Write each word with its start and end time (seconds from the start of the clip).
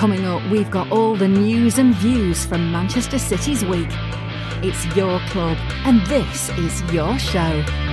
Coming 0.00 0.24
up, 0.24 0.42
we've 0.50 0.70
got 0.70 0.90
all 0.90 1.14
the 1.14 1.28
news 1.28 1.76
and 1.76 1.94
views 1.94 2.46
from 2.46 2.72
Manchester 2.72 3.18
City's 3.18 3.62
week. 3.66 3.90
It's 4.62 4.86
your 4.96 5.20
club, 5.28 5.58
and 5.84 6.00
this 6.06 6.48
is 6.56 6.80
your 6.90 7.18
show. 7.18 7.89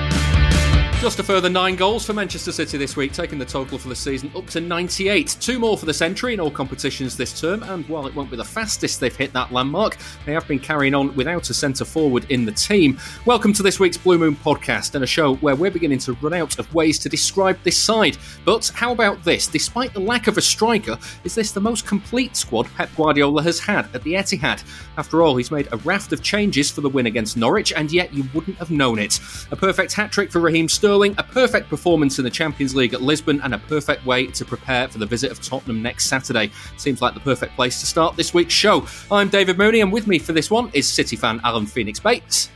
Just 1.00 1.20
a 1.20 1.24
further 1.24 1.48
nine 1.48 1.76
goals 1.76 2.04
for 2.04 2.14
Manchester 2.14 2.52
City 2.52 2.76
this 2.76 2.96
week, 2.98 3.14
taking 3.14 3.38
the 3.38 3.46
total 3.46 3.78
for 3.78 3.88
the 3.88 3.96
season 3.96 4.32
up 4.36 4.48
to 4.48 4.60
98. 4.60 5.38
Two 5.40 5.60
more 5.60 5.78
for 5.78 5.86
the 5.86 5.94
century 5.94 6.34
in 6.34 6.40
all 6.40 6.50
competitions 6.50 7.16
this 7.16 7.40
term, 7.40 7.62
and 7.62 7.88
while 7.88 8.08
it 8.08 8.16
won't 8.16 8.32
be 8.32 8.36
the 8.36 8.44
fastest 8.44 9.00
they've 9.00 9.16
hit 9.16 9.32
that 9.32 9.52
landmark, 9.52 9.96
they 10.26 10.34
have 10.34 10.48
been 10.48 10.58
carrying 10.58 10.96
on 10.96 11.16
without 11.16 11.52
a 11.52 11.54
centre 11.54 11.86
forward 11.86 12.26
in 12.32 12.46
the 12.46 12.52
team. 12.52 13.00
Welcome 13.26 13.54
to 13.54 13.62
this 13.62 13.80
week's 13.80 13.96
Blue 13.96 14.18
Moon 14.18 14.36
podcast 14.38 14.96
and 14.96 15.04
a 15.04 15.08
show 15.08 15.36
where 15.36 15.56
we're 15.56 15.70
beginning 15.70 16.00
to 16.00 16.14
run 16.14 16.34
out 16.34 16.58
of 16.58 16.74
ways 16.74 16.98
to 17.00 17.10
describe 17.10 17.62
this 17.62 17.78
side. 17.78 18.18
But 18.44 18.72
how 18.74 18.92
about 18.92 19.24
this? 19.24 19.46
Despite 19.46 19.94
the 19.94 20.00
lack 20.00 20.26
of 20.26 20.40
a 20.40 20.42
striker, 20.42 20.98
is 21.24 21.36
this 21.36 21.52
the 21.52 21.62
most 21.62 21.86
complete 21.86 22.36
squad 22.36 22.68
Pep 22.76 22.90
Guardiola 22.98 23.44
has 23.44 23.60
had 23.60 23.88
at 23.94 24.02
the 24.02 24.16
Etihad? 24.16 24.64
After 24.98 25.22
all, 25.22 25.36
he's 25.36 25.52
made 25.52 25.68
a 25.72 25.78
raft 25.78 26.12
of 26.12 26.24
changes 26.24 26.72
for 26.72 26.82
the 26.82 26.90
win 26.90 27.06
against 27.06 27.38
Norwich, 27.38 27.72
and 27.72 27.92
yet 27.92 28.16
you 28.16 28.26
wouldn't 28.34 28.58
have 28.58 28.72
known 28.72 28.98
it. 28.98 29.20
A 29.52 29.56
perfect 29.56 29.94
hat 29.94 30.12
trick 30.12 30.32
for 30.32 30.40
Raheem 30.40 30.68
Sterling 30.68 30.87
Sterling, 30.88 31.16
a 31.18 31.24
perfect 31.24 31.68
performance 31.68 32.18
in 32.18 32.24
the 32.24 32.32
Champions 32.32 32.74
League 32.74 32.94
at 32.94 33.02
Lisbon, 33.02 33.42
and 33.42 33.54
a 33.54 33.58
perfect 33.58 34.06
way 34.06 34.28
to 34.28 34.46
prepare 34.46 34.88
for 34.88 35.00
the 35.00 35.06
visit 35.06 35.30
of 35.34 35.42
Tottenham 35.42 35.82
next 35.82 36.08
Saturday. 36.08 36.50
Seems 36.78 37.02
like 37.02 37.14
the 37.14 37.20
perfect 37.20 37.58
place 37.58 37.82
to 37.82 37.86
start 37.86 38.16
this 38.16 38.34
week's 38.34 38.54
show. 38.54 38.88
I'm 39.12 39.28
David 39.28 39.58
Mooney, 39.58 39.82
and 39.82 39.92
with 39.92 40.08
me 40.08 40.18
for 40.18 40.32
this 40.32 40.50
one 40.50 40.72
is 40.72 40.88
City 40.88 41.18
fan 41.18 41.42
Alan 41.44 41.66
Phoenix 41.66 42.00
Bates. 42.00 42.50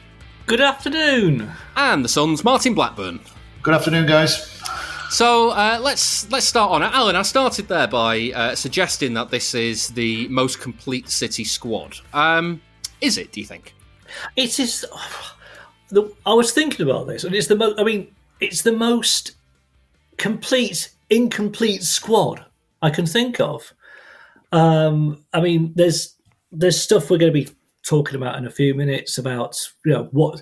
Good 0.46 0.62
afternoon. 0.62 1.52
And 1.76 2.06
the 2.06 2.08
Sun's 2.08 2.42
Martin 2.46 2.74
Blackburn. 2.74 3.20
Good 3.64 3.74
afternoon, 3.74 4.06
guys. 4.06 4.62
So 5.10 5.50
uh, 5.50 5.78
let's 5.82 6.32
let's 6.32 6.46
start 6.46 6.72
on 6.72 6.84
it. 6.84 6.92
Alan, 6.94 7.18
I 7.18 7.24
started 7.24 7.68
there 7.68 7.88
by 7.88 8.32
uh, 8.34 8.56
suggesting 8.56 9.14
that 9.16 9.30
this 9.30 9.54
is 9.54 9.90
the 9.90 10.30
most 10.30 10.62
complete 10.62 11.10
City 11.10 11.44
squad. 11.44 11.98
Um, 12.14 12.62
is 13.02 13.18
it? 13.18 13.34
Do 13.34 13.42
you 13.42 13.46
think? 13.46 13.76
It 14.38 14.58
is. 14.58 14.86
I 16.26 16.34
was 16.34 16.54
thinking 16.54 16.90
about 16.90 17.08
this, 17.08 17.26
and 17.26 17.36
it's 17.36 17.48
the 17.48 17.58
most. 17.58 17.78
I 17.78 17.84
mean, 17.84 18.08
it's 18.42 18.64
the 18.64 18.72
most 18.72 19.36
complete, 20.18 20.92
incomplete 21.10 21.84
squad 21.84 22.46
I 22.82 22.90
can 22.90 23.06
think 23.06 23.40
of. 23.40 23.74
Um, 24.52 25.24
I 25.32 25.40
mean, 25.40 25.72
there's 25.76 26.16
there's 26.52 26.82
stuff 26.82 27.10
we're 27.10 27.18
going 27.18 27.34
to 27.34 27.46
be 27.46 27.50
talking 27.88 28.16
about 28.16 28.38
in 28.38 28.46
a 28.46 28.52
few 28.52 28.76
minutes 28.76 29.18
about 29.18 29.58
you 29.86 29.94
know 29.94 30.10
what 30.12 30.42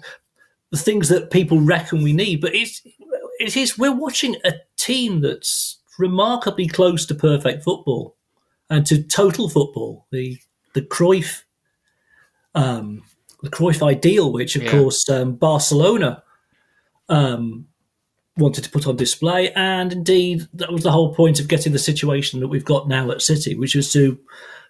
the 0.71 0.77
things 0.77 1.09
that 1.09 1.31
people 1.31 1.59
reckon 1.59 2.01
we 2.01 2.13
need, 2.13 2.41
but 2.41 2.55
it's 2.55 2.81
it 3.39 3.55
is 3.55 3.77
we're 3.77 3.95
watching 3.95 4.35
a 4.45 4.53
team 4.77 5.21
that's 5.21 5.79
remarkably 5.99 6.67
close 6.67 7.05
to 7.05 7.13
perfect 7.13 7.63
football 7.63 8.15
and 8.69 8.85
to 8.87 9.03
total 9.03 9.49
football. 9.49 10.07
The 10.11 10.39
the 10.73 10.81
Cruyff 10.81 11.43
um, 12.55 13.03
the 13.43 13.49
Cruyff 13.49 13.85
ideal, 13.85 14.31
which 14.31 14.55
of 14.55 14.63
yeah. 14.63 14.71
course 14.71 15.07
um, 15.09 15.35
Barcelona 15.35 16.23
um, 17.09 17.65
wanted 18.39 18.63
to 18.63 18.69
put 18.69 18.87
on 18.87 18.95
display. 18.95 19.51
And 19.53 19.93
indeed, 19.93 20.47
that 20.53 20.71
was 20.71 20.83
the 20.83 20.91
whole 20.91 21.13
point 21.13 21.39
of 21.39 21.47
getting 21.47 21.73
the 21.73 21.79
situation 21.79 22.39
that 22.39 22.47
we've 22.47 22.65
got 22.65 22.87
now 22.87 23.11
at 23.11 23.21
City, 23.21 23.55
which 23.55 23.75
is 23.75 23.91
to 23.93 24.19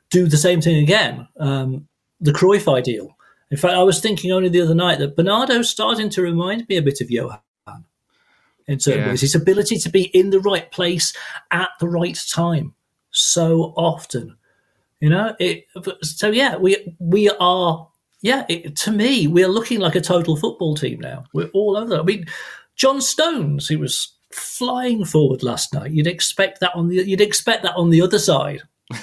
do 0.10 0.28
the 0.28 0.38
same 0.38 0.62
thing 0.62 0.84
again. 0.84 1.28
Um, 1.40 1.88
the 2.20 2.34
Cruyff 2.34 2.72
ideal. 2.72 3.16
In 3.52 3.58
fact, 3.58 3.74
I 3.74 3.84
was 3.84 4.00
thinking 4.00 4.32
only 4.32 4.50
the 4.50 4.62
other 4.62 4.76
night 4.76 5.00
that 5.00 5.16
Bernardo's 5.16 5.70
starting 5.70 6.10
to 6.10 6.22
remind 6.22 6.68
me 6.68 6.78
a 6.78 6.82
bit 6.82 7.02
of 7.02 7.10
Johan 7.10 7.40
in 8.68 8.80
certain 8.80 9.02
yeah. 9.02 9.10
ways. 9.10 9.22
His 9.22 9.36
ability 9.36 9.78
to 9.80 9.90
be 9.90 10.04
in 10.04 10.30
the 10.30 10.40
right 10.40 10.72
place 10.72 11.16
at 11.52 11.70
the 11.80 11.90
right 11.90 12.20
time 12.32 12.76
so 13.12 13.74
often. 13.76 14.38
You 15.00 15.10
know, 15.10 15.36
it, 15.40 15.66
so 16.02 16.30
yeah, 16.30 16.58
we 16.58 16.96
we 17.00 17.30
are 17.40 17.88
yeah. 18.22 18.46
It, 18.50 18.76
to 18.78 18.92
me, 18.92 19.28
we're 19.28 19.48
looking 19.48 19.80
like 19.80 19.96
a 19.96 20.02
total 20.02 20.36
football 20.36 20.76
team 20.76 21.00
now. 21.00 21.24
We're 21.34 21.50
all 21.54 21.78
over. 21.78 22.00
I 22.00 22.04
mean, 22.04 22.26
John 22.80 23.02
Stones, 23.02 23.68
who 23.68 23.78
was 23.78 24.16
flying 24.32 25.06
forward 25.06 25.44
last 25.44 25.74
night. 25.74 25.92
You'd 25.92 26.08
expect 26.08 26.62
that 26.62 26.74
on 26.74 26.88
the 26.88 26.96
you'd 26.96 27.22
expect 27.22 27.62
that 27.64 27.76
on 27.76 27.90
the 27.90 28.02
other 28.02 28.18
side 28.18 28.62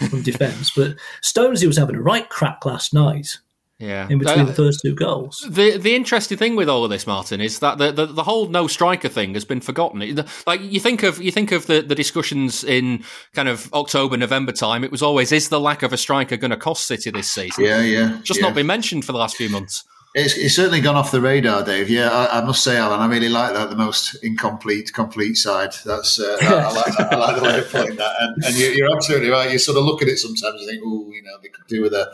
from 0.08 0.22
defence, 0.24 0.72
but 0.74 0.96
Stones, 1.22 1.60
he 1.60 1.66
was 1.66 1.76
having 1.76 1.94
a 1.94 2.02
right 2.02 2.28
crack 2.28 2.64
last 2.64 2.92
night. 2.92 3.38
Yeah, 3.78 4.08
in 4.08 4.18
between 4.18 4.40
uh, 4.40 4.44
the 4.44 4.54
first 4.54 4.80
two 4.82 4.94
goals. 4.94 5.46
The 5.50 5.76
the 5.76 5.94
interesting 5.94 6.38
thing 6.38 6.56
with 6.56 6.66
all 6.66 6.84
of 6.84 6.90
this, 6.90 7.06
Martin, 7.06 7.42
is 7.42 7.58
that 7.58 7.76
the, 7.76 7.92
the, 7.92 8.06
the 8.06 8.22
whole 8.22 8.48
no 8.48 8.66
striker 8.66 9.10
thing 9.10 9.34
has 9.34 9.44
been 9.44 9.60
forgotten. 9.60 10.24
Like 10.46 10.62
you 10.62 10.80
think 10.80 11.02
of 11.02 11.20
you 11.20 11.30
think 11.30 11.52
of 11.52 11.66
the, 11.66 11.82
the 11.82 11.94
discussions 11.94 12.64
in 12.64 13.04
kind 13.34 13.48
of 13.50 13.70
October 13.74 14.16
November 14.16 14.52
time. 14.52 14.82
It 14.82 14.90
was 14.90 15.02
always 15.02 15.30
is 15.30 15.50
the 15.50 15.60
lack 15.60 15.82
of 15.82 15.92
a 15.92 15.98
striker 15.98 16.38
going 16.38 16.52
to 16.52 16.56
cost 16.56 16.86
City 16.86 17.10
this 17.10 17.30
season? 17.30 17.64
Yeah, 17.64 17.82
yeah, 17.82 18.18
just 18.22 18.40
yeah. 18.40 18.46
not 18.46 18.54
been 18.54 18.66
mentioned 18.66 19.04
for 19.04 19.12
the 19.12 19.18
last 19.18 19.36
few 19.36 19.50
months. 19.50 19.84
It's, 20.18 20.34
it's, 20.34 20.56
certainly 20.56 20.80
gone 20.80 20.96
off 20.96 21.12
the 21.12 21.20
radar, 21.20 21.62
Dave. 21.62 21.90
Yeah, 21.90 22.08
I, 22.08 22.38
I, 22.38 22.40
must 22.42 22.64
say, 22.64 22.78
Alan, 22.78 23.00
I 23.00 23.06
really 23.06 23.28
like 23.28 23.52
that. 23.52 23.68
The 23.68 23.76
most 23.76 24.14
incomplete, 24.24 24.90
complete 24.94 25.34
side. 25.34 25.74
That's 25.84 26.18
uh, 26.18 26.38
I, 26.40 26.72
like 26.72 26.96
that. 26.96 27.12
I 27.12 27.16
like 27.16 27.36
the 27.36 27.42
way 27.42 27.58
of 27.58 27.70
putting 27.70 27.96
that. 27.96 28.14
And, 28.20 28.44
and 28.44 28.56
you, 28.56 28.82
are 28.82 28.96
absolutely 28.96 29.28
right. 29.28 29.52
You 29.52 29.58
sort 29.58 29.76
of 29.76 29.84
look 29.84 30.00
at 30.00 30.08
it 30.08 30.18
sometimes 30.18 30.62
and 30.62 30.70
think, 30.70 30.82
oh, 30.86 31.10
you 31.12 31.22
know, 31.22 31.36
they 31.42 31.48
could 31.48 31.66
do 31.66 31.82
with 31.82 31.92
a, 31.92 32.10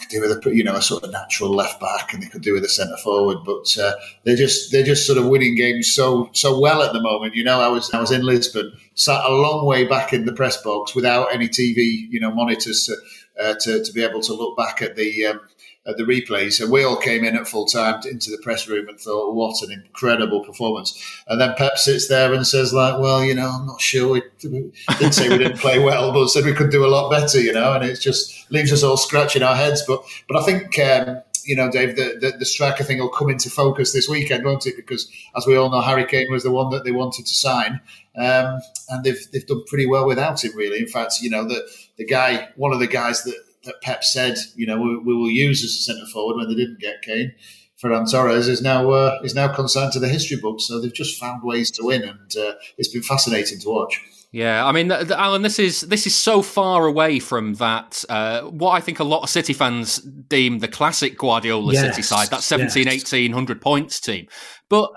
could 0.00 0.08
do 0.08 0.20
with 0.20 0.44
a, 0.44 0.56
you 0.56 0.64
know, 0.64 0.74
a 0.74 0.82
sort 0.82 1.04
of 1.04 1.12
natural 1.12 1.54
left 1.54 1.80
back, 1.80 2.12
and 2.12 2.20
they 2.20 2.26
could 2.26 2.42
do 2.42 2.52
with 2.52 2.64
a 2.64 2.68
centre 2.68 2.96
forward. 2.96 3.38
But 3.44 3.78
uh, 3.78 3.92
they're 4.24 4.34
just 4.34 4.72
they're 4.72 4.82
just 4.82 5.06
sort 5.06 5.18
of 5.18 5.26
winning 5.26 5.54
games 5.54 5.92
so 5.94 6.30
so 6.32 6.58
well 6.58 6.82
at 6.82 6.92
the 6.92 7.00
moment. 7.00 7.36
You 7.36 7.44
know, 7.44 7.60
I 7.60 7.68
was 7.68 7.94
I 7.94 8.00
was 8.00 8.10
in 8.10 8.22
Lisbon, 8.22 8.72
sat 8.94 9.24
a 9.24 9.32
long 9.32 9.64
way 9.66 9.84
back 9.84 10.12
in 10.12 10.24
the 10.24 10.32
press 10.32 10.60
box 10.60 10.96
without 10.96 11.32
any 11.32 11.48
TV, 11.48 12.08
you 12.10 12.18
know, 12.18 12.32
monitors 12.32 12.86
to 12.86 12.96
uh, 13.40 13.54
to, 13.60 13.84
to 13.84 13.92
be 13.92 14.02
able 14.02 14.20
to 14.22 14.34
look 14.34 14.56
back 14.56 14.82
at 14.82 14.96
the. 14.96 15.26
Um, 15.26 15.40
at 15.86 15.96
the 15.96 16.02
replays, 16.02 16.60
and 16.60 16.70
we 16.70 16.84
all 16.84 16.96
came 16.96 17.24
in 17.24 17.36
at 17.36 17.46
full 17.46 17.66
time 17.66 18.00
into 18.10 18.30
the 18.30 18.38
press 18.38 18.68
room 18.68 18.88
and 18.88 18.98
thought, 18.98 19.34
"What 19.34 19.62
an 19.62 19.72
incredible 19.72 20.44
performance!" 20.44 21.00
And 21.28 21.40
then 21.40 21.54
Pep 21.56 21.78
sits 21.78 22.08
there 22.08 22.32
and 22.32 22.46
says, 22.46 22.72
"Like, 22.72 23.00
well, 23.00 23.22
you 23.24 23.34
know, 23.34 23.48
I'm 23.48 23.66
not 23.66 23.80
sure. 23.80 24.12
We, 24.12 24.22
didn't 24.40 25.12
say 25.12 25.28
we 25.28 25.38
didn't 25.38 25.58
play 25.58 25.78
well, 25.78 26.12
but 26.12 26.28
said 26.28 26.44
we 26.44 26.52
could 26.52 26.70
do 26.70 26.84
a 26.84 26.88
lot 26.88 27.10
better, 27.10 27.40
you 27.40 27.52
know." 27.52 27.74
And 27.74 27.84
it 27.84 28.00
just 28.00 28.50
leaves 28.50 28.72
us 28.72 28.82
all 28.82 28.96
scratching 28.96 29.42
our 29.42 29.56
heads. 29.56 29.82
But 29.86 30.04
but 30.28 30.36
I 30.36 30.44
think. 30.44 30.78
Um, 30.78 31.22
you 31.46 31.54
know, 31.54 31.70
Dave, 31.70 31.94
the, 31.94 32.18
the, 32.20 32.36
the, 32.38 32.44
striker 32.44 32.82
thing 32.82 32.98
will 32.98 33.08
come 33.08 33.30
into 33.30 33.48
focus 33.48 33.92
this 33.92 34.08
weekend, 34.08 34.44
won't 34.44 34.66
it? 34.66 34.74
Because 34.74 35.08
as 35.36 35.46
we 35.46 35.56
all 35.56 35.70
know, 35.70 35.80
Harry 35.80 36.04
Kane 36.04 36.26
was 36.30 36.42
the 36.42 36.50
one 36.50 36.70
that 36.70 36.84
they 36.84 36.90
wanted 36.90 37.24
to 37.24 37.34
sign, 37.34 37.80
um, 38.16 38.58
and 38.88 39.04
they've 39.04 39.30
they've 39.30 39.46
done 39.46 39.62
pretty 39.68 39.86
well 39.86 40.06
without 40.06 40.42
him. 40.42 40.56
Really, 40.56 40.80
in 40.80 40.88
fact, 40.88 41.20
you 41.22 41.30
know, 41.30 41.46
the 41.46 41.64
the 41.98 42.04
guy, 42.04 42.48
one 42.56 42.72
of 42.72 42.80
the 42.80 42.88
guys 42.88 43.22
that 43.22 43.36
that 43.66 43.82
Pep 43.82 44.02
said, 44.02 44.38
you 44.54 44.66
know, 44.66 44.80
we, 44.80 44.96
we 44.98 45.14
will 45.14 45.30
use 45.30 45.62
as 45.62 45.70
a 45.70 45.82
centre 45.82 46.06
forward 46.06 46.36
when 46.36 46.48
they 46.48 46.54
didn't 46.54 46.80
get 46.80 47.02
Kane. 47.02 47.34
Ferran 47.82 48.10
Torres 48.10 48.48
is 48.48 48.62
now 48.62 48.90
uh, 48.90 49.18
is 49.22 49.34
now 49.34 49.48
consigned 49.48 49.92
to 49.92 50.00
the 50.00 50.08
history 50.08 50.38
books. 50.38 50.66
So 50.66 50.80
they've 50.80 50.92
just 50.92 51.20
found 51.20 51.42
ways 51.42 51.70
to 51.72 51.84
win, 51.84 52.02
and 52.02 52.36
uh, 52.36 52.54
it's 52.78 52.88
been 52.88 53.02
fascinating 53.02 53.58
to 53.60 53.68
watch. 53.68 54.00
Yeah, 54.32 54.66
I 54.66 54.72
mean, 54.72 54.90
Alan, 54.90 55.42
this 55.42 55.58
is 55.58 55.82
this 55.82 56.06
is 56.06 56.14
so 56.14 56.42
far 56.42 56.86
away 56.86 57.18
from 57.18 57.54
that. 57.54 58.02
Uh, 58.08 58.42
what 58.42 58.72
I 58.72 58.80
think 58.80 58.98
a 58.98 59.04
lot 59.04 59.22
of 59.22 59.28
City 59.28 59.52
fans 59.52 59.98
deem 59.98 60.58
the 60.58 60.68
classic 60.68 61.18
Guardiola 61.18 61.72
yes, 61.72 61.82
City 61.82 62.02
side, 62.02 62.28
that 62.28 62.42
17, 62.42 62.86
yes. 62.86 62.94
18, 62.94 63.32
100 63.32 63.60
points 63.60 64.00
team. 64.00 64.26
But 64.68 64.90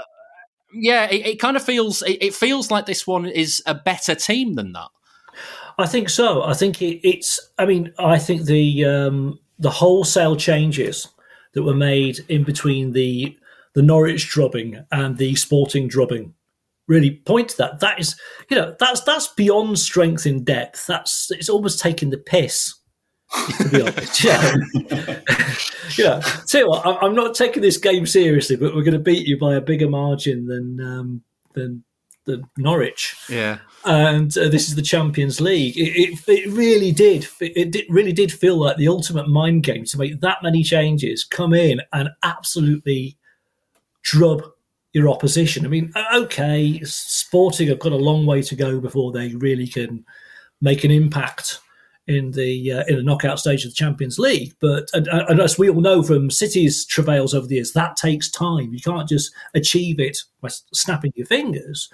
yeah, 0.73 1.05
it, 1.09 1.25
it, 1.25 1.39
kind 1.39 1.55
of 1.57 1.63
feels 1.63 2.01
it, 2.01 2.17
it 2.21 2.33
feels 2.33 2.71
like 2.71 2.85
this 2.85 3.05
one 3.05 3.25
is 3.25 3.61
a 3.65 3.75
better 3.75 4.15
team 4.15 4.55
than 4.55 4.73
that. 4.73 4.89
I 5.79 5.85
think 5.85 6.09
so. 6.09 6.43
I 6.43 6.53
think 6.53 6.81
it, 6.81 7.07
it's. 7.07 7.39
I 7.57 7.65
mean, 7.65 7.93
I 7.97 8.19
think 8.19 8.45
the 8.45 8.83
um, 8.83 9.39
the 9.59 9.69
wholesale 9.69 10.35
changes 10.35 11.07
that 11.53 11.63
were 11.63 11.75
made 11.75 12.19
in 12.27 12.43
between 12.43 12.91
the 12.91 13.37
the 13.75 13.81
Norwich 13.81 14.29
drubbing 14.29 14.83
and 14.91 15.17
the 15.17 15.35
Sporting 15.35 15.87
drubbing 15.87 16.33
really 16.87 17.11
point 17.11 17.49
to 17.49 17.57
that. 17.57 17.79
That 17.79 17.97
is, 17.99 18.19
you 18.49 18.57
know, 18.57 18.75
that's 18.77 19.01
that's 19.01 19.27
beyond 19.27 19.79
strength 19.79 20.25
in 20.25 20.43
depth. 20.43 20.85
That's 20.85 21.31
it's 21.31 21.47
almost 21.47 21.79
taking 21.79 22.09
the 22.09 22.17
piss. 22.17 22.75
to 23.59 23.69
be 23.69 23.81
honest, 23.81 24.23
yeah. 24.23 24.55
yeah. 25.97 26.19
Tell 26.47 26.61
you 26.61 26.67
what, 26.67 27.03
I'm 27.03 27.15
not 27.15 27.35
taking 27.35 27.61
this 27.61 27.77
game 27.77 28.05
seriously, 28.05 28.57
but 28.57 28.75
we're 28.75 28.83
going 28.83 28.93
to 28.93 28.99
beat 28.99 29.27
you 29.27 29.37
by 29.37 29.55
a 29.55 29.61
bigger 29.61 29.87
margin 29.87 30.45
than 30.45 30.81
um, 30.81 31.21
than 31.53 31.85
the 32.29 32.43
Norwich. 32.57 33.15
Yeah. 33.29 33.59
And 33.85 34.37
uh, 34.37 34.49
this 34.49 34.67
is 34.67 34.75
the 34.75 34.81
Champions 34.81 35.39
League. 35.41 35.77
It, 35.77 35.91
it, 35.95 36.19
it 36.27 36.51
really 36.51 36.91
did. 36.91 37.27
It, 37.39 37.75
it 37.75 37.89
really 37.89 38.13
did 38.13 38.31
feel 38.31 38.57
like 38.57 38.77
the 38.77 38.87
ultimate 38.87 39.27
mind 39.27 39.63
game 39.63 39.85
to 39.85 39.97
make 39.97 40.19
that 40.21 40.43
many 40.43 40.63
changes, 40.63 41.23
come 41.23 41.53
in 41.53 41.81
and 41.93 42.09
absolutely 42.23 43.17
drub 44.03 44.43
your 44.93 45.09
opposition. 45.09 45.65
I 45.65 45.69
mean, 45.69 45.93
okay, 46.13 46.81
Sporting 46.83 47.69
have 47.69 47.79
got 47.79 47.91
a 47.91 47.97
long 47.97 48.25
way 48.25 48.41
to 48.41 48.55
go 48.55 48.79
before 48.79 49.11
they 49.11 49.35
really 49.35 49.67
can 49.67 50.05
make 50.61 50.83
an 50.83 50.91
impact 50.91 51.59
in 52.09 52.31
the 52.31 52.71
uh, 52.71 52.83
in 52.87 52.97
the 52.97 53.03
knockout 53.03 53.39
stage 53.39 53.63
of 53.63 53.71
the 53.71 53.75
Champions 53.75 54.17
League. 54.17 54.53
But 54.59 54.89
and, 54.93 55.07
and, 55.07 55.39
as 55.39 55.59
we 55.59 55.69
all 55.69 55.79
know 55.79 56.01
from 56.01 56.31
City's 56.31 56.83
travails 56.83 57.35
over 57.35 57.45
the 57.45 57.55
years, 57.55 57.73
that 57.73 57.95
takes 57.95 58.31
time. 58.31 58.73
You 58.73 58.81
can't 58.81 59.07
just 59.07 59.31
achieve 59.53 59.99
it 59.99 60.17
by 60.41 60.49
snapping 60.73 61.13
your 61.15 61.27
fingers. 61.27 61.87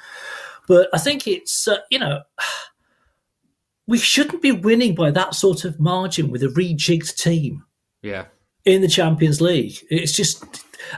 But 0.67 0.87
I 0.93 0.97
think 0.99 1.27
it's 1.27 1.67
uh, 1.67 1.79
you 1.91 1.99
know 1.99 2.21
we 3.87 3.97
shouldn't 3.97 4.41
be 4.41 4.53
winning 4.53 4.95
by 4.95 5.11
that 5.11 5.35
sort 5.35 5.65
of 5.65 5.79
margin 5.79 6.31
with 6.31 6.41
a 6.41 6.47
rejigged 6.47 7.17
team. 7.17 7.63
Yeah. 8.01 8.25
In 8.63 8.81
the 8.81 8.87
Champions 8.87 9.41
League, 9.41 9.77
it's 9.91 10.13
just 10.13 10.43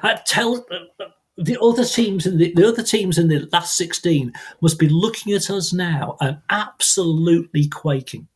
I 0.03 0.13
uh, 0.13 0.19
tell 0.25 0.65
uh, 0.71 1.05
the 1.37 1.59
other 1.59 1.83
teams 1.83 2.25
in 2.25 2.37
the, 2.37 2.53
the 2.53 2.67
other 2.67 2.83
teams 2.83 3.17
in 3.17 3.29
the 3.29 3.49
last 3.51 3.75
sixteen 3.75 4.31
must 4.61 4.77
be 4.77 4.87
looking 4.87 5.33
at 5.33 5.49
us 5.49 5.73
now 5.73 6.17
and 6.21 6.37
absolutely 6.51 7.67
quaking. 7.67 8.27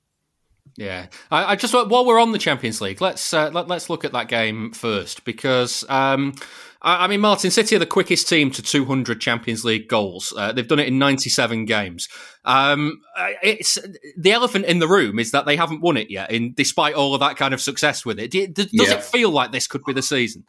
Yeah, 0.82 1.06
I, 1.30 1.52
I, 1.52 1.56
just 1.58 1.76
while 1.76 2.06
we're 2.08 2.20
on 2.20 2.32
the 2.32 2.40
Champions 2.40 2.82
League, 2.82 3.02
let's 3.02 3.36
uh, 3.36 3.52
let, 3.54 3.70
us 3.70 3.88
look 3.88 4.04
at 4.04 4.14
that 4.14 4.28
game 4.28 4.72
first 4.72 5.24
because 5.26 5.86
um, 5.90 6.34
I, 6.82 7.06
I, 7.06 7.08
mean 7.08 7.22
Martin 7.22 7.52
City 7.52 7.76
are 7.76 7.80
the 7.80 7.86
quickest 7.86 8.28
team 8.28 8.52
to 8.52 8.62
200 8.62 9.22
Champions 9.22 9.64
League 9.64 9.88
goals. 9.88 10.34
Uh, 10.36 10.52
they've 10.52 10.68
done 10.68 10.80
it 10.80 10.88
in 10.88 10.98
97 10.98 11.66
games. 11.66 12.10
Um, 12.44 13.02
it's 13.44 13.78
the 14.18 14.32
elephant 14.32 14.66
in 14.66 14.80
the 14.80 14.88
room 14.88 15.20
is 15.20 15.32
that 15.32 15.46
they 15.46 15.56
haven't 15.56 15.82
won 15.82 15.98
it 15.98 16.10
yet, 16.10 16.32
in 16.32 16.54
despite 16.54 16.96
all 16.96 17.14
of 17.14 17.20
that 17.20 17.38
kind 17.38 17.54
of 17.54 17.62
success 17.62 18.06
with 18.06 18.20
it. 18.20 18.32
Does 18.32 18.70
yeah. 18.72 18.94
it 18.94 19.04
feel 19.04 19.30
like 19.30 19.52
this 19.52 19.68
could 19.68 19.84
be 19.86 19.94
the 19.94 20.02
season? 20.02 20.44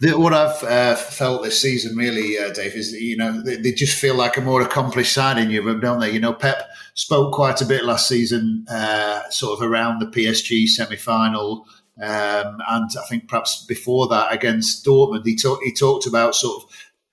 The, 0.00 0.18
what 0.18 0.32
I've 0.32 0.62
uh, 0.64 0.96
felt 0.96 1.42
this 1.42 1.60
season, 1.60 1.96
really, 1.96 2.38
uh, 2.38 2.52
Dave, 2.52 2.74
is 2.74 2.92
that, 2.92 3.00
you 3.00 3.16
know 3.16 3.42
they, 3.42 3.56
they, 3.56 3.72
just 3.72 3.96
feel 3.96 4.14
like 4.14 4.36
a 4.36 4.40
more 4.40 4.62
accomplished 4.62 5.12
side 5.12 5.38
in 5.38 5.50
Europe, 5.50 5.80
don't 5.80 6.00
they? 6.00 6.10
You 6.10 6.20
know, 6.20 6.32
Pep 6.32 6.68
spoke 6.94 7.32
quite 7.32 7.60
a 7.60 7.64
bit 7.64 7.84
last 7.84 8.08
season, 8.08 8.64
uh, 8.68 9.28
sort 9.30 9.60
of 9.60 9.68
around 9.68 10.00
the 10.00 10.06
PSG 10.06 10.66
semi-final, 10.66 11.66
um, 12.00 12.58
and 12.68 12.90
I 12.98 13.06
think 13.08 13.28
perhaps 13.28 13.64
before 13.66 14.08
that 14.08 14.32
against 14.32 14.84
Dortmund, 14.84 15.26
he 15.26 15.36
talked 15.36 15.62
he 15.64 15.72
talked 15.72 16.06
about 16.06 16.34
sort 16.34 16.62
of 16.62 16.70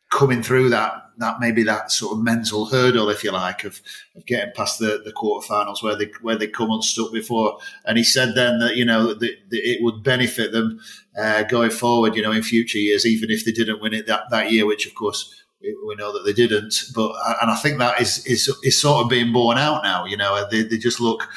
coming 0.09 0.41
through 0.41 0.69
that 0.69 1.09
that 1.19 1.39
maybe 1.39 1.63
that 1.63 1.91
sort 1.91 2.13
of 2.13 2.23
mental 2.23 2.65
hurdle, 2.65 3.09
if 3.09 3.25
you 3.25 3.31
like, 3.31 3.65
of, 3.65 3.81
of 4.15 4.25
getting 4.25 4.53
past 4.55 4.79
the, 4.79 5.01
the 5.03 5.11
quarterfinals 5.11 5.83
where 5.83 5.95
they 5.95 6.09
where 6.21 6.37
they 6.37 6.47
come 6.47 6.71
unstuck 6.71 7.11
before. 7.11 7.59
And 7.85 7.97
he 7.97 8.03
said 8.03 8.35
then 8.35 8.59
that 8.59 8.77
you 8.77 8.85
know 8.85 9.07
that, 9.07 9.19
that 9.19 9.37
it 9.51 9.83
would 9.83 10.01
benefit 10.01 10.51
them 10.51 10.79
uh, 11.19 11.43
going 11.43 11.71
forward, 11.71 12.15
you 12.15 12.21
know, 12.21 12.31
in 12.31 12.41
future 12.41 12.77
years, 12.77 13.05
even 13.05 13.29
if 13.29 13.45
they 13.45 13.51
didn't 13.51 13.81
win 13.81 13.93
it 13.93 14.07
that, 14.07 14.29
that 14.31 14.51
year, 14.51 14.65
which 14.65 14.87
of 14.87 14.95
course 14.95 15.43
we, 15.61 15.75
we 15.85 15.95
know 15.95 16.13
that 16.13 16.23
they 16.23 16.33
didn't. 16.33 16.85
But 16.95 17.11
and 17.41 17.51
I 17.51 17.55
think 17.55 17.79
that 17.79 17.99
is 18.01 18.25
is 18.25 18.47
is 18.63 18.81
sort 18.81 19.03
of 19.03 19.09
being 19.09 19.33
borne 19.33 19.57
out 19.57 19.83
now. 19.83 20.05
You 20.05 20.17
know, 20.17 20.47
they, 20.49 20.63
they 20.63 20.77
just 20.77 20.99
look. 20.99 21.27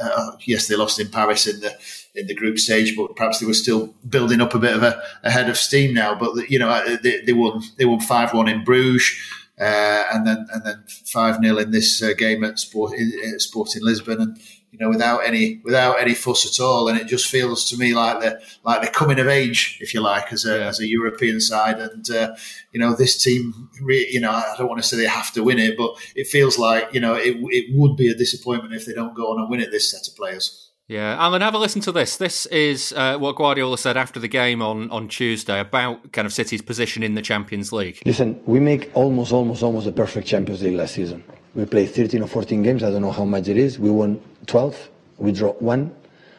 Uh, 0.00 0.32
yes, 0.44 0.68
they 0.68 0.76
lost 0.76 1.00
in 1.00 1.08
Paris 1.08 1.46
in 1.46 1.60
the 1.60 1.76
in 2.14 2.26
the 2.26 2.34
group 2.34 2.58
stage, 2.58 2.96
but 2.96 3.16
perhaps 3.16 3.38
they 3.38 3.46
were 3.46 3.54
still 3.54 3.94
building 4.08 4.40
up 4.40 4.54
a 4.54 4.58
bit 4.58 4.76
of 4.76 4.82
a, 4.82 5.02
a 5.22 5.30
head 5.30 5.48
of 5.48 5.56
steam 5.56 5.94
now. 5.94 6.14
But 6.14 6.50
you 6.50 6.58
know, 6.58 6.68
uh, 6.68 6.96
they, 7.02 7.20
they 7.22 7.32
won 7.32 7.62
they 7.78 7.84
won 7.84 8.00
five 8.00 8.32
one 8.34 8.48
in 8.48 8.64
Bruges, 8.64 9.16
uh, 9.60 10.04
and 10.12 10.26
then 10.26 10.46
and 10.52 10.64
then 10.64 10.84
five 10.86 11.40
0 11.42 11.58
in 11.58 11.70
this 11.70 12.02
uh, 12.02 12.12
game 12.16 12.44
at 12.44 12.58
Sport 12.58 12.92
in, 12.94 13.38
Sporting 13.38 13.84
Lisbon, 13.84 14.20
and 14.20 14.40
you 14.72 14.78
know 14.78 14.88
without 14.88 15.18
any 15.18 15.60
without 15.64 16.00
any 16.00 16.14
fuss 16.14 16.46
at 16.46 16.64
all. 16.64 16.88
And 16.88 16.98
it 16.98 17.06
just 17.06 17.28
feels 17.28 17.68
to 17.70 17.76
me 17.76 17.94
like 17.94 18.20
they're 18.20 18.40
like 18.64 18.80
they're 18.80 18.90
coming 18.90 19.20
of 19.20 19.28
age, 19.28 19.78
if 19.80 19.94
you 19.94 20.00
like, 20.00 20.32
as 20.32 20.44
a 20.44 20.58
yeah. 20.58 20.66
as 20.66 20.80
a 20.80 20.86
European 20.88 21.40
side. 21.40 21.78
And 21.78 22.08
uh, 22.10 22.34
you 22.72 22.80
know 22.80 22.96
this 22.96 23.22
team, 23.22 23.70
you 23.86 24.20
know, 24.20 24.30
I 24.30 24.54
don't 24.56 24.68
want 24.68 24.82
to 24.82 24.88
say 24.88 24.96
they 24.96 25.06
have 25.06 25.32
to 25.34 25.44
win 25.44 25.58
it, 25.58 25.76
but 25.76 25.94
it 26.16 26.26
feels 26.26 26.58
like 26.58 26.92
you 26.92 27.00
know 27.00 27.14
it, 27.14 27.36
it 27.38 27.66
would 27.76 27.96
be 27.96 28.08
a 28.08 28.14
disappointment 28.14 28.74
if 28.74 28.86
they 28.86 28.94
don't 28.94 29.14
go 29.14 29.30
on 29.30 29.40
and 29.40 29.50
win 29.50 29.60
it. 29.60 29.70
This 29.70 29.90
set 29.90 30.08
of 30.08 30.16
players. 30.16 30.70
Yeah, 30.88 31.16
Alan, 31.18 31.40
have 31.40 31.54
a 31.54 31.58
listen 31.58 31.80
to 31.82 31.92
this. 31.92 32.16
This 32.16 32.44
is 32.46 32.92
uh, 32.94 33.16
what 33.16 33.36
Guardiola 33.36 33.78
said 33.78 33.96
after 33.96 34.20
the 34.20 34.28
game 34.28 34.60
on, 34.60 34.90
on 34.90 35.08
Tuesday 35.08 35.58
about 35.58 36.12
kind 36.12 36.26
of 36.26 36.34
City's 36.34 36.60
position 36.60 37.02
in 37.02 37.14
the 37.14 37.22
Champions 37.22 37.72
League. 37.72 38.02
Listen, 38.04 38.38
we 38.44 38.60
make 38.60 38.90
almost, 38.92 39.32
almost, 39.32 39.62
almost 39.62 39.86
a 39.86 39.92
perfect 39.92 40.26
Champions 40.26 40.62
League 40.62 40.76
last 40.76 40.94
season. 40.94 41.24
We 41.54 41.66
played 41.66 41.90
13 41.90 42.22
or 42.22 42.26
14 42.26 42.62
games. 42.62 42.82
I 42.82 42.90
don't 42.90 43.02
know 43.02 43.12
how 43.12 43.24
much 43.24 43.48
it 43.48 43.58
is. 43.58 43.78
We 43.78 43.90
won 43.90 44.20
12. 44.46 44.90
We 45.18 45.32
draw 45.32 45.52
one. 45.54 45.94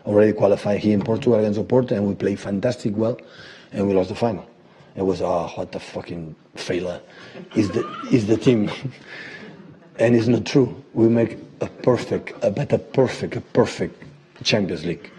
Already 0.06 0.34
qualified 0.34 0.80
here 0.80 0.94
in 0.94 1.02
Portugal 1.02 1.36
against 1.36 1.60
Oporto, 1.60 1.92
and 1.92 2.06
we 2.06 2.14
played 2.16 2.40
fantastic 2.40 2.96
well, 2.98 3.18
and 3.72 3.88
we 3.88 3.94
lost 3.94 4.10
the 4.10 4.16
final. 4.16 4.46
It 4.96 5.02
was 5.02 5.22
oh, 5.22 5.50
what 5.56 5.72
the 5.72 5.80
fucking 5.80 6.36
failure 6.56 7.00
is 7.56 7.70
the 7.70 7.88
is 8.12 8.28
the 8.28 8.36
team, 8.36 8.70
and 10.00 10.14
it's 10.14 10.28
not 10.28 10.46
true. 10.46 10.84
We 10.94 11.08
make 11.08 11.38
a 11.62 11.68
perfect, 11.68 12.34
a 12.44 12.52
better 12.52 12.78
perfect, 12.78 13.38
a 13.38 13.42
perfect 13.42 14.04
Champions 14.44 14.84
League. 14.84 15.10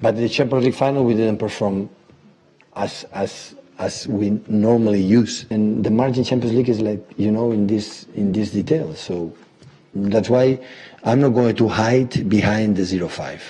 But 0.00 0.16
the 0.16 0.30
Champions 0.30 0.64
League 0.64 0.74
final, 0.74 1.04
we 1.04 1.12
didn't 1.12 1.38
perform 1.38 1.90
as 2.74 3.04
as 3.12 3.54
as 3.78 4.06
we 4.08 4.40
normally 4.48 5.00
use. 5.00 5.46
And 5.50 5.84
the 5.84 5.90
margin 5.90 6.24
Champions 6.24 6.56
League 6.56 6.68
is 6.68 6.80
like 6.80 7.04
you 7.16 7.30
know 7.30 7.52
in 7.52 7.66
this 7.66 8.06
in 8.14 8.32
this 8.32 8.50
detail. 8.52 8.94
So 8.94 9.32
that's 9.94 10.28
why 10.28 10.60
I'm 11.04 11.20
not 11.20 11.30
going 11.30 11.56
to 11.56 11.68
hide 11.68 12.28
behind 12.28 12.76
the 12.76 12.84
zero 12.84 13.08
five. 13.08 13.42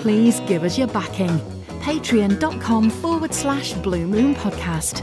Please 0.00 0.40
give 0.40 0.64
us 0.64 0.76
your 0.76 0.88
backing. 0.88 1.40
Patreon.com 1.80 2.90
forward 2.90 3.34
slash 3.34 3.72
Blue 3.74 4.06
Moon 4.06 4.34
Podcast. 4.34 5.02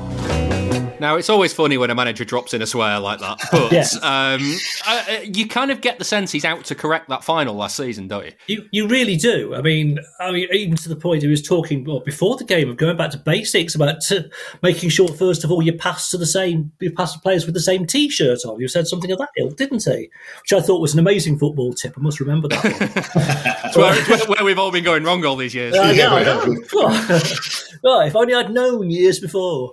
Now 1.02 1.16
it's 1.16 1.32
always 1.32 1.52
funny 1.52 1.80
when 1.80 1.90
a 1.90 1.96
manager 1.96 2.24
drops 2.24 2.54
in 2.54 2.62
a 2.62 2.68
swear 2.68 3.00
like 3.00 3.20
that, 3.22 3.40
but 3.52 3.72
yes. 3.72 3.96
um, 4.04 4.56
uh, 4.88 5.18
you 5.24 5.48
kind 5.48 5.72
of 5.72 5.82
get 5.82 5.98
the 5.98 6.06
sense 6.06 6.32
he's 6.32 6.46
out 6.46 6.64
to 6.66 6.76
correct 6.76 7.10
that 7.10 7.24
final 7.24 7.56
last 7.56 7.76
season, 7.76 8.08
don't 8.08 8.26
you? 8.26 8.32
You 8.46 8.70
you 8.72 8.88
really 8.88 9.16
do. 9.16 9.56
I 9.56 9.64
mean, 9.64 9.98
I 10.20 10.32
mean, 10.32 10.48
even 10.54 10.76
to 10.78 10.90
the 10.90 10.96
point 10.96 11.24
he 11.24 11.28
was 11.28 11.42
talking 11.42 11.86
well, 11.86 12.02
before 12.02 12.38
the 12.38 12.44
game 12.44 12.70
of 12.70 12.78
going 12.78 12.98
back 12.98 13.10
to 13.12 13.18
basics 13.18 13.74
about 13.74 14.02
to 14.10 14.30
making 14.62 14.90
sure 14.90 15.08
first 15.08 15.44
of 15.44 15.52
all 15.52 15.64
you 15.64 15.74
pass 15.74 16.12
to 16.12 16.20
the 16.20 16.28
same 16.28 16.72
you 16.80 16.92
pass 16.92 17.14
the 17.14 17.20
players 17.20 17.48
with 17.48 17.56
the 17.56 17.62
same 17.62 17.88
T-shirt 17.88 18.46
on. 18.46 18.60
You 18.60 18.68
said 18.68 18.86
something 18.86 19.10
of 19.12 19.18
that 19.18 19.30
ilk, 19.40 19.58
didn't 19.58 19.84
he? 19.84 20.08
Which 20.44 20.54
I 20.54 20.62
thought 20.62 20.82
was 20.82 20.94
an 20.94 21.00
amazing 21.00 21.40
football 21.40 21.74
tip. 21.74 21.96
I 21.98 22.02
must 22.02 22.20
remember 22.20 22.48
that 22.50 23.74
one. 23.74 23.84
where, 23.84 24.28
where, 24.28 24.46
we've 24.46 24.60
all 24.60 24.72
been 24.72 24.84
going 24.84 25.04
wrong 25.04 25.26
all 25.26 25.36
these 25.36 25.56
years. 25.56 25.76
Uh, 25.76 25.92
yeah, 25.96 26.14
I 26.14 26.24
well, 27.84 28.02
if 28.02 28.16
only 28.16 28.36
I'd 28.36 28.52
known 28.52 28.92
years 28.92 29.20
before. 29.20 29.72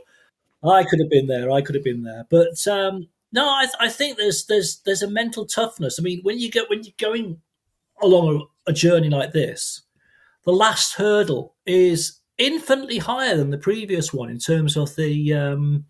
I 0.62 0.85
could 0.85 0.99
have 1.00 1.11
been 1.11 1.27
there. 1.27 1.50
I 1.50 1.62
could 1.62 1.75
have 1.75 1.85
been 1.85 2.03
there. 2.03 2.27
But 2.29 2.67
um, 2.67 3.09
no, 3.33 3.47
I, 3.47 3.67
I, 3.81 3.88
think 3.88 4.17
there's 4.17 4.47
there's 4.47 4.81
there's 4.85 5.03
a 5.03 5.11
mental 5.11 5.47
toughness. 5.47 5.99
I 5.99 6.03
mean, 6.03 6.21
when 6.23 6.38
you 6.38 6.50
get 6.50 6.69
when 6.69 6.83
you're 6.83 6.93
going 6.99 7.41
along 8.03 8.49
a, 8.67 8.71
a 8.71 8.73
journey 8.73 9.09
like 9.09 9.33
this, 9.33 9.83
the 10.45 10.53
last 10.53 10.95
hurdle 10.95 11.55
is 11.67 12.19
infinitely 12.38 12.99
higher 12.99 13.37
than 13.37 13.50
the 13.50 13.59
previous 13.59 14.12
one 14.12 14.31
in 14.31 14.38
terms 14.38 14.77
of 14.77 14.95
the 14.97 15.35
um, 15.35 15.85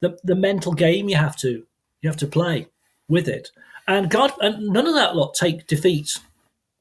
the 0.00 0.18
the 0.24 0.34
mental 0.34 0.72
game 0.72 1.08
you 1.08 1.16
have 1.16 1.36
to 1.36 1.64
you 2.00 2.08
have 2.08 2.16
to 2.16 2.26
play 2.26 2.66
with 3.08 3.28
it. 3.28 3.50
And 3.88 4.10
God, 4.10 4.32
and 4.40 4.68
none 4.68 4.88
of 4.88 4.94
that 4.94 5.14
lot 5.14 5.34
take 5.34 5.68
defeat 5.68 6.18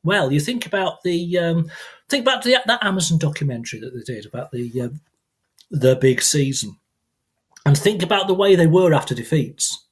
well. 0.04 0.32
You 0.32 0.40
think 0.40 0.66
about 0.66 1.04
the 1.04 1.38
um, 1.38 1.70
think 2.10 2.26
to 2.26 2.40
the, 2.44 2.58
that 2.66 2.84
Amazon 2.84 3.20
documentary 3.20 3.80
that 3.80 3.94
they 3.94 4.14
did 4.14 4.26
about 4.26 4.52
the 4.52 4.82
uh, 4.82 4.90
the 5.70 5.96
big 5.98 6.22
season 6.22 6.78
and 7.65 7.77
think 7.77 8.03
about 8.03 8.27
the 8.27 8.34
way 8.34 8.55
they 8.55 8.67
were 8.67 8.93
after 8.93 9.15
defeats. 9.15 9.86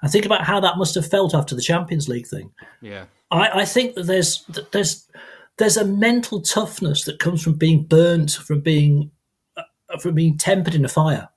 And 0.00 0.10
think 0.10 0.24
about 0.24 0.44
how 0.44 0.60
that 0.60 0.78
must 0.78 0.94
have 0.94 1.08
felt 1.08 1.34
after 1.34 1.54
the 1.54 1.62
Champions 1.62 2.08
League 2.08 2.26
thing. 2.26 2.52
Yeah, 2.80 3.06
I, 3.30 3.60
I 3.60 3.64
think 3.64 3.94
that 3.94 4.06
there's 4.06 4.44
there's 4.70 5.08
there's 5.56 5.76
a 5.76 5.84
mental 5.84 6.40
toughness 6.40 7.04
that 7.04 7.18
comes 7.18 7.42
from 7.42 7.54
being 7.54 7.82
burnt, 7.82 8.30
from 8.30 8.60
being 8.60 9.10
uh, 9.56 9.98
from 9.98 10.14
being 10.14 10.38
tempered 10.38 10.74
in 10.74 10.84
a 10.84 10.88
fire. 10.88 11.28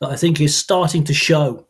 That 0.00 0.10
I 0.10 0.16
think 0.16 0.40
is 0.40 0.56
starting 0.56 1.04
to 1.04 1.14
show 1.14 1.66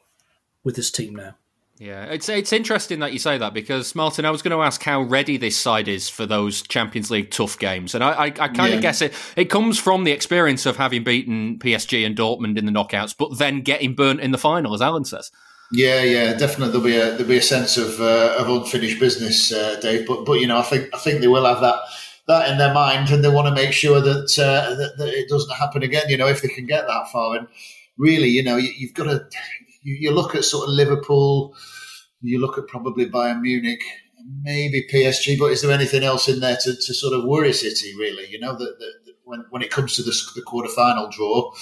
with 0.63 0.77
this 0.77 0.91
team 0.91 1.15
now. 1.15 1.37
Yeah, 1.79 2.05
it's 2.05 2.29
it's 2.31 2.55
interesting 2.55 3.01
that 3.01 3.13
you 3.13 3.19
say 3.19 3.37
that 3.37 3.53
because 3.53 3.95
Martin, 3.95 4.25
I 4.25 4.31
was 4.31 4.41
going 4.41 4.57
to 4.57 4.63
ask 4.63 4.83
how 4.83 5.03
ready 5.03 5.37
this 5.37 5.59
side 5.59 5.89
is 5.89 6.09
for 6.09 6.25
those 6.25 6.63
Champions 6.63 7.11
League 7.11 7.31
tough 7.31 7.59
games, 7.59 7.95
and 7.95 8.03
I 8.03 8.13
I, 8.13 8.25
I 8.27 8.49
kind 8.49 8.73
of 8.73 8.81
guess 8.81 9.03
it 9.03 9.13
it 9.37 9.47
comes 9.47 9.79
from 9.79 10.05
the 10.05 10.13
experience 10.13 10.65
of 10.65 10.79
having 10.79 11.05
beaten 11.05 11.59
PSG 11.59 12.07
and 12.07 12.17
Dortmund 12.17 12.57
in 12.57 12.65
the 12.65 12.73
knockouts, 12.73 13.15
but 13.17 13.37
then 13.39 13.61
getting 13.61 13.95
burnt 13.95 14.21
in 14.21 14.31
the 14.31 14.39
final, 14.39 14.75
as 14.75 14.81
Alan 14.81 15.05
says. 15.05 15.31
Yeah, 15.71 16.03
yeah, 16.03 16.33
definitely. 16.33 16.69
There'll 16.69 16.87
be 16.87 16.97
a 16.97 17.11
there'll 17.11 17.29
be 17.29 17.37
a 17.37 17.43
sense 17.43 17.77
of 17.77 18.01
uh, 18.01 18.37
of 18.39 18.49
unfinished 18.49 18.99
business, 18.99 19.53
uh, 19.53 19.79
Dave. 19.81 20.07
But 20.07 20.25
but 20.25 20.41
you 20.41 20.47
know, 20.47 20.59
I 20.59 20.63
think 20.63 20.89
I 20.95 20.99
think 20.99 21.21
they 21.21 21.29
will 21.29 21.45
have 21.45 21.61
that 21.61 21.81
that 22.27 22.51
in 22.51 22.59
their 22.59 22.73
mind, 22.73 23.11
and 23.11 23.23
they 23.23 23.29
want 23.29 23.49
to 23.49 23.55
make 23.55 23.73
sure 23.73 24.01
that, 24.01 24.39
uh, 24.39 24.75
that, 24.75 24.95
that 24.99 25.09
it 25.09 25.29
doesn't 25.29 25.55
happen 25.55 25.83
again. 25.83 26.09
You 26.09 26.17
know, 26.17 26.27
if 26.27 26.43
they 26.43 26.49
can 26.49 26.67
get 26.67 26.87
that 26.87 27.11
far, 27.13 27.37
and 27.37 27.49
really, 27.97 28.29
you 28.29 28.43
know, 28.43 28.57
you, 28.57 28.89
have 28.89 28.95
got 28.95 29.05
to 29.05 29.27
you, 29.87 29.97
you 30.01 30.11
look 30.11 30.35
at 30.35 30.45
sort 30.45 30.69
of 30.69 30.75
Liverpool, 30.75 31.55
you 32.21 32.41
look 32.41 32.59
at 32.59 32.67
probably 32.67 33.07
Bayern 33.07 33.41
Munich, 33.41 33.83
maybe 34.43 34.85
PSG, 34.93 35.39
but 35.39 35.53
is 35.53 35.63
there 35.63 35.71
anything 35.71 36.03
else 36.03 36.29
in 36.29 36.41
there 36.41 36.59
to, 36.63 36.75
to 36.75 36.93
sort 36.93 37.15
of 37.15 37.25
worry 37.25 37.53
City? 37.53 37.95
Really, 37.97 38.27
you 38.29 38.41
know 38.41 38.57
that, 38.57 38.77
when, 39.25 39.45
when 39.51 39.63
it 39.63 39.71
comes 39.71 39.95
to 39.97 40.03
the, 40.03 40.15
the 40.35 40.43
quarter 40.43 40.69
final 40.69 41.09
draw, 41.09 41.53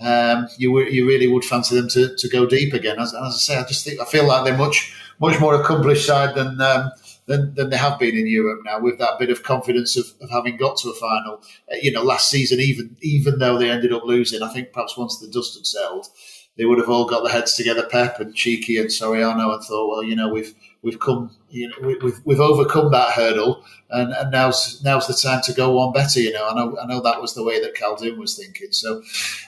um, 0.00 0.48
you 0.58 0.78
you 0.80 1.06
really 1.06 1.26
would 1.26 1.44
fancy 1.44 1.74
them 1.74 1.88
to, 1.90 2.14
to 2.16 2.28
go 2.28 2.46
deep 2.46 2.72
again. 2.72 2.98
As, 2.98 3.14
as, 3.14 3.22
I 3.22 3.30
say, 3.30 3.56
I 3.58 3.64
just 3.64 3.84
think 3.84 4.00
I 4.00 4.04
feel 4.04 4.26
like 4.26 4.44
they're 4.44 4.56
much 4.56 4.94
much 5.20 5.38
more 5.38 5.54
accomplished 5.60 6.06
side 6.06 6.34
than. 6.34 6.60
Um, 6.60 6.90
than, 7.26 7.54
than 7.54 7.70
they 7.70 7.78
have 7.78 7.98
been 7.98 8.18
in 8.18 8.26
Europe 8.26 8.60
now, 8.66 8.78
with 8.80 8.98
that 8.98 9.18
bit 9.18 9.30
of 9.30 9.42
confidence 9.42 9.96
of, 9.96 10.04
of 10.20 10.28
having 10.28 10.58
got 10.58 10.76
to 10.76 10.90
a 10.90 10.94
final. 10.94 11.40
Uh, 11.72 11.76
you 11.80 11.90
know, 11.90 12.02
last 12.02 12.28
season, 12.30 12.60
even 12.60 12.98
even 13.00 13.38
though 13.38 13.56
they 13.56 13.70
ended 13.70 13.94
up 13.94 14.04
losing, 14.04 14.42
I 14.42 14.52
think 14.52 14.74
perhaps 14.74 14.98
once 14.98 15.18
the 15.18 15.28
dust 15.28 15.54
had 15.54 15.64
settled, 15.64 16.08
they 16.56 16.64
would 16.64 16.78
have 16.78 16.88
all 16.88 17.04
got 17.06 17.24
their 17.24 17.32
heads 17.32 17.54
together, 17.54 17.86
Pep 17.86 18.20
and 18.20 18.34
Txiki 18.34 18.80
and 18.80 18.88
Soriano, 18.88 19.54
and 19.54 19.64
thought, 19.64 19.90
well, 19.90 20.02
you 20.04 20.14
know, 20.14 20.28
we've 20.28 20.54
we've 20.82 21.00
come, 21.00 21.30
you 21.50 21.68
know, 21.68 21.74
we, 21.82 21.96
we've 21.96 22.20
we've 22.24 22.40
overcome 22.40 22.92
that 22.92 23.10
hurdle, 23.10 23.64
and, 23.90 24.12
and 24.12 24.30
now's 24.30 24.80
now's 24.84 25.06
the 25.08 25.14
time 25.14 25.40
to 25.44 25.52
go 25.52 25.72
one 25.72 25.92
better. 25.92 26.20
You 26.20 26.32
know, 26.32 26.48
I 26.48 26.54
know 26.54 26.78
I 26.80 26.86
know 26.86 27.00
that 27.00 27.20
was 27.20 27.34
the 27.34 27.42
way 27.42 27.60
that 27.60 27.74
Khaldoon 27.74 28.18
was 28.18 28.36
thinking. 28.36 28.70
So, 28.70 29.02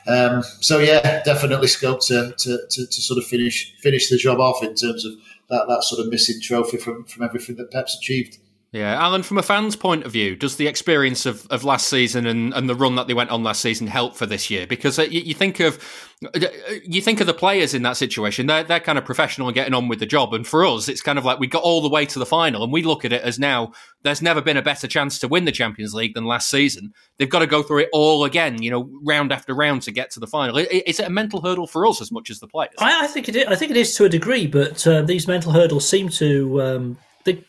um, 0.08 0.42
so 0.60 0.78
yeah, 0.78 1.22
definitely 1.22 1.68
scope 1.68 2.00
to, 2.06 2.34
to, 2.36 2.58
to, 2.70 2.86
to 2.86 3.02
sort 3.02 3.18
of 3.18 3.25
finish 3.25 3.75
finish 3.78 4.08
the 4.08 4.16
job 4.16 4.40
off 4.40 4.62
in 4.64 4.75
terms 4.75 5.04
of 5.04 5.12
that 5.48 5.66
that 5.68 5.84
sort 5.84 6.04
of 6.04 6.10
missing 6.10 6.40
trophy 6.40 6.76
from 6.76 7.04
from 7.04 7.22
everything 7.22 7.56
that 7.56 7.70
Pep's 7.70 7.96
achieved. 7.96 8.38
Yeah, 8.76 9.02
Alan, 9.02 9.23
from 9.23 9.38
a 9.38 9.42
fan's 9.42 9.75
point 9.75 10.04
of 10.04 10.12
view, 10.12 10.37
does 10.37 10.56
the 10.56 10.66
experience 10.66 11.25
of, 11.25 11.47
of 11.47 11.64
last 11.64 11.88
season 11.88 12.26
and, 12.26 12.52
and 12.52 12.68
the 12.68 12.75
run 12.75 12.97
that 12.97 13.06
they 13.06 13.14
went 13.14 13.30
on 13.30 13.42
last 13.42 13.62
season 13.62 13.87
help 13.87 14.14
for 14.14 14.26
this 14.26 14.50
year? 14.50 14.66
Because 14.66 14.99
uh, 14.99 15.04
you, 15.04 15.21
you, 15.21 15.33
think 15.33 15.61
of 15.61 15.83
uh, 16.23 16.40
you 16.85 17.00
think 17.00 17.23
of 17.23 17.26
the 17.26 17.33
players 17.33 17.73
in 17.73 17.80
that 17.85 17.97
situation; 17.97 18.47
they're 18.47 18.64
they're 18.64 18.78
kind 18.78 18.99
of 18.99 19.06
professional 19.06 19.49
and 19.49 19.54
getting 19.54 19.73
on 19.73 19.88
with 19.88 19.99
the 19.99 20.04
job. 20.04 20.35
And 20.35 20.47
for 20.47 20.62
us, 20.66 20.90
it's 20.90 21.00
kind 21.00 21.18
of 21.18 21.25
like 21.25 21.38
we 21.38 21.47
got 21.47 21.62
all 21.62 21.80
the 21.80 21.88
way 21.88 22.04
to 22.04 22.18
the 22.18 22.26
final, 22.26 22.62
and 22.62 22.71
we 22.71 22.83
look 22.83 23.06
at 23.06 23.14
it 23.14 23.23
as 23.23 23.38
now 23.38 23.73
there's 24.02 24.21
never 24.21 24.42
been 24.42 24.59
a 24.59 24.62
better 24.62 24.87
chance 24.87 25.18
to 25.21 25.28
win 25.28 25.47
the 25.47 25.52
Champions 25.52 25.95
League 25.95 26.12
than 26.12 26.26
last 26.26 26.50
season. 26.50 26.92
They've 27.16 27.30
got 27.30 27.38
to 27.38 27.47
go 27.47 27.62
through 27.62 27.78
it 27.78 27.88
all 27.95 28.25
again, 28.25 28.61
you 28.61 28.71
know, 28.71 28.90
round 29.02 29.33
after 29.33 29.54
round 29.54 29.83
to 29.83 29.90
get 29.90 30.11
to 30.11 30.21
the 30.21 30.26
final. 30.26 30.59
Is 30.59 31.00
it 31.00 31.06
a 31.06 31.11
mental 31.11 31.40
hurdle 31.40 31.66
for 31.66 31.87
us 31.87 32.02
as 32.02 32.12
much 32.12 32.28
as 32.28 32.40
the 32.40 32.47
players? 32.47 32.75
I, 32.78 33.04
I 33.04 33.06
think 33.06 33.30
it 33.30 33.37
is. 33.37 33.47
I 33.47 33.54
think 33.54 33.71
it 33.71 33.78
is 33.78 33.95
to 33.95 34.04
a 34.04 34.11
degree, 34.11 34.47
but 34.47 34.87
uh, 34.87 35.00
these 35.00 35.26
mental 35.26 35.52
hurdles 35.52 35.88
seem 35.88 36.11
to. 36.11 36.61
Um, 36.61 36.99
they, 37.25 37.42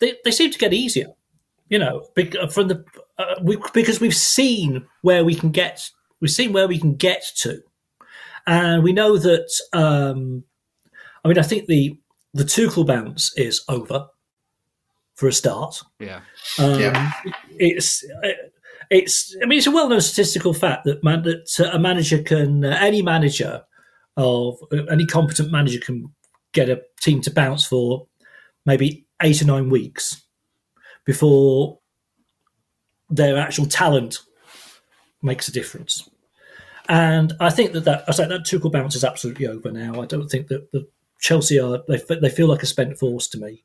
they, 0.00 0.14
they 0.24 0.30
seem 0.30 0.50
to 0.50 0.58
get 0.58 0.72
easier, 0.72 1.08
you 1.68 1.78
know, 1.78 2.06
from 2.50 2.68
the 2.68 2.84
uh, 3.18 3.34
we, 3.42 3.58
because 3.72 4.00
we've 4.00 4.14
seen 4.14 4.86
where 5.02 5.24
we 5.24 5.34
can 5.34 5.50
get, 5.50 5.90
we've 6.20 6.30
seen 6.30 6.52
where 6.52 6.68
we 6.68 6.78
can 6.78 6.94
get 6.94 7.24
to, 7.38 7.62
and 8.46 8.82
we 8.82 8.92
know 8.92 9.18
that. 9.18 9.48
Um, 9.72 10.44
I 11.24 11.28
mean, 11.28 11.38
I 11.38 11.42
think 11.42 11.66
the 11.66 11.98
the 12.34 12.44
Tuchel 12.44 12.86
bounce 12.86 13.36
is 13.36 13.64
over 13.68 14.06
for 15.14 15.28
a 15.28 15.32
start. 15.32 15.80
Yeah, 15.98 16.20
um, 16.58 16.80
yeah. 16.80 17.12
It's 17.50 18.04
it's. 18.90 19.36
I 19.42 19.46
mean, 19.46 19.58
it's 19.58 19.66
a 19.66 19.72
well 19.72 19.88
known 19.88 20.00
statistical 20.00 20.54
fact 20.54 20.84
that 20.84 21.02
man, 21.02 21.22
that 21.22 21.70
a 21.72 21.78
manager 21.78 22.22
can 22.22 22.64
uh, 22.64 22.76
any 22.80 23.02
manager 23.02 23.62
of 24.16 24.58
any 24.90 25.06
competent 25.06 25.50
manager 25.50 25.80
can 25.80 26.14
get 26.52 26.70
a 26.70 26.80
team 27.00 27.20
to 27.20 27.30
bounce 27.30 27.66
for 27.66 28.06
maybe 28.64 29.05
eight 29.22 29.42
or 29.42 29.46
nine 29.46 29.70
weeks 29.70 30.22
before 31.04 31.78
their 33.08 33.38
actual 33.38 33.66
talent 33.66 34.18
makes 35.22 35.48
a 35.48 35.52
difference. 35.52 36.08
And 36.88 37.32
I 37.40 37.50
think 37.50 37.72
that 37.72 37.84
that 37.84 38.04
I 38.08 38.12
say 38.12 38.26
that 38.26 38.42
Tuchel 38.42 38.70
bounce 38.70 38.94
is 38.94 39.04
absolutely 39.04 39.46
over 39.46 39.72
now. 39.72 40.00
I 40.00 40.06
don't 40.06 40.28
think 40.28 40.48
that 40.48 40.70
the 40.72 40.88
Chelsea 41.20 41.58
are 41.58 41.82
they 41.88 42.00
they 42.20 42.28
feel 42.28 42.48
like 42.48 42.62
a 42.62 42.66
spent 42.66 42.98
force 42.98 43.26
to 43.28 43.38
me. 43.38 43.64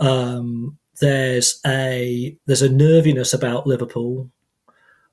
Um, 0.00 0.78
there's 1.00 1.60
a 1.66 2.36
there's 2.46 2.62
a 2.62 2.68
nerviness 2.68 3.32
about 3.32 3.66
Liverpool. 3.66 4.30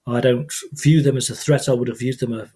I 0.05 0.19
don't 0.19 0.51
view 0.73 1.01
them 1.01 1.15
as 1.15 1.29
a 1.29 1.35
threat. 1.35 1.69
I 1.69 1.73
would 1.73 1.87
have 1.87 1.99
viewed 1.99 2.19
them 2.19 2.33
a, 2.33 2.49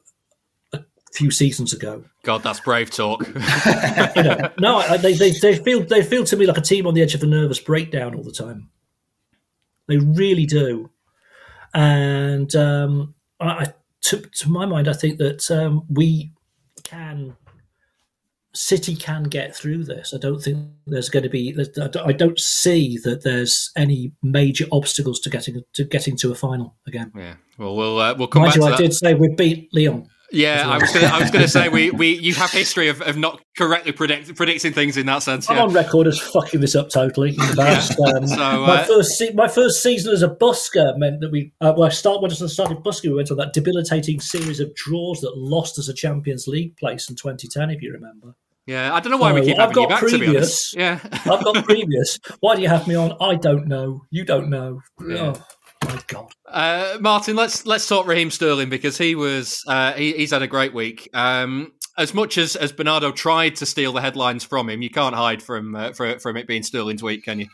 few 1.15 1.31
seasons 1.31 1.73
ago. 1.73 2.03
God, 2.23 2.43
that's 2.43 2.59
brave 2.59 2.91
talk. 2.91 3.25
you 4.15 4.23
know, 4.23 4.49
no, 4.59 4.97
they, 4.97 5.13
they, 5.13 5.31
they 5.31 5.55
feel 5.57 5.83
they 5.83 6.03
feel 6.03 6.23
to 6.25 6.37
me 6.37 6.45
like 6.45 6.57
a 6.57 6.61
team 6.61 6.85
on 6.85 6.93
the 6.93 7.01
edge 7.01 7.15
of 7.15 7.23
a 7.23 7.25
nervous 7.25 7.59
breakdown 7.59 8.15
all 8.15 8.23
the 8.23 8.31
time. 8.31 8.69
They 9.87 9.97
really 9.97 10.45
do, 10.45 10.89
and 11.73 12.53
um, 12.55 13.15
I, 13.39 13.73
to, 14.01 14.21
to 14.21 14.49
my 14.49 14.65
mind, 14.65 14.87
I 14.87 14.93
think 14.93 15.17
that 15.19 15.49
um, 15.49 15.85
we 15.89 16.31
can. 16.83 17.35
City 18.57 18.95
can 18.95 19.23
get 19.23 19.53
through 19.53 19.83
this. 19.83 20.13
I 20.13 20.17
don't 20.17 20.39
think 20.39 20.65
there's 20.87 21.09
going 21.09 21.23
to 21.23 21.29
be. 21.29 21.53
I 21.77 22.13
don't 22.13 22.39
see 22.39 22.97
that 22.99 23.21
there's 23.21 23.69
any 23.75 24.13
major 24.23 24.65
obstacles 24.71 25.19
to 25.19 25.29
getting 25.29 25.61
to 25.73 25.83
getting 25.83 26.15
to 26.15 26.31
a 26.31 26.35
final 26.35 26.73
again. 26.87 27.11
Yeah. 27.13 27.33
Well, 27.57 27.75
we'll 27.75 27.99
uh, 27.99 28.15
we'll 28.15 28.29
come 28.29 28.43
Mind 28.43 28.53
back. 28.53 28.61
You, 28.61 28.67
I 28.67 28.69
that. 28.71 28.77
did 28.77 28.93
say 28.93 29.13
we 29.13 29.27
beat 29.35 29.67
Lyon. 29.73 30.07
Yeah, 30.31 30.67
I 30.67 30.77
was 30.77 30.91
gonna, 30.91 31.07
I 31.07 31.19
was 31.19 31.31
going 31.31 31.43
to 31.43 31.47
say 31.47 31.69
we, 31.69 31.91
we 31.91 32.17
you 32.17 32.33
have 32.33 32.51
history 32.51 32.87
of, 32.87 33.01
of 33.01 33.17
not 33.17 33.41
correctly 33.57 33.91
predict, 33.91 34.35
predicting 34.35 34.73
things 34.73 34.97
in 34.97 35.05
that 35.05 35.23
sense. 35.23 35.49
I'm 35.49 35.59
on 35.59 35.73
record 35.73 36.07
as 36.07 36.19
fucking 36.19 36.61
this 36.61 36.75
up 36.75 36.89
totally. 36.89 37.29
In 37.29 37.35
the 37.37 37.55
past. 37.57 37.95
Yeah. 37.99 38.13
Um, 38.13 38.27
so, 38.27 38.63
uh, 38.63 38.67
my 38.67 38.83
first 38.83 39.17
se- 39.17 39.33
my 39.33 39.47
first 39.47 39.81
season 39.81 40.13
as 40.13 40.21
a 40.21 40.29
busker 40.29 40.97
meant 40.97 41.21
that 41.21 41.31
we 41.31 41.53
uh, 41.61 41.73
well 41.75 41.87
I 41.87 41.91
start 41.91 42.21
when 42.21 42.31
I 42.31 42.35
started 42.35 42.83
busking 42.83 43.11
we 43.11 43.17
went 43.17 43.31
on 43.31 43.37
that 43.37 43.53
debilitating 43.53 44.19
series 44.19 44.59
of 44.59 44.73
draws 44.75 45.21
that 45.21 45.33
lost 45.35 45.77
us 45.79 45.87
a 45.87 45.93
Champions 45.93 46.47
League 46.47 46.75
place 46.77 47.09
in 47.09 47.15
2010 47.15 47.69
if 47.69 47.81
you 47.81 47.93
remember. 47.93 48.35
Yeah, 48.65 48.95
I 48.95 48.99
don't 48.99 49.11
know 49.11 49.17
why 49.17 49.29
so, 49.29 49.35
we 49.35 49.41
keep 49.45 49.59
I've 49.59 49.69
having 49.69 49.75
got 49.75 49.81
you 49.81 49.87
back. 49.89 49.99
Previous, 49.99 50.71
to 50.71 50.77
be 50.77 50.83
honest, 50.83 51.03
yeah, 51.03 51.19
I've 51.31 51.43
got 51.43 51.65
previous. 51.65 52.19
Why 52.39 52.55
do 52.55 52.63
you 52.63 52.67
have 52.67 52.87
me 52.87 52.95
on? 52.95 53.15
I 53.21 53.35
don't 53.35 53.67
know. 53.67 54.01
You 54.09 54.25
don't 54.25 54.49
know. 54.49 54.81
Yeah. 55.07 55.33
Oh 55.37 55.54
my 55.85 56.01
god. 56.07 56.31
Uh, 56.47 56.97
Martin, 56.99 57.35
let's 57.35 57.65
let's 57.65 57.87
talk 57.87 58.07
Raheem 58.07 58.31
Sterling 58.31 58.69
because 58.69 58.97
he 58.97 59.15
was 59.15 59.63
uh, 59.67 59.93
he, 59.93 60.13
he's 60.13 60.31
had 60.31 60.41
a 60.41 60.47
great 60.47 60.73
week. 60.73 61.09
Um, 61.13 61.71
as 61.97 62.13
much 62.13 62.37
as, 62.37 62.55
as 62.55 62.71
Bernardo 62.73 63.11
tried 63.11 63.55
to 63.57 63.65
steal 63.65 63.93
the 63.93 64.01
headlines 64.01 64.43
from 64.43 64.69
him, 64.69 64.81
you 64.81 64.89
can't 64.89 65.15
hide 65.15 65.41
from 65.41 65.75
uh, 65.75 65.93
from, 65.93 66.19
from 66.19 66.37
it 66.37 66.47
being 66.47 66.63
Sterling's 66.63 67.03
week, 67.03 67.23
can 67.23 67.39
you? 67.39 67.47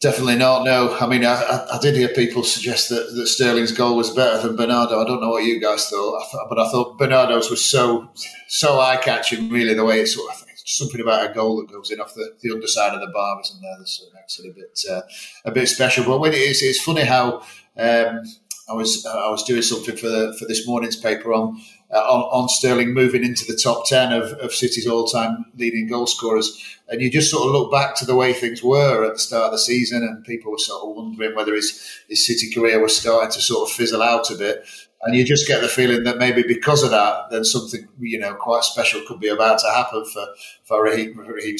Definitely 0.00 0.36
not. 0.36 0.64
No, 0.64 0.96
I 0.96 1.08
mean, 1.08 1.24
I, 1.24 1.66
I, 1.72 1.78
did 1.82 1.96
hear 1.96 2.08
people 2.10 2.44
suggest 2.44 2.88
that, 2.90 3.12
that 3.16 3.26
Sterling's 3.26 3.72
goal 3.72 3.96
was 3.96 4.10
better 4.10 4.46
than 4.46 4.54
Bernardo. 4.54 5.00
I 5.00 5.04
don't 5.04 5.20
know 5.20 5.30
what 5.30 5.42
you 5.42 5.60
guys 5.60 5.88
thought, 5.88 6.22
I 6.22 6.24
thought 6.30 6.46
but 6.48 6.58
I 6.60 6.70
thought 6.70 6.98
Bernardo's 6.98 7.50
was 7.50 7.64
so 7.64 8.08
so 8.46 8.78
eye 8.78 8.96
catching. 8.98 9.50
Really, 9.50 9.74
the 9.74 9.84
way 9.84 10.00
it 10.00 10.06
sort 10.06 10.32
of 10.32 10.47
something 10.68 11.00
about 11.00 11.30
a 11.30 11.34
goal 11.34 11.56
that 11.56 11.72
goes 11.72 11.90
in 11.90 12.00
off 12.00 12.14
the, 12.14 12.36
the 12.40 12.52
underside 12.52 12.94
of 12.94 13.00
the 13.00 13.08
bar, 13.08 13.40
isn't 13.40 13.60
there? 13.60 13.74
That's 13.78 14.04
actually 14.18 14.50
a 14.50 14.52
bit 14.52 14.80
uh, 14.90 15.02
a 15.44 15.50
bit 15.50 15.68
special. 15.68 16.04
But 16.04 16.20
when 16.20 16.32
it 16.32 16.40
is, 16.40 16.62
it's 16.62 16.82
funny 16.82 17.04
how 17.04 17.38
um, 17.76 18.22
I 18.68 18.74
was 18.74 19.04
I 19.06 19.30
was 19.30 19.44
doing 19.44 19.62
something 19.62 19.96
for 19.96 20.08
the, 20.08 20.36
for 20.38 20.46
this 20.46 20.66
morning's 20.66 20.96
paper 20.96 21.32
on, 21.32 21.60
uh, 21.90 21.98
on, 21.98 22.42
on 22.42 22.48
Sterling 22.48 22.92
moving 22.92 23.24
into 23.24 23.44
the 23.46 23.56
top 23.56 23.86
ten 23.86 24.12
of, 24.12 24.32
of 24.38 24.52
City's 24.52 24.86
all 24.86 25.06
time 25.06 25.46
leading 25.56 25.88
goal 25.88 26.06
scorers, 26.06 26.78
and 26.88 27.00
you 27.00 27.10
just 27.10 27.30
sort 27.30 27.46
of 27.46 27.52
look 27.52 27.72
back 27.72 27.94
to 27.96 28.04
the 28.04 28.14
way 28.14 28.32
things 28.32 28.62
were 28.62 29.04
at 29.04 29.14
the 29.14 29.18
start 29.18 29.46
of 29.46 29.52
the 29.52 29.58
season, 29.58 30.02
and 30.02 30.24
people 30.24 30.52
were 30.52 30.58
sort 30.58 30.82
of 30.82 30.96
wondering 30.96 31.34
whether 31.34 31.54
his 31.54 32.02
his 32.08 32.26
City 32.26 32.52
career 32.52 32.80
was 32.82 32.96
starting 32.96 33.30
to 33.32 33.40
sort 33.40 33.68
of 33.68 33.74
fizzle 33.74 34.02
out 34.02 34.30
a 34.30 34.34
bit 34.34 34.66
and 35.02 35.14
you 35.14 35.24
just 35.24 35.46
get 35.46 35.60
the 35.60 35.68
feeling 35.68 36.02
that 36.04 36.18
maybe 36.18 36.42
because 36.42 36.82
of 36.82 36.90
that, 36.90 37.30
then 37.30 37.44
something 37.44 37.86
you 38.00 38.18
know 38.18 38.34
quite 38.34 38.64
special 38.64 39.00
could 39.06 39.20
be 39.20 39.28
about 39.28 39.60
to 39.60 39.70
happen 39.70 40.04
for 40.04 40.26
for 40.64 40.82
Raheem, 40.82 41.16
Raheem, 41.18 41.56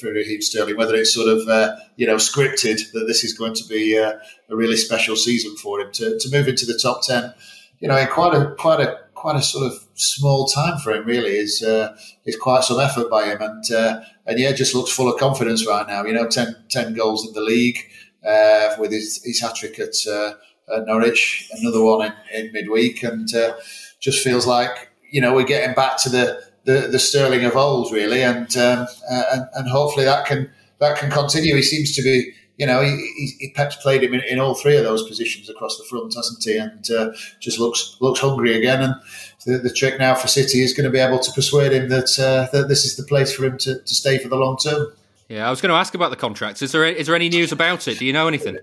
for 0.00 0.12
Raheem 0.12 0.40
Sterling. 0.40 0.76
Whether 0.76 0.94
it's 0.94 1.12
sort 1.12 1.28
of 1.28 1.46
uh, 1.46 1.76
you 1.96 2.06
know 2.06 2.16
scripted 2.16 2.92
that 2.92 3.04
this 3.06 3.22
is 3.22 3.36
going 3.36 3.54
to 3.54 3.68
be 3.68 3.98
uh, 3.98 4.14
a 4.48 4.56
really 4.56 4.76
special 4.76 5.16
season 5.16 5.56
for 5.56 5.80
him 5.80 5.92
to, 5.92 6.18
to 6.18 6.30
move 6.30 6.48
into 6.48 6.64
the 6.64 6.78
top 6.78 7.02
ten, 7.02 7.34
you 7.80 7.88
know, 7.88 7.96
in 7.96 8.06
quite 8.06 8.34
a 8.34 8.54
quite 8.54 8.80
a 8.80 8.98
quite 9.24 9.36
a 9.36 9.42
sort 9.42 9.64
of 9.72 9.82
small 9.94 10.46
time 10.46 10.76
frame. 10.80 11.06
Really, 11.06 11.36
is 11.38 11.62
uh, 11.62 11.96
is 12.26 12.36
quite 12.36 12.62
some 12.62 12.78
effort 12.78 13.08
by 13.08 13.24
him, 13.24 13.40
and 13.40 13.64
uh, 13.72 14.02
and 14.26 14.38
yeah, 14.38 14.52
just 14.52 14.74
looks 14.74 14.90
full 14.90 15.10
of 15.10 15.18
confidence 15.18 15.66
right 15.66 15.86
now. 15.88 16.04
You 16.04 16.12
know, 16.12 16.28
10, 16.28 16.54
10 16.68 16.92
goals 16.92 17.26
in 17.26 17.32
the 17.32 17.40
league 17.40 17.78
uh, 18.22 18.76
with 18.78 18.92
his, 18.92 19.24
his 19.24 19.40
hat 19.40 19.54
trick 19.54 19.78
at 19.78 19.96
uh, 20.06 20.34
at 20.76 20.84
Norwich, 20.84 21.48
another 21.58 21.82
one 21.82 22.06
in, 22.06 22.12
in 22.34 22.52
midweek, 22.52 23.02
and 23.02 23.34
uh, 23.34 23.54
just 23.98 24.22
feels 24.22 24.46
like 24.46 24.90
you 25.10 25.22
know 25.22 25.34
we're 25.34 25.52
getting 25.54 25.74
back 25.74 25.96
to 26.02 26.10
the 26.10 26.42
the, 26.64 26.88
the 26.92 26.98
Sterling 26.98 27.46
of 27.46 27.56
old, 27.56 27.92
really, 27.92 28.22
and, 28.22 28.54
um, 28.58 28.86
uh, 29.10 29.24
and 29.32 29.42
and 29.54 29.68
hopefully 29.70 30.04
that 30.04 30.26
can 30.26 30.50
that 30.80 30.98
can 30.98 31.10
continue. 31.10 31.56
He 31.56 31.62
seems 31.62 31.96
to 31.96 32.02
be. 32.02 32.34
You 32.56 32.66
know, 32.66 32.82
he, 32.82 33.34
he, 33.38 33.50
Pep's 33.50 33.76
played 33.76 34.04
him 34.04 34.14
in, 34.14 34.20
in, 34.22 34.38
all 34.38 34.54
three 34.54 34.76
of 34.76 34.84
those 34.84 35.08
positions 35.08 35.50
across 35.50 35.76
the 35.76 35.84
front, 35.84 36.14
hasn't 36.14 36.44
he? 36.44 36.56
And 36.56 36.88
uh, 36.90 37.12
just 37.40 37.58
looks 37.58 37.96
looks 38.00 38.20
hungry 38.20 38.56
again. 38.56 38.80
And 38.80 38.94
the, 39.44 39.58
the, 39.58 39.72
trick 39.72 39.98
now 39.98 40.14
for 40.14 40.28
City 40.28 40.62
is 40.62 40.72
going 40.72 40.84
to 40.84 40.90
be 40.90 41.00
able 41.00 41.18
to 41.18 41.32
persuade 41.32 41.72
him 41.72 41.88
that 41.88 42.16
uh, 42.18 42.56
that 42.56 42.68
this 42.68 42.84
is 42.84 42.96
the 42.96 43.02
place 43.02 43.32
for 43.32 43.44
him 43.44 43.58
to, 43.58 43.80
to 43.80 43.94
stay 43.94 44.18
for 44.18 44.28
the 44.28 44.36
long 44.36 44.56
term. 44.56 44.92
Yeah, 45.28 45.46
I 45.46 45.50
was 45.50 45.60
going 45.60 45.70
to 45.70 45.76
ask 45.76 45.94
about 45.94 46.10
the 46.10 46.16
contracts. 46.16 46.62
Is 46.62 46.70
there 46.70 46.84
is 46.84 47.08
there 47.08 47.16
any 47.16 47.28
news 47.28 47.50
about 47.50 47.88
it? 47.88 47.98
Do 47.98 48.06
you 48.06 48.12
know 48.12 48.28
anything? 48.28 48.58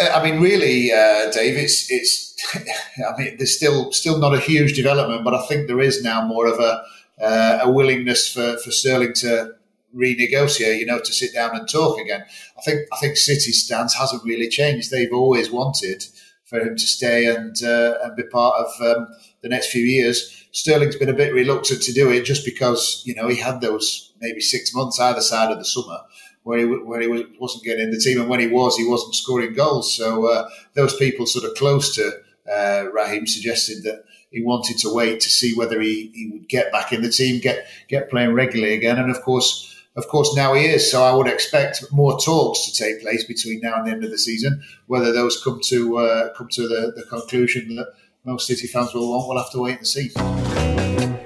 Uh, 0.00 0.08
I 0.14 0.24
mean, 0.24 0.40
really, 0.40 0.92
uh, 0.92 1.30
Dave, 1.30 1.56
it's 1.56 1.90
it's. 1.90 2.34
I 2.56 3.16
mean, 3.16 3.36
there's 3.36 3.56
still 3.56 3.92
still 3.92 4.18
not 4.18 4.34
a 4.34 4.40
huge 4.40 4.74
development, 4.74 5.24
but 5.24 5.34
I 5.34 5.46
think 5.46 5.68
there 5.68 5.80
is 5.80 6.02
now 6.02 6.26
more 6.26 6.46
of 6.48 6.58
a 6.58 6.82
uh, 7.20 7.60
a 7.62 7.70
willingness 7.70 8.32
for, 8.32 8.58
for 8.58 8.70
Sterling 8.70 9.14
to 9.14 9.54
renegotiate, 9.94 10.78
you 10.78 10.86
know, 10.86 10.98
to 10.98 11.12
sit 11.12 11.34
down 11.34 11.56
and 11.56 11.68
talk 11.68 12.00
again. 12.00 12.24
I 12.58 12.62
think 12.62 12.80
I 12.92 12.96
think 12.96 13.16
City's 13.16 13.64
stance 13.64 13.94
hasn't 13.94 14.24
really 14.24 14.48
changed. 14.48 14.90
They've 14.90 15.12
always 15.12 15.50
wanted 15.50 16.04
for 16.44 16.60
him 16.60 16.76
to 16.76 16.86
stay 16.86 17.26
and 17.26 17.56
uh, 17.62 17.94
and 18.02 18.16
be 18.16 18.22
part 18.24 18.64
of 18.64 18.96
um, 18.96 19.08
the 19.42 19.48
next 19.48 19.70
few 19.70 19.84
years. 19.84 20.44
Sterling's 20.52 20.96
been 20.96 21.08
a 21.08 21.14
bit 21.14 21.34
reluctant 21.34 21.82
to 21.82 21.92
do 21.92 22.10
it 22.10 22.24
just 22.24 22.44
because 22.44 23.02
you 23.04 23.14
know 23.14 23.28
he 23.28 23.36
had 23.36 23.60
those 23.60 24.12
maybe 24.20 24.40
six 24.40 24.74
months 24.74 24.98
either 25.00 25.20
side 25.20 25.50
of 25.50 25.58
the 25.58 25.64
summer 25.64 25.98
where 26.46 26.60
he 26.60 26.64
where 26.64 27.00
he 27.00 27.26
wasn't 27.40 27.64
getting 27.64 27.84
in 27.84 27.90
the 27.90 27.98
team, 27.98 28.20
and 28.20 28.30
when 28.30 28.38
he 28.38 28.46
was, 28.46 28.76
he 28.76 28.86
wasn't 28.86 29.14
scoring 29.14 29.52
goals. 29.52 29.92
So 29.92 30.26
uh, 30.26 30.48
those 30.74 30.94
people 30.96 31.26
sort 31.26 31.44
of 31.44 31.56
close 31.56 31.94
to 31.96 32.12
uh, 32.50 32.84
Raheem 32.92 33.26
suggested 33.26 33.82
that 33.82 34.04
he 34.30 34.42
wanted 34.42 34.78
to 34.78 34.94
wait 34.94 35.18
to 35.20 35.28
see 35.28 35.54
whether 35.56 35.80
he, 35.80 36.12
he 36.14 36.30
would 36.32 36.48
get 36.48 36.70
back 36.70 36.92
in 36.92 37.02
the 37.02 37.10
team, 37.10 37.40
get 37.40 37.66
get 37.88 38.08
playing 38.10 38.32
regularly 38.32 38.74
again, 38.74 38.96
and 38.96 39.10
of 39.10 39.22
course 39.22 39.75
of 39.96 40.08
course, 40.08 40.34
now 40.36 40.54
he 40.54 40.66
is. 40.66 40.90
So 40.90 41.02
I 41.02 41.14
would 41.14 41.26
expect 41.26 41.84
more 41.90 42.18
talks 42.20 42.66
to 42.66 42.72
take 42.72 43.00
place 43.00 43.24
between 43.24 43.60
now 43.60 43.76
and 43.76 43.86
the 43.86 43.92
end 43.92 44.04
of 44.04 44.10
the 44.10 44.18
season. 44.18 44.62
Whether 44.86 45.12
those 45.12 45.42
come 45.42 45.60
to 45.64 45.98
uh, 45.98 46.34
come 46.34 46.48
to 46.48 46.68
the, 46.68 46.92
the 46.94 47.04
conclusion 47.04 47.76
that 47.76 47.88
most 48.24 48.46
City 48.46 48.66
fans 48.66 48.92
will 48.92 49.10
want, 49.10 49.28
we'll 49.28 49.38
have 49.38 49.52
to 49.52 49.60
wait 49.60 49.78
and 49.78 49.86
see. 49.86 51.25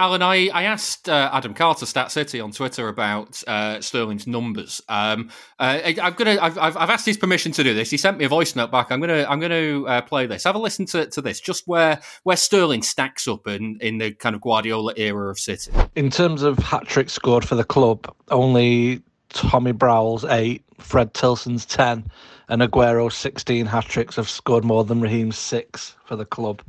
Alan, 0.00 0.22
I, 0.22 0.48
I 0.48 0.62
asked 0.62 1.10
uh, 1.10 1.28
Adam 1.30 1.52
Carter, 1.52 1.84
Stat 1.84 2.10
City, 2.10 2.40
on 2.40 2.52
Twitter 2.52 2.88
about 2.88 3.42
uh, 3.46 3.82
Sterling's 3.82 4.26
numbers. 4.26 4.80
Um, 4.88 5.28
uh, 5.58 5.78
I, 5.84 5.94
am 5.98 6.14
gonna, 6.14 6.38
I've, 6.40 6.56
I've, 6.56 6.88
asked 6.88 7.04
his 7.04 7.18
permission 7.18 7.52
to 7.52 7.62
do 7.62 7.74
this. 7.74 7.90
He 7.90 7.98
sent 7.98 8.16
me 8.16 8.24
a 8.24 8.28
voice 8.28 8.56
note 8.56 8.70
back. 8.70 8.90
I'm 8.90 9.00
gonna, 9.00 9.26
I'm 9.28 9.40
gonna 9.40 9.84
uh, 9.84 10.00
play 10.00 10.24
this. 10.24 10.44
Have 10.44 10.54
a 10.54 10.58
listen 10.58 10.86
to, 10.86 11.04
to 11.04 11.20
this, 11.20 11.38
just 11.38 11.68
where 11.68 12.00
where 12.22 12.38
Sterling 12.38 12.80
stacks 12.80 13.28
up 13.28 13.46
in, 13.46 13.76
in 13.82 13.98
the 13.98 14.12
kind 14.12 14.34
of 14.34 14.40
Guardiola 14.40 14.94
era 14.96 15.28
of 15.28 15.38
City. 15.38 15.70
In 15.96 16.08
terms 16.08 16.42
of 16.42 16.56
hat 16.60 16.86
tricks 16.86 17.12
scored 17.12 17.44
for 17.44 17.54
the 17.54 17.62
club, 17.62 18.10
only 18.30 19.02
Tommy 19.28 19.72
Browell's 19.72 20.24
eight, 20.24 20.64
Fred 20.78 21.12
Tilson's 21.12 21.66
ten, 21.66 22.10
and 22.48 22.62
Aguero's 22.62 23.16
16 23.16 23.66
hat 23.66 23.84
tricks 23.84 24.16
have 24.16 24.30
scored 24.30 24.64
more 24.64 24.82
than 24.82 25.02
Raheem's 25.02 25.36
six 25.36 25.94
for 26.06 26.16
the 26.16 26.24
club. 26.24 26.62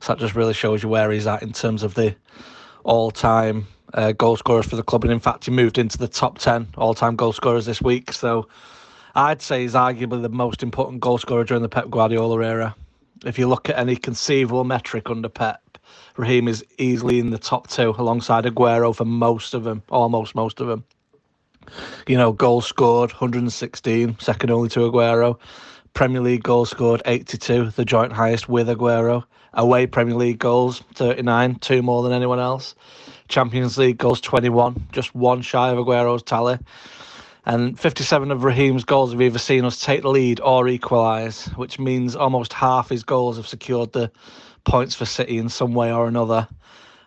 So 0.00 0.14
that 0.14 0.20
just 0.20 0.34
really 0.34 0.54
shows 0.54 0.82
you 0.82 0.88
where 0.88 1.10
he's 1.10 1.26
at 1.26 1.42
in 1.42 1.52
terms 1.52 1.82
of 1.82 1.92
the 1.92 2.16
all 2.84 3.10
time 3.10 3.66
uh, 3.94 4.12
goal 4.12 4.36
scorers 4.36 4.66
for 4.66 4.76
the 4.76 4.82
club. 4.82 5.04
And 5.04 5.12
in 5.12 5.20
fact, 5.20 5.44
he 5.44 5.50
moved 5.50 5.78
into 5.78 5.98
the 5.98 6.08
top 6.08 6.38
10 6.38 6.68
all 6.76 6.94
time 6.94 7.16
goal 7.16 7.32
scorers 7.32 7.66
this 7.66 7.80
week. 7.80 8.12
So 8.12 8.48
I'd 9.14 9.42
say 9.42 9.62
he's 9.62 9.74
arguably 9.74 10.22
the 10.22 10.28
most 10.28 10.62
important 10.62 11.00
goal 11.00 11.18
scorer 11.18 11.44
during 11.44 11.62
the 11.62 11.68
Pep 11.68 11.90
Guardiola 11.90 12.44
era. 12.44 12.76
If 13.24 13.38
you 13.38 13.48
look 13.48 13.68
at 13.68 13.78
any 13.78 13.96
conceivable 13.96 14.64
metric 14.64 15.10
under 15.10 15.28
Pep, 15.28 15.60
Raheem 16.16 16.48
is 16.48 16.64
easily 16.78 17.18
in 17.18 17.30
the 17.30 17.38
top 17.38 17.68
two 17.68 17.94
alongside 17.98 18.44
Aguero 18.44 18.94
for 18.94 19.04
most 19.04 19.54
of 19.54 19.64
them, 19.64 19.82
almost 19.88 20.34
most 20.34 20.60
of 20.60 20.66
them. 20.68 20.84
You 22.06 22.16
know, 22.16 22.32
goals 22.32 22.66
scored 22.66 23.10
116, 23.12 24.18
second 24.18 24.50
only 24.50 24.68
to 24.70 24.80
Aguero. 24.80 25.38
Premier 25.94 26.20
League 26.20 26.42
goals 26.42 26.70
scored 26.70 27.02
82, 27.06 27.70
the 27.70 27.84
joint 27.84 28.12
highest 28.12 28.48
with 28.48 28.68
Aguero 28.68 29.24
away 29.54 29.86
Premier 29.86 30.14
League 30.14 30.38
goals, 30.38 30.82
39, 30.94 31.56
two 31.56 31.82
more 31.82 32.02
than 32.02 32.12
anyone 32.12 32.38
else. 32.38 32.74
Champions 33.28 33.76
League 33.76 33.98
goals, 33.98 34.20
21, 34.20 34.88
just 34.92 35.14
one 35.14 35.42
shy 35.42 35.70
of 35.70 35.78
Aguero's 35.78 36.22
tally. 36.22 36.58
And 37.44 37.78
57 37.78 38.30
of 38.30 38.44
Raheem's 38.44 38.84
goals 38.84 39.12
have 39.12 39.22
either 39.22 39.38
seen 39.38 39.64
us 39.64 39.80
take 39.80 40.02
the 40.02 40.10
lead 40.10 40.40
or 40.40 40.68
equalise, 40.68 41.46
which 41.56 41.78
means 41.78 42.14
almost 42.14 42.52
half 42.52 42.90
his 42.90 43.02
goals 43.02 43.36
have 43.36 43.46
secured 43.46 43.92
the 43.92 44.10
points 44.64 44.94
for 44.94 45.06
City 45.06 45.38
in 45.38 45.48
some 45.48 45.72
way 45.72 45.92
or 45.92 46.06
another. 46.06 46.46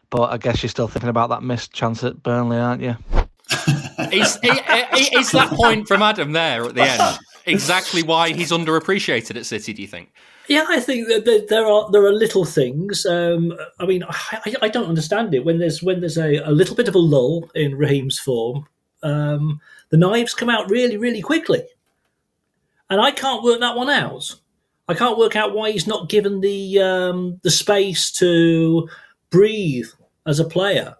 But 0.09 0.31
I 0.31 0.37
guess 0.37 0.63
you're 0.63 0.69
still 0.69 0.87
thinking 0.87 1.09
about 1.09 1.29
that 1.29 1.43
missed 1.43 1.73
chance 1.73 2.03
at 2.03 2.23
Burnley, 2.23 2.57
aren't 2.57 2.81
you? 2.81 2.97
is, 4.11 4.39
is 4.43 5.31
that 5.31 5.49
point 5.51 5.87
from 5.87 6.01
Adam 6.01 6.31
there 6.31 6.65
at 6.65 6.75
the 6.75 6.81
end 6.81 7.19
exactly 7.45 8.03
why 8.03 8.33
he's 8.33 8.51
underappreciated 8.51 9.35
at 9.35 9.45
City, 9.45 9.73
do 9.73 9.81
you 9.81 9.87
think? 9.87 10.11
Yeah, 10.47 10.65
I 10.67 10.79
think 10.79 11.07
that 11.07 11.47
there 11.49 11.65
are 11.65 11.89
there 11.91 12.03
are 12.05 12.13
little 12.13 12.45
things. 12.45 13.05
Um, 13.05 13.57
I 13.79 13.85
mean, 13.85 14.03
I, 14.03 14.55
I, 14.61 14.67
don't 14.67 14.89
understand 14.89 15.33
it 15.33 15.45
when 15.45 15.59
there's 15.59 15.81
when 15.81 15.99
there's 15.99 16.17
a, 16.17 16.37
a 16.37 16.51
little 16.51 16.75
bit 16.75 16.87
of 16.87 16.95
a 16.95 16.99
lull 16.99 17.49
in 17.55 17.77
Raheem's 17.77 18.19
form. 18.19 18.67
Um, 19.03 19.61
the 19.89 19.97
knives 19.97 20.33
come 20.33 20.49
out 20.49 20.69
really, 20.69 20.97
really 20.97 21.21
quickly, 21.21 21.63
and 22.89 22.99
I 22.99 23.11
can't 23.11 23.43
work 23.43 23.59
that 23.59 23.77
one 23.77 23.89
out. 23.89 24.35
I 24.87 24.93
can't 24.93 25.17
work 25.17 25.35
out 25.35 25.53
why 25.53 25.71
he's 25.71 25.87
not 25.87 26.09
given 26.09 26.41
the 26.41 26.81
um, 26.81 27.39
the 27.43 27.51
space 27.51 28.11
to 28.13 28.89
breathe 29.29 29.87
as 30.25 30.39
a 30.39 30.45
player. 30.45 30.95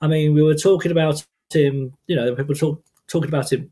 I 0.00 0.06
mean, 0.06 0.32
we 0.32 0.42
were 0.42 0.54
talking 0.54 0.92
about 0.92 1.24
him. 1.52 1.92
You 2.06 2.16
know, 2.16 2.34
people 2.34 2.54
talk, 2.54 2.82
talking 3.08 3.28
about 3.28 3.52
him 3.52 3.70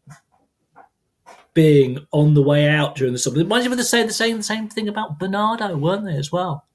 being 1.55 2.05
on 2.13 2.35
the 2.35 2.43
way 2.43 2.69
out 2.69 2.97
during 2.97 3.13
the 3.13 3.19
summer. 3.19 3.45
Mind 3.45 3.65
you, 3.65 3.75
they 3.75 3.83
saying 3.83 4.09
the 4.09 4.13
same 4.13 4.37
the 4.37 4.43
same 4.43 4.69
thing 4.69 4.89
about 4.89 5.19
Bernardo, 5.19 5.77
weren't 5.77 6.05
they 6.05 6.17
as 6.17 6.31
well? 6.31 6.67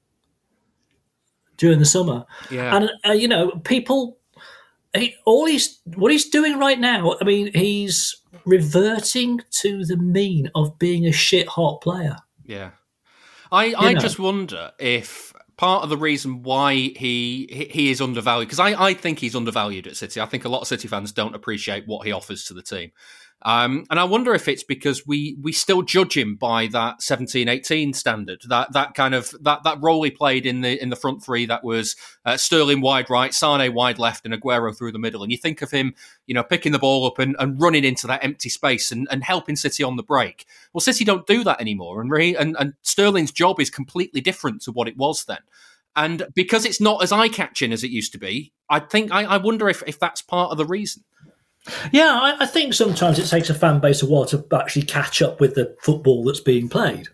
During 1.58 1.78
the 1.78 1.84
summer, 1.84 2.24
yeah, 2.50 2.74
and 2.74 2.90
uh, 3.06 3.12
you 3.12 3.28
know, 3.28 3.50
people, 3.50 4.18
he, 4.96 5.14
all 5.26 5.44
he's 5.44 5.78
what 5.84 6.10
he's 6.10 6.30
doing 6.30 6.58
right 6.58 6.80
now. 6.80 7.16
I 7.20 7.24
mean, 7.24 7.50
he's 7.54 8.16
reverting 8.46 9.40
to 9.60 9.84
the 9.84 9.98
mean 9.98 10.50
of 10.54 10.78
being 10.78 11.06
a 11.06 11.12
shit 11.12 11.46
hot 11.48 11.82
player. 11.82 12.16
Yeah, 12.46 12.70
I 13.52 13.66
you 13.66 13.76
I 13.76 13.92
know. 13.92 14.00
just 14.00 14.18
wonder 14.18 14.72
if 14.78 15.34
part 15.58 15.82
of 15.82 15.90
the 15.90 15.98
reason 15.98 16.42
why 16.42 16.72
he 16.72 17.68
he 17.70 17.90
is 17.90 18.00
undervalued 18.00 18.48
because 18.48 18.58
I, 18.58 18.82
I 18.82 18.94
think 18.94 19.18
he's 19.18 19.36
undervalued 19.36 19.86
at 19.86 19.96
City. 19.96 20.18
I 20.18 20.24
think 20.24 20.46
a 20.46 20.48
lot 20.48 20.62
of 20.62 20.66
City 20.66 20.88
fans 20.88 21.12
don't 21.12 21.34
appreciate 21.34 21.86
what 21.86 22.06
he 22.06 22.12
offers 22.12 22.46
to 22.46 22.54
the 22.54 22.62
team. 22.62 22.92
Um, 23.42 23.86
and 23.90 23.98
I 23.98 24.04
wonder 24.04 24.34
if 24.34 24.48
it's 24.48 24.62
because 24.62 25.06
we 25.06 25.36
we 25.40 25.52
still 25.52 25.82
judge 25.82 26.16
him 26.16 26.36
by 26.36 26.66
that 26.68 27.02
17, 27.02 27.48
18 27.48 27.94
standard, 27.94 28.42
that 28.48 28.72
that 28.74 28.94
kind 28.94 29.14
of 29.14 29.34
that 29.40 29.62
that 29.64 29.78
role 29.80 30.02
he 30.02 30.10
played 30.10 30.44
in 30.44 30.60
the 30.60 30.80
in 30.80 30.90
the 30.90 30.96
front 30.96 31.22
three 31.22 31.46
that 31.46 31.64
was 31.64 31.96
uh, 32.26 32.36
Sterling 32.36 32.82
wide 32.82 33.08
right, 33.08 33.32
Sane 33.32 33.72
wide 33.72 33.98
left, 33.98 34.26
and 34.26 34.34
Aguero 34.34 34.76
through 34.76 34.92
the 34.92 34.98
middle. 34.98 35.22
And 35.22 35.32
you 35.32 35.38
think 35.38 35.62
of 35.62 35.70
him, 35.70 35.94
you 36.26 36.34
know, 36.34 36.42
picking 36.42 36.72
the 36.72 36.78
ball 36.78 37.06
up 37.06 37.18
and, 37.18 37.34
and 37.38 37.60
running 37.60 37.84
into 37.84 38.06
that 38.08 38.22
empty 38.22 38.50
space 38.50 38.92
and, 38.92 39.08
and 39.10 39.24
helping 39.24 39.56
City 39.56 39.82
on 39.82 39.96
the 39.96 40.02
break. 40.02 40.44
Well, 40.74 40.82
City 40.82 41.04
don't 41.04 41.26
do 41.26 41.42
that 41.44 41.60
anymore, 41.60 42.02
and, 42.02 42.12
and 42.12 42.56
and 42.58 42.74
Sterling's 42.82 43.32
job 43.32 43.58
is 43.58 43.70
completely 43.70 44.20
different 44.20 44.60
to 44.62 44.72
what 44.72 44.88
it 44.88 44.98
was 44.98 45.24
then. 45.24 45.40
And 45.96 46.26
because 46.34 46.64
it's 46.64 46.80
not 46.80 47.02
as 47.02 47.10
eye 47.10 47.28
catching 47.28 47.72
as 47.72 47.82
it 47.82 47.90
used 47.90 48.12
to 48.12 48.18
be, 48.18 48.52
I 48.68 48.78
think 48.78 49.10
I, 49.12 49.24
I 49.24 49.36
wonder 49.38 49.68
if, 49.68 49.82
if 49.86 49.98
that's 49.98 50.22
part 50.22 50.52
of 50.52 50.58
the 50.58 50.64
reason. 50.64 51.02
Yeah, 51.92 52.18
I, 52.20 52.36
I, 52.40 52.46
think 52.46 52.72
sometimes 52.72 53.18
it 53.18 53.26
takes 53.26 53.50
a 53.50 53.54
fan 53.54 53.80
base 53.80 54.02
a 54.02 54.06
while 54.06 54.24
to 54.26 54.44
actually 54.54 54.82
catch 54.82 55.20
up 55.20 55.40
with 55.40 55.54
the 55.54 55.76
football 55.82 56.24
that's 56.24 56.40
being 56.40 56.68
played. 56.68 57.08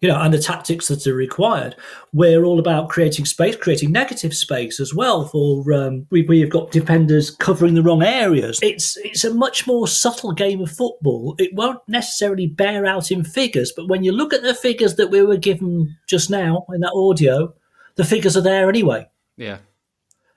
You 0.00 0.08
know, 0.08 0.20
and 0.20 0.34
the 0.34 0.38
tactics 0.40 0.88
that 0.88 1.06
are 1.06 1.14
required. 1.14 1.76
We're 2.12 2.42
all 2.42 2.58
about 2.58 2.88
creating 2.88 3.24
space, 3.24 3.54
creating 3.54 3.92
negative 3.92 4.34
space 4.34 4.80
as 4.80 4.92
well. 4.92 5.28
For 5.28 5.72
um, 5.72 6.08
we, 6.10 6.22
we've 6.22 6.50
got 6.50 6.72
defenders 6.72 7.30
covering 7.30 7.74
the 7.74 7.84
wrong 7.84 8.02
areas. 8.02 8.58
It's 8.64 8.96
it's 8.96 9.22
a 9.22 9.32
much 9.32 9.64
more 9.64 9.86
subtle 9.86 10.32
game 10.32 10.60
of 10.60 10.72
football. 10.72 11.36
It 11.38 11.54
won't 11.54 11.78
necessarily 11.86 12.48
bear 12.48 12.84
out 12.84 13.12
in 13.12 13.22
figures, 13.22 13.72
but 13.76 13.86
when 13.86 14.02
you 14.02 14.10
look 14.10 14.34
at 14.34 14.42
the 14.42 14.54
figures 14.54 14.96
that 14.96 15.10
we 15.10 15.22
were 15.22 15.36
given 15.36 15.96
just 16.08 16.30
now 16.30 16.66
in 16.74 16.80
that 16.80 16.94
audio, 16.96 17.54
the 17.94 18.04
figures 18.04 18.36
are 18.36 18.40
there 18.40 18.68
anyway. 18.68 19.08
Yeah, 19.36 19.58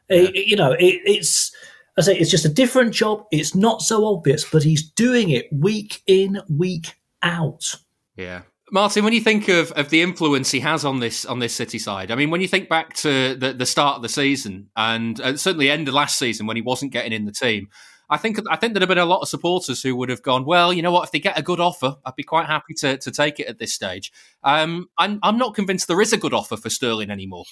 it, 0.10 0.48
you 0.48 0.56
know, 0.56 0.74
it, 0.74 1.02
it's 1.06 1.55
I 1.98 2.02
say 2.02 2.18
it's 2.18 2.32
just 2.32 2.46
a 2.46 2.50
different 2.50 2.94
job. 2.94 3.26
It's 3.32 3.56
not 3.56 3.82
so 3.82 4.06
obvious, 4.06 4.50
but 4.50 4.64
he's 4.64 4.84
doing 4.84 5.30
it 5.30 5.48
week 5.52 6.02
in, 6.08 6.42
week 6.50 6.96
out. 7.24 7.76
Yeah. 8.18 8.42
Martin, 8.72 9.04
when 9.04 9.14
you 9.14 9.22
think 9.22 9.48
of, 9.48 9.72
of 9.74 9.90
the 9.90 10.02
influence 10.02 10.52
he 10.52 10.60
has 10.60 10.84
on 10.84 11.00
this 11.00 11.24
on 11.26 11.40
this 11.40 11.54
City 11.54 11.78
side, 11.80 12.12
I 12.12 12.16
mean, 12.16 12.32
when 12.32 12.42
you 12.42 12.48
think 12.48 12.68
back 12.68 12.96
to 12.96 13.36
the, 13.36 13.54
the 13.54 13.66
start 13.66 13.98
of 13.98 14.02
the 14.02 14.10
season 14.10 14.70
and 14.76 15.22
uh, 15.22 15.38
certainly 15.38 15.70
end 15.70 15.88
of 15.88 15.94
last 15.94 16.18
season 16.18 16.48
when 16.48 16.56
he 16.56 16.62
wasn't 16.62 16.92
getting 16.92 17.14
in 17.14 17.26
the 17.26 17.32
team, 17.32 17.70
I 18.10 18.18
think 18.18 18.40
I 18.50 18.56
think 18.56 18.74
there'd 18.74 18.82
have 18.82 18.90
been 18.90 18.98
a 18.98 19.06
lot 19.06 19.22
of 19.22 19.30
supporters 19.30 19.84
who 19.84 19.96
would 19.96 20.10
have 20.10 20.24
gone, 20.24 20.46
well, 20.46 20.74
you 20.74 20.82
know 20.82 20.92
what, 20.92 21.06
if 21.06 21.12
they 21.12 21.20
get 21.20 21.38
a 21.38 21.44
good 21.44 21.60
offer, 21.60 21.96
I'd 22.06 22.16
be 22.16 22.24
quite 22.24 22.48
happy 22.48 22.74
to, 22.80 22.98
to 22.98 23.12
take 23.12 23.40
it 23.40 23.48
at 23.48 23.60
this 23.60 23.74
stage. 23.74 24.12
Um, 24.44 24.90
I'm 24.98 25.20
I'm 25.22 25.38
not 25.38 25.54
convinced 25.54 25.88
there 25.88 26.02
is 26.02 26.14
a 26.14 26.18
good 26.18 26.34
offer 26.34 26.58
for 26.58 26.70
Sterling 26.70 27.12
anymore. 27.12 27.46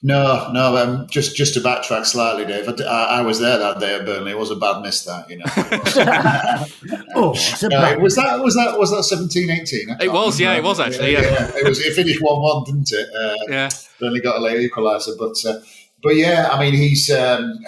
No, 0.00 0.50
no. 0.52 0.76
Um, 0.76 1.08
just 1.08 1.34
just 1.34 1.54
to 1.54 1.60
backtrack 1.60 2.06
slightly, 2.06 2.46
Dave. 2.46 2.68
I, 2.68 3.18
I, 3.18 3.20
was 3.22 3.40
there 3.40 3.58
that 3.58 3.80
day 3.80 3.96
at 3.96 4.06
Burnley. 4.06 4.30
It 4.30 4.38
was 4.38 4.52
a 4.52 4.56
bad 4.56 4.80
miss. 4.80 5.04
That 5.04 5.28
you 5.28 5.38
know. 5.38 5.44
oh, 7.16 7.34
no, 7.62 7.98
was 7.98 8.14
that 8.14 8.38
was 8.40 8.54
that 8.54 8.78
was 8.78 8.92
that 8.92 9.02
17, 9.02 9.50
18? 9.50 9.96
It 10.00 10.12
was, 10.12 10.38
yeah, 10.38 10.54
it 10.54 10.62
was 10.62 10.78
actually. 10.78 11.14
Yeah, 11.14 11.22
yeah. 11.22 11.30
yeah. 11.32 11.50
it 11.56 11.68
was. 11.68 11.80
It 11.80 11.94
finished 11.94 12.22
one 12.22 12.40
one, 12.40 12.62
didn't 12.62 12.92
it? 12.92 13.08
Uh, 13.12 13.34
yeah. 13.48 13.68
Burnley 13.98 14.20
got 14.20 14.36
a 14.36 14.40
late 14.40 14.70
equaliser, 14.70 15.18
but 15.18 15.44
uh, 15.44 15.58
but 16.00 16.14
yeah, 16.14 16.48
I 16.52 16.60
mean 16.60 16.74
he's 16.74 17.10
um, 17.10 17.58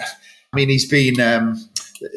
I 0.53 0.55
mean 0.55 0.69
he's 0.69 0.87
been 0.87 1.19
um, 1.19 1.57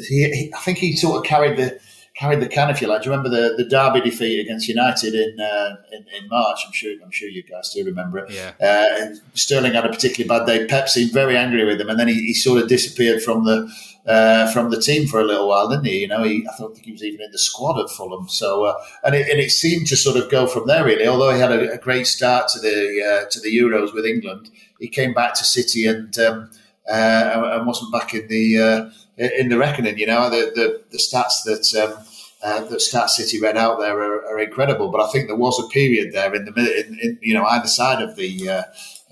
he, 0.08 0.30
he, 0.30 0.52
I 0.56 0.60
think 0.60 0.78
he 0.78 0.94
sort 0.94 1.16
of 1.18 1.24
carried 1.24 1.56
the 1.56 1.80
carried 2.14 2.40
the 2.40 2.48
can, 2.48 2.70
if 2.70 2.80
you 2.80 2.86
like. 2.86 3.02
Do 3.02 3.10
you 3.10 3.16
remember 3.16 3.28
the, 3.28 3.54
the 3.56 3.68
Derby 3.68 4.00
defeat 4.00 4.40
against 4.40 4.68
United 4.68 5.14
in, 5.14 5.40
uh, 5.40 5.76
in, 5.92 6.06
in 6.20 6.28
March? 6.28 6.60
I'm 6.66 6.72
sure 6.72 6.92
I'm 7.02 7.10
sure 7.10 7.28
you 7.28 7.42
guys 7.42 7.72
do 7.74 7.84
remember 7.84 8.18
it. 8.18 8.30
Yeah. 8.30 8.52
Uh, 8.60 9.14
Sterling 9.34 9.72
had 9.72 9.84
a 9.84 9.88
particularly 9.88 10.28
bad 10.28 10.46
day. 10.46 10.66
Pep 10.66 10.88
seemed 10.88 11.12
very 11.12 11.36
angry 11.36 11.64
with 11.64 11.80
him, 11.80 11.90
and 11.90 11.98
then 11.98 12.08
he, 12.08 12.14
he 12.14 12.34
sort 12.34 12.62
of 12.62 12.68
disappeared 12.68 13.22
from 13.22 13.44
the 13.44 13.68
uh, 14.06 14.50
from 14.52 14.70
the 14.70 14.80
team 14.80 15.08
for 15.08 15.20
a 15.20 15.24
little 15.24 15.48
while, 15.48 15.68
didn't 15.68 15.86
he? 15.86 16.00
You 16.00 16.08
know, 16.08 16.22
he, 16.22 16.46
I 16.46 16.52
don't 16.58 16.74
think 16.74 16.86
he 16.86 16.92
was 16.92 17.02
even 17.02 17.22
in 17.22 17.30
the 17.32 17.38
squad 17.38 17.80
at 17.80 17.90
Fulham. 17.90 18.28
So, 18.28 18.64
uh, 18.64 18.74
and 19.02 19.14
it, 19.14 19.28
and 19.28 19.40
it 19.40 19.50
seemed 19.50 19.86
to 19.88 19.96
sort 19.96 20.16
of 20.16 20.30
go 20.30 20.46
from 20.46 20.66
there 20.66 20.84
really. 20.84 21.06
Although 21.06 21.32
he 21.32 21.40
had 21.40 21.52
a, 21.52 21.72
a 21.72 21.78
great 21.78 22.06
start 22.06 22.48
to 22.48 22.60
the 22.60 23.02
uh, 23.02 23.28
to 23.30 23.40
the 23.40 23.56
Euros 23.56 23.92
with 23.92 24.06
England, 24.06 24.50
he 24.78 24.88
came 24.88 25.14
back 25.14 25.34
to 25.34 25.44
City 25.44 25.86
and 25.86 26.16
um, 26.18 26.50
uh, 26.88 27.56
and 27.56 27.66
wasn't 27.66 27.92
back 27.92 28.14
in 28.14 28.28
the 28.28 28.58
uh, 28.58 28.90
in 29.18 29.48
the 29.48 29.58
reckoning. 29.58 29.98
You 29.98 30.06
know, 30.06 30.30
the 30.30 30.52
the, 30.54 30.82
the 30.90 30.98
stats 30.98 31.44
that. 31.44 31.82
Um, 31.82 32.04
uh, 32.42 32.62
that 32.64 32.82
Stat 32.82 33.08
City 33.08 33.40
read 33.40 33.56
out 33.56 33.80
there 33.80 33.98
are, 33.98 34.22
are, 34.26 34.38
incredible, 34.38 34.90
but 34.90 35.00
I 35.00 35.10
think 35.10 35.28
there 35.28 35.34
was 35.36 35.58
a 35.58 35.66
period 35.68 36.12
there 36.12 36.34
in 36.34 36.44
the 36.44 36.50
in, 36.52 36.98
in 37.00 37.18
you 37.22 37.32
know 37.32 37.46
either 37.46 37.66
side 37.66 38.02
of 38.02 38.16
the 38.16 38.50
uh, 38.50 38.62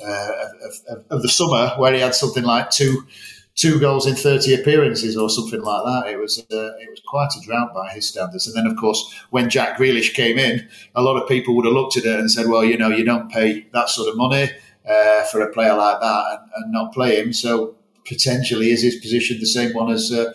of, 0.05 0.75
of, 0.91 1.05
of 1.09 1.23
the 1.23 1.31
summer 1.31 1.71
where 1.79 1.95
he 1.95 2.01
had 2.01 2.15
something 2.15 2.45
like 2.45 2.71
two 2.71 3.07
two 3.55 3.79
goals 3.79 4.07
in 4.07 4.15
30 4.15 4.55
appearances 4.55 5.17
or 5.17 5.29
something 5.29 5.61
like 5.61 5.85
that. 5.85 6.13
It 6.13 6.19
was 6.19 6.39
uh, 6.39 6.73
it 6.81 6.91
was 6.91 7.01
quite 7.07 7.29
a 7.37 7.41
drought 7.45 7.75
by 7.75 7.91
his 7.91 8.09
standards. 8.09 8.47
And 8.47 8.57
then, 8.57 8.71
of 8.71 8.77
course, 8.79 9.15
when 9.31 9.51
Jack 9.51 9.79
Grealish 9.79 10.15
came 10.15 10.39
in, 10.39 10.69
a 10.95 11.03
lot 11.03 11.21
of 11.21 11.29
people 11.29 11.55
would 11.57 11.67
have 11.67 11.75
looked 11.75 11.97
at 11.97 12.05
it 12.05 12.19
and 12.19 12.31
said, 12.31 12.49
well, 12.49 12.65
you 12.65 12.77
know, 12.77 12.89
you 12.89 13.05
don't 13.05 13.31
pay 13.31 13.67
that 13.73 13.89
sort 13.89 14.09
of 14.09 14.17
money 14.17 14.51
uh, 14.89 15.25
for 15.25 15.41
a 15.41 15.53
player 15.53 15.75
like 15.75 16.01
that 16.01 16.25
and, 16.31 16.51
and, 16.57 16.73
not 16.73 16.93
play 16.93 17.21
him. 17.21 17.33
So 17.33 17.77
potentially 18.07 18.71
is 18.71 18.83
his 18.83 18.97
position 18.97 19.39
the 19.39 19.47
same 19.47 19.75
one 19.75 19.91
as 19.91 20.13
uh, 20.13 20.33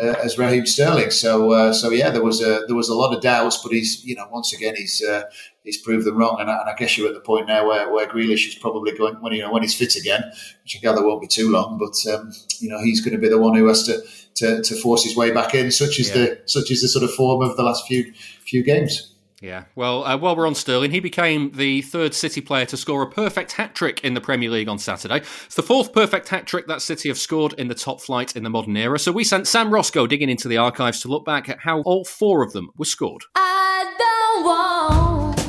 uh, 0.00 0.14
as 0.22 0.38
Raheem 0.38 0.66
Sterling. 0.66 1.10
So 1.10 1.52
uh, 1.52 1.72
so 1.72 1.90
yeah, 1.90 2.10
there 2.10 2.22
was 2.22 2.40
a 2.40 2.64
there 2.66 2.76
was 2.76 2.88
a 2.88 2.94
lot 2.94 3.14
of 3.14 3.22
doubts, 3.22 3.62
but 3.62 3.72
he's 3.72 4.04
you 4.04 4.14
know 4.14 4.26
once 4.30 4.52
again 4.52 4.76
he's 4.76 5.02
uh, 5.02 5.24
he's 5.64 5.78
proved 5.78 6.06
them 6.06 6.16
wrong. 6.16 6.38
And 6.40 6.50
I, 6.50 6.60
and 6.60 6.70
I, 6.70 6.74
guess 6.74 6.96
you're 6.96 7.08
at 7.08 7.14
the 7.14 7.20
point 7.20 7.48
now 7.48 7.66
where, 7.66 7.90
where 7.90 8.06
Grealish 8.06 8.48
is 8.48 8.54
probably 8.54 8.96
going 8.96 9.20
when 9.20 9.32
you 9.32 9.42
know 9.42 9.52
when 9.52 9.62
he's 9.62 9.74
fit 9.74 9.96
again, 9.96 10.22
which 10.62 10.76
I 10.76 10.80
gather 10.80 11.04
won't 11.04 11.20
be 11.20 11.26
too 11.26 11.50
long. 11.50 11.78
But 11.78 12.12
um, 12.12 12.32
you 12.60 12.68
know 12.68 12.80
he's 12.80 13.00
going 13.00 13.14
to 13.14 13.20
be 13.20 13.28
the 13.28 13.40
one 13.40 13.56
who 13.56 13.66
has 13.66 13.82
to, 13.84 14.00
to, 14.36 14.62
to 14.62 14.76
force 14.76 15.04
his 15.04 15.16
way 15.16 15.32
back 15.32 15.54
in. 15.54 15.70
Such 15.70 15.98
is 15.98 16.08
yeah. 16.08 16.14
the 16.14 16.42
such 16.46 16.70
is 16.70 16.82
the 16.82 16.88
sort 16.88 17.04
of 17.04 17.12
form 17.14 17.42
of 17.42 17.56
the 17.56 17.62
last 17.62 17.86
few 17.86 18.12
few 18.46 18.62
games. 18.62 19.09
Yeah, 19.42 19.64
well, 19.74 20.04
uh, 20.04 20.18
while 20.18 20.36
we're 20.36 20.46
on 20.46 20.54
Sterling, 20.54 20.90
he 20.90 21.00
became 21.00 21.52
the 21.52 21.80
third 21.80 22.12
City 22.12 22.42
player 22.42 22.66
to 22.66 22.76
score 22.76 23.00
a 23.00 23.10
perfect 23.10 23.52
hat 23.52 23.74
trick 23.74 24.04
in 24.04 24.12
the 24.12 24.20
Premier 24.20 24.50
League 24.50 24.68
on 24.68 24.78
Saturday. 24.78 25.16
It's 25.46 25.54
the 25.54 25.62
fourth 25.62 25.94
perfect 25.94 26.28
hat 26.28 26.46
trick 26.46 26.66
that 26.66 26.82
City 26.82 27.08
have 27.08 27.16
scored 27.16 27.54
in 27.54 27.68
the 27.68 27.74
top 27.74 28.02
flight 28.02 28.36
in 28.36 28.42
the 28.42 28.50
modern 28.50 28.76
era. 28.76 28.98
So 28.98 29.12
we 29.12 29.24
sent 29.24 29.48
Sam 29.48 29.72
Roscoe 29.72 30.06
digging 30.06 30.28
into 30.28 30.46
the 30.46 30.58
archives 30.58 31.00
to 31.00 31.08
look 31.08 31.24
back 31.24 31.48
at 31.48 31.60
how 31.60 31.80
all 31.82 32.04
four 32.04 32.42
of 32.42 32.52
them 32.52 32.68
were 32.76 32.84
scored. 32.84 33.22
I 33.34 33.94
don't 33.98 34.44
want 34.44 35.40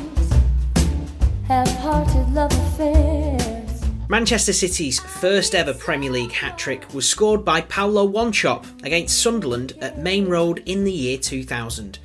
half-hearted 1.50 2.34
love 2.34 2.54
affairs. 2.54 3.82
Manchester 4.08 4.54
City's 4.54 5.02
first 5.02 5.54
ever 5.54 5.74
Premier 5.74 6.12
League 6.12 6.32
hat 6.32 6.58
trick 6.58 6.94
was 6.94 7.10
scored 7.10 7.44
by 7.44 7.60
Paulo 7.60 8.08
Wanchope 8.08 8.86
against 8.86 9.22
Sunderland 9.22 9.74
at 9.82 10.00
Maine 10.00 10.30
Road 10.30 10.64
in 10.66 10.86
the 10.86 10.94
year 10.94 11.18
2000. 11.18 12.00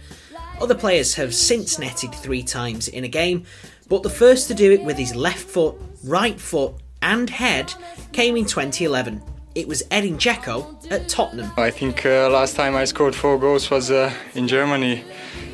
Other 0.61 0.75
players 0.75 1.14
have 1.14 1.35
since 1.35 1.79
netted 1.79 2.14
three 2.14 2.42
times 2.42 2.88
in 2.88 3.05
a 3.05 3.09
game, 3.09 3.45
but 3.88 4.03
the 4.03 4.11
first 4.11 4.49
to 4.49 4.55
do 4.55 4.73
it 4.73 4.83
with 4.83 4.97
his 4.97 5.14
left 5.14 5.47
foot, 5.47 5.75
right 6.03 6.40
foot, 6.40 6.75
and 7.03 7.29
head 7.29 7.75
came 8.12 8.37
in 8.37 8.47
2011. 8.47 9.23
It 9.55 9.69
was 9.69 9.83
Edin 9.90 10.16
Dzeko 10.16 10.90
at 10.90 11.09
Tottenham. 11.09 11.51
I 11.59 11.71
think 11.71 12.07
uh, 12.07 12.31
last 12.31 12.57
time 12.57 12.75
I 12.75 12.87
scored 12.87 13.14
four 13.14 13.38
goals 13.38 13.71
was 13.71 13.90
uh, 13.90 14.12
in 14.35 14.49
Germany. 14.49 15.05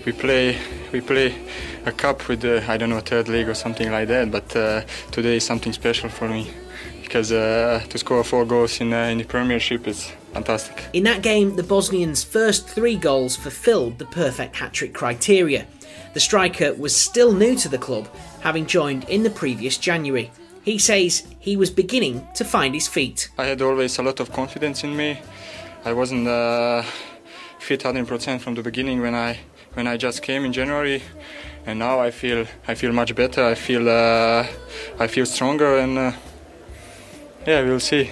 We 0.07 0.13
play 0.13 0.59
we 0.93 1.01
play 1.01 1.35
a 1.85 1.93
cup 1.93 2.29
with 2.29 2.41
the 2.41 2.65
I 2.69 2.77
don't 2.77 2.91
know 2.91 3.01
third 3.01 3.29
league 3.29 3.49
or 3.49 3.55
something 3.55 3.91
like 3.91 4.09
that. 4.09 4.31
But 4.31 4.55
uh, 4.57 4.83
today 5.11 5.37
is 5.37 5.45
something 5.45 5.73
special 5.73 6.09
for 6.11 6.29
me 6.29 6.51
because 7.03 7.33
uh, 7.33 7.85
to 7.89 7.99
score 7.99 8.25
four 8.25 8.45
goals 8.45 8.81
in, 8.81 8.93
uh, 8.93 9.05
in 9.05 9.19
the 9.19 9.25
Premiership 9.25 9.87
is 9.87 10.13
fantastic. 10.33 10.85
In 10.93 11.05
that 11.05 11.23
game, 11.23 11.57
the 11.57 11.63
Bosnians' 11.63 12.25
first 12.25 12.69
three 12.69 12.97
goals 12.97 13.37
fulfilled 13.37 13.99
the 13.99 14.07
perfect 14.07 14.57
hat 14.57 14.73
trick 14.73 14.95
criteria. 14.95 15.67
The 16.15 16.21
striker 16.21 16.75
was 16.75 16.95
still 16.95 17.33
new 17.33 17.57
to 17.57 17.69
the 17.69 17.79
club, 17.79 18.09
having 18.41 18.67
joined 18.67 19.09
in 19.09 19.23
the 19.23 19.31
previous 19.31 19.79
January. 19.79 20.31
He 20.63 20.79
says 20.79 21.25
he 21.41 21.57
was 21.57 21.71
beginning 21.71 22.27
to 22.35 22.45
find 22.45 22.75
his 22.75 22.87
feet. 22.87 23.31
I 23.39 23.47
had 23.47 23.63
always 23.63 23.99
a 23.99 24.03
lot 24.03 24.21
of 24.21 24.33
confidence 24.33 24.85
in 24.85 24.97
me. 24.97 25.19
I 25.85 25.93
wasn't 25.93 26.29
uh, 26.29 26.83
fit 27.59 27.81
100% 27.81 28.41
from 28.41 28.55
the 28.55 28.63
beginning 28.63 29.01
when 29.01 29.15
I 29.15 29.39
when 29.75 29.87
I 29.87 29.97
just 29.97 30.21
came 30.23 30.45
in 30.45 30.53
January, 30.53 31.03
and 31.65 31.79
now 31.79 31.99
I 31.99 32.11
feel 32.11 32.47
I 32.69 32.75
feel 32.75 32.93
much 32.93 33.15
better. 33.15 33.45
I 33.45 33.55
feel 33.55 33.89
uh, 33.89 34.47
I 34.99 35.07
feel 35.07 35.27
stronger 35.27 35.79
and 35.79 35.99
uh, 35.99 36.13
yeah, 37.47 37.63
we'll 37.63 37.81
see. 37.81 38.11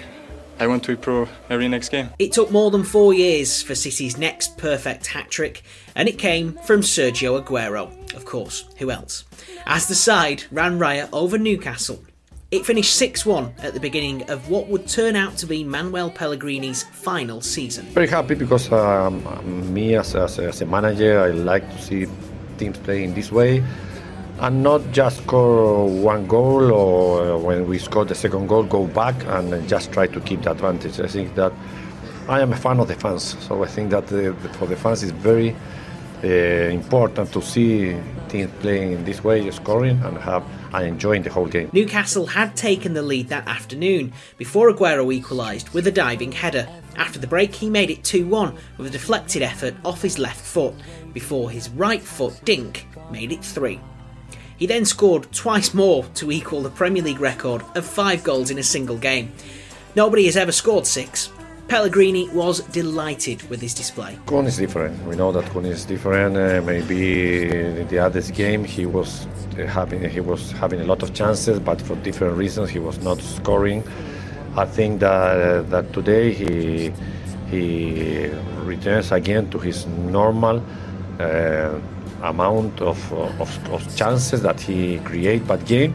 I 0.61 0.67
want 0.67 0.85
to 0.85 0.93
improve 0.93 1.31
every 1.49 1.69
next 1.69 1.89
game. 1.89 2.11
It 2.19 2.33
took 2.33 2.51
more 2.51 2.71
than 2.71 2.85
four 2.85 3.15
years 3.15 3.63
for 3.63 3.75
City's 3.75 4.19
next 4.19 4.59
perfect 4.59 5.07
hat 5.07 5.31
trick, 5.31 5.63
and 5.95 6.07
it 6.07 6.19
came 6.19 6.53
from 6.65 6.83
Sergio 6.83 7.43
Aguero. 7.43 7.91
Of 8.15 8.27
course, 8.27 8.67
who 8.77 8.91
else? 8.91 9.25
As 9.65 9.89
the 9.89 9.95
side 9.95 10.45
ran 10.53 10.79
riot 10.79 11.09
over 11.15 11.39
Newcastle. 11.39 12.05
It 12.51 12.67
finished 12.67 12.97
6 12.97 13.25
1 13.25 13.55
at 13.63 13.75
the 13.75 13.81
beginning 13.81 14.29
of 14.29 14.51
what 14.51 14.67
would 14.67 14.89
turn 14.89 15.15
out 15.15 15.37
to 15.39 15.47
be 15.47 15.63
Manuel 15.63 16.11
Pellegrini's 16.11 16.83
final 16.83 17.41
season. 17.41 17.87
Very 17.87 18.09
happy 18.09 18.35
because 18.35 18.71
um, 18.73 19.73
me, 19.73 19.95
as, 19.95 20.17
as, 20.17 20.39
as 20.41 20.61
a 20.61 20.67
manager, 20.67 21.21
I 21.21 21.31
like 21.31 21.71
to 21.71 21.81
see 21.81 22.07
teams 22.59 22.77
play 22.79 23.05
in 23.05 23.15
this 23.15 23.31
way 23.31 23.65
and 24.41 24.63
not 24.63 24.81
just 24.91 25.19
score 25.19 25.87
one 25.87 26.27
goal 26.27 26.73
or 26.73 27.39
when 27.39 27.67
we 27.67 27.79
score 27.79 28.07
the 28.07 28.15
second 28.15 28.47
goal 28.47 28.63
go 28.63 28.87
back 28.87 29.15
and 29.27 29.69
just 29.69 29.93
try 29.93 30.07
to 30.07 30.21
keep 30.21 30.43
the 30.43 30.51
advantage. 30.51 30.99
I 30.99 31.09
think 31.09 31.35
that 31.35 31.53
I 32.27 32.41
am 32.41 32.53
a 32.53 32.57
fan 32.57 32.81
of 32.81 32.89
the 32.89 32.95
fans, 32.95 33.37
so 33.47 33.63
I 33.63 33.67
think 33.67 33.91
that 33.91 34.07
the, 34.07 34.35
for 34.55 34.67
the 34.67 34.77
fans 34.77 35.03
it's 35.03 35.13
very 35.13 35.55
uh, 36.25 36.27
important 36.27 37.33
to 37.33 37.43
see 37.43 37.97
teams 38.29 38.51
playing 38.61 38.93
in 38.93 39.05
this 39.05 39.23
way, 39.23 39.51
scoring 39.51 40.01
and 40.05 40.17
have 40.19 40.45
and 40.73 40.87
enjoying 40.87 41.23
the 41.23 41.31
whole 41.31 41.47
game. 41.47 41.69
Newcastle 41.73 42.27
had 42.27 42.57
taken 42.57 42.95
the 42.95 43.03
lead 43.03 43.29
that 43.29 43.47
afternoon 43.47 44.13
before 44.39 44.73
Aguero 44.73 45.13
equalised 45.13 45.71
with 45.71 45.87
a 45.87 45.93
diving 45.93 46.33
header. 46.33 46.69
After 46.97 47.19
the 47.19 47.27
break, 47.27 47.55
he 47.55 47.69
made 47.69 47.91
it 47.91 48.05
2 48.05 48.27
1 48.27 48.57
with 48.79 48.87
a 48.87 48.91
deflected 48.91 49.43
effort 49.43 49.75
off 49.85 50.01
his 50.01 50.19
left 50.19 50.41
foot 50.41 50.75
before 51.13 51.51
his 51.51 51.69
right 51.71 52.03
foot 52.03 52.41
dink 52.45 52.87
made 53.11 53.33
it 53.33 53.45
3. 53.45 53.81
He 54.61 54.67
then 54.67 54.85
scored 54.85 55.33
twice 55.33 55.73
more 55.73 56.05
to 56.17 56.31
equal 56.31 56.61
the 56.61 56.69
Premier 56.69 57.03
League 57.03 57.19
record 57.19 57.63
of 57.75 57.87
five 57.87 58.23
goals 58.23 58.51
in 58.51 58.59
a 58.59 58.63
single 58.63 58.99
game. 58.99 59.33
Nobody 59.97 60.27
has 60.27 60.37
ever 60.37 60.53
scored 60.53 60.87
six. 60.87 61.31
Pellegrini 61.67 62.29
was 62.29 62.61
delighted 62.67 63.43
with 63.49 63.63
his 63.63 63.73
display. 63.73 64.19
Kun 64.27 64.45
is 64.47 64.59
different. 64.59 65.03
We 65.05 65.17
know 65.17 65.33
that 65.33 65.47
Kun 65.47 65.65
is 65.65 65.87
different. 65.87 66.37
Uh, 66.37 66.61
maybe 66.61 67.49
in 67.49 67.89
the 67.89 68.01
other 68.01 68.21
game 68.21 68.63
he 68.65 68.85
was 68.85 69.27
uh, 69.27 69.67
having 69.67 70.07
he 70.11 70.21
was 70.21 70.53
having 70.53 70.83
a 70.83 70.85
lot 70.85 71.03
of 71.03 71.15
chances, 71.15 71.59
but 71.59 71.81
for 71.81 71.97
different 71.97 72.37
reasons 72.37 72.69
he 72.69 72.81
was 72.81 73.03
not 73.03 73.19
scoring. 73.23 73.83
I 74.59 74.67
think 74.67 75.01
that 75.01 75.41
uh, 75.41 75.63
that 75.71 75.91
today 75.95 76.35
he 76.35 76.93
he 77.51 78.29
returns 78.67 79.11
again 79.11 79.49
to 79.53 79.59
his 79.59 79.87
normal. 79.87 80.63
Uh, 81.19 81.79
amount 82.23 82.81
of, 82.81 83.13
of, 83.13 83.73
of 83.73 83.97
chances 83.97 84.43
that 84.43 84.61
he 84.61 84.99
create 85.01 85.47
but 85.47 85.65
game. 85.67 85.95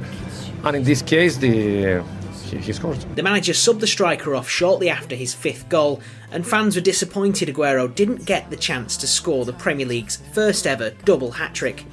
And 0.63 0.75
in 0.75 0.83
this 0.83 1.01
case, 1.01 1.37
the 1.37 2.03
he, 2.45 2.57
he 2.57 2.73
scores. 2.73 3.05
The 3.15 3.23
manager 3.23 3.53
subbed 3.53 3.79
the 3.79 3.87
striker 3.87 4.35
off 4.35 4.49
shortly 4.49 4.89
after 4.89 5.15
his 5.15 5.33
fifth 5.33 5.67
goal, 5.69 6.01
and 6.31 6.45
fans 6.45 6.75
were 6.75 6.81
disappointed 6.81 7.49
Aguero 7.49 7.93
didn't 7.93 8.25
get 8.25 8.49
the 8.49 8.55
chance 8.55 8.97
to 8.97 9.07
score 9.07 9.45
the 9.45 9.53
Premier 9.53 9.85
League's 9.85 10.17
first 10.33 10.67
ever 10.67 10.91
double 11.03 11.31
hat 11.31 11.53
trick. 11.53 11.85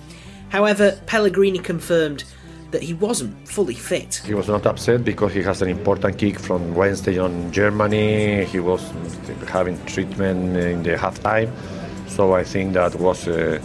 However, 0.51 0.99
Pellegrini 1.07 1.59
confirmed 1.59 2.25
that 2.71 2.83
he 2.83 2.95
wasn't 2.95 3.49
fully 3.49 3.75
fit. 3.75 4.23
He 4.25 4.35
was 4.35 4.49
not 4.49 4.66
upset 4.66 5.05
because 5.05 5.33
he 5.33 5.42
has 5.42 5.61
an 5.62 5.68
important 5.68 6.16
kick 6.18 6.38
from 6.38 6.75
Wednesday 6.75 7.18
on 7.18 7.53
Germany. 7.53 8.45
He 8.47 8.61
was 8.61 8.83
having 9.49 9.83
treatment 9.85 10.57
in 10.57 10.83
the 10.83 10.97
half 10.97 11.23
time, 11.23 11.53
so 12.09 12.35
I 12.35 12.45
think 12.45 12.75
that 12.75 12.95
was. 12.97 13.29
Uh, 13.29 13.61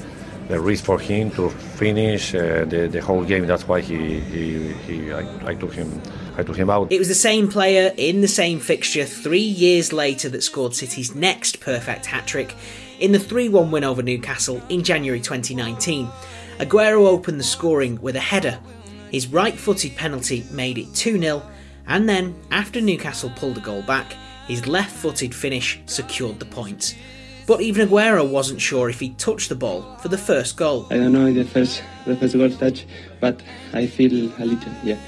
the 0.47 0.60
risk 0.60 0.86
for 0.86 0.99
him 0.99 1.31
to 1.31 1.49
finish 1.49 2.33
uh, 2.33 2.65
the, 2.65 2.88
the 2.88 3.01
whole 3.01 3.23
game. 3.23 3.45
That's 3.45 3.67
why 3.67 3.81
he, 3.81 4.19
he, 4.19 4.73
he 4.73 5.12
I, 5.12 5.49
I, 5.49 5.55
took 5.55 5.73
him 5.73 6.01
I 6.38 6.43
took 6.43 6.55
him 6.55 6.69
out. 6.69 6.91
It 6.91 6.99
was 6.99 7.07
the 7.07 7.15
same 7.15 7.49
player 7.49 7.93
in 7.97 8.21
the 8.21 8.27
same 8.27 8.60
fixture 8.60 9.05
three 9.05 9.39
years 9.39 9.91
later 9.91 10.29
that 10.29 10.43
scored 10.43 10.75
City's 10.75 11.13
next 11.15 11.60
perfect 11.60 12.05
hat 12.05 12.27
trick 12.27 12.55
in 12.99 13.12
the 13.12 13.19
3-1 13.19 13.71
win 13.71 13.83
over 13.83 14.01
Newcastle 14.01 14.62
in 14.69 14.83
January 14.83 15.19
2019. 15.19 16.07
Aguero 16.60 17.05
opened 17.07 17.39
the 17.39 17.43
scoring 17.43 18.01
with 18.01 18.15
a 18.15 18.19
header. 18.19 18.60
His 19.12 19.27
right-footed 19.27 19.95
penalty 19.95 20.45
made 20.51 20.77
it 20.77 20.88
2-0 20.88 21.43
and 21.88 22.07
then 22.07 22.36
after 22.51 22.81
Newcastle 22.81 23.31
pulled 23.36 23.57
a 23.57 23.62
goal 23.62 23.81
back, 23.81 24.13
his 24.47 24.67
left-footed 24.67 25.33
finish 25.33 25.79
secured 25.86 26.39
the 26.39 26.45
points. 26.45 26.95
But 27.47 27.62
even 27.62 27.88
Aguero 27.88 28.29
wasn't 28.29 28.60
sure 28.62 28.89
if 28.89 28.99
he'd 28.99 29.17
touched 29.17 29.47
the 29.47 29.55
ball 29.55 29.95
for 30.01 30.10
the 30.10 30.17
first 30.17 30.57
goal. 30.57 30.86
I 30.91 30.97
don't 30.97 31.13
know 31.13 31.31
the 31.31 31.45
first 31.45 31.81
the 32.05 32.15
first 32.17 32.36
goal 32.36 32.49
touch, 32.49 32.86
but 33.21 33.41
I 33.73 33.88
feel 33.88 34.12
a 34.12 34.45
little, 34.45 34.73
yeah. 34.83 34.99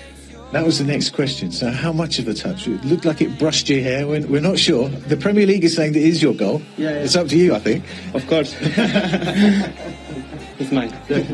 That 0.53 0.65
was 0.65 0.79
the 0.79 0.85
next 0.85 1.09
question. 1.11 1.51
So, 1.51 1.69
how 1.69 1.91
much 1.91 2.17
of 2.17 2.27
a 2.27 2.33
touch? 2.33 2.67
It 2.67 2.83
looked 2.83 3.05
like 3.05 3.21
it 3.21 3.37
brushed 3.37 3.69
your 3.69 3.81
hair. 3.81 4.07
We're, 4.07 4.25
we're 4.25 4.41
not 4.41 4.57
sure. 4.57 4.89
The 4.89 5.17
Premier 5.17 5.45
League 5.45 5.63
is 5.63 5.75
saying 5.75 5.93
that 5.93 5.99
it 5.99 6.07
is 6.07 6.23
your 6.23 6.33
goal. 6.33 6.63
Yeah, 6.75 6.89
yeah. 6.89 7.03
It's 7.03 7.15
up 7.15 7.27
to 7.27 7.37
you, 7.37 7.53
I 7.53 7.59
think. 7.59 7.83
Of 8.15 8.25
course. 8.27 8.55
it's 10.57 10.71
mine. 10.71 10.91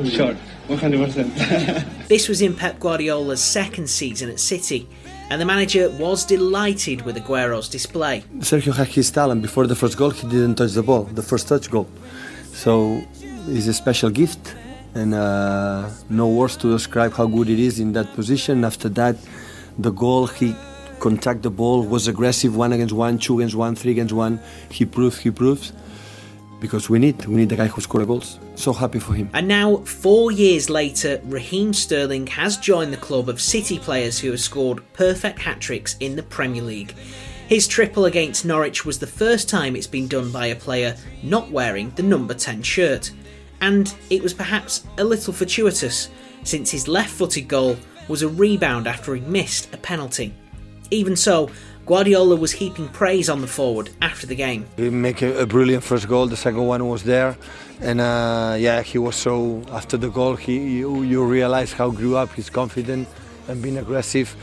Sure. 0.10 0.36
100%. 0.68 1.92
This 2.08 2.30
was 2.30 2.42
in 2.42 2.56
Pep 2.56 2.80
Guardiola's 2.80 3.42
second 3.42 3.90
season 3.90 4.30
at 4.30 4.40
City, 4.40 4.88
and 5.30 5.42
the 5.42 5.46
manager 5.46 5.90
was 6.00 6.26
delighted 6.26 7.02
with 7.02 7.18
Aguero's 7.18 7.70
display. 7.70 8.24
Sergio 8.40 8.74
had 8.74 8.88
his 8.88 9.10
talent. 9.12 9.42
Before 9.42 9.68
the 9.68 9.76
first 9.76 9.98
goal, 9.98 10.12
he 10.12 10.28
didn't 10.28 10.56
touch 10.56 10.74
the 10.74 10.84
ball, 10.84 11.04
the 11.04 11.24
first 11.24 11.48
touch 11.48 11.70
goal. 11.70 11.88
So 12.54 13.02
it's 13.48 13.68
a 13.68 13.74
special 13.74 14.10
gift, 14.10 14.56
and 14.94 15.14
uh, 15.14 15.90
no 16.10 16.28
words 16.28 16.58
to 16.58 16.72
describe 16.72 17.14
how 17.14 17.26
good 17.26 17.50
it 17.50 17.60
is 17.60 17.80
in 17.80 17.94
that 17.94 18.14
position. 18.14 18.64
After 18.64 18.90
that, 18.90 19.18
the 19.78 19.92
goal, 19.92 20.28
he 20.28 20.56
contact 21.00 21.42
the 21.42 21.50
ball, 21.50 21.84
was 21.84 22.08
aggressive, 22.08 22.56
one 22.56 22.72
against 22.74 22.94
one, 22.94 23.18
two 23.18 23.40
against 23.40 23.56
one, 23.56 23.76
three 23.76 23.92
against 23.92 24.14
one. 24.14 24.40
He 24.70 24.86
proved, 24.86 25.22
he 25.22 25.32
proves, 25.32 25.74
because 26.66 26.90
we 26.90 27.00
need, 27.00 27.26
we 27.26 27.36
need 27.36 27.50
the 27.50 27.56
guy 27.56 27.68
who 27.68 27.82
scores 27.82 28.06
goals. 28.06 28.40
So 28.56 28.74
happy 28.74 29.00
for 29.00 29.14
him. 29.14 29.30
And 29.34 29.48
now, 29.48 29.78
four 29.78 30.32
years 30.32 30.70
later, 30.70 31.22
Raheem 31.26 31.74
Sterling 31.74 32.28
has 32.28 32.58
joined 32.58 32.92
the 32.92 32.98
club 32.98 33.30
of 33.30 33.40
City 33.40 33.80
players 33.80 34.20
who 34.20 34.32
have 34.32 34.40
scored 34.40 34.82
perfect 34.94 35.40
hat 35.40 35.60
tricks 35.60 35.96
in 36.00 36.16
the 36.16 36.24
Premier 36.24 36.62
League. 36.62 36.96
His 37.48 37.68
triple 37.68 38.06
against 38.06 38.46
Norwich 38.46 38.86
was 38.86 38.98
the 38.98 39.06
first 39.06 39.48
time 39.48 39.76
it's 39.76 39.86
been 39.86 40.08
done 40.08 40.32
by 40.32 40.48
a 40.48 40.56
player 40.56 40.98
not 41.22 41.52
wearing 41.52 41.92
the 41.92 42.04
number 42.04 42.34
10 42.34 42.64
shirt. 42.64 43.12
And 43.62 43.94
it 44.10 44.24
was 44.24 44.34
perhaps 44.34 44.86
a 44.98 45.04
little 45.04 45.34
fortuitous, 45.34 46.10
since 46.44 46.72
his 46.72 46.88
left 46.88 47.12
footed 47.12 47.48
goal 47.48 47.78
was 48.08 48.24
a 48.24 48.28
rebound 48.28 48.88
after 48.88 49.14
he 49.14 49.22
missed 49.22 49.74
a 49.74 49.78
penalty. 49.78 50.34
Even 50.90 51.16
so, 51.16 51.50
Guardiola 51.86 52.36
was 52.36 52.52
heaping 52.52 52.88
praise 52.88 53.30
on 53.30 53.42
the 53.42 53.48
forward 53.48 53.92
after 54.02 54.26
the 54.26 54.36
game. 54.36 54.66
He 54.76 54.90
make 54.90 55.22
a, 55.22 55.42
a 55.42 55.46
brilliant 55.46 55.84
first 55.84 56.08
goal. 56.08 56.26
The 56.26 56.36
second 56.36 56.66
one 56.66 56.88
was 56.88 57.04
there, 57.04 57.38
and 57.80 58.02
uh, 58.02 58.56
yeah, 58.58 58.82
he 58.82 58.98
was 58.98 59.16
so. 59.16 59.62
After 59.72 59.96
the 59.96 60.10
goal, 60.10 60.36
he 60.36 60.58
you, 60.80 61.04
you 61.04 61.24
realize 61.24 61.74
how 61.74 61.92
grew 61.92 62.18
up. 62.18 62.34
He's 62.34 62.50
confident 62.50 63.08
and 63.48 63.62
being 63.62 63.78
aggressive. 63.78 64.36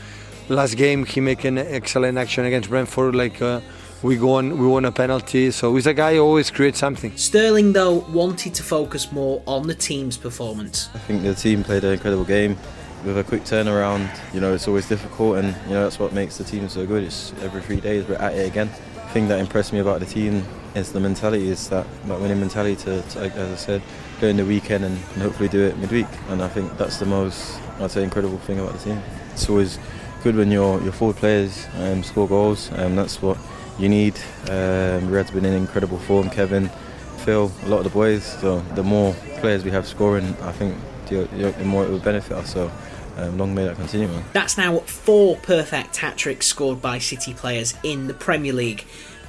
Last 0.47 0.75
game, 0.75 1.05
he 1.05 1.19
make 1.19 1.43
an 1.43 1.57
excellent 1.57 2.17
action 2.17 2.45
against 2.45 2.69
Brentford. 2.69 3.13
Like 3.13 3.41
uh, 3.41 3.59
we 4.03 4.15
go 4.15 4.35
on, 4.35 4.57
we 4.57 4.65
won 4.65 4.85
a 4.85 4.91
penalty. 4.91 5.51
So 5.51 5.75
he's 5.75 5.87
a 5.87 5.93
guy 5.93 6.15
who 6.15 6.21
always 6.21 6.49
creates 6.49 6.79
something. 6.79 7.15
Sterling, 7.17 7.73
though, 7.73 8.05
wanted 8.09 8.53
to 8.55 8.63
focus 8.63 9.11
more 9.11 9.43
on 9.47 9.67
the 9.67 9.75
team's 9.75 10.15
performance. 10.15 10.89
I 10.93 10.99
think 10.99 11.23
the 11.23 11.35
team 11.35 11.63
played 11.63 11.83
an 11.83 11.91
incredible 11.91 12.25
game 12.25 12.57
with 13.03 13.17
a 13.17 13.23
quick 13.23 13.43
turnaround. 13.43 14.09
You 14.33 14.41
know, 14.41 14.53
it's 14.53 14.67
always 14.67 14.87
difficult, 14.87 15.37
and 15.37 15.55
you 15.67 15.73
know 15.73 15.83
that's 15.83 15.99
what 15.99 16.13
makes 16.13 16.37
the 16.37 16.43
team 16.43 16.67
so 16.69 16.85
good. 16.85 17.03
It's 17.03 17.33
every 17.41 17.61
three 17.61 17.79
days 17.79 18.07
we're 18.07 18.15
at 18.15 18.33
it 18.33 18.47
again. 18.47 18.69
The 18.95 19.01
thing 19.13 19.27
that 19.27 19.39
impressed 19.39 19.73
me 19.73 19.79
about 19.79 19.99
the 19.99 20.05
team 20.05 20.43
is 20.75 20.91
the 20.91 20.99
mentality. 20.99 21.49
Is 21.49 21.69
that, 21.69 21.85
that 22.05 22.19
winning 22.19 22.39
mentality 22.39 22.75
to, 22.83 23.01
to, 23.01 23.19
as 23.19 23.51
I 23.51 23.55
said, 23.55 23.81
go 24.19 24.27
in 24.27 24.37
the 24.37 24.45
weekend 24.45 24.85
and, 24.85 24.97
and 25.13 25.21
hopefully 25.21 25.49
do 25.49 25.63
it 25.63 25.77
midweek. 25.77 26.07
And 26.29 26.41
I 26.41 26.47
think 26.47 26.77
that's 26.77 26.97
the 26.97 27.05
most, 27.05 27.59
I'd 27.79 27.91
say, 27.91 28.03
incredible 28.03 28.37
thing 28.39 28.59
about 28.59 28.73
the 28.73 28.79
team. 28.79 29.01
It's 29.33 29.49
always 29.49 29.77
good 30.23 30.35
when 30.35 30.51
your 30.51 30.81
your 30.81 30.93
forward 30.93 31.17
players 31.17 31.67
um, 31.77 32.01
score 32.03 32.27
goals, 32.27 32.71
and 32.71 32.97
that's 32.97 33.21
what 33.21 33.37
you 33.77 33.89
need. 33.89 34.15
Um, 34.43 35.09
Riyad's 35.09 35.31
been 35.31 35.45
in 35.45 35.53
incredible 35.53 35.99
form. 35.99 36.29
Kevin, 36.29 36.69
Phil, 37.17 37.51
a 37.63 37.67
lot 37.67 37.79
of 37.79 37.83
the 37.83 37.89
boys. 37.89 38.23
So 38.39 38.59
the 38.75 38.83
more 38.83 39.13
players 39.39 39.63
we 39.63 39.71
have 39.71 39.85
scoring, 39.87 40.35
I 40.41 40.51
think 40.51 40.77
the, 41.07 41.25
the 41.25 41.65
more 41.65 41.83
it 41.85 41.89
will 41.89 41.99
benefit 41.99 42.33
us. 42.33 42.53
So 42.53 42.71
um, 43.17 43.37
long 43.37 43.53
may 43.53 43.65
that 43.65 43.75
continue, 43.75 44.07
man. 44.07 44.23
That's 44.33 44.57
now 44.57 44.79
four 44.79 45.35
perfect 45.37 45.97
hat 45.97 46.17
tricks 46.17 46.47
scored 46.47 46.81
by 46.81 46.99
City 46.99 47.33
players 47.33 47.73
in 47.83 48.07
the 48.07 48.13
Premier 48.13 48.53
League. 48.53 48.85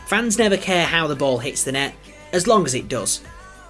Fans 0.07 0.39
never 0.39 0.57
care 0.57 0.87
how 0.87 1.07
the 1.07 1.17
ball 1.17 1.39
hits 1.39 1.65
the 1.65 1.73
net, 1.73 1.95
as 2.33 2.47
long 2.47 2.67
as 2.67 2.75
it 2.75 2.89
does. 2.89 3.21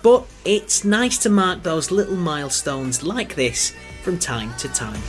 But 0.03 0.27
it's 0.45 0.85
nice 0.85 1.17
to 1.19 1.31
mark 1.31 1.63
those 1.63 1.91
little 1.91 2.17
milestones 2.17 3.03
like 3.03 3.35
this 3.35 3.75
from 4.03 4.19
time 4.19 4.55
to 4.59 4.69
time. 4.69 5.01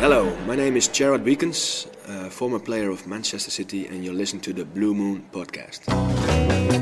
Hello, 0.00 0.36
my 0.46 0.56
name 0.56 0.76
is 0.76 0.88
Gerard 0.88 1.24
Wiekens, 1.24 1.86
uh, 2.08 2.28
former 2.28 2.58
player 2.58 2.90
of 2.90 3.06
Manchester 3.06 3.52
City, 3.52 3.86
and 3.86 4.04
you're 4.04 4.12
listening 4.12 4.42
to 4.42 4.52
the 4.52 4.64
Blue 4.64 4.94
Moon 4.94 5.24
podcast. 5.30 6.81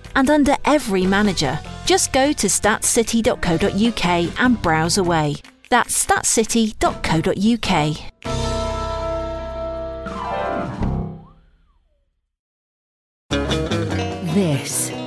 and 0.15 0.29
under 0.29 0.55
every 0.65 1.05
manager. 1.05 1.59
Just 1.85 2.13
go 2.13 2.31
to 2.33 2.47
statscity.co.uk 2.47 4.39
and 4.39 4.61
browse 4.61 4.97
away. 4.97 5.35
That's 5.69 6.05
statscity.co.uk. 6.05 8.50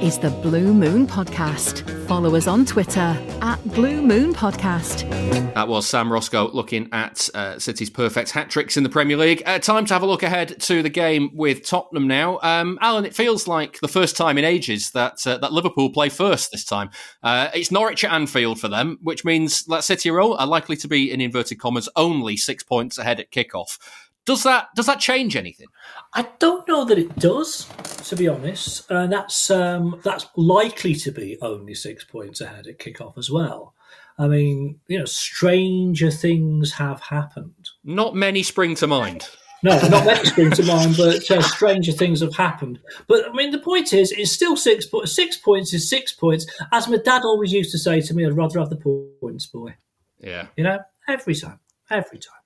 is 0.04 0.18
the 0.18 0.28
Blue 0.28 0.74
Moon 0.74 1.06
Podcast. 1.06 2.06
Follow 2.06 2.36
us 2.36 2.46
on 2.46 2.66
Twitter 2.66 3.18
at 3.40 3.56
Blue 3.72 4.02
Moon 4.02 4.34
Podcast. 4.34 5.08
That 5.54 5.66
was 5.66 5.88
Sam 5.88 6.12
Roscoe 6.12 6.50
looking 6.52 6.90
at 6.92 7.26
uh, 7.32 7.58
City's 7.58 7.88
perfect 7.88 8.30
hat 8.30 8.50
tricks 8.50 8.76
in 8.76 8.82
the 8.82 8.90
Premier 8.90 9.16
League. 9.16 9.42
Uh, 9.46 9.58
time 9.58 9.86
to 9.86 9.94
have 9.94 10.02
a 10.02 10.06
look 10.06 10.22
ahead 10.22 10.60
to 10.60 10.82
the 10.82 10.90
game 10.90 11.30
with 11.32 11.64
Tottenham 11.64 12.06
now. 12.06 12.38
Um, 12.42 12.78
Alan, 12.82 13.06
it 13.06 13.14
feels 13.14 13.48
like 13.48 13.80
the 13.80 13.88
first 13.88 14.14
time 14.14 14.36
in 14.36 14.44
ages 14.44 14.90
that 14.90 15.26
uh, 15.26 15.38
that 15.38 15.54
Liverpool 15.54 15.88
play 15.88 16.10
first 16.10 16.52
this 16.52 16.66
time. 16.66 16.90
Uh, 17.22 17.48
it's 17.54 17.70
Norwich 17.70 18.04
at 18.04 18.12
Anfield 18.12 18.60
for 18.60 18.68
them, 18.68 18.98
which 19.00 19.24
means 19.24 19.64
that 19.64 19.84
City 19.84 20.10
are, 20.10 20.20
all, 20.20 20.34
are 20.34 20.46
likely 20.46 20.76
to 20.76 20.86
be, 20.86 21.10
in 21.10 21.22
inverted 21.22 21.58
commas, 21.58 21.88
only 21.96 22.36
six 22.36 22.62
points 22.62 22.98
ahead 22.98 23.20
at 23.20 23.30
kickoff. 23.30 23.78
Does 24.26 24.42
that 24.44 24.68
does 24.74 24.86
that 24.86 25.00
change 25.00 25.36
anything? 25.36 25.66
I 26.16 26.28
don't 26.38 26.66
know 26.68 26.84
that 26.84 26.98
it 26.98 27.16
does, 27.16 27.66
to 28.08 28.16
be 28.16 28.28
honest. 28.28 28.88
And 28.90 29.12
that's 29.12 29.50
um, 29.50 30.00
that's 30.04 30.26
likely 30.36 30.94
to 30.96 31.10
be 31.10 31.38
only 31.42 31.74
six 31.74 32.04
points 32.04 32.40
ahead 32.40 32.66
at 32.66 32.78
kickoff 32.78 33.18
as 33.18 33.30
well. 33.30 33.74
I 34.16 34.28
mean, 34.28 34.78
you 34.86 34.98
know, 34.98 35.06
stranger 35.06 36.10
things 36.10 36.72
have 36.74 37.00
happened. 37.00 37.70
Not 37.82 38.14
many 38.14 38.44
spring 38.44 38.76
to 38.76 38.86
mind. 38.86 39.28
No, 39.64 39.80
not 39.88 40.04
many 40.04 40.24
spring 40.26 40.50
to 40.52 40.62
mind, 40.62 40.94
but 40.96 41.28
uh, 41.30 41.42
stranger 41.42 41.90
things 41.90 42.20
have 42.20 42.36
happened. 42.36 42.78
But 43.08 43.28
I 43.28 43.32
mean, 43.32 43.50
the 43.50 43.58
point 43.58 43.92
is, 43.92 44.12
it's 44.12 44.30
still 44.30 44.56
six 44.56 44.86
points. 44.86 45.12
Six 45.16 45.38
points 45.38 45.74
is 45.74 45.88
six 45.88 46.12
points. 46.12 46.46
As 46.70 46.86
my 46.86 46.98
dad 46.98 47.22
always 47.24 47.52
used 47.52 47.72
to 47.72 47.78
say 47.78 48.00
to 48.02 48.14
me, 48.14 48.24
I'd 48.24 48.36
rather 48.36 48.60
have 48.60 48.70
the 48.70 49.08
points, 49.20 49.46
boy. 49.46 49.74
Yeah. 50.20 50.46
You 50.56 50.64
know, 50.64 50.78
every 51.08 51.34
time, 51.34 51.58
every 51.90 52.18
time. 52.18 52.40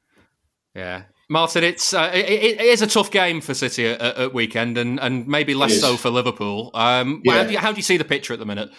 Yeah. 0.75 1.03
Martin, 1.29 1.63
it's 1.63 1.93
uh, 1.93 2.11
it, 2.15 2.27
it 2.27 2.61
is 2.61 2.81
a 2.81 2.87
tough 2.87 3.11
game 3.11 3.41
for 3.41 3.53
City 3.55 3.87
at, 3.87 4.01
at 4.01 4.33
weekend, 4.35 4.79
and, 4.79 4.99
and 4.99 5.27
maybe 5.29 5.55
less 5.55 5.79
so 5.81 5.97
for 5.97 6.09
Liverpool. 6.11 6.71
Um, 6.75 7.21
Yeah. 7.25 7.33
how, 7.33 7.45
do 7.45 7.53
you, 7.53 7.59
how 7.59 7.71
do 7.73 7.77
you 7.77 7.83
see 7.83 7.99
the 7.99 8.05
picture 8.05 8.33
at 8.33 8.39
the 8.39 8.47
minute? 8.47 8.71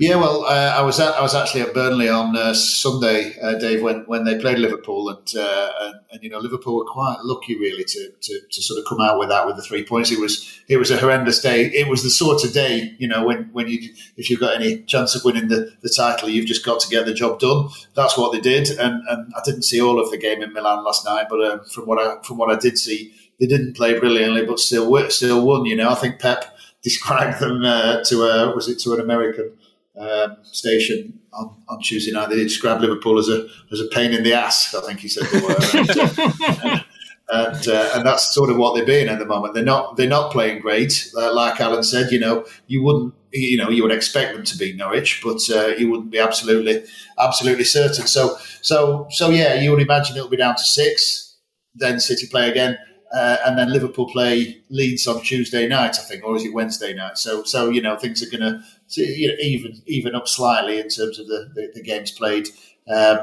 Yeah, 0.00 0.14
well, 0.14 0.44
uh, 0.44 0.74
I 0.76 0.82
was 0.82 1.00
at, 1.00 1.14
I 1.14 1.22
was 1.22 1.34
actually 1.34 1.62
at 1.62 1.74
Burnley 1.74 2.08
on 2.08 2.36
uh, 2.36 2.54
Sunday, 2.54 3.36
uh, 3.42 3.58
Dave, 3.58 3.82
when, 3.82 4.04
when 4.06 4.24
they 4.24 4.38
played 4.38 4.58
Liverpool, 4.58 5.08
and, 5.08 5.36
uh, 5.36 5.70
and 5.80 5.94
and 6.10 6.22
you 6.22 6.30
know 6.30 6.38
Liverpool 6.38 6.76
were 6.76 6.84
quite 6.84 7.18
lucky 7.22 7.56
really 7.58 7.84
to, 7.84 8.10
to, 8.20 8.40
to 8.50 8.62
sort 8.62 8.78
of 8.78 8.86
come 8.88 9.00
out 9.00 9.18
with 9.18 9.28
that 9.28 9.46
with 9.46 9.56
the 9.56 9.62
three 9.62 9.84
points. 9.84 10.10
It 10.10 10.18
was 10.18 10.60
it 10.68 10.76
was 10.76 10.90
a 10.90 10.96
horrendous 10.96 11.40
day. 11.40 11.66
It 11.66 11.88
was 11.88 12.02
the 12.02 12.10
sort 12.10 12.44
of 12.44 12.52
day 12.52 12.94
you 12.98 13.08
know 13.08 13.24
when, 13.24 13.50
when 13.52 13.68
you 13.68 13.90
if 14.16 14.30
you've 14.30 14.40
got 14.40 14.54
any 14.54 14.82
chance 14.82 15.14
of 15.14 15.24
winning 15.24 15.48
the, 15.48 15.72
the 15.82 15.92
title, 15.94 16.28
you've 16.28 16.46
just 16.46 16.64
got 16.64 16.80
to 16.80 16.88
get 16.88 17.06
the 17.06 17.14
job 17.14 17.40
done. 17.40 17.68
That's 17.94 18.16
what 18.16 18.32
they 18.32 18.40
did, 18.40 18.70
and, 18.70 19.02
and 19.08 19.32
I 19.36 19.40
didn't 19.44 19.62
see 19.62 19.80
all 19.80 20.00
of 20.00 20.10
the 20.10 20.18
game 20.18 20.42
in 20.42 20.52
Milan 20.52 20.84
last 20.84 21.04
night, 21.04 21.26
but 21.28 21.44
um, 21.44 21.64
from 21.64 21.86
what 21.86 21.98
I 21.98 22.22
from 22.22 22.38
what 22.38 22.50
I 22.50 22.58
did 22.58 22.78
see, 22.78 23.12
they 23.40 23.46
didn't 23.46 23.76
play 23.76 23.98
brilliantly, 23.98 24.46
but 24.46 24.58
still 24.58 25.10
still 25.10 25.44
won. 25.44 25.66
You 25.66 25.76
know, 25.76 25.90
I 25.90 25.94
think 25.94 26.20
Pep 26.20 26.56
described 26.82 27.40
them 27.40 27.64
uh, 27.64 28.02
to 28.04 28.22
a 28.22 28.54
was 28.54 28.68
it 28.68 28.78
to 28.80 28.94
an 28.94 29.00
American 29.00 29.52
um, 29.98 30.36
station 30.42 31.18
on, 31.32 31.62
on 31.68 31.80
Tuesday 31.80 32.12
night. 32.12 32.30
They 32.30 32.36
described 32.36 32.80
Liverpool 32.80 33.18
as 33.18 33.28
a 33.28 33.46
as 33.72 33.80
a 33.80 33.86
pain 33.88 34.12
in 34.12 34.22
the 34.22 34.32
ass. 34.34 34.74
I 34.74 34.80
think 34.82 35.00
he 35.00 35.08
said 35.08 35.24
the 35.24 35.44
word. 35.46 36.84
and 37.30 37.68
uh, 37.68 37.90
and 37.94 38.06
that's 38.06 38.32
sort 38.34 38.50
of 38.50 38.56
what 38.56 38.74
they're 38.74 38.86
being 38.86 39.08
at 39.08 39.18
the 39.18 39.26
moment. 39.26 39.54
They're 39.54 39.64
not 39.64 39.96
they're 39.96 40.08
not 40.08 40.32
playing 40.32 40.60
great, 40.60 41.10
uh, 41.16 41.34
like 41.34 41.60
Alan 41.60 41.82
said. 41.82 42.10
You 42.10 42.20
know, 42.20 42.46
you 42.66 42.82
wouldn't 42.82 43.14
you 43.32 43.58
know 43.58 43.68
you 43.68 43.82
would 43.82 43.92
expect 43.92 44.34
them 44.34 44.44
to 44.44 44.58
beat 44.58 44.76
Norwich, 44.76 45.20
but 45.22 45.40
uh, 45.50 45.68
you 45.76 45.90
wouldn't 45.90 46.10
be 46.10 46.18
absolutely 46.18 46.84
absolutely 47.18 47.64
certain. 47.64 48.06
So 48.06 48.36
so 48.62 49.06
so 49.10 49.30
yeah, 49.30 49.54
you 49.54 49.70
would 49.70 49.82
imagine 49.82 50.16
it'll 50.16 50.28
be 50.28 50.36
down 50.36 50.56
to 50.56 50.64
six. 50.64 51.36
Then 51.74 52.00
City 52.00 52.26
play 52.26 52.50
again. 52.50 52.78
Uh, 53.12 53.38
and 53.46 53.58
then 53.58 53.72
Liverpool 53.72 54.06
play 54.06 54.60
Leeds 54.68 55.06
on 55.06 55.22
Tuesday 55.22 55.66
night, 55.66 55.96
I 55.98 56.02
think, 56.02 56.24
or 56.24 56.36
is 56.36 56.44
it 56.44 56.52
Wednesday 56.52 56.92
night? 56.92 57.16
So, 57.16 57.42
so 57.42 57.70
you 57.70 57.80
know, 57.80 57.96
things 57.96 58.22
are 58.22 58.30
going 58.30 58.42
to 58.42 58.62
you 59.02 59.28
know, 59.28 59.34
even 59.40 59.82
even 59.86 60.14
up 60.14 60.28
slightly 60.28 60.78
in 60.78 60.88
terms 60.88 61.18
of 61.18 61.26
the, 61.26 61.50
the, 61.54 61.72
the 61.74 61.82
games 61.82 62.10
played 62.10 62.48
um, 62.94 63.18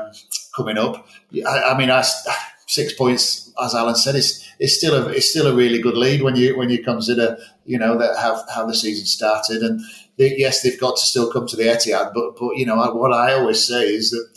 coming 0.56 0.78
up. 0.78 1.08
I, 1.48 1.62
I 1.64 1.78
mean, 1.78 1.92
I, 1.92 2.04
six 2.68 2.94
points, 2.94 3.54
as 3.62 3.76
Alan 3.76 3.96
said, 3.96 4.16
is 4.16 4.44
is 4.60 4.78
still 4.78 4.96
a 4.96 5.10
it's 5.10 5.30
still 5.30 5.48
a 5.48 5.56
really 5.56 5.80
good 5.80 5.98
lead 5.98 6.22
when 6.22 6.36
you 6.36 6.58
when 6.58 6.70
you 6.70 6.84
consider 6.84 7.38
you 7.66 7.78
know 7.78 7.98
that 7.98 8.18
how 8.18 8.44
how 8.54 8.66
the 8.66 8.76
season 8.76 9.06
started 9.06 9.62
and 9.62 9.82
they, 10.18 10.36
yes, 10.38 10.62
they've 10.62 10.80
got 10.80 10.96
to 10.98 11.06
still 11.06 11.32
come 11.32 11.46
to 11.48 11.56
the 11.56 11.64
Etihad, 11.64 12.14
but 12.14 12.38
but 12.40 12.56
you 12.56 12.66
know 12.66 12.78
what 12.94 13.14
I 13.14 13.34
always 13.34 13.64
say 13.64 13.84
is 13.84 14.12
that 14.12 14.28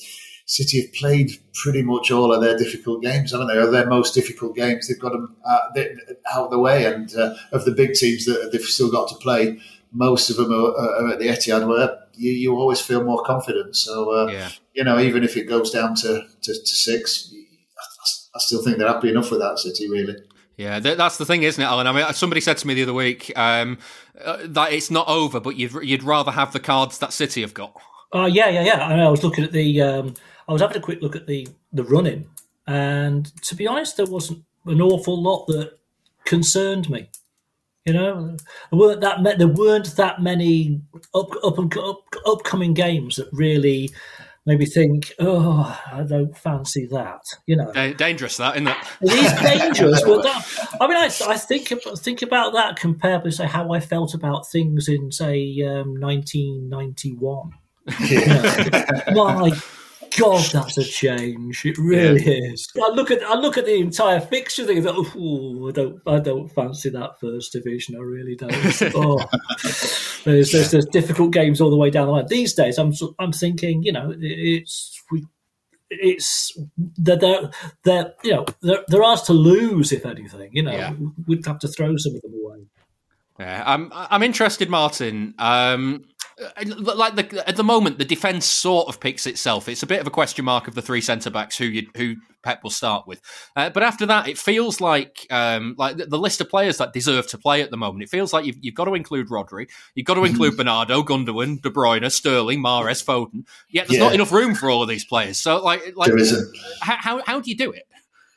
City 0.49 0.81
have 0.81 0.93
played 0.95 1.31
pretty 1.53 1.83
much 1.83 2.11
all 2.11 2.33
of 2.33 2.41
their 2.41 2.57
difficult 2.57 3.03
games, 3.03 3.33
haven't 3.33 3.49
they? 3.49 3.59
Or 3.59 3.71
their 3.71 3.87
most 3.87 4.15
difficult 4.15 4.57
games, 4.57 4.89
they've 4.89 4.99
got 4.99 5.13
them 5.13 5.37
uh, 5.45 5.83
out 6.33 6.47
of 6.47 6.51
the 6.51 6.59
way. 6.59 6.87
And 6.87 7.15
uh, 7.15 7.35
of 7.53 7.67
the 7.67 7.73
big 7.73 7.93
teams 7.93 8.25
that 8.25 8.49
they've 8.51 8.63
still 8.63 8.91
got 8.91 9.09
to 9.09 9.15
play, 9.17 9.61
most 9.93 10.31
of 10.31 10.37
them 10.37 10.51
are, 10.51 10.75
are 10.75 11.13
at 11.13 11.19
the 11.19 11.29
Etihad, 11.29 11.69
where 11.69 11.99
you, 12.15 12.33
you, 12.33 12.57
always 12.57 12.81
feel 12.81 13.05
more 13.05 13.23
confident. 13.25 13.77
So, 13.77 14.11
uh, 14.11 14.33
yeah. 14.33 14.49
you 14.73 14.85
know, 14.85 14.99
even 14.99 15.23
if 15.23 15.37
it 15.37 15.45
goes 15.45 15.71
down 15.71 15.95
to, 15.97 16.23
to, 16.41 16.53
to 16.55 16.67
six, 16.67 17.31
I 18.35 18.39
still 18.39 18.65
think 18.65 18.79
they're 18.79 18.89
happy 18.89 19.11
enough 19.11 19.31
with 19.31 19.41
that 19.41 19.59
City, 19.59 19.91
really. 19.91 20.17
Yeah, 20.57 20.81
that's 20.81 21.19
the 21.19 21.27
thing, 21.27 21.43
isn't 21.43 21.63
it, 21.63 21.67
Alan? 21.67 21.87
I 21.87 21.93
mean, 21.93 22.13
somebody 22.15 22.41
said 22.41 22.57
to 22.57 22.67
me 22.67 22.73
the 22.73 22.85
other 22.85 22.95
week 22.95 23.31
um, 23.37 23.79
uh, 24.25 24.39
that 24.45 24.73
it's 24.73 24.91
not 24.91 25.07
over, 25.09 25.41
but 25.41 25.57
you'd 25.57 25.73
you'd 25.85 26.03
rather 26.03 26.33
have 26.33 26.53
the 26.53 26.59
cards 26.59 26.99
that 26.99 27.13
City 27.13 27.43
have 27.43 27.55
got. 27.55 27.81
Oh 28.13 28.27
yeah, 28.27 28.49
yeah, 28.49 28.65
yeah. 28.65 28.89
I, 28.89 28.99
I 28.99 29.09
was 29.09 29.23
looking 29.23 29.45
at 29.45 29.53
the 29.53 29.81
um, 29.83 30.15
I 30.49 30.53
was 30.53 30.63
having 30.63 30.79
a 30.79 30.81
quick 30.81 31.03
look 31.03 31.17
at 31.17 31.27
the 31.27 31.47
the 31.73 31.85
running, 31.85 32.27
and 32.67 33.27
to 33.43 33.55
be 33.55 33.67
honest, 33.67 33.97
there 33.97 34.07
wasn't 34.07 34.45
an 34.67 34.81
awful 34.81 35.21
lot 35.21 35.47
that 35.47 35.79
concerned 36.25 36.89
me. 36.91 37.09
You 37.85 37.95
know, 37.95 38.37
there 38.71 38.79
weren't 38.79 39.01
that 39.01 39.39
there 39.39 39.49
weren't 39.49 39.97
that 39.97 40.23
many 40.23 40.81
up, 41.15 41.31
up 41.43 41.59
and 41.59 41.75
up, 41.79 42.03
upcoming 42.27 42.75
games 42.75 43.17
that 43.17 43.29
really 43.33 43.91
made 44.49 44.59
me 44.59 44.67
think, 44.67 45.13
oh, 45.19 45.79
I 45.93 46.03
don't 46.03 46.37
fancy 46.37 46.87
that. 46.87 47.21
You 47.47 47.57
know, 47.57 47.73
dangerous 47.95 48.39
that, 48.39 48.57
isn't 48.57 48.69
it? 48.69 48.77
It 49.03 49.13
is 49.13 49.33
dangerous, 49.59 50.03
but 50.03 50.23
that, 50.23 50.77
I 50.81 50.87
mean, 50.87 50.97
I, 50.97 51.11
I 51.27 51.37
think 51.37 51.69
think 51.99 52.23
about 52.23 52.55
that 52.55 52.77
compared 52.77 53.25
with 53.25 53.35
say 53.35 53.47
how 53.47 53.73
I 53.73 53.81
felt 53.81 54.15
about 54.15 54.49
things 54.49 54.89
in 54.89 55.13
say 55.13 55.63
um, 55.63 56.01
1991. 56.01 57.53
Yeah. 58.01 59.05
My 59.15 59.59
God, 60.17 60.45
that's 60.53 60.79
a 60.79 60.85
change. 60.85 61.65
It 61.65 61.77
really 61.79 62.23
yeah. 62.23 62.53
is. 62.53 62.69
I 62.77 62.91
look 62.91 63.11
at 63.11 63.23
I 63.23 63.35
look 63.35 63.59
at 63.59 63.67
the 63.67 63.77
entire 63.77 64.21
fixture 64.21 64.65
thing. 64.65 64.85
oh, 64.87 65.69
I 65.69 65.73
don't 65.73 66.01
I 66.07 66.19
don't 66.19 66.49
fancy 66.49 66.91
that 66.91 67.21
first 67.21 67.53
division. 67.53 67.97
I 67.97 68.01
really 68.01 68.37
don't. 68.37 68.53
oh. 68.95 69.25
there's, 70.25 70.53
there's, 70.53 70.71
there's 70.71 70.87
difficult 70.87 71.33
games 71.33 71.61
all 71.61 71.71
the 71.71 71.77
way 71.77 71.91
down 71.91 72.07
the 72.07 72.13
line. 72.13 72.27
These 72.29 72.55
days, 72.55 72.79
I'm 72.79 72.93
I'm 73.19 73.33
thinking, 73.33 73.83
you 73.83 73.93
know, 73.93 74.15
it's 74.19 75.03
we 75.11 75.27
it's 75.91 76.59
that 76.99 77.21
they're, 77.21 77.51
they're 77.85 78.13
you 78.23 78.33
know 78.33 78.47
they're, 78.61 78.85
they're 78.89 79.05
ours 79.05 79.23
to 79.23 79.33
lose 79.33 79.93
if 79.93 80.05
anything. 80.05 80.51
You 80.53 80.63
know, 80.63 80.73
yeah. 80.73 80.93
we'd 81.27 81.47
have 81.47 81.59
to 81.61 81.69
throw 81.69 81.97
some 81.97 82.15
of 82.15 82.23
them 82.23 82.35
away. 82.35 82.67
Yeah, 83.39 83.63
I'm 83.67 83.91
I'm 83.93 84.23
interested, 84.23 84.69
Martin. 84.69 85.35
Um, 85.39 86.05
like 86.65 87.17
the, 87.17 87.49
at 87.49 87.57
the 87.57 87.65
moment, 87.65 87.99
the 87.99 88.05
defence 88.05 88.47
sort 88.47 88.89
of 88.89 89.01
picks 89.01 89.27
itself. 89.27 89.69
It's 89.69 89.83
a 89.83 89.87
bit 89.87 90.01
of 90.01 90.07
a 90.07 90.11
question 90.11 90.45
mark 90.45 90.69
of 90.69 90.75
the 90.75 90.83
three 90.83 91.01
centre 91.01 91.31
backs 91.31 91.59
who 91.59 91.65
you, 91.65 91.89
who 91.97 92.17
Pep 92.43 92.63
will 92.63 92.71
start 92.71 93.07
with. 93.07 93.21
Uh, 93.57 93.71
but 93.71 93.83
after 93.83 94.07
that, 94.07 94.29
it 94.29 94.39
feels 94.39 94.81
like 94.81 95.27
um, 95.31 95.75
like 95.79 95.97
the, 95.97 96.07
the, 96.07 96.19
list 96.19 96.41
of 96.41 96.49
players 96.49 96.79
that 96.79 96.93
deserve 96.93 97.27
to 97.29 97.39
play 97.39 97.63
at 97.63 97.71
the 97.71 97.77
moment. 97.77 98.03
It 98.03 98.11
feels 98.11 98.33
like 98.33 98.45
you've, 98.45 98.57
you've 98.61 98.75
got 98.75 98.85
to 98.85 98.95
include 98.95 99.29
Rodri, 99.29 99.69
you've 99.95 100.07
got 100.07 100.15
to 100.15 100.21
mm-hmm. 100.21 100.31
include 100.31 100.57
Bernardo, 100.57 101.03
Gundogan, 101.03 101.61
De 101.61 101.71
Bruyne, 101.71 102.11
Sterling, 102.11 102.63
Mahrez, 102.63 103.05
Foden. 103.05 103.45
Yet 103.71 103.89
there's 103.89 103.99
yeah. 103.99 104.05
not 104.05 104.15
enough 104.15 104.33
room 104.33 104.55
for 104.55 104.71
all 104.71 104.83
of 104.83 104.89
these 104.89 105.05
players. 105.05 105.39
So 105.39 105.63
like, 105.63 105.97
like 105.97 106.09
there 106.09 106.19
isn't. 106.19 106.57
How, 106.81 106.97
how, 106.97 107.23
how 107.25 107.41
do 107.41 107.51
you 107.51 107.57
do 107.57 107.73
it? 107.73 107.85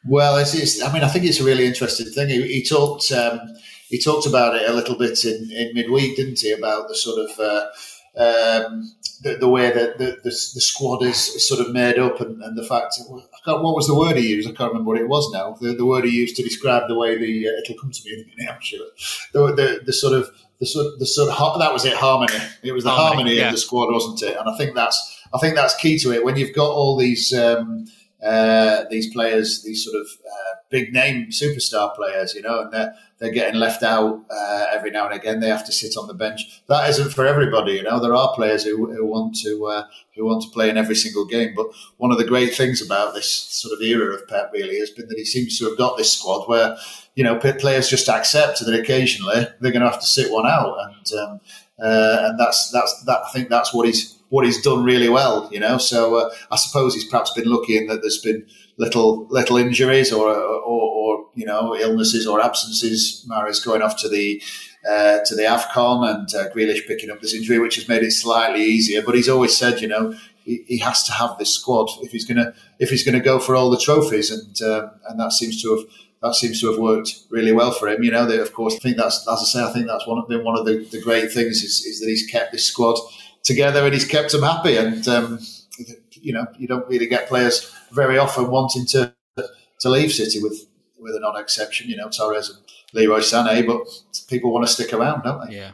Well, 0.03 0.37
it's, 0.37 0.55
it's, 0.55 0.81
I 0.81 0.91
mean, 0.91 1.03
I 1.03 1.07
think 1.07 1.25
it's 1.25 1.39
a 1.39 1.43
really 1.43 1.67
interesting 1.67 2.07
thing. 2.07 2.29
He, 2.29 2.41
he 2.41 2.63
talked. 2.63 3.11
Um, 3.11 3.39
he 3.91 3.99
talked 3.99 4.25
about 4.25 4.55
it 4.55 4.69
a 4.69 4.73
little 4.73 4.97
bit 4.97 5.23
in, 5.25 5.51
in 5.51 5.73
midweek, 5.73 6.15
didn't 6.15 6.39
he? 6.39 6.51
About 6.51 6.87
the 6.87 6.95
sort 6.95 7.29
of 7.29 7.39
uh, 7.39 7.67
um, 8.15 8.95
the, 9.21 9.35
the, 9.35 9.49
way 9.49 9.69
that 9.69 9.97
the, 9.97 10.17
the, 10.23 10.29
the, 10.29 10.61
squad 10.61 11.03
is 11.03 11.47
sort 11.47 11.59
of 11.59 11.73
made 11.73 11.99
up 11.99 12.19
and, 12.19 12.41
and 12.41 12.57
the 12.57 12.63
fact 12.63 12.95
what 13.45 13.75
was 13.75 13.87
the 13.87 13.95
word 13.95 14.15
he 14.15 14.29
used? 14.29 14.49
I 14.49 14.53
can't 14.53 14.71
remember 14.71 14.87
what 14.87 14.99
it 14.99 15.09
was 15.09 15.29
now. 15.31 15.57
The, 15.59 15.73
the 15.73 15.85
word 15.85 16.05
he 16.05 16.11
used 16.11 16.37
to 16.37 16.43
describe 16.43 16.87
the 16.87 16.97
way 16.97 17.17
the 17.17 17.47
uh, 17.47 17.61
it'll 17.61 17.81
come 17.81 17.91
to 17.91 18.01
me 18.05 18.13
in 18.13 18.21
a 18.21 18.35
minute. 18.35 18.55
I'm 18.55 18.61
sure 18.61 18.87
the, 19.33 19.55
the, 19.55 19.81
the 19.85 19.93
sort 19.93 20.13
of 20.13 20.29
the 20.59 20.65
sort 20.65 20.99
the 20.99 21.05
sort 21.05 21.29
of 21.29 21.59
that 21.59 21.73
was 21.73 21.83
it 21.83 21.93
harmony. 21.93 22.33
It 22.63 22.71
was 22.71 22.85
the 22.85 22.91
harmony, 22.91 23.15
harmony 23.15 23.35
yeah. 23.35 23.47
of 23.47 23.51
the 23.51 23.57
squad, 23.57 23.91
wasn't 23.91 24.23
it? 24.23 24.37
And 24.37 24.49
I 24.49 24.55
think 24.57 24.73
that's 24.73 25.21
I 25.33 25.37
think 25.39 25.55
that's 25.55 25.75
key 25.75 25.99
to 25.99 26.13
it 26.13 26.23
when 26.23 26.37
you've 26.37 26.55
got 26.55 26.71
all 26.71 26.97
these. 26.97 27.33
Um, 27.33 27.87
uh, 28.23 28.85
these 28.89 29.11
players, 29.11 29.63
these 29.63 29.83
sort 29.83 29.95
of 29.95 30.07
uh, 30.25 30.55
big 30.69 30.93
name 30.93 31.27
superstar 31.29 31.95
players, 31.95 32.35
you 32.35 32.41
know, 32.41 32.61
and 32.61 32.71
they're 32.71 32.93
they're 33.17 33.31
getting 33.31 33.59
left 33.59 33.83
out 33.83 34.25
uh, 34.31 34.65
every 34.71 34.89
now 34.89 35.05
and 35.05 35.13
again. 35.13 35.39
They 35.39 35.49
have 35.49 35.65
to 35.67 35.71
sit 35.71 35.95
on 35.95 36.07
the 36.07 36.15
bench. 36.15 36.63
That 36.67 36.89
isn't 36.89 37.13
for 37.13 37.25
everybody, 37.25 37.73
you 37.73 37.83
know. 37.83 37.99
There 37.99 38.15
are 38.15 38.33
players 38.33 38.63
who, 38.63 38.91
who 38.91 39.05
want 39.05 39.35
to 39.41 39.65
uh, 39.65 39.83
who 40.15 40.25
want 40.25 40.41
to 40.43 40.49
play 40.49 40.69
in 40.69 40.77
every 40.77 40.95
single 40.95 41.25
game. 41.25 41.53
But 41.55 41.67
one 41.97 42.11
of 42.11 42.17
the 42.17 42.25
great 42.25 42.55
things 42.55 42.81
about 42.81 43.13
this 43.13 43.31
sort 43.31 43.73
of 43.73 43.81
era 43.81 44.15
of 44.15 44.27
Pep 44.27 44.51
really 44.51 44.79
has 44.79 44.89
been 44.89 45.07
that 45.07 45.17
he 45.17 45.25
seems 45.25 45.57
to 45.59 45.65
have 45.65 45.77
got 45.77 45.97
this 45.97 46.13
squad 46.13 46.47
where 46.47 46.77
you 47.15 47.23
know 47.23 47.37
players 47.37 47.89
just 47.89 48.09
accept 48.09 48.59
that 48.65 48.79
occasionally 48.79 49.47
they're 49.59 49.71
going 49.71 49.83
to 49.83 49.89
have 49.89 49.99
to 49.99 50.07
sit 50.07 50.31
one 50.31 50.47
out, 50.47 50.77
and 50.79 51.19
um, 51.19 51.39
uh, 51.83 52.27
and 52.27 52.39
that's 52.39 52.71
that's 52.71 53.03
that. 53.05 53.21
I 53.27 53.31
think 53.31 53.49
that's 53.49 53.73
what 53.73 53.87
he's 53.87 54.20
what 54.31 54.45
he's 54.45 54.61
done 54.61 54.83
really 54.83 55.09
well, 55.09 55.49
you 55.51 55.59
know. 55.59 55.77
So 55.77 56.15
uh, 56.15 56.29
I 56.49 56.55
suppose 56.55 56.93
he's 56.93 57.05
perhaps 57.05 57.33
been 57.33 57.51
lucky 57.51 57.77
in 57.77 57.87
that 57.87 58.01
there's 58.01 58.21
been 58.21 58.47
little 58.77 59.27
little 59.27 59.57
injuries 59.57 60.11
or, 60.11 60.29
or, 60.29 60.63
or 60.63 61.25
you 61.35 61.45
know 61.45 61.75
illnesses 61.75 62.25
or 62.25 62.41
absences. 62.41 63.25
Mahrez 63.29 63.63
going 63.63 63.81
off 63.81 63.97
to 63.97 64.09
the 64.09 64.41
uh, 64.89 65.19
to 65.25 65.35
the 65.35 65.43
Afcon 65.43 66.09
and 66.09 66.33
uh, 66.33 66.49
Grealish 66.53 66.87
picking 66.87 67.11
up 67.11 67.21
this 67.21 67.33
injury, 67.33 67.59
which 67.59 67.75
has 67.75 67.89
made 67.89 68.03
it 68.03 68.11
slightly 68.11 68.63
easier. 68.63 69.01
But 69.01 69.15
he's 69.15 69.29
always 69.29 69.55
said, 69.55 69.81
you 69.81 69.89
know, 69.89 70.15
he, 70.45 70.63
he 70.65 70.77
has 70.77 71.03
to 71.03 71.11
have 71.11 71.37
this 71.37 71.53
squad 71.53 71.89
if 72.01 72.13
he's 72.13 72.25
gonna 72.25 72.53
if 72.79 72.89
he's 72.89 73.03
gonna 73.03 73.19
go 73.19 73.37
for 73.37 73.57
all 73.57 73.69
the 73.69 73.77
trophies, 73.77 74.31
and 74.31 74.61
uh, 74.61 74.91
and 75.09 75.19
that 75.19 75.33
seems 75.33 75.61
to 75.61 75.75
have 75.75 75.85
that 76.23 76.35
seems 76.35 76.61
to 76.61 76.71
have 76.71 76.79
worked 76.79 77.23
really 77.29 77.51
well 77.51 77.73
for 77.73 77.89
him. 77.89 78.01
You 78.01 78.11
know, 78.11 78.25
they, 78.25 78.39
of 78.39 78.53
course, 78.53 78.75
I 78.75 78.79
think 78.79 78.95
that's 78.95 79.27
as 79.27 79.39
I 79.41 79.43
say, 79.43 79.63
I 79.63 79.73
think 79.73 79.87
that's 79.87 80.07
one 80.07 80.19
of 80.19 80.29
been 80.29 80.45
one 80.45 80.57
of 80.57 80.65
the, 80.65 80.85
the 80.89 81.01
great 81.01 81.33
things 81.33 81.63
is, 81.63 81.85
is 81.85 81.99
that 81.99 82.07
he's 82.07 82.31
kept 82.31 82.53
this 82.53 82.63
squad 82.63 82.97
together 83.43 83.83
and 83.85 83.93
he's 83.93 84.05
kept 84.05 84.31
them 84.31 84.43
happy. 84.43 84.77
And 84.77 85.07
um, 85.07 85.39
you 86.13 86.33
know, 86.33 86.47
you 86.57 86.67
don't 86.67 86.87
really 86.87 87.07
get 87.07 87.27
players 87.27 87.73
very 87.91 88.17
often 88.17 88.49
wanting 88.49 88.85
to 88.87 89.13
to 89.79 89.89
leave 89.89 90.11
City 90.11 90.41
with 90.41 90.67
with 90.99 91.15
an 91.15 91.23
odd 91.23 91.39
exception. 91.39 91.89
You 91.89 91.97
know, 91.97 92.09
Torres 92.09 92.49
and 92.49 92.59
Leroy 92.93 93.19
Sané, 93.19 93.65
but 93.65 93.87
people 94.27 94.51
want 94.51 94.65
to 94.65 94.71
stick 94.71 94.93
around, 94.93 95.23
don't 95.23 95.47
they? 95.47 95.57
Yeah. 95.57 95.71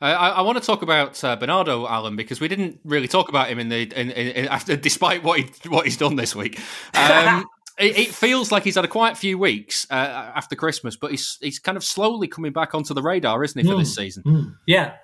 I, 0.00 0.30
I, 0.30 0.40
want 0.40 0.58
to 0.58 0.64
talk 0.64 0.82
about 0.82 1.22
uh, 1.22 1.36
Bernardo 1.36 1.86
Allen 1.86 2.16
because 2.16 2.40
we 2.40 2.48
didn't 2.48 2.80
really 2.82 3.06
talk 3.06 3.28
about 3.28 3.48
him 3.48 3.60
in 3.60 3.68
the 3.68 3.82
in, 3.82 4.10
in, 4.10 4.28
in 4.32 4.48
after, 4.48 4.74
despite 4.76 5.22
what 5.22 5.38
he 5.38 5.48
what 5.68 5.84
he's 5.84 5.96
done 5.96 6.16
this 6.16 6.34
week. 6.34 6.58
Um, 6.94 7.46
it, 7.78 7.98
it, 7.98 8.08
feels 8.08 8.52
like 8.52 8.64
he's 8.64 8.74
had 8.74 8.84
a 8.84 8.88
quiet 8.88 9.16
few 9.16 9.38
weeks 9.38 9.86
uh, 9.90 9.94
after 10.34 10.54
Christmas, 10.54 10.96
but 10.96 11.10
he's 11.10 11.38
he's 11.40 11.58
kind 11.58 11.76
of 11.76 11.84
slowly 11.84 12.28
coming 12.28 12.52
back 12.52 12.74
onto 12.74 12.94
the 12.94 13.02
radar, 13.02 13.42
isn't 13.42 13.58
he, 13.58 13.66
for 13.66 13.74
mm, 13.74 13.80
this 13.80 13.94
season? 13.94 14.22
Mm, 14.24 14.56
yeah, 14.66 14.94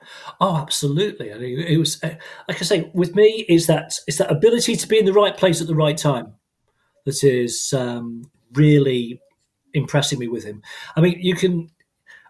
oh, 0.40 0.56
absolutely. 0.56 1.32
I 1.32 1.38
mean, 1.38 1.60
it 1.60 1.78
was 1.78 2.02
uh, 2.02 2.14
like 2.46 2.60
I 2.60 2.64
say 2.64 2.90
with 2.94 3.14
me 3.14 3.44
is 3.48 3.66
that 3.66 3.94
it's 4.06 4.18
that 4.18 4.30
ability 4.30 4.76
to 4.76 4.86
be 4.86 4.98
in 4.98 5.04
the 5.06 5.12
right 5.12 5.36
place 5.36 5.60
at 5.60 5.66
the 5.66 5.74
right 5.74 5.96
time 5.96 6.34
that 7.04 7.24
is 7.24 7.72
um, 7.72 8.30
really 8.52 9.20
impressing 9.74 10.18
me 10.18 10.28
with 10.28 10.44
him. 10.44 10.62
I 10.96 11.00
mean, 11.00 11.18
you 11.20 11.34
can. 11.34 11.70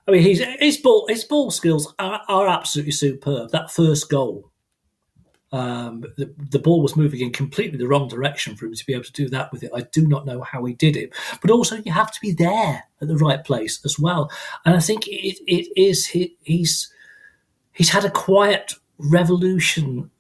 I 0.07 0.13
mean, 0.13 0.23
his 0.23 0.43
his 0.61 0.79
ball 0.79 1.07
his 1.09 1.25
ball 1.25 1.51
skills 1.51 1.93
are, 1.99 2.23
are 2.29 2.49
absolutely 2.49 2.93
superb. 2.93 3.51
That 3.51 3.71
first 3.71 4.09
goal 4.09 4.48
um, 5.51 6.05
the, 6.17 6.33
the, 6.51 6.59
ball 6.59 6.83
was 6.83 6.97
moving 6.97 7.21
in 7.21 7.33
completely 7.33 7.79
the 7.79 7.89
wrong 7.89 8.07
direction 8.07 8.55
for 8.55 8.67
him 8.67 8.75
to 8.75 8.87
be 8.87 8.93
able 8.93 9.05
to 9.05 9.13
do 9.13 9.31
that 9.31 9.51
with 9.51 9.63
it. 9.63 9.71
I 9.75 9.81
do 9.81 10.07
not 10.07 10.27
know 10.27 10.43
how 10.43 10.63
he 10.67 10.75
did 10.75 10.95
it, 10.95 11.15
but 11.41 11.51
also 11.51 11.77
you 11.77 11.93
have 11.93 12.13
to 12.13 12.21
be 12.21 12.33
there 12.33 12.85
at 13.01 13.09
the 13.09 13.17
right 13.17 13.43
place 13.43 13.81
as 13.85 13.99
well. 13.99 14.31
And 14.67 14.77
I 14.77 14.81
think 14.81 15.07
it, 15.07 15.39
it 15.47 15.69
is 15.75 16.07
he, 16.09 16.37
he's 16.43 16.93
he's 17.73 17.91
had 17.91 18.05
a 18.05 18.11
quiet 18.11 18.75
revolution 18.99 20.11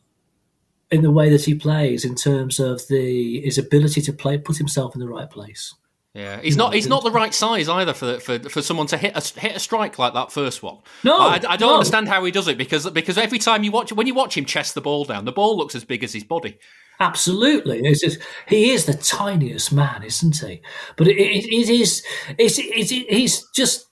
in 0.91 1.03
the 1.03 1.11
way 1.11 1.29
that 1.29 1.45
he 1.45 1.55
plays 1.55 2.07
in 2.07 2.15
terms 2.15 2.59
of 2.59 2.89
the 2.89 3.43
his 3.43 3.59
ability 3.59 4.01
to 4.03 4.13
play 4.15 4.39
put 4.39 4.57
himself 4.57 4.95
in 4.95 5.01
the 5.01 5.09
right 5.09 5.29
place. 5.29 5.75
Yeah, 6.15 6.41
he's 6.41 6.57
not. 6.57 6.75
He's 6.75 6.87
not 6.87 7.05
the 7.05 7.11
right 7.11 7.35
size 7.35 7.69
either 7.69 7.93
for 7.93 8.19
for, 8.19 8.39
for 8.39 8.63
someone 8.63 8.87
to 8.89 8.97
hit 8.97 9.13
a 9.15 9.41
hit 9.41 9.57
a 9.57 9.61
strike 9.61 9.99
like 9.99 10.15
that 10.15 10.33
first 10.33 10.63
one. 10.63 10.79
No, 11.05 11.19
I, 11.19 11.35
I 11.35 11.57
don't 11.57 11.61
no. 11.69 11.75
understand 11.75 12.09
how 12.09 12.25
he 12.25 12.33
does 12.33 12.49
it 12.49 12.59
because 12.59 12.89
because 12.91 13.19
every 13.19 13.39
time 13.39 13.63
you 13.63 13.71
watch 13.71 13.93
when 13.93 14.07
you 14.07 14.15
watch 14.15 14.37
him 14.37 14.45
chest 14.45 14.75
the 14.75 14.81
ball 14.81 15.05
down, 15.05 15.27
the 15.27 15.33
ball 15.33 15.57
looks 15.57 15.75
as 15.75 15.85
big 15.85 16.03
as 16.03 16.13
his 16.13 16.25
body. 16.25 16.59
Absolutely, 17.01 17.81
it's 17.85 18.01
just, 18.01 18.19
he 18.49 18.71
is 18.71 18.87
the 18.87 18.95
tiniest 18.95 19.73
man, 19.73 20.03
isn't 20.03 20.37
he? 20.39 20.61
But 20.97 21.07
it, 21.07 21.17
it, 21.17 21.45
it 21.45 21.69
is, 21.69 22.03
it's, 22.37 22.59
it's, 22.59 22.91
he's 22.91 23.49
just 23.55 23.87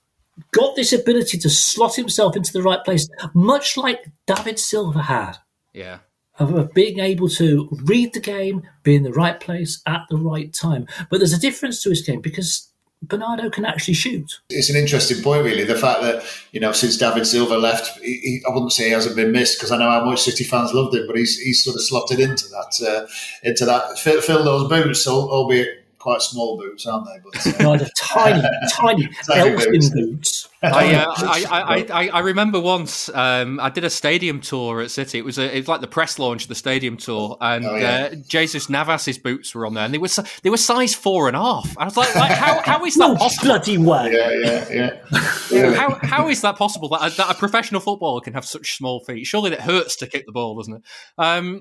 got 0.51 0.75
this 0.75 0.93
ability 0.93 1.39
to 1.39 1.49
slot 1.49 1.95
himself 1.95 2.35
into 2.35 2.53
the 2.53 2.63
right 2.63 2.83
place, 2.85 3.09
much 3.33 3.77
like 3.77 4.01
David 4.27 4.59
Silva 4.59 5.03
had. 5.03 5.37
Yeah. 5.73 5.99
Of, 6.39 6.75
being 6.75 6.99
able 6.99 7.29
to 7.31 7.69
read 7.85 8.13
the 8.13 8.21
game, 8.21 8.63
be 8.83 8.95
in 8.95 9.03
the 9.05 9.13
right 9.13 9.41
place 9.41 9.81
at 9.87 10.03
the 10.11 10.19
right 10.19 10.53
time. 10.53 10.87
But 11.11 11.19
there's 11.19 11.33
a 11.33 11.41
difference 11.41 11.83
to 11.83 11.91
his 11.91 12.03
game 12.03 12.21
because 12.21 12.71
Bernardo 13.03 13.51
can 13.51 13.65
actually 13.65 13.95
shoot. 13.95 14.41
It's 14.51 14.71
an 14.71 14.77
interesting 14.77 15.23
point, 15.23 15.45
really. 15.45 15.65
The 15.65 15.77
fact 15.77 16.03
that 16.03 16.25
you 16.53 16.61
know 16.61 16.73
since 16.73 16.97
David 16.97 17.27
Silva 17.27 17.57
left, 17.57 17.99
he, 18.01 18.19
he, 18.19 18.43
I 18.47 18.53
wouldn't 18.53 18.73
say 18.73 18.87
he 18.87 18.91
hasn't 18.91 19.17
been 19.17 19.33
missed 19.33 19.59
because 19.59 19.71
I 19.71 19.79
know 19.79 19.91
how 19.91 20.05
much 20.05 20.23
City 20.23 20.45
fans 20.45 20.73
loved 20.73 20.95
him, 20.95 21.07
but 21.07 21.17
he's 21.17 21.39
he's 21.39 21.63
sort 21.63 21.77
of 21.77 21.83
slotted 21.83 22.21
into 22.21 22.49
that 22.49 22.89
uh, 22.89 23.07
into 23.43 23.65
that 23.65 23.99
fill, 23.99 24.21
fill 24.21 24.45
those 24.45 24.69
boots, 24.69 25.07
albeit 25.07 25.86
quite 26.07 26.23
small 26.23 26.57
boots, 26.57 26.87
aren't 26.87 27.05
they? 27.07 27.19
But 27.25 27.47
uh, 27.61 27.77
no, 27.77 27.85
tiny, 27.99 28.43
tiny, 28.71 29.09
Tiny 29.29 29.51
elfin 29.51 29.73
boots. 29.73 29.91
boots. 29.91 30.49
I, 30.63 30.95
uh, 30.95 31.05
I, 31.19 31.45
I, 31.91 32.05
I, 32.05 32.09
I 32.09 32.19
remember 32.21 32.61
once 32.61 33.09
um, 33.11 33.59
I 33.61 33.71
did 33.71 33.83
a 33.85 33.91
stadium 33.91 34.41
tour 34.41 34.81
at 34.81 34.91
City. 34.93 35.19
It 35.19 35.25
was 35.25 35.37
a, 35.39 35.55
it 35.55 35.59
was 35.61 35.69
like 35.69 35.81
the 35.81 35.87
press 35.89 36.19
launch 36.19 36.43
of 36.45 36.49
the 36.49 36.55
stadium 36.55 36.97
tour, 36.97 37.37
and 37.41 37.65
Oh, 37.67 37.75
yeah. 37.77 38.11
uh, 38.13 38.15
Jesus 38.29 38.69
Navas's 38.71 39.19
boots 39.19 39.53
were 39.55 39.67
on 39.67 39.75
there, 39.75 39.85
and 39.85 39.93
they 39.93 39.99
were 39.99 40.09
they 40.43 40.51
were 40.51 40.57
size 40.57 40.95
four 40.95 41.27
and 41.27 41.37
a 41.37 41.41
half. 41.41 41.77
I 41.77 41.85
was 41.85 41.97
like, 41.97 42.15
like 42.15 42.31
how, 42.33 42.63
how 42.63 42.85
is 42.85 42.95
that 42.95 43.19
possible? 43.19 43.49
Bloody 43.49 43.79
way! 43.79 44.13
Yeah, 44.13 44.31
yeah, 44.31 44.69
yeah. 44.71 45.21
Yeah, 45.51 45.75
how, 45.75 45.99
how 46.03 46.29
is 46.29 46.41
that 46.43 46.57
possible 46.57 46.89
that 46.91 47.13
a, 47.13 47.17
that 47.17 47.31
a 47.31 47.35
professional 47.35 47.81
footballer 47.81 48.21
can 48.21 48.33
have 48.35 48.45
such 48.47 48.77
small 48.77 49.01
feet? 49.05 49.27
Surely 49.27 49.51
that 49.51 49.61
hurts 49.61 49.97
to 49.97 50.07
kick 50.07 50.27
the 50.27 50.33
ball, 50.33 50.57
doesn't 50.57 50.75
it? 50.75 50.83
Um, 51.19 51.55
Ma- 51.55 51.61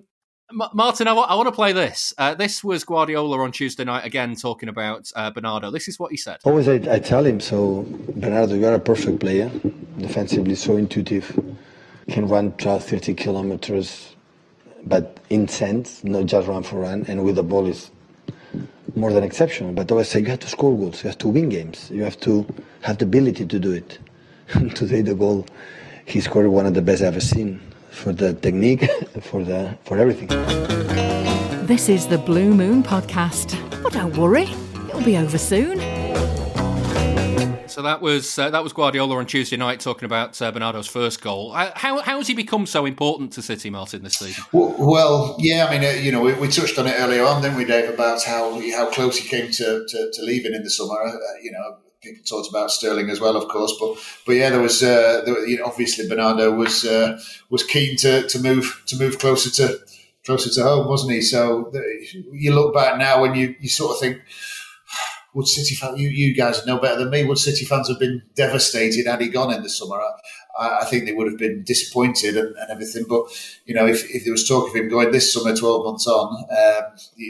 Martin, 0.52 1.08
I 1.08 1.14
want 1.14 1.48
to 1.48 1.52
play 1.52 1.74
this. 1.74 2.14
Uh, 2.20 2.36
this 2.36 2.64
was 2.64 2.84
Guardiola 2.84 3.39
on 3.39 3.52
Tuesday 3.52 3.84
night 3.84 4.06
again 4.06 4.36
talking 4.36 4.70
about 4.70 5.12
uh, 5.16 5.32
Bernardo. 5.32 5.72
This 5.72 5.88
is 5.88 5.98
what 5.98 6.12
he 6.12 6.18
said. 6.18 6.38
Always 6.43 6.68
I, 6.68 6.76
I 6.93 7.00
tell 7.00 7.26
him, 7.26 7.39
so 7.39 7.84
Bernardo, 8.16 8.54
you 8.54 8.66
are 8.68 8.76
a 8.76 8.80
perfect 8.80 9.20
player, 9.22 9.50
defensively 9.98 10.54
so 10.54 10.78
intuitive, 10.78 11.28
can 12.10 12.28
run 12.28 12.52
12, 12.54 12.84
30 12.84 13.14
kilometers, 13.16 14.16
but 14.86 15.20
in 15.32 15.48
sense, 15.48 16.04
not 16.04 16.28
just 16.28 16.48
run 16.48 16.62
for 16.62 16.80
run, 16.80 17.06
and 17.08 17.26
with 17.26 17.38
the 17.38 17.43
ball 17.43 17.66
is 17.66 17.89
more 18.96 19.12
than 19.12 19.24
exceptional. 19.24 19.74
But 19.74 19.91
always 19.91 20.10
say 20.10 20.20
you 20.20 20.28
have 20.28 20.41
to 20.41 20.48
score 20.48 20.78
goals, 20.78 21.04
you 21.04 21.10
have 21.10 21.18
to 21.20 21.28
win 21.28 21.50
games, 21.50 21.89
you 21.89 22.04
have 22.04 22.20
to 22.20 22.46
have 22.82 23.00
the 23.00 23.06
ability 23.06 23.48
to 23.48 23.60
do 23.60 23.72
it. 23.72 23.98
Today 24.76 25.02
the 25.02 25.16
goal, 25.16 25.48
he 26.06 26.22
scored 26.22 26.46
one 26.48 26.68
of 26.68 26.76
the 26.76 26.84
best 26.84 27.02
I've 27.02 27.08
ever 27.08 27.20
seen 27.20 27.60
for 27.96 28.14
the 28.14 28.34
technique, 28.34 28.89
for 29.22 29.43
the 29.43 29.78
for 29.86 29.98
everything. 29.98 30.28
This 31.66 31.89
is 31.89 32.08
the 32.08 32.18
Blue 32.18 32.54
Moon 32.54 32.84
Podcast. 32.84 33.58
But 33.82 33.93
don't 33.93 34.16
worry, 34.18 34.48
it'll 34.89 35.02
be 35.02 35.18
over 35.18 35.38
soon. 35.38 35.80
So 37.68 37.82
that 37.82 38.02
was 38.02 38.39
uh, 38.39 38.50
that 38.52 38.64
was 38.64 38.72
Guardiola 38.72 39.18
on 39.18 39.26
Tuesday 39.26 39.58
night 39.58 39.80
talking 39.80 40.06
about 40.06 40.41
uh, 40.41 40.52
Bernardo's 40.52 40.88
first 40.88 41.22
goal. 41.22 41.52
Uh, 41.54 41.72
how 41.76 42.00
how 42.02 42.18
has 42.18 42.28
he 42.28 42.34
become 42.34 42.66
so 42.66 42.86
important 42.86 43.34
to 43.34 43.41
City, 43.41 43.70
Martin, 43.70 44.04
this 44.04 44.18
season? 44.18 44.43
Well, 44.54 44.76
well, 44.78 45.36
yeah, 45.39 45.66
I 45.68 45.78
mean, 45.78 45.84
uh, 45.84 45.91
you 45.91 46.12
know, 46.12 46.22
we, 46.22 46.34
we 46.34 46.48
touched 46.48 46.78
on 46.80 46.88
it 46.88 46.96
earlier 46.98 47.26
on, 47.26 47.41
didn't 47.41 47.58
we, 47.58 47.66
Dave, 47.66 47.89
about 47.89 48.24
how 48.24 48.62
how 48.72 48.89
close 48.91 49.18
he 49.18 49.28
came 49.28 49.52
to, 49.52 49.86
to, 49.88 50.12
to 50.14 50.22
leaving 50.22 50.54
in 50.54 50.64
the 50.64 50.70
summer. 50.70 51.02
Uh, 51.02 51.18
you 51.41 51.52
know, 51.52 51.78
people 52.06 52.24
talked 52.24 52.49
about 52.49 52.72
Sterling 52.72 53.10
as 53.10 53.20
well, 53.20 53.36
of 53.36 53.47
course, 53.47 53.74
but 53.80 53.97
but 54.26 54.36
yeah, 54.36 54.49
there 54.49 54.62
was 54.62 54.82
uh, 54.82 55.22
there, 55.26 55.47
you 55.47 55.58
know, 55.58 55.66
obviously 55.66 56.08
Bernardo 56.08 56.51
was 56.51 56.86
uh, 56.86 57.20
was 57.49 57.64
keen 57.64 57.97
to, 57.97 58.28
to 58.28 58.39
move 58.39 58.84
to 58.88 58.97
move 58.97 59.20
closer 59.20 59.49
to 59.51 59.80
closer 60.26 60.49
to 60.49 60.64
home, 60.64 60.88
wasn't 60.88 61.14
he? 61.14 61.22
So 61.22 61.72
you 62.32 62.53
look 62.53 62.74
back 62.74 62.97
now 62.97 63.24
and 63.24 63.36
you, 63.36 63.56
you 63.60 63.70
sort 63.70 63.91
of 63.93 63.99
think. 63.99 64.22
Would 65.36 65.48
City 65.48 65.76
fans, 65.76 66.00
you, 66.00 66.08
you 66.10 66.34
guys 66.34 66.66
know 66.66 66.80
better 66.80 66.98
than 66.98 67.10
me, 67.12 67.24
would 67.26 67.38
City 67.38 67.66
fans 67.66 67.90
have 67.90 68.00
been 68.00 68.24
devastated 68.36 69.06
had 69.06 69.22
he 69.22 69.28
gone 69.30 69.54
in 69.54 69.62
the 69.64 69.70
summer? 69.70 70.00
I, 70.58 70.80
I 70.82 70.86
think 70.86 71.06
they 71.06 71.12
would 71.12 71.28
have 71.28 71.38
been 71.38 71.64
disappointed 71.64 72.38
and, 72.38 72.56
and 72.56 72.72
everything. 72.72 73.04
But, 73.08 73.26
you 73.66 73.76
know, 73.76 73.86
if, 73.86 74.10
if 74.10 74.24
there 74.24 74.32
was 74.32 74.48
talk 74.48 74.70
of 74.70 74.76
him 74.76 74.88
going 74.88 75.12
this 75.12 75.32
summer, 75.34 75.54
12 75.56 75.86
months 75.86 76.08
on, 76.08 76.46
um, 76.50 76.84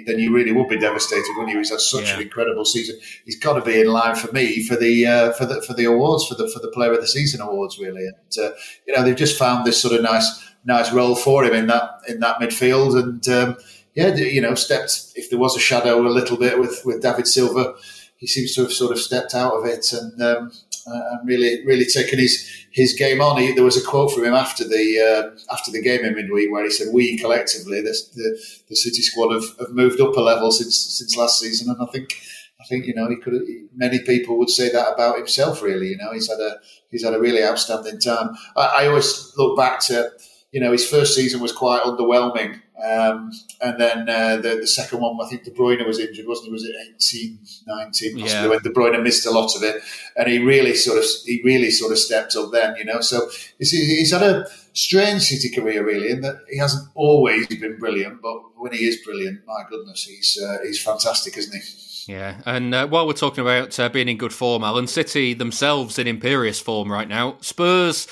then 0.06 0.20
you 0.20 0.32
really 0.34 0.52
would 0.52 0.70
be 0.70 0.78
devastated, 0.78 1.26
wouldn't 1.36 1.50
you? 1.52 1.58
He's 1.58 1.72
had 1.72 1.82
such 1.82 2.04
Yeah. 2.10 2.16
an 2.18 2.22
incredible 2.22 2.64
season. 2.66 2.98
He's 3.26 3.40
got 3.40 3.54
to 3.54 3.62
be 3.62 3.82
in 3.82 3.88
line 3.88 4.16
for 4.16 4.32
me 4.32 4.64
for 4.68 4.76
the 4.76 5.06
uh, 5.08 5.32
for 5.34 5.46
the 5.48 5.62
for 5.64 5.74
the 5.74 5.86
awards 5.86 6.28
for 6.28 6.36
the 6.36 6.48
for 6.48 6.60
the 6.60 6.70
Player 6.70 6.94
of 6.94 7.02
the 7.02 7.08
Season 7.08 7.42
awards, 7.42 7.80
really. 7.80 8.06
And 8.06 8.46
uh, 8.46 8.52
you 8.88 8.96
know, 8.96 9.04
they've 9.04 9.16
just 9.16 9.40
found 9.40 9.66
this 9.66 9.82
sort 9.82 9.96
of 9.96 10.04
nice 10.04 10.30
nice 10.64 10.92
role 10.94 11.16
for 11.16 11.44
him 11.44 11.54
in 11.56 11.66
that 11.68 11.90
in 12.08 12.20
that 12.20 12.40
midfield, 12.40 12.96
and 13.02 13.28
um, 13.30 13.58
yeah, 13.96 14.14
you 14.16 14.42
know, 14.42 14.54
stepped 14.56 15.14
if 15.16 15.30
there 15.32 15.40
was 15.40 15.56
a 15.56 15.60
shadow 15.60 16.06
a 16.06 16.10
little 16.10 16.38
bit 16.38 16.60
with 16.60 16.82
with 16.86 17.02
David 17.02 17.28
Silva, 17.28 17.74
he 18.18 18.28
seems 18.28 18.54
to 18.56 18.62
have 18.62 18.72
sort 18.72 18.92
of 18.92 19.00
stepped 19.00 19.34
out 19.34 19.54
of 19.54 19.66
it 19.66 19.92
and. 19.94 20.22
Um, 20.22 20.52
uh, 20.88 21.02
and 21.12 21.28
really, 21.28 21.66
really 21.66 21.86
taken 21.86 22.20
his 22.20 22.48
his 22.72 22.94
game 22.94 23.22
on. 23.22 23.42
He, 23.42 23.54
there 23.54 23.64
was 23.64 23.78
a 23.78 23.84
quote 23.84 24.12
from 24.12 24.26
him 24.26 24.34
after 24.34 24.64
the 24.64 25.00
uh, 25.00 25.54
after 25.54 25.72
the 25.72 25.82
game 25.82 26.06
in 26.06 26.14
midweek 26.14 26.52
where 26.52 26.64
he 26.64 26.70
said, 26.70 26.94
"We 26.94 27.18
collectively, 27.18 27.82
this, 27.82 28.08
the 28.10 28.40
the 28.70 28.76
City 28.76 29.02
squad 29.02 29.34
have, 29.34 29.58
have 29.60 29.72
moved 29.72 30.00
up 30.00 30.16
a 30.16 30.22
level 30.22 30.52
since 30.52 30.78
since 30.78 31.18
last 31.18 31.40
season." 31.40 31.72
And 31.72 31.82
I 31.82 31.92
think 31.92 32.16
I 32.62 32.66
think 32.66 32.86
you 32.86 32.94
know 32.94 33.10
he 33.10 33.16
could 33.16 33.34
many 33.74 34.00
people 34.00 34.38
would 34.38 34.50
say 34.50 34.72
that 34.72 34.94
about 34.94 35.18
himself. 35.18 35.64
Really, 35.64 35.88
you 35.88 35.98
know, 35.98 36.14
he's 36.14 36.30
had 36.30 36.40
a 36.40 36.58
he's 36.92 37.04
had 37.04 37.16
a 37.16 37.20
really 37.20 37.44
outstanding 37.44 38.00
time. 38.00 38.36
I, 38.56 38.82
I 38.82 38.88
always 38.88 39.34
look 39.38 39.58
back 39.58 39.80
to 39.88 40.12
you 40.56 40.62
know 40.62 40.72
his 40.72 40.88
first 40.90 41.12
season 41.20 41.40
was 41.42 41.52
quite 41.52 41.82
underwhelming. 41.90 42.52
Um, 42.94 43.32
and 43.62 43.80
then 43.80 44.10
uh, 44.10 44.36
the, 44.46 44.58
the 44.62 44.68
second 44.68 45.00
one, 45.00 45.18
I 45.24 45.30
think 45.30 45.44
De 45.44 45.52
Bruyne 45.52 45.86
was 45.88 45.98
injured, 45.98 46.28
wasn't 46.28 46.48
he? 46.48 46.52
Was 46.52 46.66
it 46.66 46.76
18, 46.96 47.40
19, 47.68 48.20
possibly, 48.20 48.24
Yeah. 48.30 48.48
when 48.48 48.60
De 48.60 48.70
Bruyne 48.70 49.02
missed 49.02 49.26
a 49.26 49.32
lot 49.32 49.56
of 49.56 49.64
it, 49.64 49.82
and 50.18 50.28
he 50.28 50.38
really 50.40 50.76
sort 50.76 50.98
of 51.00 51.06
he 51.26 51.42
really 51.44 51.72
sort 51.72 51.92
of 51.94 51.98
stepped 51.98 52.36
up 52.36 52.52
then, 52.52 52.76
you 52.78 52.86
know. 52.86 53.00
So 53.02 53.18
he's, 53.60 53.72
he's 53.72 54.12
had 54.12 54.24
a 54.24 54.46
strange 54.74 55.24
City 55.24 55.50
career, 55.56 55.86
really, 55.86 56.10
in 56.12 56.22
that 56.22 56.38
he 56.50 56.58
hasn't 56.58 56.88
always 56.96 57.48
been 57.48 57.78
brilliant, 57.80 58.22
but 58.22 58.36
when 58.58 58.74
he 58.74 58.86
is 58.86 58.98
brilliant, 59.06 59.40
my 59.48 59.62
goodness, 59.70 60.04
he's 60.04 60.38
uh, 60.46 60.58
he's 60.64 60.82
fantastic, 60.84 61.38
isn't 61.38 61.56
he? 61.62 62.14
Yeah, 62.14 62.42
and 62.46 62.76
uh, 62.76 62.88
while 62.88 63.08
we're 63.08 63.14
talking 63.26 63.42
about 63.42 63.80
uh, 63.80 63.90
being 63.90 64.10
in 64.10 64.18
good 64.18 64.34
form, 64.34 64.64
Alan 64.64 64.88
City 64.88 65.34
themselves 65.34 65.98
in 65.98 66.08
imperious 66.08 66.60
form 66.60 66.92
right 66.92 67.08
now. 67.10 67.38
Spurs, 67.42 68.08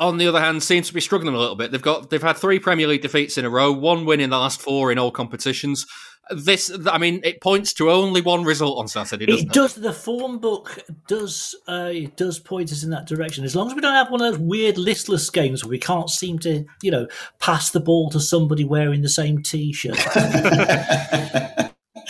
on 0.00 0.18
the 0.18 0.26
other 0.28 0.40
hand, 0.40 0.62
seems 0.62 0.88
to 0.88 0.94
be 0.94 1.00
struggling 1.00 1.34
a 1.34 1.38
little 1.38 1.56
bit. 1.56 1.70
They've 1.72 1.82
got 1.82 2.10
they've 2.10 2.22
had 2.22 2.36
three 2.36 2.58
Premier 2.58 2.86
League 2.86 3.02
defeats 3.02 3.36
in 3.38 3.44
a 3.44 3.50
row, 3.50 3.72
one 3.72 4.04
win 4.04 4.20
in 4.20 4.30
the 4.30 4.38
last 4.38 4.60
four 4.60 4.92
in 4.92 4.98
all 4.98 5.10
competitions. 5.10 5.86
This, 6.30 6.70
I 6.86 6.98
mean, 6.98 7.22
it 7.24 7.40
points 7.40 7.72
to 7.74 7.90
only 7.90 8.20
one 8.20 8.44
result 8.44 8.78
on 8.78 8.86
Saturday, 8.86 9.24
doesn't 9.24 9.46
It 9.46 9.48
it? 9.48 9.52
does. 9.54 9.74
The 9.74 9.94
form 9.94 10.38
book 10.40 10.84
does 11.06 11.54
uh, 11.66 11.88
it 11.90 12.16
does 12.18 12.38
point 12.38 12.70
us 12.70 12.84
in 12.84 12.90
that 12.90 13.06
direction. 13.06 13.44
As 13.44 13.56
long 13.56 13.68
as 13.68 13.74
we 13.74 13.80
don't 13.80 13.94
have 13.94 14.10
one 14.10 14.20
of 14.20 14.32
those 14.32 14.38
weird 14.40 14.76
listless 14.76 15.30
games 15.30 15.64
where 15.64 15.70
we 15.70 15.78
can't 15.78 16.10
seem 16.10 16.38
to, 16.40 16.66
you 16.82 16.90
know, 16.90 17.08
pass 17.38 17.70
the 17.70 17.80
ball 17.80 18.10
to 18.10 18.20
somebody 18.20 18.62
wearing 18.62 19.00
the 19.00 19.08
same 19.08 19.42
T-shirt. 19.42 19.96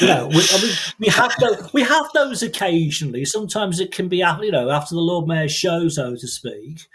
you 0.01 0.07
know, 0.07 0.27
we, 0.29 0.43
I 0.53 0.63
mean, 0.63 0.75
we 0.99 1.07
have 1.09 1.33
those, 1.41 1.73
we 1.73 1.83
have 1.83 2.07
those 2.13 2.43
occasionally. 2.43 3.25
Sometimes 3.25 3.79
it 3.81 3.93
can 3.93 4.09
be, 4.09 4.19
you 4.19 4.51
know, 4.51 4.71
after 4.71 4.95
the 4.97 5.01
Lord 5.01 5.27
Mayor's 5.29 5.53
show, 5.53 5.89
so 5.89 6.17
to 6.17 6.27
speak, 6.27 6.89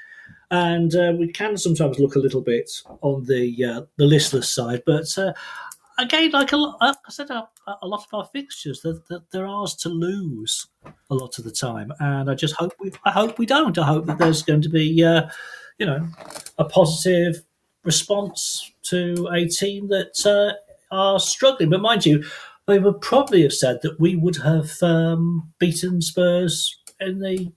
and 0.51 0.95
uh, 0.95 1.13
we 1.17 1.31
can 1.31 1.57
sometimes 1.57 1.99
look 1.99 2.15
a 2.15 2.19
little 2.19 2.41
bit 2.41 2.69
on 3.01 3.25
the 3.25 3.65
uh, 3.65 3.81
the 3.97 4.05
listless 4.05 4.53
side. 4.53 4.83
But 4.85 5.07
uh, 5.17 5.33
again, 5.97 6.31
like 6.31 6.51
a 6.51 6.57
like 6.57 6.77
I 6.81 7.09
said, 7.09 7.29
a, 7.29 7.47
a 7.81 7.87
lot 7.87 8.05
of 8.05 8.13
our 8.13 8.25
fixtures, 8.25 8.81
they're, 8.81 9.01
they're, 9.09 9.23
they're 9.31 9.47
ours 9.47 9.75
to 9.77 9.89
lose 9.89 10.67
a 11.09 11.15
lot 11.15 11.37
of 11.37 11.45
the 11.45 11.51
time, 11.51 11.91
and 11.99 12.29
I 12.29 12.35
just 12.35 12.55
hope 12.55 12.73
we, 12.79 12.91
I 13.05 13.11
hope 13.11 13.39
we 13.39 13.45
don't. 13.45 13.77
I 13.77 13.85
hope 13.85 14.05
that 14.05 14.17
there's 14.17 14.43
going 14.43 14.61
to 14.61 14.69
be, 14.69 15.03
uh, 15.03 15.29
you 15.77 15.85
know, 15.85 16.07
a 16.57 16.65
positive 16.65 17.43
response 17.83 18.71
to 18.83 19.27
a 19.33 19.47
team 19.47 19.87
that 19.89 20.25
uh, 20.25 20.53
are 20.95 21.19
struggling. 21.19 21.69
But 21.69 21.81
mind 21.81 22.05
you, 22.05 22.23
they 22.67 22.79
would 22.79 23.01
probably 23.01 23.41
have 23.43 23.53
said 23.53 23.81
that 23.81 23.99
we 23.99 24.15
would 24.15 24.37
have 24.37 24.81
um, 24.81 25.51
beaten 25.59 26.01
Spurs 26.01 26.77
in 26.99 27.19
the 27.19 27.51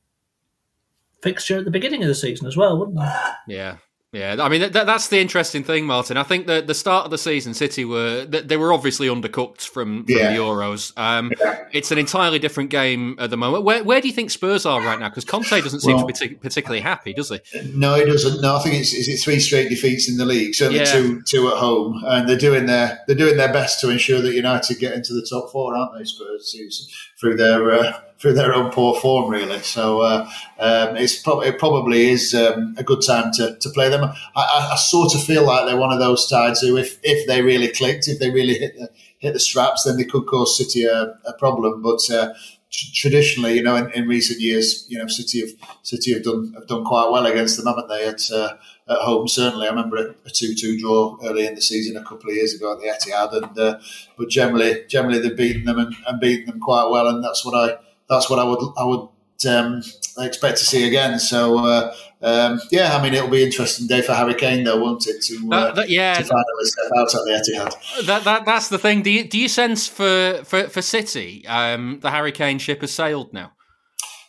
fixture 1.27 1.59
at 1.59 1.65
the 1.65 1.71
beginning 1.73 2.03
of 2.03 2.09
the 2.09 2.15
season 2.15 2.47
as 2.47 2.57
well, 2.57 2.79
wouldn't 2.79 2.99
they? 2.99 3.55
Yeah. 3.55 3.77
Yeah, 4.13 4.37
I 4.41 4.49
mean 4.49 4.61
th- 4.61 4.73
that's 4.73 5.09
the 5.09 5.19
interesting 5.19 5.63
thing, 5.63 5.85
Martin. 5.85 6.17
I 6.17 6.23
think 6.23 6.47
that 6.47 6.69
the 6.69 6.75
start 6.75 7.05
of 7.05 7.11
the 7.11 7.19
season, 7.19 7.53
City 7.53 7.85
were 7.85 8.25
they 8.25 8.57
were 8.57 8.73
obviously 8.73 9.09
undercooked 9.09 9.63
from, 9.63 10.07
from 10.07 10.17
yeah. 10.17 10.31
the 10.31 10.39
Euros. 10.39 10.97
Um, 10.97 11.33
yeah. 11.39 11.65
It's 11.73 11.91
an 11.91 11.99
entirely 11.99 12.39
different 12.39 12.71
game 12.71 13.17
at 13.19 13.29
the 13.29 13.37
moment. 13.37 13.65
Where, 13.65 13.85
where 13.85 14.01
do 14.01 14.09
you 14.09 14.15
think 14.15 14.31
Spurs 14.31 14.65
are 14.65 14.81
right 14.81 14.99
now? 14.99 15.11
Because 15.11 15.27
Conte 15.27 15.61
doesn't 15.61 15.81
seem 15.81 15.97
well, 15.97 16.07
to 16.07 16.29
be 16.29 16.35
particularly 16.37 16.81
happy, 16.81 17.13
does 17.13 17.29
he? 17.29 17.41
No, 17.75 17.97
he 17.97 18.07
doesn't. 18.07 18.41
No, 18.41 18.57
I 18.57 18.63
think 18.63 18.77
it's 18.77 18.95
is 18.95 19.09
it 19.09 19.19
three 19.19 19.41
straight 19.41 19.69
defeats 19.69 20.09
in 20.09 20.17
the 20.17 20.25
league, 20.25 20.55
certainly 20.55 20.81
yeah. 20.81 20.93
two 20.93 21.21
two 21.27 21.49
at 21.49 21.59
home, 21.59 22.03
and 22.07 22.27
they're 22.27 22.39
doing 22.39 22.65
their 22.67 23.01
they're 23.07 23.17
doing 23.17 23.37
their 23.37 23.53
best 23.53 23.81
to 23.81 23.91
ensure 23.91 24.23
that 24.23 24.33
United 24.33 24.79
get 24.79 24.95
into 24.95 25.13
the 25.13 25.27
top 25.29 25.51
four, 25.51 25.75
aren't 25.77 25.99
they? 25.99 26.05
Spurs 26.05 26.89
through 27.21 27.37
their 27.37 27.71
uh, 27.71 28.01
through 28.19 28.33
their 28.33 28.55
own 28.55 28.71
poor 28.71 28.99
form, 29.01 29.31
really. 29.31 29.59
So 29.61 30.01
uh, 30.01 30.29
um, 30.59 30.97
it's 30.97 31.21
pro- 31.21 31.41
it 31.41 31.59
probably 31.59 32.11
is 32.11 32.35
um, 32.35 32.75
a 32.79 32.83
good 32.83 33.03
time 33.07 33.31
to, 33.35 33.57
to 33.57 33.71
play 33.71 33.89
them. 33.89 34.05
I, 34.05 34.15
I, 34.37 34.71
I, 34.73 34.77
sort 34.77 35.15
of 35.15 35.23
feel 35.23 35.45
like 35.45 35.67
they're 35.67 35.77
one 35.77 35.93
of 35.93 35.99
those 35.99 36.29
sides 36.29 36.61
who, 36.61 36.77
if, 36.77 36.99
if 37.03 37.27
they 37.27 37.43
really 37.43 37.69
clicked, 37.69 38.09
if 38.09 38.19
they 38.19 38.31
really 38.31 38.55
hit 38.55 38.77
the 38.77 38.89
hit 39.19 39.33
the 39.33 39.41
straps, 39.41 39.85
then 39.85 39.97
they 39.97 40.05
could 40.05 40.27
cause 40.27 40.57
City 40.57 40.85
a, 40.85 41.19
a 41.27 41.33
problem. 41.39 41.83
But 41.83 42.01
uh, 42.11 42.33
traditionally, 42.71 43.55
you 43.55 43.63
know, 43.63 43.77
in, 43.77 43.91
in, 43.93 44.09
recent 44.09 44.41
years, 44.41 44.87
you 44.89 44.99
know, 44.99 45.07
City 45.09 45.41
have 45.41 45.51
City 45.83 46.15
have 46.15 46.23
done 46.23 46.53
have 46.55 46.67
done 46.67 46.85
quite 46.85 47.11
well 47.11 47.27
against 47.27 47.57
them, 47.57 47.67
haven't 47.67 47.89
they? 47.89 48.07
At 48.07 48.31
uh, 48.31 48.57
at 48.89 48.99
home, 48.99 49.29
certainly. 49.29 49.67
I 49.67 49.71
remember 49.71 50.15
a 50.25 50.31
two 50.31 50.55
two 50.55 50.79
draw 50.79 51.19
early 51.23 51.47
in 51.47 51.55
the 51.55 51.61
season 51.61 51.97
a 51.97 52.05
couple 52.05 52.31
of 52.31 52.37
years 52.37 52.55
ago 52.55 52.73
at 52.73 52.81
the 52.81 52.87
Etihad, 52.87 53.33
and 53.43 53.59
uh, 53.59 53.79
but 54.17 54.29
generally 54.29 54.85
generally 54.89 55.19
they've 55.19 55.37
beaten 55.37 55.65
them 55.65 55.79
and, 55.79 55.95
and 56.07 56.21
beaten 56.21 56.47
them 56.47 56.61
quite 56.61 56.89
well, 56.91 57.09
and 57.09 57.23
that's 57.23 57.45
what 57.45 57.55
I 57.55 57.79
that's 58.09 58.31
what 58.31 58.39
I 58.39 58.45
would 58.45 58.61
I 58.77 58.85
would 58.85 59.09
um, 59.49 59.83
expect 60.19 60.59
to 60.59 60.65
see 60.65 60.87
again. 60.87 61.19
So 61.19 61.59
uh, 61.59 61.95
um, 62.23 62.61
yeah, 62.71 62.97
I 62.97 63.03
mean 63.03 63.15
it'll 63.15 63.29
be 63.29 63.43
an 63.43 63.49
interesting 63.49 63.87
day 63.87 64.03
for 64.03 64.15
Harry 64.15 64.35
Kane, 64.35 64.65
though, 64.65 64.81
won't 64.81 65.07
it? 65.07 65.23
To, 65.23 65.49
uh, 65.53 65.73
that, 65.73 65.91
yeah, 65.91 66.15
to 66.15 66.25
finally 66.25 66.65
step 66.65 66.93
out 66.97 67.15
at 67.15 67.21
the 67.25 67.43
Etihad. 67.55 68.07
That, 68.07 68.25
that 68.25 68.45
that's 68.45 68.69
the 68.69 68.79
thing. 68.79 69.03
Do 69.03 69.11
you 69.11 69.25
do 69.25 69.39
you 69.39 69.49
sense 69.49 69.87
for 69.87 70.43
for, 70.45 70.69
for 70.69 70.83
City 70.83 71.47
um, 71.47 72.01
the 72.01 72.11
Harry 72.11 72.33
Kane 72.33 72.59
ship 72.59 72.81
has 72.81 72.93
sailed 72.93 73.33
now? 73.33 73.53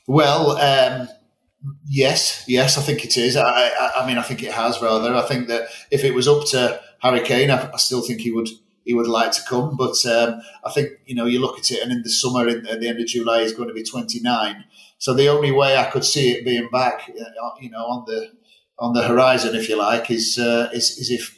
Well. 0.07 0.57
Um, 0.57 1.09
yes, 1.85 2.43
yes, 2.47 2.77
I 2.77 2.81
think 2.81 3.03
it 3.03 3.17
is. 3.17 3.35
I, 3.35 3.43
I, 3.43 3.91
I, 3.97 4.07
mean, 4.07 4.17
I 4.17 4.21
think 4.21 4.43
it 4.43 4.51
has 4.51 4.81
rather. 4.81 5.13
I 5.13 5.23
think 5.23 5.47
that 5.47 5.67
if 5.91 6.03
it 6.03 6.13
was 6.13 6.27
up 6.27 6.45
to 6.47 6.79
Harry 7.01 7.21
Kane, 7.21 7.51
I, 7.51 7.71
I 7.71 7.77
still 7.77 8.01
think 8.01 8.21
he 8.21 8.31
would 8.31 8.47
he 8.87 8.93
would 8.93 9.07
like 9.07 9.33
to 9.33 9.41
come. 9.43 9.75
But 9.75 10.03
um, 10.05 10.41
I 10.63 10.71
think 10.71 10.91
you 11.05 11.13
know 11.13 11.25
you 11.25 11.39
look 11.39 11.59
at 11.59 11.69
it, 11.69 11.83
and 11.83 11.91
in 11.91 12.03
the 12.03 12.09
summer, 12.09 12.47
in, 12.47 12.65
at 12.67 12.79
the 12.79 12.87
end 12.87 12.99
of 13.01 13.07
July, 13.07 13.41
he's 13.41 13.51
going 13.53 13.67
to 13.67 13.73
be 13.73 13.83
29. 13.83 14.63
So 14.97 15.13
the 15.13 15.27
only 15.27 15.51
way 15.51 15.75
I 15.75 15.89
could 15.91 16.05
see 16.05 16.31
it 16.31 16.45
being 16.45 16.69
back, 16.71 17.01
uh, 17.09 17.49
you 17.59 17.69
know, 17.69 17.85
on 17.85 18.05
the 18.07 18.31
on 18.79 18.93
the 18.93 19.03
horizon, 19.03 19.55
if 19.55 19.67
you 19.67 19.77
like, 19.77 20.09
is 20.09 20.39
uh, 20.39 20.69
is, 20.73 20.97
is 20.97 21.11
if 21.11 21.35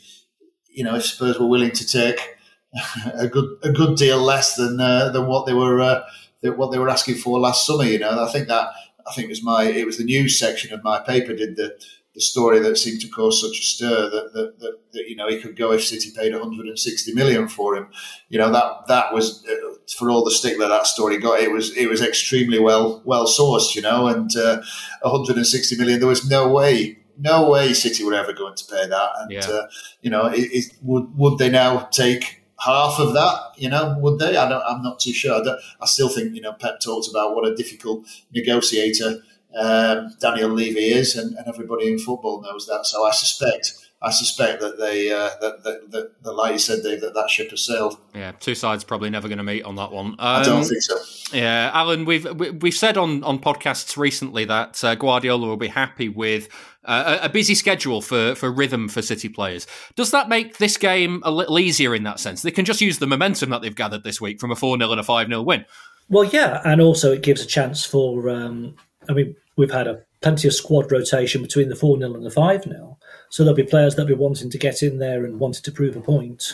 you 0.69 0.83
know 0.83 0.95
if 0.95 1.05
Spurs 1.05 1.39
were 1.39 1.47
willing 1.47 1.71
to 1.71 1.87
take 1.87 2.19
a 3.15 3.27
good 3.27 3.49
a 3.63 3.71
good 3.71 3.97
deal 3.97 4.21
less 4.21 4.55
than 4.55 4.79
uh, 4.79 5.09
than 5.09 5.25
what 5.25 5.47
they 5.47 5.53
were 5.53 5.81
uh, 5.81 6.01
what 6.43 6.71
they 6.71 6.77
were 6.77 6.89
asking 6.89 7.15
for 7.15 7.39
last 7.39 7.65
summer. 7.65 7.83
You 7.83 7.97
know, 7.97 8.23
I 8.23 8.31
think 8.31 8.47
that 8.47 8.69
I 9.07 9.13
think 9.13 9.25
it 9.25 9.29
was 9.29 9.43
my 9.43 9.63
it 9.63 9.87
was 9.87 9.97
the 9.97 10.03
news 10.03 10.37
section 10.37 10.71
of 10.71 10.83
my 10.83 10.99
paper 10.99 11.33
did 11.33 11.55
the 11.55 11.79
the 12.19 12.23
story 12.23 12.59
that 12.59 12.77
seemed 12.77 12.99
to 12.99 13.07
cause 13.07 13.39
such 13.39 13.57
a 13.57 13.63
stir 13.63 14.09
that, 14.09 14.33
that, 14.33 14.59
that, 14.59 14.77
that, 14.91 15.07
you 15.07 15.15
know 15.15 15.29
he 15.29 15.39
could 15.39 15.55
go 15.55 15.71
if 15.71 15.85
City 15.85 16.11
paid 16.13 16.33
160 16.33 17.13
million 17.13 17.47
for 17.47 17.77
him. 17.77 17.87
You 18.27 18.39
know 18.39 18.51
that 18.51 18.87
that 18.89 19.13
was 19.13 19.41
uh, 19.47 19.75
for 19.97 20.09
all 20.09 20.25
the 20.25 20.31
stick 20.31 20.59
that 20.59 20.67
that 20.67 20.85
story 20.85 21.17
got. 21.17 21.39
It 21.39 21.49
was 21.49 21.75
it 21.77 21.89
was 21.89 22.01
extremely 22.01 22.59
well 22.59 23.01
well 23.05 23.25
sourced. 23.25 23.73
You 23.73 23.83
know, 23.83 24.07
and 24.07 24.29
uh, 24.35 24.61
160 25.01 25.77
million. 25.77 25.99
There 25.99 26.09
was 26.09 26.29
no 26.29 26.49
way. 26.49 26.97
No 27.21 27.49
way 27.49 27.73
City 27.73 28.03
were 28.03 28.13
ever 28.13 28.33
going 28.33 28.55
to 28.55 28.65
pay 28.65 28.87
that, 28.87 29.09
and 29.19 29.31
yeah. 29.31 29.39
uh, 29.39 29.67
you 30.01 30.09
know, 30.09 30.25
it, 30.27 30.49
it, 30.51 30.65
would 30.81 31.17
would 31.17 31.37
they 31.37 31.49
now 31.49 31.79
take 31.91 32.43
half 32.59 32.99
of 32.99 33.13
that, 33.13 33.39
you 33.57 33.69
know, 33.69 33.97
would 33.99 34.19
they? 34.19 34.35
I 34.37 34.45
am 34.45 34.83
not 34.83 34.99
too 34.99 35.13
sure. 35.13 35.33
I, 35.33 35.57
I, 35.81 35.85
still 35.85 36.09
think, 36.09 36.35
you 36.35 36.41
know, 36.41 36.53
Pep 36.53 36.79
talked 36.79 37.09
about 37.09 37.35
what 37.35 37.45
a 37.45 37.55
difficult 37.55 38.05
negotiator 38.33 39.21
um, 39.57 40.13
Daniel 40.19 40.49
Levy 40.49 40.89
is, 40.89 41.15
and, 41.15 41.35
and, 41.35 41.47
everybody 41.47 41.91
in 41.91 41.97
football 41.97 42.41
knows 42.41 42.67
that. 42.67 42.85
So 42.85 43.05
I 43.05 43.11
suspect. 43.11 43.73
I 44.01 44.11
suspect 44.11 44.61
that 44.61 44.79
they, 44.79 45.11
uh, 45.11 45.29
that, 45.41 45.63
that, 45.63 45.91
that, 45.91 46.23
that, 46.23 46.31
like 46.31 46.53
you 46.53 46.59
said, 46.59 46.83
Dave, 46.83 47.01
that 47.01 47.13
that 47.15 47.29
ship 47.29 47.49
has 47.49 47.65
sailed. 47.65 47.97
Yeah, 48.15 48.31
two 48.31 48.55
sides 48.55 48.85
probably 48.85 49.09
never 49.09 49.27
going 49.27 49.39
to 49.39 49.43
meet 49.43 49.63
on 49.63 49.75
that 49.75 49.91
one. 49.91 50.11
Um, 50.11 50.15
I 50.19 50.43
don't 50.43 50.59
um, 50.59 50.63
think 50.63 50.81
so. 50.81 50.97
Yeah, 51.35 51.69
Alan, 51.73 52.05
we've 52.05 52.25
we've 52.61 52.73
said 52.73 52.95
on, 52.95 53.23
on 53.25 53.39
podcasts 53.39 53.97
recently 53.97 54.45
that 54.45 54.81
uh, 54.85 54.95
Guardiola 54.95 55.45
will 55.45 55.57
be 55.57 55.67
happy 55.67 56.07
with 56.07 56.47
uh, 56.85 57.19
a 57.21 57.27
busy 57.27 57.55
schedule 57.55 58.01
for, 58.01 58.35
for 58.35 58.49
rhythm 58.49 58.87
for 58.87 59.01
City 59.01 59.27
players. 59.27 59.67
Does 59.95 60.11
that 60.11 60.29
make 60.29 60.59
this 60.59 60.77
game 60.77 61.21
a 61.25 61.31
little 61.31 61.59
easier 61.59 61.93
in 61.93 62.03
that 62.03 62.21
sense? 62.21 62.41
They 62.41 62.51
can 62.51 62.65
just 62.65 62.81
use 62.81 62.99
the 62.99 63.07
momentum 63.07 63.49
that 63.49 63.61
they've 63.61 63.75
gathered 63.75 64.03
this 64.03 64.21
week 64.21 64.39
from 64.39 64.51
a 64.51 64.55
4 64.55 64.77
0 64.77 64.91
and 64.91 64.99
a 64.99 65.03
5 65.03 65.27
0 65.27 65.41
win. 65.41 65.65
Well, 66.07 66.23
yeah, 66.23 66.61
and 66.63 66.79
also 66.79 67.11
it 67.11 67.21
gives 67.21 67.41
a 67.41 67.45
chance 67.45 67.85
for 67.85 68.29
um, 68.29 68.75
I 69.09 69.13
mean, 69.13 69.35
we've 69.57 69.71
had 69.71 69.87
a 69.87 70.01
plenty 70.21 70.47
of 70.47 70.53
squad 70.53 70.91
rotation 70.91 71.41
between 71.41 71.69
the 71.69 71.75
4 71.75 71.97
0 71.97 72.13
and 72.13 72.25
the 72.25 72.31
5 72.31 72.63
0. 72.63 72.97
So 73.29 73.43
there'll 73.43 73.55
be 73.55 73.63
players 73.63 73.95
that'll 73.95 74.07
be 74.07 74.13
wanting 74.13 74.49
to 74.49 74.57
get 74.57 74.83
in 74.83 74.99
there 74.99 75.25
and 75.25 75.39
wanting 75.39 75.63
to 75.63 75.71
prove 75.71 75.95
a 75.95 76.01
point 76.01 76.53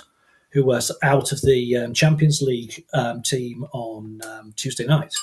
who 0.51 0.65
were 0.65 0.81
out 1.03 1.31
of 1.31 1.41
the 1.41 1.75
um, 1.75 1.93
Champions 1.93 2.41
League 2.41 2.85
um, 2.93 3.21
team 3.21 3.65
on 3.73 4.21
um, 4.25 4.53
Tuesday 4.55 4.85
night. 4.85 5.13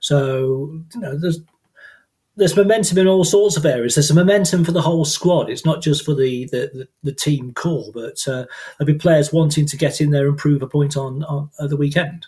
So, 0.00 0.82
you 0.94 1.00
know, 1.00 1.16
there's 1.16 1.40
there's 2.38 2.56
momentum 2.56 2.98
in 2.98 3.06
all 3.06 3.24
sorts 3.24 3.56
of 3.56 3.64
areas. 3.64 3.94
There's 3.94 4.10
a 4.10 4.14
momentum 4.14 4.62
for 4.64 4.72
the 4.72 4.82
whole 4.82 5.06
squad. 5.06 5.48
It's 5.48 5.64
not 5.64 5.82
just 5.82 6.04
for 6.04 6.14
the 6.14 6.46
the, 6.46 6.70
the, 6.74 6.88
the 7.02 7.12
team 7.12 7.52
core, 7.54 7.90
but 7.94 8.26
uh, 8.28 8.44
there'll 8.78 8.92
be 8.92 8.94
players 8.94 9.32
wanting 9.32 9.66
to 9.66 9.76
get 9.76 10.00
in 10.00 10.10
there 10.10 10.28
and 10.28 10.36
prove 10.36 10.62
a 10.62 10.66
point 10.66 10.96
on, 10.96 11.22
on 11.24 11.50
the 11.58 11.76
weekend. 11.76 12.26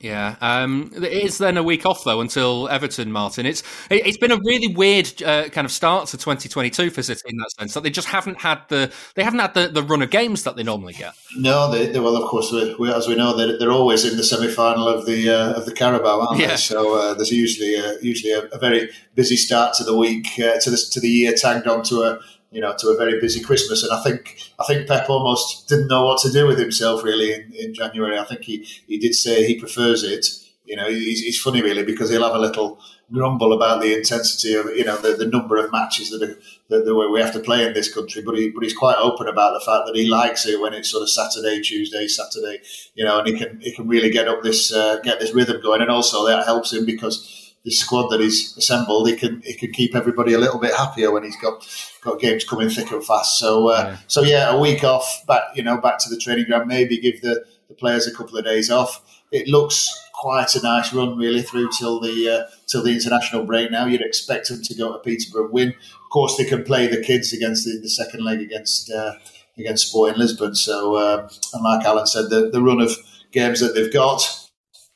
Yeah, 0.00 0.36
um, 0.40 0.92
it 0.94 1.12
is 1.12 1.38
then 1.38 1.56
a 1.56 1.62
week 1.62 1.84
off 1.84 2.04
though 2.04 2.20
until 2.20 2.68
Everton. 2.68 3.10
Martin, 3.10 3.46
it's 3.46 3.64
it, 3.90 4.06
has 4.06 4.16
been 4.16 4.30
a 4.30 4.38
really 4.44 4.68
weird 4.68 5.22
uh, 5.22 5.48
kind 5.48 5.64
of 5.64 5.72
start 5.72 6.06
to 6.08 6.16
2022 6.16 6.90
for 6.90 7.02
City 7.02 7.22
in 7.26 7.36
that 7.38 7.50
sense 7.58 7.74
that 7.74 7.82
they 7.82 7.90
just 7.90 8.08
haven't 8.08 8.40
had 8.40 8.60
the 8.68 8.92
they 9.16 9.24
haven't 9.24 9.40
had 9.40 9.54
the, 9.54 9.68
the 9.68 9.82
run 9.82 10.02
of 10.02 10.10
games 10.10 10.44
that 10.44 10.54
they 10.54 10.62
normally 10.62 10.92
get. 10.92 11.14
No, 11.36 11.70
they, 11.70 11.86
they 11.86 11.98
well, 11.98 12.16
of 12.16 12.28
course, 12.28 12.52
we, 12.52 12.92
as 12.92 13.08
we 13.08 13.16
know, 13.16 13.36
they're, 13.36 13.58
they're 13.58 13.72
always 13.72 14.04
in 14.04 14.16
the 14.16 14.22
semi 14.22 14.48
final 14.48 14.86
of 14.86 15.04
the 15.04 15.30
uh, 15.30 15.54
of 15.54 15.66
the 15.66 15.72
Carabao, 15.72 16.20
aren't 16.20 16.40
yeah. 16.40 16.48
they? 16.48 16.56
So 16.56 16.94
uh, 16.96 17.14
there's 17.14 17.32
usually 17.32 17.74
a, 17.74 18.00
usually 18.00 18.32
a, 18.32 18.44
a, 18.46 18.58
very 18.58 18.90
busy 19.16 19.36
start 19.36 19.74
to 19.74 19.84
the 19.84 19.96
week 19.96 20.28
uh, 20.38 20.60
to 20.60 20.70
the 20.70 20.76
to 20.92 21.00
the 21.00 21.08
year 21.08 21.32
tagged 21.32 21.66
onto 21.66 22.02
a 22.02 22.20
you 22.50 22.60
know, 22.60 22.74
to 22.78 22.88
a 22.88 22.96
very 22.96 23.20
busy 23.20 23.40
Christmas. 23.40 23.82
And 23.82 23.92
I 23.92 24.02
think 24.02 24.38
I 24.58 24.64
think 24.64 24.88
Pep 24.88 25.08
almost 25.10 25.68
didn't 25.68 25.88
know 25.88 26.04
what 26.06 26.20
to 26.22 26.32
do 26.32 26.46
with 26.46 26.58
himself 26.58 27.04
really 27.04 27.32
in, 27.32 27.52
in 27.52 27.74
January. 27.74 28.18
I 28.18 28.24
think 28.24 28.42
he, 28.42 28.66
he 28.86 28.98
did 28.98 29.14
say 29.14 29.46
he 29.46 29.58
prefers 29.58 30.02
it. 30.02 30.26
You 30.64 30.76
know, 30.76 30.88
he's, 30.88 31.20
he's 31.20 31.40
funny 31.40 31.62
really 31.62 31.82
because 31.82 32.10
he'll 32.10 32.24
have 32.24 32.34
a 32.34 32.38
little 32.38 32.78
grumble 33.10 33.54
about 33.54 33.80
the 33.80 33.96
intensity 33.96 34.54
of 34.54 34.66
you 34.76 34.84
know 34.84 34.96
the, 34.96 35.14
the 35.14 35.26
number 35.26 35.56
of 35.56 35.72
matches 35.72 36.10
that, 36.10 36.22
are, 36.22 36.38
that, 36.68 36.84
that 36.84 37.10
we 37.10 37.20
have 37.20 37.32
to 37.32 37.40
play 37.40 37.66
in 37.66 37.72
this 37.72 37.92
country, 37.92 38.22
but 38.22 38.36
he 38.36 38.50
but 38.50 38.62
he's 38.62 38.76
quite 38.76 38.96
open 38.96 39.28
about 39.28 39.52
the 39.52 39.64
fact 39.64 39.86
that 39.86 39.96
he 39.96 40.06
likes 40.06 40.46
it 40.46 40.60
when 40.60 40.74
it's 40.74 40.90
sort 40.90 41.02
of 41.02 41.10
Saturday, 41.10 41.60
Tuesday, 41.60 42.06
Saturday, 42.06 42.60
you 42.94 43.04
know, 43.04 43.18
and 43.18 43.28
he 43.28 43.38
can 43.38 43.60
he 43.60 43.72
can 43.72 43.88
really 43.88 44.10
get 44.10 44.28
up 44.28 44.42
this 44.42 44.72
uh, 44.72 44.98
get 45.00 45.20
this 45.20 45.34
rhythm 45.34 45.60
going, 45.62 45.80
and 45.80 45.90
also 45.90 46.26
that 46.26 46.44
helps 46.44 46.72
him 46.72 46.84
because 46.84 47.47
squad 47.70 48.08
that 48.08 48.20
he's 48.20 48.56
assembled, 48.56 49.08
he 49.08 49.16
can 49.16 49.42
he 49.42 49.54
can 49.54 49.72
keep 49.72 49.94
everybody 49.94 50.32
a 50.32 50.38
little 50.38 50.58
bit 50.58 50.74
happier 50.74 51.10
when 51.10 51.24
he's 51.24 51.36
got 51.36 51.66
got 52.02 52.20
games 52.20 52.44
coming 52.44 52.68
thick 52.68 52.90
and 52.90 53.04
fast. 53.04 53.38
So 53.38 53.68
uh, 53.68 53.84
yeah. 53.86 53.98
so 54.06 54.22
yeah, 54.22 54.50
a 54.50 54.58
week 54.58 54.84
off 54.84 55.22
back 55.26 55.42
you 55.54 55.62
know 55.62 55.78
back 55.78 55.98
to 56.00 56.10
the 56.10 56.18
training 56.18 56.46
ground, 56.46 56.68
maybe 56.68 56.98
give 56.98 57.20
the, 57.20 57.44
the 57.68 57.74
players 57.74 58.06
a 58.06 58.14
couple 58.14 58.36
of 58.36 58.44
days 58.44 58.70
off. 58.70 59.02
It 59.30 59.48
looks 59.48 59.88
quite 60.14 60.54
a 60.54 60.62
nice 60.62 60.92
run 60.92 61.16
really 61.16 61.42
through 61.42 61.70
till 61.78 62.00
the 62.00 62.28
uh, 62.28 62.50
till 62.66 62.82
the 62.82 62.92
international 62.92 63.44
break. 63.44 63.70
Now 63.70 63.86
you'd 63.86 64.02
expect 64.02 64.48
them 64.48 64.62
to 64.62 64.74
go 64.74 64.92
to 64.92 64.98
Peterborough 64.98 65.44
and 65.44 65.52
win. 65.52 65.68
Of 65.68 66.10
course, 66.10 66.36
they 66.36 66.44
can 66.44 66.64
play 66.64 66.86
the 66.86 67.02
kids 67.02 67.32
against 67.32 67.64
the, 67.64 67.78
the 67.80 67.90
second 67.90 68.24
leg 68.24 68.40
against 68.40 68.90
uh, 68.90 69.14
against 69.58 69.88
Sporting 69.88 70.18
Lisbon. 70.18 70.54
So 70.54 70.96
uh, 70.96 71.28
and 71.54 71.64
like 71.64 71.84
Alan 71.84 72.06
said, 72.06 72.30
the, 72.30 72.50
the 72.50 72.62
run 72.62 72.80
of 72.80 72.96
games 73.32 73.60
that 73.60 73.74
they've 73.74 73.92
got 73.92 74.47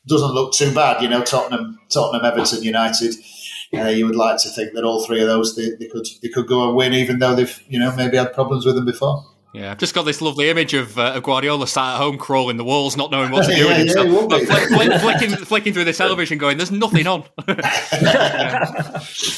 doesn't 0.07 0.33
look 0.33 0.53
too 0.53 0.75
bad. 0.75 1.03
You 1.03 1.09
know, 1.09 1.23
Tottenham, 1.23 1.79
Tottenham, 1.89 2.25
Everton, 2.25 2.63
United. 2.63 3.15
Uh, 3.75 3.87
you 3.87 4.05
would 4.05 4.17
like 4.17 4.41
to 4.43 4.51
think 4.51 4.75
that 4.75 4.85
all 4.85 5.05
three 5.05 5.23
of 5.23 5.29
those 5.29 5.57
they, 5.57 5.71
they, 5.79 5.87
could 5.87 6.07
they 6.23 6.29
could 6.29 6.47
go 6.47 6.69
and 6.69 6.77
win, 6.77 6.93
even 6.93 7.19
though 7.19 7.35
they've 7.35 7.63
you 7.69 7.79
know 7.79 7.95
maybe 7.97 8.17
had 8.17 8.33
problems 8.35 8.67
with 8.67 8.75
them 8.75 8.85
before. 8.85 9.25
Yeah, 9.55 9.73
I've 9.73 9.79
just 9.79 9.95
got 9.95 10.05
this 10.05 10.23
lovely 10.23 10.49
image 10.49 10.73
of, 10.73 10.99
uh, 10.99 11.13
of 11.15 11.23
Guardiola 11.25 11.67
sat 11.67 11.95
at 11.95 11.99
home 11.99 12.17
crawling 12.17 12.57
the 12.57 12.65
walls, 12.65 12.97
not 12.97 13.11
knowing 13.11 13.31
what 13.31 13.45
to 13.47 13.53
do 13.55 13.63
Yeah, 13.63 13.69
with 13.69 13.71
yeah, 13.71 13.79
himself. 13.85 14.07
he 14.07 14.13
will 14.13 14.27
be. 14.27 14.35
Like, 14.37 14.47
flick, 14.47 14.69
flick, 14.69 15.01
flicking, 15.01 15.31
flicking 15.45 15.73
through 15.75 15.85
the 15.85 15.93
television, 15.93 16.39
going, 16.39 16.57
"There's 16.57 16.73
nothing 16.73 17.07
on." 17.07 17.25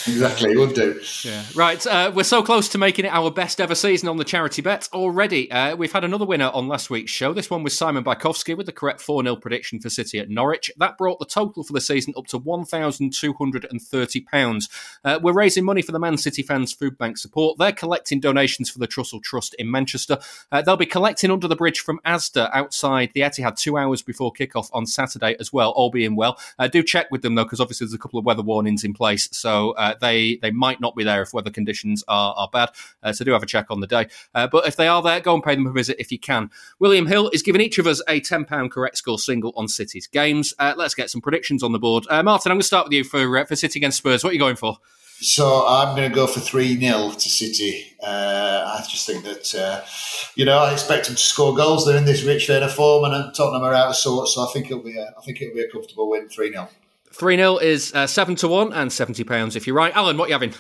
Exactly, 0.06 0.54
would 0.56 0.74
do. 0.74 1.00
Yeah. 1.24 1.42
Right, 1.54 1.84
uh, 1.86 2.12
we're 2.14 2.22
so 2.24 2.42
close 2.42 2.68
to 2.70 2.78
making 2.78 3.04
it 3.06 3.12
our 3.12 3.30
best 3.30 3.58
ever 3.60 3.74
season 3.74 4.08
on 4.08 4.16
the 4.18 4.24
charity 4.24 4.62
bet 4.62 4.88
already. 4.92 5.50
Uh, 5.50 5.74
we've 5.76 5.92
had 5.92 6.04
another 6.04 6.24
winner 6.26 6.50
on 6.52 6.68
last 6.68 6.90
week's 6.90 7.10
show. 7.10 7.32
This 7.32 7.50
one 7.50 7.62
was 7.62 7.74
Simon 7.76 8.04
Bykowski 8.04 8.56
with 8.56 8.66
the 8.66 8.72
correct 8.72 9.00
4 9.00 9.22
0 9.22 9.36
prediction 9.36 9.80
for 9.80 9.88
City 9.90 10.18
at 10.18 10.28
Norwich. 10.30 10.70
That 10.76 10.96
brought 10.98 11.18
the 11.18 11.24
total 11.26 11.64
for 11.64 11.72
the 11.72 11.80
season 11.80 12.12
up 12.16 12.26
to 12.28 12.38
£1,230. 12.38 14.68
Uh, 15.04 15.18
we're 15.22 15.32
raising 15.32 15.64
money 15.64 15.82
for 15.82 15.92
the 15.92 15.98
Man 15.98 16.16
City 16.18 16.42
fans 16.42 16.72
Food 16.72 16.96
Bank 16.98 17.16
support. 17.18 17.58
They're 17.58 17.72
collecting 17.72 18.20
donations 18.20 18.70
for 18.70 18.78
the 18.78 18.88
Trussell 18.88 19.22
Trust 19.22 19.54
in 19.58 19.70
Manchester. 19.70 20.03
Uh, 20.10 20.62
they'll 20.62 20.76
be 20.76 20.86
collecting 20.86 21.30
under 21.30 21.48
the 21.48 21.56
bridge 21.56 21.80
from 21.80 22.00
Asda 22.04 22.50
outside 22.52 23.10
the 23.14 23.20
Etihad 23.20 23.56
two 23.56 23.76
hours 23.76 24.02
before 24.02 24.32
kickoff 24.32 24.68
on 24.72 24.86
Saturday 24.86 25.36
as 25.40 25.52
well, 25.52 25.70
all 25.70 25.90
being 25.90 26.16
well. 26.16 26.38
Uh, 26.58 26.68
do 26.68 26.82
check 26.82 27.10
with 27.10 27.22
them 27.22 27.34
though, 27.34 27.44
because 27.44 27.60
obviously 27.60 27.86
there's 27.86 27.94
a 27.94 27.98
couple 27.98 28.18
of 28.18 28.24
weather 28.24 28.42
warnings 28.42 28.84
in 28.84 28.94
place, 28.94 29.28
so 29.32 29.72
uh, 29.72 29.94
they 30.00 30.38
they 30.42 30.50
might 30.50 30.80
not 30.80 30.96
be 30.96 31.04
there 31.04 31.22
if 31.22 31.32
weather 31.32 31.50
conditions 31.50 32.04
are, 32.08 32.34
are 32.36 32.48
bad. 32.52 32.70
Uh, 33.02 33.12
so 33.12 33.24
do 33.24 33.32
have 33.32 33.42
a 33.42 33.46
check 33.46 33.66
on 33.70 33.80
the 33.80 33.86
day. 33.86 34.06
Uh, 34.34 34.46
but 34.46 34.66
if 34.66 34.76
they 34.76 34.88
are 34.88 35.02
there, 35.02 35.20
go 35.20 35.34
and 35.34 35.42
pay 35.42 35.54
them 35.54 35.66
a 35.66 35.72
visit 35.72 35.96
if 35.98 36.10
you 36.10 36.18
can. 36.18 36.50
William 36.78 37.06
Hill 37.06 37.30
is 37.32 37.42
giving 37.42 37.60
each 37.60 37.78
of 37.78 37.86
us 37.86 38.00
a 38.08 38.20
£10 38.20 38.70
correct 38.70 38.98
score 38.98 39.18
single 39.18 39.52
on 39.56 39.68
City's 39.68 40.06
games. 40.06 40.54
Uh, 40.58 40.74
let's 40.76 40.94
get 40.94 41.10
some 41.10 41.20
predictions 41.20 41.62
on 41.62 41.72
the 41.72 41.78
board. 41.78 42.04
Martin, 42.10 42.50
I'm 42.50 42.56
going 42.56 42.60
to 42.60 42.66
start 42.66 42.86
with 42.86 42.92
you 42.92 43.04
for, 43.04 43.46
for 43.46 43.56
City 43.56 43.78
against 43.78 43.98
Spurs. 43.98 44.24
What 44.24 44.30
are 44.30 44.34
you 44.34 44.38
going 44.38 44.56
for? 44.56 44.78
So 45.20 45.66
I'm 45.66 45.96
going 45.96 46.08
to 46.08 46.14
go 46.14 46.26
for 46.26 46.40
3 46.40 46.78
0 46.78 47.10
to 47.12 47.28
City. 47.28 47.96
Uh, 48.02 48.78
I 48.78 48.84
just 48.88 49.06
think 49.06 49.24
that, 49.24 49.54
uh, 49.54 49.84
you 50.34 50.44
know, 50.44 50.58
I 50.58 50.72
expect 50.72 51.06
them 51.06 51.14
to 51.14 51.22
score 51.22 51.54
goals. 51.54 51.86
They're 51.86 51.96
in 51.96 52.04
this 52.04 52.24
rich 52.24 52.46
vein 52.46 52.62
of 52.62 52.72
form, 52.72 53.10
and 53.10 53.34
Tottenham 53.34 53.62
are 53.62 53.72
out 53.72 53.88
of 53.88 53.96
sorts. 53.96 54.34
So 54.34 54.46
I 54.46 54.52
think 54.52 54.66
it'll 54.66 54.82
be 54.82 54.98
a, 54.98 55.14
I 55.16 55.20
think 55.24 55.40
it'll 55.40 55.54
be 55.54 55.62
a 55.62 55.70
comfortable 55.70 56.10
win, 56.10 56.28
3 56.28 56.50
0. 56.50 56.68
3 57.14 57.36
0 57.36 57.58
is 57.58 57.94
uh, 57.94 58.06
7 58.06 58.34
to 58.36 58.48
1 58.48 58.72
and 58.72 58.90
£70 58.90 59.56
if 59.56 59.66
you're 59.66 59.76
right. 59.76 59.94
Alan, 59.94 60.18
what 60.18 60.24
are 60.24 60.28
you 60.28 60.34
having? 60.34 60.54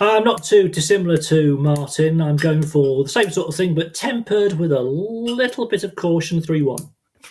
I'm 0.00 0.24
not 0.24 0.42
too 0.42 0.68
dissimilar 0.68 1.18
to 1.18 1.58
Martin. 1.58 2.22
I'm 2.22 2.36
going 2.36 2.62
for 2.62 3.04
the 3.04 3.10
same 3.10 3.30
sort 3.30 3.48
of 3.48 3.54
thing, 3.54 3.74
but 3.74 3.94
tempered 3.94 4.54
with 4.54 4.72
a 4.72 4.80
little 4.80 5.68
bit 5.68 5.84
of 5.84 5.94
caution 5.94 6.40
3 6.40 6.62
1. 6.62 6.78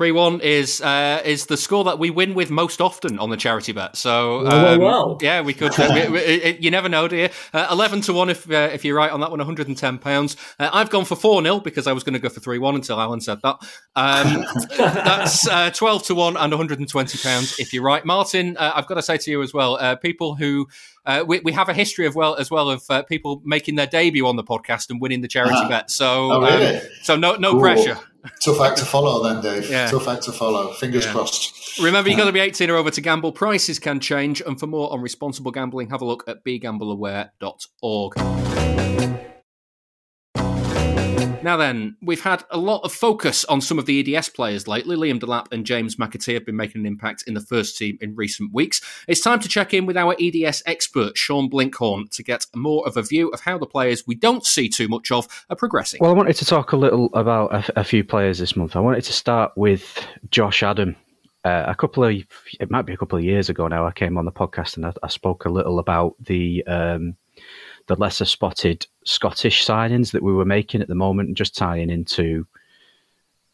Three 0.01 0.11
one 0.11 0.41
is 0.41 0.81
uh, 0.81 1.21
is 1.23 1.45
the 1.45 1.55
score 1.57 1.83
that 1.83 1.99
we 1.99 2.09
win 2.09 2.33
with 2.33 2.49
most 2.49 2.81
often 2.81 3.19
on 3.19 3.29
the 3.29 3.37
charity 3.37 3.71
bet. 3.71 3.95
So 3.95 4.41
Well, 4.41 4.45
well, 4.45 4.73
um, 4.73 4.79
well. 4.81 5.17
yeah, 5.21 5.41
we 5.41 5.53
could. 5.53 5.79
Uh, 5.79 5.91
we, 5.93 6.07
we, 6.09 6.57
you 6.59 6.71
never 6.71 6.89
know, 6.89 7.07
you? 7.07 7.29
Uh, 7.53 7.67
Eleven 7.69 8.01
to 8.01 8.13
one 8.13 8.29
if 8.31 8.49
uh, 8.49 8.71
if 8.73 8.83
you're 8.83 8.95
right 8.97 9.11
on 9.11 9.19
that 9.19 9.29
one. 9.29 9.37
One 9.37 9.45
hundred 9.45 9.67
and 9.67 9.77
ten 9.77 9.99
pounds. 9.99 10.37
Uh, 10.59 10.71
I've 10.73 10.89
gone 10.89 11.05
for 11.05 11.15
four 11.15 11.43
0 11.43 11.59
because 11.59 11.85
I 11.85 11.93
was 11.93 12.03
going 12.03 12.13
to 12.13 12.19
go 12.19 12.29
for 12.29 12.39
three 12.39 12.57
one 12.57 12.73
until 12.73 12.99
Alan 12.99 13.21
said 13.21 13.41
that. 13.43 13.57
Um, 13.95 14.43
that's 14.77 15.47
uh, 15.47 15.69
twelve 15.69 16.01
to 16.07 16.15
one 16.15 16.35
and 16.35 16.51
one 16.51 16.57
hundred 16.57 16.79
and 16.79 16.89
twenty 16.89 17.19
pounds 17.19 17.59
if 17.59 17.71
you're 17.71 17.83
right, 17.83 18.03
Martin. 18.03 18.57
Uh, 18.57 18.71
I've 18.73 18.87
got 18.87 18.95
to 18.95 19.03
say 19.03 19.17
to 19.17 19.29
you 19.29 19.43
as 19.43 19.53
well, 19.53 19.75
uh, 19.75 19.95
people 19.97 20.33
who. 20.33 20.67
Uh, 21.03 21.23
we, 21.25 21.39
we 21.39 21.51
have 21.51 21.67
a 21.67 21.73
history 21.73 22.05
of 22.05 22.13
well 22.13 22.35
as 22.35 22.51
well 22.51 22.69
of 22.69 22.83
uh, 22.91 23.01
people 23.01 23.41
making 23.43 23.73
their 23.73 23.87
debut 23.87 24.27
on 24.27 24.35
the 24.35 24.43
podcast 24.43 24.91
and 24.91 25.01
winning 25.01 25.21
the 25.21 25.27
charity 25.27 25.55
Ah. 25.55 25.67
bet. 25.69 25.89
So, 25.89 26.31
Oh, 26.31 26.41
really? 26.41 26.75
um, 26.77 26.81
so 27.01 27.15
no 27.15 27.35
no 27.37 27.55
Ooh. 27.55 27.59
pressure. 27.59 27.97
Tough 28.43 28.61
act 28.61 28.77
to 28.77 28.85
follow, 28.85 29.23
then, 29.23 29.41
Dave. 29.41 29.69
Yeah. 29.69 29.89
Tough 29.89 30.07
act 30.07 30.23
to 30.23 30.31
follow. 30.31 30.73
Fingers 30.73 31.05
Yeah. 31.05 31.11
crossed. 31.11 31.79
Remember, 31.81 32.09
you've 32.09 32.19
got 32.19 32.25
to 32.25 32.31
be 32.31 32.39
18 32.39 32.69
or 32.69 32.75
over 32.75 32.91
to 32.91 33.01
gamble. 33.01 33.31
Prices 33.31 33.79
can 33.79 33.99
change. 33.99 34.41
And 34.41 34.59
for 34.59 34.67
more 34.67 34.91
on 34.91 35.01
responsible 35.01 35.51
gambling, 35.51 35.89
have 35.89 36.01
a 36.01 36.05
look 36.05 36.23
at 36.27 36.43
begambleaware.org. 36.43 39.10
Now 41.43 41.57
then, 41.57 41.97
we've 42.03 42.21
had 42.21 42.43
a 42.51 42.57
lot 42.57 42.81
of 42.83 42.93
focus 42.93 43.43
on 43.45 43.61
some 43.61 43.79
of 43.79 43.87
the 43.87 44.15
EDS 44.15 44.29
players 44.29 44.67
lately. 44.67 44.95
Liam 44.95 45.19
Delap 45.19 45.51
and 45.51 45.65
James 45.65 45.95
McAtee 45.95 46.35
have 46.35 46.45
been 46.45 46.55
making 46.55 46.81
an 46.81 46.85
impact 46.85 47.23
in 47.25 47.33
the 47.33 47.41
first 47.41 47.77
team 47.77 47.97
in 47.99 48.15
recent 48.15 48.53
weeks. 48.53 48.79
It's 49.07 49.21
time 49.21 49.39
to 49.39 49.49
check 49.49 49.73
in 49.73 49.87
with 49.87 49.97
our 49.97 50.15
EDS 50.19 50.61
expert, 50.67 51.17
Sean 51.17 51.49
Blinkhorn, 51.49 52.11
to 52.11 52.21
get 52.23 52.45
more 52.55 52.85
of 52.87 52.95
a 52.95 53.01
view 53.01 53.29
of 53.29 53.41
how 53.41 53.57
the 53.57 53.65
players 53.65 54.05
we 54.05 54.13
don't 54.13 54.45
see 54.45 54.69
too 54.69 54.87
much 54.87 55.11
of 55.11 55.27
are 55.49 55.55
progressing. 55.55 55.99
Well, 55.99 56.11
I 56.11 56.13
wanted 56.13 56.35
to 56.35 56.45
talk 56.45 56.73
a 56.73 56.77
little 56.77 57.09
about 57.13 57.53
a, 57.53 57.79
a 57.79 57.83
few 57.83 58.03
players 58.03 58.37
this 58.37 58.55
month. 58.55 58.75
I 58.75 58.79
wanted 58.79 59.03
to 59.05 59.13
start 59.13 59.51
with 59.55 60.05
Josh 60.29 60.61
Adam. 60.61 60.95
Uh, 61.43 61.63
a 61.65 61.73
couple 61.73 62.03
of, 62.03 62.13
it 62.59 62.69
might 62.69 62.85
be 62.85 62.93
a 62.93 62.97
couple 62.97 63.17
of 63.17 63.23
years 63.23 63.49
ago 63.49 63.67
now, 63.67 63.87
I 63.87 63.91
came 63.91 64.15
on 64.15 64.25
the 64.25 64.31
podcast 64.31 64.77
and 64.77 64.85
I, 64.85 64.93
I 65.01 65.07
spoke 65.07 65.45
a 65.45 65.49
little 65.49 65.79
about 65.79 66.13
the 66.19 66.63
um, 66.67 67.15
the 67.87 67.95
lesser 67.95 68.25
spotted 68.25 68.85
Scottish 69.05 69.65
signings 69.65 70.11
that 70.11 70.23
we 70.23 70.33
were 70.33 70.45
making 70.45 70.81
at 70.81 70.87
the 70.87 70.95
moment, 70.95 71.27
and 71.27 71.37
just 71.37 71.55
tying 71.55 71.89
into 71.89 72.45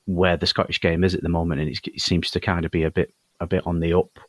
where 0.06 0.38
the 0.38 0.48
Scottish 0.48 0.80
game 0.80 1.04
is 1.04 1.16
at 1.16 1.22
the 1.22 1.30
moment, 1.30 1.62
and 1.62 1.70
it 1.70 2.02
seems 2.02 2.32
to 2.32 2.40
kind 2.40 2.66
of 2.66 2.72
be 2.72 2.84
a 2.84 2.92
bit 2.92 3.14
a 3.40 3.48
bit 3.48 3.66
on 3.68 3.80
the 3.80 3.94
up. 3.94 4.20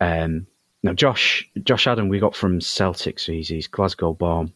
Um, 0.00 0.46
now, 0.82 0.92
Josh 0.92 1.48
Josh 1.62 1.86
Adam, 1.86 2.08
we 2.08 2.18
got 2.18 2.36
from 2.36 2.60
Celtic, 2.60 3.18
so 3.18 3.32
he's, 3.32 3.48
he's 3.48 3.66
Glasgow 3.66 4.14
born. 4.14 4.52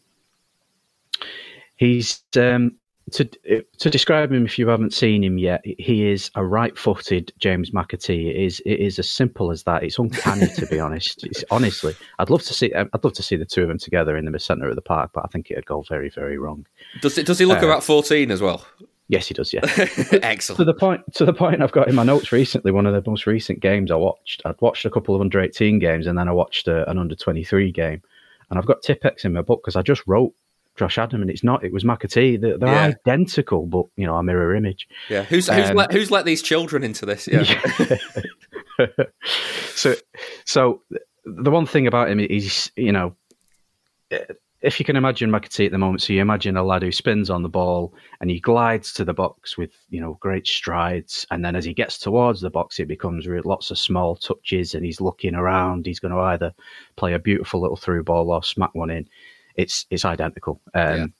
He's 1.75 2.23
um, 2.37 2.75
to 3.11 3.63
to 3.79 3.89
describe 3.89 4.31
him 4.31 4.45
if 4.45 4.57
you 4.59 4.67
haven't 4.67 4.93
seen 4.93 5.23
him 5.23 5.37
yet. 5.37 5.61
He 5.63 6.09
is 6.09 6.31
a 6.35 6.45
right-footed 6.45 7.31
James 7.39 7.71
McAtee. 7.71 8.29
It 8.29 8.35
is 8.35 8.59
it 8.65 8.79
is 8.79 8.97
as 8.99 9.09
simple 9.09 9.51
as 9.51 9.63
that. 9.63 9.83
It's 9.83 9.99
uncanny 9.99 10.47
to 10.55 10.65
be 10.67 10.79
honest. 10.85 11.23
It's, 11.25 11.43
honestly, 11.51 11.95
I'd 12.19 12.29
love 12.29 12.43
to 12.43 12.53
see 12.53 12.73
I'd 12.73 13.03
love 13.03 13.13
to 13.13 13.23
see 13.23 13.35
the 13.35 13.45
two 13.45 13.61
of 13.61 13.67
them 13.67 13.77
together 13.77 14.17
in 14.17 14.25
the 14.31 14.39
centre 14.39 14.69
of 14.69 14.75
the 14.75 14.81
park, 14.81 15.11
but 15.13 15.23
I 15.23 15.27
think 15.27 15.51
it'd 15.51 15.65
go 15.65 15.83
very 15.87 16.09
very 16.09 16.37
wrong. 16.37 16.65
Does 17.01 17.17
it? 17.17 17.25
Does 17.25 17.39
he 17.39 17.45
look 17.45 17.61
Uh, 17.61 17.67
about 17.67 17.83
14 17.83 18.31
as 18.31 18.41
well? 18.41 18.65
Yes, 19.07 19.27
he 19.27 19.33
does. 19.33 19.51
Yeah, 19.53 19.61
Excellent. 20.23 20.57
to 20.59 20.63
the 20.63 20.73
point 20.73 21.01
to 21.15 21.25
the 21.25 21.33
point 21.33 21.61
I've 21.61 21.73
got 21.73 21.89
in 21.89 21.95
my 21.95 22.03
notes 22.03 22.31
recently. 22.31 22.71
One 22.71 22.85
of 22.85 22.93
the 22.93 23.09
most 23.09 23.27
recent 23.27 23.59
games 23.59 23.91
I 23.91 23.95
watched. 23.95 24.41
I'd 24.45 24.59
watched 24.61 24.85
a 24.85 24.89
couple 24.89 25.15
of 25.15 25.21
under 25.21 25.41
eighteen 25.41 25.79
games, 25.79 26.07
and 26.07 26.17
then 26.17 26.29
I 26.29 26.31
watched 26.31 26.69
a, 26.69 26.89
an 26.89 26.97
under 26.97 27.15
twenty 27.15 27.43
three 27.43 27.71
game, 27.73 28.01
and 28.49 28.57
I've 28.57 28.65
got 28.65 28.81
Tipp-Ex 28.83 29.25
in 29.25 29.33
my 29.33 29.41
book 29.41 29.61
because 29.63 29.75
I 29.75 29.81
just 29.81 30.01
wrote 30.07 30.33
Josh 30.81 30.97
Adam, 30.97 31.21
and 31.21 31.29
it's 31.29 31.43
not. 31.43 31.63
It 31.63 31.71
was 31.71 31.83
McAtee. 31.83 32.41
They're, 32.41 32.57
they're 32.57 32.73
Yeah. 32.73 32.93
identical, 33.05 33.67
but 33.67 33.85
you 33.97 34.07
know, 34.07 34.15
a 34.15 34.23
mirror 34.23 34.55
image. 34.55 34.87
Yeah. 35.11 35.21
Who's 35.25 35.47
who's, 35.47 35.69
Um, 35.69 35.75
let, 35.75 35.91
who's 35.91 36.09
let 36.09 36.25
these 36.25 36.41
children 36.41 36.83
into 36.83 37.05
this? 37.05 37.27
Yeah. 37.31 37.43
so, 39.75 39.93
so 40.45 40.81
the 41.25 41.51
one 41.51 41.67
thing 41.67 41.85
about 41.85 42.09
him 42.09 42.19
is, 42.19 42.71
you 42.75 42.91
know, 42.91 43.15
if 44.61 44.79
you 44.79 44.85
can 44.85 44.95
imagine 44.95 45.29
McAtee 45.29 45.67
at 45.67 45.71
the 45.71 45.77
moment, 45.77 46.01
so 46.01 46.13
you 46.13 46.21
imagine 46.21 46.57
a 46.57 46.63
lad 46.63 46.81
who 46.81 46.91
spins 46.91 47.29
on 47.29 47.43
the 47.43 47.49
ball 47.49 47.93
and 48.19 48.31
he 48.31 48.39
glides 48.39 48.91
to 48.93 49.05
the 49.05 49.13
box 49.13 49.57
with, 49.57 49.71
you 49.89 50.01
know, 50.01 50.17
great 50.19 50.47
strides, 50.47 51.27
and 51.29 51.45
then 51.45 51.55
as 51.55 51.63
he 51.65 51.75
gets 51.75 51.99
towards 51.99 52.41
the 52.41 52.49
box, 52.49 52.79
it 52.79 52.87
becomes 52.87 53.27
lots 53.45 53.69
of 53.69 53.77
small 53.77 54.15
touches, 54.15 54.73
and 54.73 54.83
he's 54.83 54.99
looking 54.99 55.35
around. 55.35 55.85
He's 55.85 55.99
going 55.99 56.13
to 56.13 56.19
either 56.19 56.53
play 56.95 57.13
a 57.13 57.19
beautiful 57.19 57.61
little 57.61 57.77
through 57.77 58.03
ball 58.03 58.31
or 58.31 58.41
smack 58.43 58.73
one 58.73 58.89
in. 58.89 59.07
It's 59.55 59.85
it's 59.89 60.05
identical. 60.05 60.61
Um, 60.73 61.13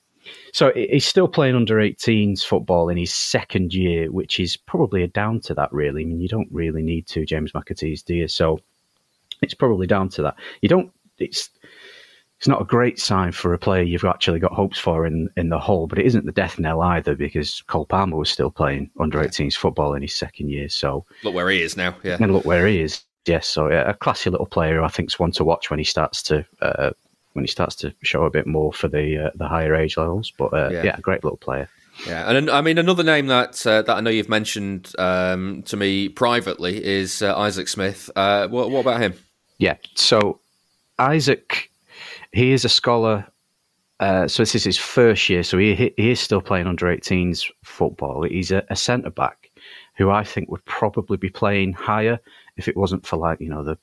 So 0.53 0.71
he's 0.75 1.05
still 1.05 1.27
playing 1.27 1.55
under 1.55 1.77
18s 1.77 2.43
football 2.43 2.89
in 2.89 2.97
his 2.97 3.13
second 3.13 3.73
year, 3.73 4.11
which 4.11 4.39
is 4.39 4.55
probably 4.55 5.01
a 5.01 5.07
down 5.07 5.39
to 5.41 5.53
that, 5.55 5.71
really. 5.73 6.03
I 6.03 6.05
mean, 6.05 6.19
you 6.21 6.27
don't 6.27 6.47
really 6.51 6.83
need 6.83 7.07
to, 7.07 7.25
James 7.25 7.53
McAtee's, 7.53 8.03
do 8.03 8.13
you? 8.13 8.27
So 8.27 8.59
it's 9.41 9.55
probably 9.55 9.87
down 9.87 10.09
to 10.09 10.21
that. 10.21 10.35
You 10.61 10.69
don't, 10.69 10.91
it's, 11.17 11.49
it's 12.37 12.47
not 12.47 12.61
a 12.61 12.65
great 12.65 12.99
sign 12.99 13.31
for 13.31 13.53
a 13.53 13.57
player 13.57 13.81
you've 13.81 14.03
actually 14.03 14.39
got 14.39 14.51
hopes 14.51 14.77
for 14.77 15.05
in, 15.07 15.29
in 15.37 15.49
the 15.49 15.59
whole, 15.59 15.87
but 15.87 15.97
it 15.99 16.05
isn't 16.05 16.25
the 16.25 16.31
death 16.31 16.59
knell 16.59 16.81
either 16.81 17.15
because 17.15 17.61
Cole 17.67 17.85
Palmer 17.85 18.17
was 18.17 18.29
still 18.29 18.51
playing 18.51 18.91
under 18.99 19.19
18s 19.19 19.55
football 19.55 19.93
in 19.95 20.01
his 20.03 20.13
second 20.15 20.49
year. 20.49 20.69
So, 20.69 21.05
Look 21.23 21.33
where 21.33 21.49
he 21.49 21.61
is 21.61 21.75
now. 21.77 21.95
Yeah. 22.03 22.17
and 22.19 22.31
look 22.33 22.45
where 22.45 22.67
he 22.67 22.81
is. 22.81 23.03
Yes, 23.25 23.47
so 23.47 23.69
yeah, 23.69 23.89
a 23.89 23.93
classy 23.93 24.29
little 24.31 24.47
player 24.47 24.77
who 24.77 24.83
I 24.83 24.87
think's 24.87 25.19
one 25.19 25.31
to 25.33 25.43
watch 25.43 25.69
when 25.69 25.77
he 25.79 25.85
starts 25.85 26.23
to 26.23 26.43
uh, 26.61 26.91
when 27.33 27.43
he 27.43 27.47
starts 27.47 27.75
to 27.77 27.93
show 28.03 28.25
a 28.25 28.29
bit 28.29 28.45
more 28.47 28.73
for 28.73 28.87
the 28.87 29.25
uh, 29.27 29.31
the 29.35 29.47
higher 29.47 29.75
age 29.75 29.97
levels. 29.97 30.31
But 30.37 30.53
uh, 30.53 30.69
Yeah. 30.71 30.83
yeah. 30.83 30.95
a 30.97 31.01
great 31.01 31.23
little 31.23 31.37
player. 31.37 31.69
Yeah, 32.07 32.29
and 32.29 32.49
I 32.49 32.61
mean 32.61 32.77
another 32.77 33.03
name 33.03 33.27
that 33.27 33.65
uh, 33.67 33.81
that 33.83 33.97
I 33.97 33.99
know 34.01 34.09
you've 34.09 34.29
mentioned 34.29 34.93
um, 34.97 35.63
to 35.63 35.77
me 35.77 36.09
privately 36.09 36.83
is 36.83 37.21
uh, 37.21 37.37
Isaac 37.37 37.67
Smith. 37.67 38.09
Uh, 38.15 38.47
what, 38.47 38.71
what 38.71 38.79
about 38.79 39.01
him? 39.01 39.13
Yeah. 39.57 39.75
So 39.95 40.39
Isaac, 40.97 41.69
he 42.31 42.51
is 42.53 42.65
a 42.65 42.69
scholar. 42.69 43.27
Uh, 43.99 44.27
so 44.27 44.41
this 44.41 44.55
is 44.55 44.63
his 44.63 44.77
first 44.77 45.29
year. 45.29 45.43
So 45.43 45.57
he 45.57 45.93
he 45.97 46.09
is 46.11 46.19
still 46.19 46.41
playing 46.41 46.65
under 46.65 46.87
18s 46.87 47.51
football. 47.63 48.23
He's 48.23 48.51
a, 48.51 48.63
a 48.69 48.75
centre 48.75 49.11
back 49.11 49.51
who 49.95 50.09
I 50.09 50.23
think 50.23 50.49
would 50.49 50.65
probably 50.65 51.17
be 51.17 51.29
playing 51.29 51.73
higher 51.73 52.19
if 52.57 52.67
it 52.67 52.75
wasn't 52.77 53.05
for 53.05 53.17
like 53.17 53.39
you 53.41 53.49
know 53.49 53.63
the 53.63 53.77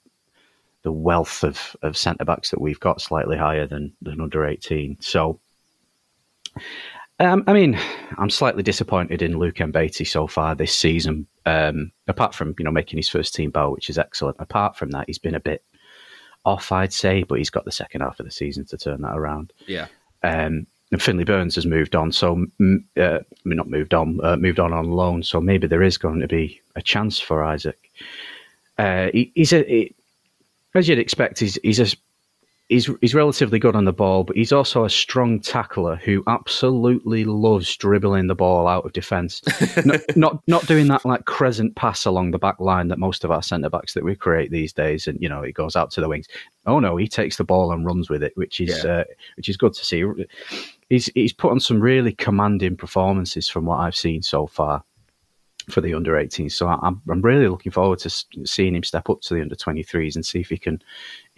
the 0.83 0.93
wealth 0.93 1.43
of, 1.45 1.76
of 1.83 1.97
centre 1.97 2.24
backs 2.24 2.51
that 2.51 2.61
we've 2.61 2.81
got 2.81 3.01
slightly 3.01 3.37
higher 3.37 3.66
than 3.66 3.93
than 4.03 4.20
under 4.20 4.47
18. 4.47 4.99
So. 5.01 5.41
Um, 7.20 7.43
I 7.49 7.53
mean, 7.53 7.76
I'm 8.16 8.31
slightly 8.31 8.62
disappointed 8.62 9.22
in 9.22 9.41
Luke 9.41 9.57
Mbete 9.57 10.07
so 10.07 10.29
far 10.29 10.55
this 10.55 10.72
season. 10.72 11.26
Um, 11.47 11.91
apart 12.07 12.33
from 12.33 12.55
you 12.59 12.64
know 12.64 12.70
making 12.70 12.97
his 12.97 13.09
first 13.09 13.35
team 13.35 13.51
bow, 13.51 13.70
which 13.70 13.91
is 13.91 13.99
excellent. 13.99 14.37
Apart 14.39 14.76
from 14.76 14.91
that, 14.91 15.07
he's 15.09 15.18
been 15.18 15.35
a 15.35 15.41
bit 15.41 15.64
off, 16.45 16.70
I'd 16.70 16.93
say, 16.93 17.24
but 17.24 17.39
he's 17.39 17.51
got 17.51 17.64
the 17.64 17.72
second 17.72 18.03
half 18.03 18.20
of 18.20 18.26
the 18.26 18.33
season 18.33 18.64
to 18.66 18.79
turn 18.79 19.03
that 19.03 19.16
around. 19.16 19.53
Yeah. 19.66 19.89
Um, 20.22 20.66
and 20.91 21.03
Finley 21.03 21.24
Burns 21.24 21.55
has 21.57 21.66
moved 21.66 21.95
on, 21.95 22.12
so 22.12 22.47
uh, 22.61 23.03
I 23.03 23.20
mean 23.45 23.57
not 23.57 23.68
moved 23.68 23.93
on, 23.93 24.18
uh, 24.22 24.37
moved 24.37 24.59
on 24.59 24.72
on 24.72 24.91
loan. 24.91 25.22
So 25.22 25.41
maybe 25.41 25.66
there 25.66 25.83
is 25.83 25.99
going 25.99 26.20
to 26.20 26.29
be 26.29 26.62
a 26.76 26.83
chance 26.83 27.18
for 27.18 27.45
Isaac. 27.45 27.91
Uh, 28.79 29.09
he, 29.12 29.31
he's 29.35 29.53
a, 29.53 29.64
he, 29.64 29.95
as 30.79 30.89
you'd 30.89 30.99
expect, 30.99 31.39
he's 31.39 31.59
he's 31.62 31.81
a 31.81 31.97
he's 32.68 32.91
he's 33.01 33.14
relatively 33.14 33.59
good 33.59 33.76
on 33.76 33.85
the 33.85 33.93
ball, 33.93 34.24
but 34.24 34.37
he's 34.37 34.53
also 34.53 34.85
a 34.85 34.91
strong 34.91 35.41
tackler 35.41 35.97
who 35.97 36.22
absolutely 36.26 37.24
loves 37.24 37.76
dribbling 37.76 38.26
the 38.26 38.35
ball 38.35 38.66
out 38.66 38.85
of 38.85 38.93
defence. 38.93 39.43
not, 39.85 40.01
not 40.16 40.43
not 40.47 40.66
doing 40.66 40.89
that 40.89 41.05
like 41.05 41.24
crescent 41.24 41.74
pass 41.76 42.05
along 42.05 42.31
the 42.31 42.39
back 42.39 42.61
line 42.61 42.89
that 42.89 42.99
most 42.99 43.24
of 43.24 43.31
our 43.31 43.43
centre 43.43 43.70
backs 43.70 43.95
that 43.95 44.05
we 44.05 44.14
create 44.14 44.51
these 44.51 44.72
days, 44.72 45.07
and 45.07 45.20
you 45.20 45.29
know 45.29 45.43
it 45.43 45.53
goes 45.53 45.76
out 45.76 45.91
to 45.91 46.01
the 46.01 46.09
wings. 46.09 46.29
Oh 46.66 46.81
no, 46.81 46.97
he 46.97 47.09
takes 47.09 47.37
the 47.37 47.45
ball 47.45 47.72
and 47.72 47.85
runs 47.85 48.11
with 48.11 48.22
it, 48.22 48.37
which 48.37 48.61
is 48.61 48.85
yeah. 48.85 48.91
uh, 48.91 49.05
which 49.37 49.49
is 49.49 49.57
good 49.57 49.74
to 49.74 49.85
see. 49.85 50.05
He's 50.89 51.07
he's 51.14 51.33
put 51.33 51.51
on 51.51 51.61
some 51.61 51.81
really 51.81 52.12
commanding 52.12 52.76
performances 52.76 53.49
from 53.49 53.66
what 53.66 53.81
I've 53.81 53.97
seen 53.97 54.22
so 54.22 54.47
far 54.47 54.85
for 55.69 55.81
the 55.81 55.95
under 55.95 56.12
18s. 56.12 56.53
So 56.53 56.69
I'm 56.69 57.01
I'm 57.09 57.23
really 57.23 57.49
looking 57.49 57.73
forward 57.73 57.99
to 58.01 58.11
seeing 58.45 58.75
him 58.75 58.83
step 58.83 59.09
up 59.09 59.21
to 59.23 59.35
the 59.35 59.43
under 59.43 59.55
23s 59.55 60.14
and 60.14 60.25
see 60.25 60.41
if 60.41 60.49
he 60.49 60.59
can 60.59 60.83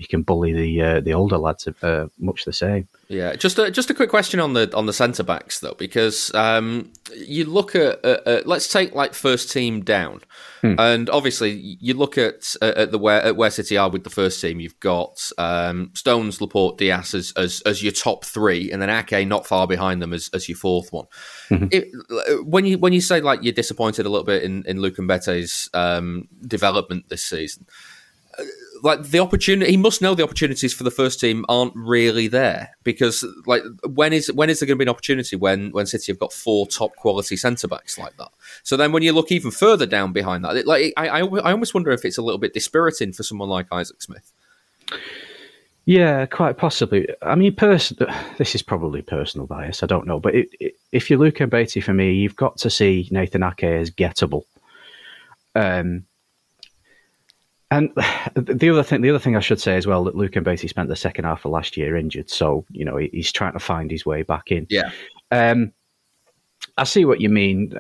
he 0.01 0.07
can 0.07 0.23
bully 0.23 0.55
the 0.55 0.81
uh, 0.81 1.01
the 1.01 1.13
older 1.13 1.37
lads 1.37 1.69
uh, 1.83 2.07
much 2.19 2.47
the 2.47 2.55
same. 2.55 2.89
Yeah, 3.09 3.37
just 3.37 3.59
a, 3.59 3.71
just 3.71 3.91
a 3.91 3.95
quick 3.95 4.09
question 4.09 4.41
on 4.41 4.55
the 4.55 4.75
on 4.75 4.87
the 4.87 4.95
centre 4.95 5.23
backs 5.23 5.61
though, 5.61 5.75
because 5.77 6.33
um, 6.33 6.91
you 7.15 7.45
look 7.45 7.75
at 7.75 8.03
uh, 8.03 8.21
uh, 8.25 8.41
let's 8.47 8.73
take 8.73 8.95
like 8.95 9.13
first 9.13 9.53
team 9.53 9.83
down, 9.83 10.23
hmm. 10.63 10.77
and 10.79 11.11
obviously 11.11 11.51
you 11.53 11.93
look 11.93 12.17
at 12.17 12.57
at 12.63 12.93
the 12.93 12.99
where 12.99 13.21
at 13.21 13.37
where 13.37 13.51
City 13.51 13.77
are 13.77 13.91
with 13.91 14.05
the 14.05 14.11
first 14.11 14.41
team. 14.41 14.59
You've 14.59 14.81
got 14.81 15.21
um, 15.37 15.91
Stones, 15.93 16.41
Laporte, 16.41 16.79
Dias 16.79 17.13
as, 17.13 17.35
as, 17.37 17.61
as 17.67 17.83
your 17.83 17.93
top 17.93 18.25
three, 18.25 18.73
and 18.73 18.81
then 18.81 18.89
Ake 18.89 19.29
not 19.29 19.47
far 19.47 19.67
behind 19.67 20.01
them 20.01 20.15
as, 20.15 20.31
as 20.33 20.49
your 20.49 20.57
fourth 20.57 20.91
one. 20.95 21.09
Mm-hmm. 21.51 21.67
It, 21.73 22.47
when 22.47 22.65
you 22.65 22.79
when 22.79 22.95
you 22.95 23.03
say 23.03 23.21
like 23.21 23.43
you're 23.43 23.53
disappointed 23.53 24.07
a 24.07 24.09
little 24.09 24.25
bit 24.25 24.45
in 24.45 24.65
in 24.67 24.81
Luke 24.81 24.97
Mbete's 24.97 25.69
um, 25.75 26.27
development 26.47 27.11
this 27.11 27.23
season 27.23 27.67
like 28.83 29.03
the 29.03 29.19
opportunity 29.19 29.71
he 29.71 29.77
must 29.77 30.03
know 30.03 30.15
the 30.15 30.23
opportunities 30.23 30.73
for 30.73 30.85
the 30.85 30.91
first 30.91 31.21
team 31.21 31.45
aren't 31.49 31.75
really 31.75 32.29
there 32.29 32.77
because 32.83 33.25
like 33.47 33.63
when 33.85 34.13
is 34.13 34.33
when 34.33 34.51
is 34.51 34.61
there 34.61 34.67
going 34.67 34.77
to 34.77 34.85
be 34.85 34.89
an 34.89 34.89
opportunity 34.89 35.37
when 35.37 35.71
when 35.71 35.87
City 35.87 36.13
have 36.13 36.19
got 36.19 36.33
four 36.33 36.67
top 36.67 36.95
quality 36.97 37.37
centre 37.37 37.69
backs 37.69 37.99
like 37.99 38.17
that? 38.17 38.31
So 38.63 38.77
then 38.77 38.93
when 38.93 39.03
you 39.03 39.13
look 39.13 39.33
even 39.33 39.51
further 39.51 39.87
down 39.87 40.13
behind 40.13 40.45
that 40.45 40.57
it, 40.57 40.67
like 40.67 40.93
I, 40.97 41.09
I 41.09 41.21
I 41.21 41.53
almost 41.53 41.75
wonder 41.75 41.91
if 41.91 42.05
it's 42.05 42.19
a 42.19 42.23
little 42.23 42.39
bit 42.39 42.55
dispiriting 42.55 43.13
for 43.13 43.23
someone 43.23 43.49
like 43.49 43.67
Isaac 43.73 44.03
Smith. 44.03 44.33
Yeah 45.85 46.27
quite 46.27 46.57
possibly. 46.57 47.09
I 47.23 47.35
mean 47.35 47.55
pers- 47.55 47.93
this 48.39 48.55
is 48.55 48.63
probably 48.63 49.03
personal 49.03 49.47
bias 49.47 49.83
I 49.83 49.87
don't 49.87 50.07
know 50.07 50.21
but 50.21 50.35
it, 50.35 50.49
it, 50.61 50.75
if 50.93 51.11
you 51.11 51.19
look 51.19 51.41
at 51.41 51.51
Beatty 51.51 51.81
for 51.81 51.95
me 51.95 52.13
you've 52.13 52.37
got 52.37 52.59
to 52.59 52.71
see 52.71 53.09
Nathan 53.11 53.43
Ake 53.43 53.65
as 53.65 53.91
gettable. 53.91 54.45
Um 55.55 56.05
and 57.71 57.91
the 58.35 58.71
other 58.71 58.83
thing, 58.83 59.03
the 59.03 59.11
other 59.11 59.19
thing 59.19 59.37
I 59.37 59.41
should 59.41 59.61
say 59.61 59.77
as 59.77 59.87
well, 59.87 60.05
that 60.05 60.17
Luke 60.17 60.33
Mbete 60.33 60.69
spent 60.69 60.89
the 60.89 60.97
second 60.97 61.25
half 61.25 61.45
of 61.45 61.53
last 61.53 61.77
year 61.77 61.97
injured, 61.97 62.31
so 62.31 62.65
you 62.71 62.85
know 62.85 62.97
he's 62.97 63.33
trying 63.33 63.53
to 63.53 63.59
find 63.59 63.91
his 63.91 64.07
way 64.07 64.23
back 64.23 64.51
in. 64.51 64.67
Yeah, 64.71 64.91
um, 65.31 65.73
I 66.77 66.85
see 66.85 67.05
what 67.05 67.21
you 67.21 67.29
mean, 67.29 67.75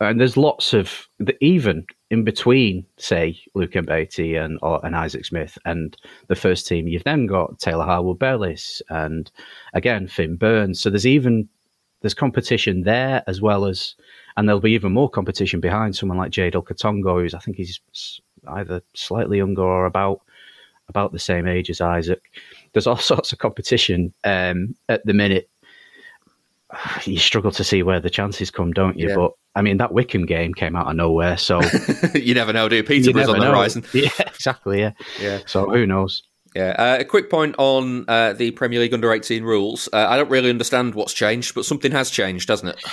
and 0.00 0.20
there's 0.20 0.36
lots 0.36 0.72
of 0.72 1.08
even 1.40 1.86
in 2.10 2.24
between, 2.24 2.86
say 2.96 3.38
Luke 3.54 3.72
Mbete 3.72 4.42
and 4.42 4.58
or, 4.62 4.84
and 4.84 4.94
Isaac 4.94 5.24
Smith 5.24 5.58
and 5.64 5.96
the 6.28 6.36
first 6.36 6.66
team. 6.66 6.86
You've 6.86 7.04
then 7.04 7.26
got 7.26 7.58
Taylor 7.58 7.84
Harwood 7.84 8.18
Bellis 8.18 8.80
and 8.88 9.30
again 9.72 10.06
Finn 10.06 10.36
Burns. 10.36 10.80
So 10.80 10.90
there's 10.90 11.06
even 11.06 11.48
there's 12.02 12.14
competition 12.14 12.82
there 12.82 13.24
as 13.26 13.40
well 13.40 13.64
as, 13.64 13.94
and 14.36 14.46
there'll 14.46 14.60
be 14.60 14.72
even 14.72 14.92
more 14.92 15.08
competition 15.08 15.58
behind 15.58 15.96
someone 15.96 16.18
like 16.18 16.32
Jadel 16.32 16.62
Katongo, 16.62 17.20
who's 17.20 17.32
I 17.32 17.38
think 17.38 17.56
he's 17.56 17.80
either 18.48 18.82
slightly 18.94 19.38
younger 19.38 19.62
or 19.62 19.86
about 19.86 20.20
about 20.88 21.12
the 21.12 21.18
same 21.18 21.46
age 21.46 21.70
as 21.70 21.80
Isaac. 21.80 22.22
There's 22.72 22.86
all 22.86 22.96
sorts 23.12 23.32
of 23.32 23.38
competition 23.38 24.12
um, 24.24 24.74
at 24.88 25.04
the 25.06 25.14
minute. 25.14 25.48
You 27.04 27.18
struggle 27.18 27.52
to 27.52 27.62
see 27.62 27.82
where 27.84 28.00
the 28.00 28.10
chances 28.10 28.50
come, 28.50 28.72
don't 28.72 28.98
you? 28.98 29.08
Yeah. 29.08 29.14
But 29.14 29.32
I 29.54 29.62
mean, 29.62 29.76
that 29.76 29.92
Wycombe 29.92 30.26
game 30.26 30.54
came 30.54 30.74
out 30.74 30.88
of 30.88 30.96
nowhere, 30.96 31.36
so 31.36 31.60
you 32.14 32.34
never 32.34 32.52
know, 32.52 32.68
do? 32.68 32.82
Peterborough's 32.82 33.28
on 33.28 33.38
the 33.38 33.46
horizon. 33.46 33.84
Yeah, 33.92 34.10
exactly. 34.26 34.80
Yeah, 34.80 34.92
yeah. 35.20 35.40
So 35.46 35.70
who 35.70 35.86
knows? 35.86 36.24
Yeah, 36.56 36.74
uh, 36.78 36.96
a 37.00 37.04
quick 37.04 37.30
point 37.30 37.54
on 37.58 38.04
uh, 38.08 38.32
the 38.32 38.50
Premier 38.52 38.80
League 38.80 38.94
under 38.94 39.12
18 39.12 39.44
rules. 39.44 39.88
Uh, 39.92 40.06
I 40.08 40.16
don't 40.16 40.30
really 40.30 40.50
understand 40.50 40.94
what's 40.94 41.12
changed, 41.12 41.54
but 41.54 41.64
something 41.64 41.92
has 41.92 42.10
changed, 42.10 42.48
hasn't 42.48 42.70
it? 42.70 42.84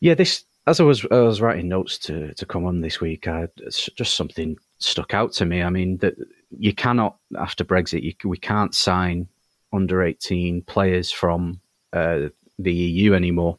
Yeah, 0.00 0.14
this 0.14 0.44
as 0.66 0.80
I 0.80 0.84
was 0.84 1.04
I 1.10 1.20
was 1.20 1.40
writing 1.40 1.68
notes 1.68 1.98
to 1.98 2.32
to 2.34 2.46
come 2.46 2.64
on 2.64 2.80
this 2.80 3.00
week, 3.00 3.26
I, 3.26 3.48
just 3.68 4.14
something 4.14 4.56
stuck 4.78 5.14
out 5.14 5.32
to 5.34 5.46
me. 5.46 5.62
I 5.62 5.70
mean 5.70 5.96
that 5.98 6.14
you 6.50 6.74
cannot 6.74 7.16
after 7.38 7.64
Brexit, 7.64 8.02
you, 8.02 8.14
we 8.28 8.38
can't 8.38 8.74
sign 8.74 9.28
under 9.72 10.02
eighteen 10.02 10.62
players 10.62 11.10
from 11.10 11.60
uh, 11.92 12.28
the 12.58 12.72
EU 12.72 13.14
anymore. 13.14 13.58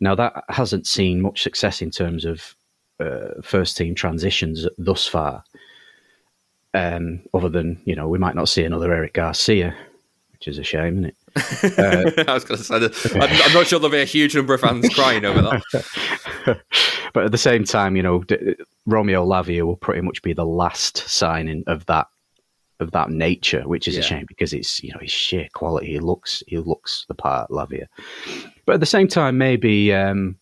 Now 0.00 0.14
that 0.14 0.44
hasn't 0.48 0.86
seen 0.86 1.20
much 1.20 1.42
success 1.42 1.82
in 1.82 1.90
terms 1.90 2.24
of 2.24 2.54
uh, 3.00 3.40
first 3.42 3.76
team 3.76 3.94
transitions 3.94 4.66
thus 4.78 5.06
far. 5.06 5.44
Um, 6.74 7.22
other 7.34 7.50
than 7.50 7.80
you 7.84 7.94
know, 7.94 8.08
we 8.08 8.18
might 8.18 8.34
not 8.34 8.48
see 8.48 8.64
another 8.64 8.92
Eric 8.92 9.14
Garcia, 9.14 9.74
which 10.32 10.48
is 10.48 10.58
a 10.58 10.62
shame, 10.62 10.94
isn't 10.94 11.04
it? 11.06 11.16
Uh, 11.34 12.10
I 12.28 12.34
was 12.34 12.44
going 12.44 12.58
to 12.58 12.64
say 12.64 12.78
that. 12.78 13.12
I'm, 13.14 13.22
I'm, 13.46 13.52
not 13.52 13.66
sure 13.66 13.78
there'll 13.78 13.92
be 13.92 14.00
a 14.00 14.04
huge 14.04 14.34
number 14.34 14.54
of 14.54 14.60
fans 14.60 14.88
crying 14.90 15.24
over 15.24 15.42
that. 15.42 16.60
but 17.14 17.24
at 17.24 17.32
the 17.32 17.38
same 17.38 17.64
time, 17.64 17.96
you 17.96 18.02
know, 18.02 18.22
D- 18.24 18.56
Romeo 18.86 19.24
Lavia 19.24 19.62
will 19.62 19.76
pretty 19.76 20.00
much 20.00 20.22
be 20.22 20.32
the 20.32 20.46
last 20.46 20.98
signing 21.08 21.64
of 21.66 21.86
that 21.86 22.06
of 22.80 22.90
that 22.90 23.10
nature, 23.10 23.62
which 23.62 23.86
is 23.86 23.94
yeah. 23.94 24.00
a 24.00 24.04
shame 24.04 24.24
because 24.26 24.52
it's 24.52 24.82
you 24.82 24.92
know 24.92 24.98
his 25.00 25.10
sheer 25.10 25.48
quality. 25.54 25.92
He 25.92 26.00
looks 26.00 26.42
he 26.46 26.58
looks 26.58 27.04
the 27.08 27.14
part, 27.14 27.50
Lavia. 27.50 27.86
But 28.66 28.74
at 28.74 28.80
the 28.80 28.86
same 28.86 29.08
time, 29.08 29.38
maybe 29.38 29.92
um, 29.94 30.36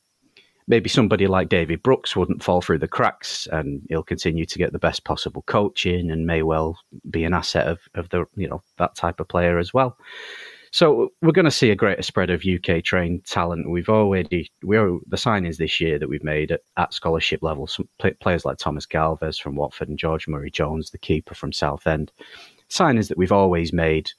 maybe 0.66 0.88
somebody 0.88 1.26
like 1.26 1.49
David 1.49 1.82
Brooks 1.82 2.16
wouldn't 2.16 2.43
fall 2.43 2.61
through 2.61 2.78
the 2.78 2.88
cracks, 2.88 3.47
and 3.53 3.82
he'll 3.88 4.03
continue 4.03 4.47
to 4.47 4.59
get 4.59 4.72
the 4.72 4.78
best 4.78 5.05
possible 5.05 5.43
coaching, 5.43 6.11
and 6.11 6.26
may 6.26 6.43
well 6.43 6.78
be 7.11 7.24
an 7.24 7.34
asset 7.34 7.66
of 7.66 7.80
of 7.95 8.09
the 8.09 8.24
you 8.36 8.49
know 8.49 8.62
that 8.78 8.95
type 8.95 9.20
of 9.20 9.28
player 9.28 9.59
as 9.59 9.74
well. 9.74 9.97
So 10.72 11.12
we're 11.20 11.32
going 11.32 11.46
to 11.46 11.50
see 11.50 11.70
a 11.70 11.76
greater 11.76 12.02
spread 12.02 12.30
of 12.30 12.44
UK 12.44 12.84
trained 12.84 13.24
talent. 13.24 13.68
We've 13.68 13.88
already 13.88 14.52
we 14.62 14.76
are 14.76 14.98
the 15.08 15.16
signings 15.16 15.56
this 15.56 15.80
year 15.80 15.98
that 15.98 16.08
we've 16.08 16.22
made 16.22 16.52
at, 16.52 16.60
at 16.76 16.94
scholarship 16.94 17.42
level. 17.42 17.66
Some 17.66 17.88
players 18.20 18.44
like 18.44 18.58
Thomas 18.58 18.86
Galvez 18.86 19.36
from 19.36 19.56
Watford 19.56 19.88
and 19.88 19.98
George 19.98 20.28
Murray 20.28 20.50
Jones, 20.50 20.90
the 20.90 20.98
keeper 20.98 21.34
from 21.34 21.52
Southend. 21.52 22.12
Signings 22.68 23.08
that 23.08 23.18
we've 23.18 23.32
always 23.32 23.72
made 23.72 24.12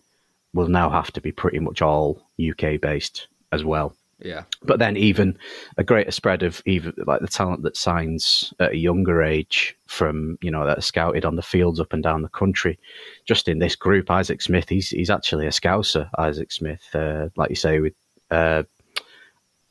will 0.54 0.68
now 0.68 0.90
have 0.90 1.12
to 1.14 1.22
be 1.22 1.32
pretty 1.32 1.60
much 1.60 1.82
all 1.82 2.22
UK 2.42 2.82
based 2.82 3.28
as 3.54 3.64
well. 3.64 3.96
Yeah. 4.22 4.44
But 4.64 4.80
then 4.80 4.98
even 4.98 5.38
a 5.78 5.84
greater 5.84 6.12
spread 6.12 6.44
of 6.44 6.62
even 6.66 6.94
like 7.06 7.22
the 7.22 7.28
talent 7.28 7.64
that 7.64 7.76
signs 7.76 8.54
at 8.60 8.74
a 8.74 8.78
younger 8.78 9.24
age 9.24 9.76
from, 9.88 10.38
you 10.42 10.52
know, 10.52 10.66
that 10.66 10.78
are 10.78 10.82
scouted 10.82 11.26
on 11.26 11.36
the 11.36 11.42
fields 11.42 11.80
up 11.80 11.94
and 11.94 12.04
down 12.04 12.22
the 12.22 12.30
country. 12.30 12.80
Just 13.26 13.48
in 13.48 13.60
this 13.60 13.76
group, 13.76 14.12
Isaac 14.12 14.42
Smith, 14.42 14.70
he's 14.70 14.90
he's 14.90 15.10
actually 15.10 15.48
a 15.48 15.52
scouser, 15.52 16.10
Isaac 16.18 16.52
Smith. 16.52 16.84
Uh, 16.94 17.30
like 17.36 17.50
you 17.50 17.56
say, 17.56 17.80
with 17.80 17.94
uh, 18.30 18.64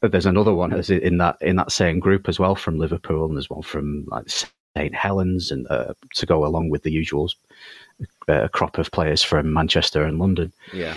there's 0.02 0.26
another 0.26 0.54
one 0.54 0.72
in 0.72 1.18
that 1.18 1.36
in 1.40 1.56
that 1.56 1.72
same 1.72 2.00
group 2.00 2.28
as 2.28 2.38
well 2.38 2.54
from 2.54 2.78
Liverpool, 2.78 3.26
and 3.26 3.36
there's 3.36 3.50
one 3.50 3.62
from 3.62 4.04
like 4.08 4.28
St 4.28 4.94
Helens, 4.94 5.50
and 5.50 5.66
uh, 5.70 5.94
to 6.14 6.26
go 6.26 6.44
along 6.44 6.70
with 6.70 6.82
the 6.82 6.94
usuals, 6.94 7.32
a 8.28 8.44
uh, 8.44 8.48
crop 8.48 8.78
of 8.78 8.90
players 8.90 9.22
from 9.22 9.52
Manchester 9.52 10.04
and 10.04 10.18
London. 10.18 10.52
Yeah. 10.72 10.96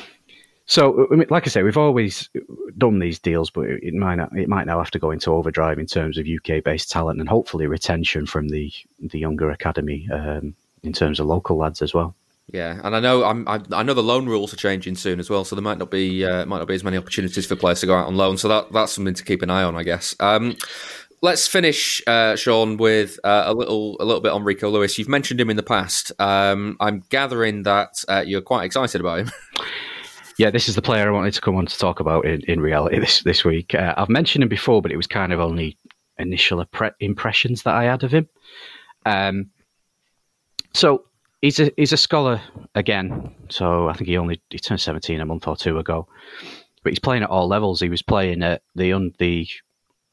So, 0.65 1.07
I 1.11 1.15
mean, 1.15 1.27
like 1.29 1.45
I 1.45 1.49
say, 1.49 1.61
we've 1.61 1.77
always 1.77 2.29
done 2.77 2.99
these 2.99 3.19
deals, 3.19 3.49
but 3.49 3.65
it 3.65 3.93
might 3.93 4.15
not, 4.15 4.37
it 4.37 4.47
might 4.47 4.65
now 4.65 4.77
have 4.77 4.91
to 4.91 4.99
go 4.99 5.11
into 5.11 5.31
overdrive 5.31 5.77
in 5.77 5.87
terms 5.87 6.17
of 6.17 6.25
UK 6.25 6.63
based 6.63 6.89
talent 6.89 7.19
and 7.19 7.27
hopefully 7.27 7.67
retention 7.67 8.25
from 8.25 8.49
the 8.49 8.71
the 8.99 9.19
younger 9.19 9.49
academy 9.51 10.07
um, 10.11 10.55
in 10.81 10.93
terms 10.93 11.19
of 11.19 11.25
local 11.25 11.57
lads 11.57 11.81
as 11.81 11.93
well. 11.93 12.15
Yeah, 12.51 12.79
and 12.83 12.95
I 12.95 12.99
know 12.99 13.23
I'm, 13.23 13.47
I, 13.47 13.61
I 13.71 13.83
know 13.83 13.93
the 13.93 14.03
loan 14.03 14.25
rules 14.25 14.53
are 14.53 14.57
changing 14.57 14.95
soon 14.95 15.19
as 15.19 15.29
well, 15.29 15.43
so 15.43 15.55
there 15.55 15.63
might 15.63 15.79
not 15.79 15.91
be 15.91 16.25
uh, 16.25 16.45
might 16.45 16.59
not 16.59 16.67
be 16.67 16.75
as 16.75 16.83
many 16.83 16.97
opportunities 16.97 17.45
for 17.45 17.55
players 17.57 17.81
to 17.81 17.85
go 17.85 17.95
out 17.95 18.07
on 18.07 18.15
loan. 18.15 18.37
So 18.37 18.47
that 18.47 18.71
that's 18.71 18.93
something 18.93 19.13
to 19.13 19.23
keep 19.23 19.41
an 19.41 19.49
eye 19.49 19.63
on, 19.63 19.75
I 19.75 19.83
guess. 19.83 20.15
Um, 20.21 20.55
let's 21.21 21.47
finish, 21.47 22.01
uh, 22.07 22.35
Sean, 22.35 22.77
with 22.77 23.19
uh, 23.25 23.43
a 23.47 23.53
little 23.53 23.97
a 23.99 24.05
little 24.05 24.21
bit 24.21 24.31
on 24.31 24.43
Rico 24.43 24.69
Lewis. 24.69 24.97
You've 24.97 25.09
mentioned 25.09 25.41
him 25.41 25.49
in 25.49 25.57
the 25.57 25.63
past. 25.63 26.13
Um, 26.19 26.77
I'm 26.79 27.03
gathering 27.09 27.63
that 27.63 28.03
uh, 28.07 28.23
you're 28.25 28.41
quite 28.41 28.63
excited 28.63 29.01
about 29.01 29.19
him. 29.19 29.31
Yeah, 30.37 30.49
this 30.49 30.67
is 30.67 30.75
the 30.75 30.81
player 30.81 31.07
I 31.07 31.11
wanted 31.11 31.33
to 31.33 31.41
come 31.41 31.55
on 31.55 31.65
to 31.65 31.77
talk 31.77 31.99
about 31.99 32.25
in, 32.25 32.41
in 32.47 32.59
reality 32.59 32.99
this 32.99 33.21
this 33.23 33.45
week. 33.45 33.75
Uh, 33.75 33.93
I've 33.97 34.09
mentioned 34.09 34.43
him 34.43 34.49
before, 34.49 34.81
but 34.81 34.91
it 34.91 34.97
was 34.97 35.07
kind 35.07 35.31
of 35.31 35.39
only 35.39 35.77
initial 36.17 36.65
impressions 36.99 37.63
that 37.63 37.75
I 37.75 37.85
had 37.85 38.03
of 38.03 38.11
him. 38.11 38.27
Um, 39.05 39.49
so 40.73 41.05
he's 41.41 41.59
a 41.59 41.71
he's 41.77 41.93
a 41.93 41.97
scholar 41.97 42.41
again. 42.73 43.35
So 43.49 43.89
I 43.89 43.93
think 43.93 44.07
he 44.07 44.17
only 44.17 44.41
he 44.49 44.59
turned 44.59 44.81
seventeen 44.81 45.21
a 45.21 45.25
month 45.25 45.47
or 45.47 45.55
two 45.55 45.77
ago, 45.77 46.07
but 46.83 46.91
he's 46.91 46.99
playing 46.99 47.23
at 47.23 47.29
all 47.29 47.47
levels. 47.47 47.79
He 47.79 47.89
was 47.89 48.01
playing 48.01 48.41
at 48.41 48.63
the 48.75 49.13
the 49.19 49.47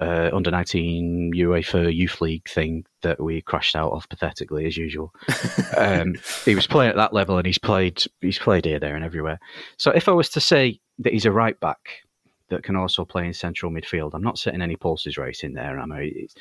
uh, 0.00 0.30
under 0.32 0.50
nineteen 0.50 1.32
UEFA 1.34 1.94
Youth 1.94 2.20
League 2.20 2.48
thing 2.48 2.84
that 3.02 3.20
we 3.20 3.40
crashed 3.42 3.76
out 3.76 3.92
of 3.92 4.08
pathetically 4.08 4.66
as 4.66 4.76
usual. 4.76 5.12
um, 5.76 6.14
he 6.44 6.54
was 6.54 6.66
playing 6.66 6.90
at 6.90 6.96
that 6.96 7.12
level, 7.12 7.36
and 7.38 7.46
he's 7.46 7.58
played 7.58 8.02
he's 8.20 8.38
played 8.38 8.64
here, 8.64 8.78
there, 8.80 8.96
and 8.96 9.04
everywhere. 9.04 9.38
So 9.76 9.90
if 9.90 10.08
I 10.08 10.12
was 10.12 10.28
to 10.30 10.40
say 10.40 10.80
that 11.00 11.12
he's 11.12 11.26
a 11.26 11.32
right 11.32 11.58
back 11.60 12.02
that 12.48 12.62
can 12.62 12.76
also 12.76 13.04
play 13.04 13.26
in 13.26 13.32
central 13.34 13.70
midfield, 13.70 14.10
I'm 14.14 14.22
not 14.22 14.38
setting 14.38 14.62
any 14.62 14.76
pulses 14.76 15.16
racing 15.18 15.52
there. 15.54 15.78
I 15.78 15.86
mean, 15.86 16.12
it's, 16.16 16.34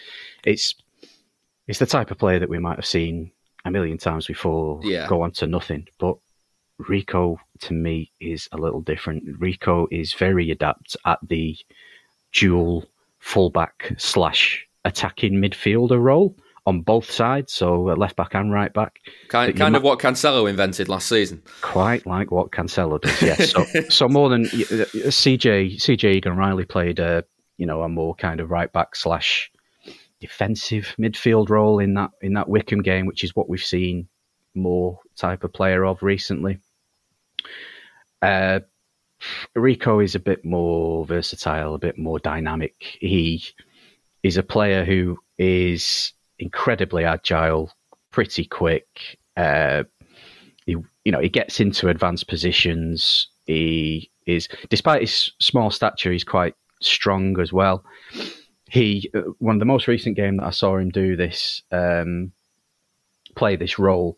it's 0.43 0.75
it's 1.67 1.79
the 1.79 1.85
type 1.85 2.11
of 2.11 2.17
player 2.17 2.39
that 2.39 2.49
we 2.49 2.57
might 2.59 2.77
have 2.77 2.85
seen 2.85 3.31
a 3.65 3.69
million 3.71 3.97
times 3.97 4.25
before 4.25 4.79
Yeah. 4.83 5.07
go 5.07 5.21
on 5.21 5.31
to 5.33 5.45
nothing. 5.47 5.87
But 5.99 6.17
Rico 6.79 7.39
to 7.59 7.73
me 7.73 8.11
is 8.21 8.47
a 8.53 8.57
little 8.57 8.81
different. 8.81 9.23
Rico 9.37 9.87
is 9.91 10.13
very 10.13 10.49
adept 10.49 10.95
at 11.05 11.19
the 11.27 11.57
dual 12.31 12.85
fullback 13.19 13.93
slash 13.97 14.65
attacking 14.85 15.33
midfielder 15.33 16.01
role 16.01 16.35
on 16.65 16.81
both 16.81 17.09
sides, 17.09 17.51
so 17.53 17.89
uh, 17.89 17.95
left 17.95 18.15
back 18.15 18.33
and 18.35 18.51
right 18.51 18.71
back. 18.73 18.99
Kind, 19.27 19.55
kind 19.57 19.75
of 19.75 19.81
might- 19.81 19.87
what 19.87 19.99
Cancelo 19.99 20.49
invented 20.49 20.87
last 20.89 21.07
season. 21.07 21.41
quite 21.61 22.05
like 22.05 22.31
what 22.31 22.51
Cancelo 22.51 23.01
does. 23.01 23.21
Yes, 23.21 23.51
so, 23.53 23.65
so 23.89 24.07
more 24.07 24.29
than 24.29 24.45
CJ 24.45 25.75
CJ 25.77 26.15
Egan 26.15 26.35
Riley 26.37 26.65
played 26.65 26.99
a 26.99 27.23
you 27.57 27.65
know 27.65 27.81
a 27.81 27.89
more 27.89 28.13
kind 28.15 28.39
of 28.39 28.51
right 28.51 28.71
back 28.71 28.95
slash 28.95 29.51
defensive 30.19 30.93
midfield 30.99 31.49
role 31.49 31.79
in 31.79 31.93
that 31.95 32.11
in 32.21 32.33
that 32.33 32.49
Wycombe 32.49 32.83
game, 32.83 33.05
which 33.05 33.23
is 33.23 33.35
what 33.35 33.49
we've 33.49 33.63
seen 33.63 34.07
more 34.53 34.99
type 35.15 35.43
of 35.43 35.53
player 35.53 35.85
of 35.85 36.03
recently. 36.03 36.59
Uh, 38.21 38.59
Rico 39.55 39.99
is 39.99 40.15
a 40.15 40.19
bit 40.19 40.45
more 40.45 41.05
versatile, 41.05 41.75
a 41.75 41.79
bit 41.79 41.97
more 41.97 42.19
dynamic. 42.19 42.97
He 42.99 43.43
is 44.23 44.37
a 44.37 44.43
player 44.43 44.85
who 44.85 45.17
is 45.37 46.13
incredibly 46.39 47.03
agile, 47.03 47.71
pretty 48.11 48.45
quick. 48.45 49.17
Uh, 49.35 49.83
he, 50.65 50.75
you 51.03 51.11
know, 51.11 51.19
he 51.19 51.29
gets 51.29 51.59
into 51.59 51.89
advanced 51.89 52.27
positions. 52.27 53.27
He 53.45 54.11
is, 54.25 54.47
despite 54.69 55.01
his 55.01 55.31
small 55.39 55.71
stature, 55.71 56.11
he's 56.11 56.23
quite 56.23 56.55
strong 56.81 57.39
as 57.39 57.51
well. 57.51 57.83
He, 58.69 59.09
uh, 59.15 59.21
one 59.39 59.55
of 59.55 59.59
the 59.59 59.65
most 59.65 59.87
recent 59.87 60.15
game 60.15 60.37
that 60.37 60.45
I 60.45 60.51
saw 60.51 60.77
him 60.77 60.89
do 60.89 61.15
this, 61.15 61.61
um, 61.71 62.31
play 63.35 63.55
this 63.55 63.79
role. 63.79 64.17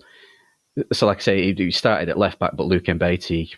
So, 0.93 1.06
like 1.06 1.18
I 1.18 1.22
say, 1.22 1.54
he 1.54 1.72
started 1.72 2.10
at 2.10 2.18
left 2.18 2.39
back, 2.39 2.52
but 2.56 2.66
Luke 2.66 2.86
Mbete 2.86 3.54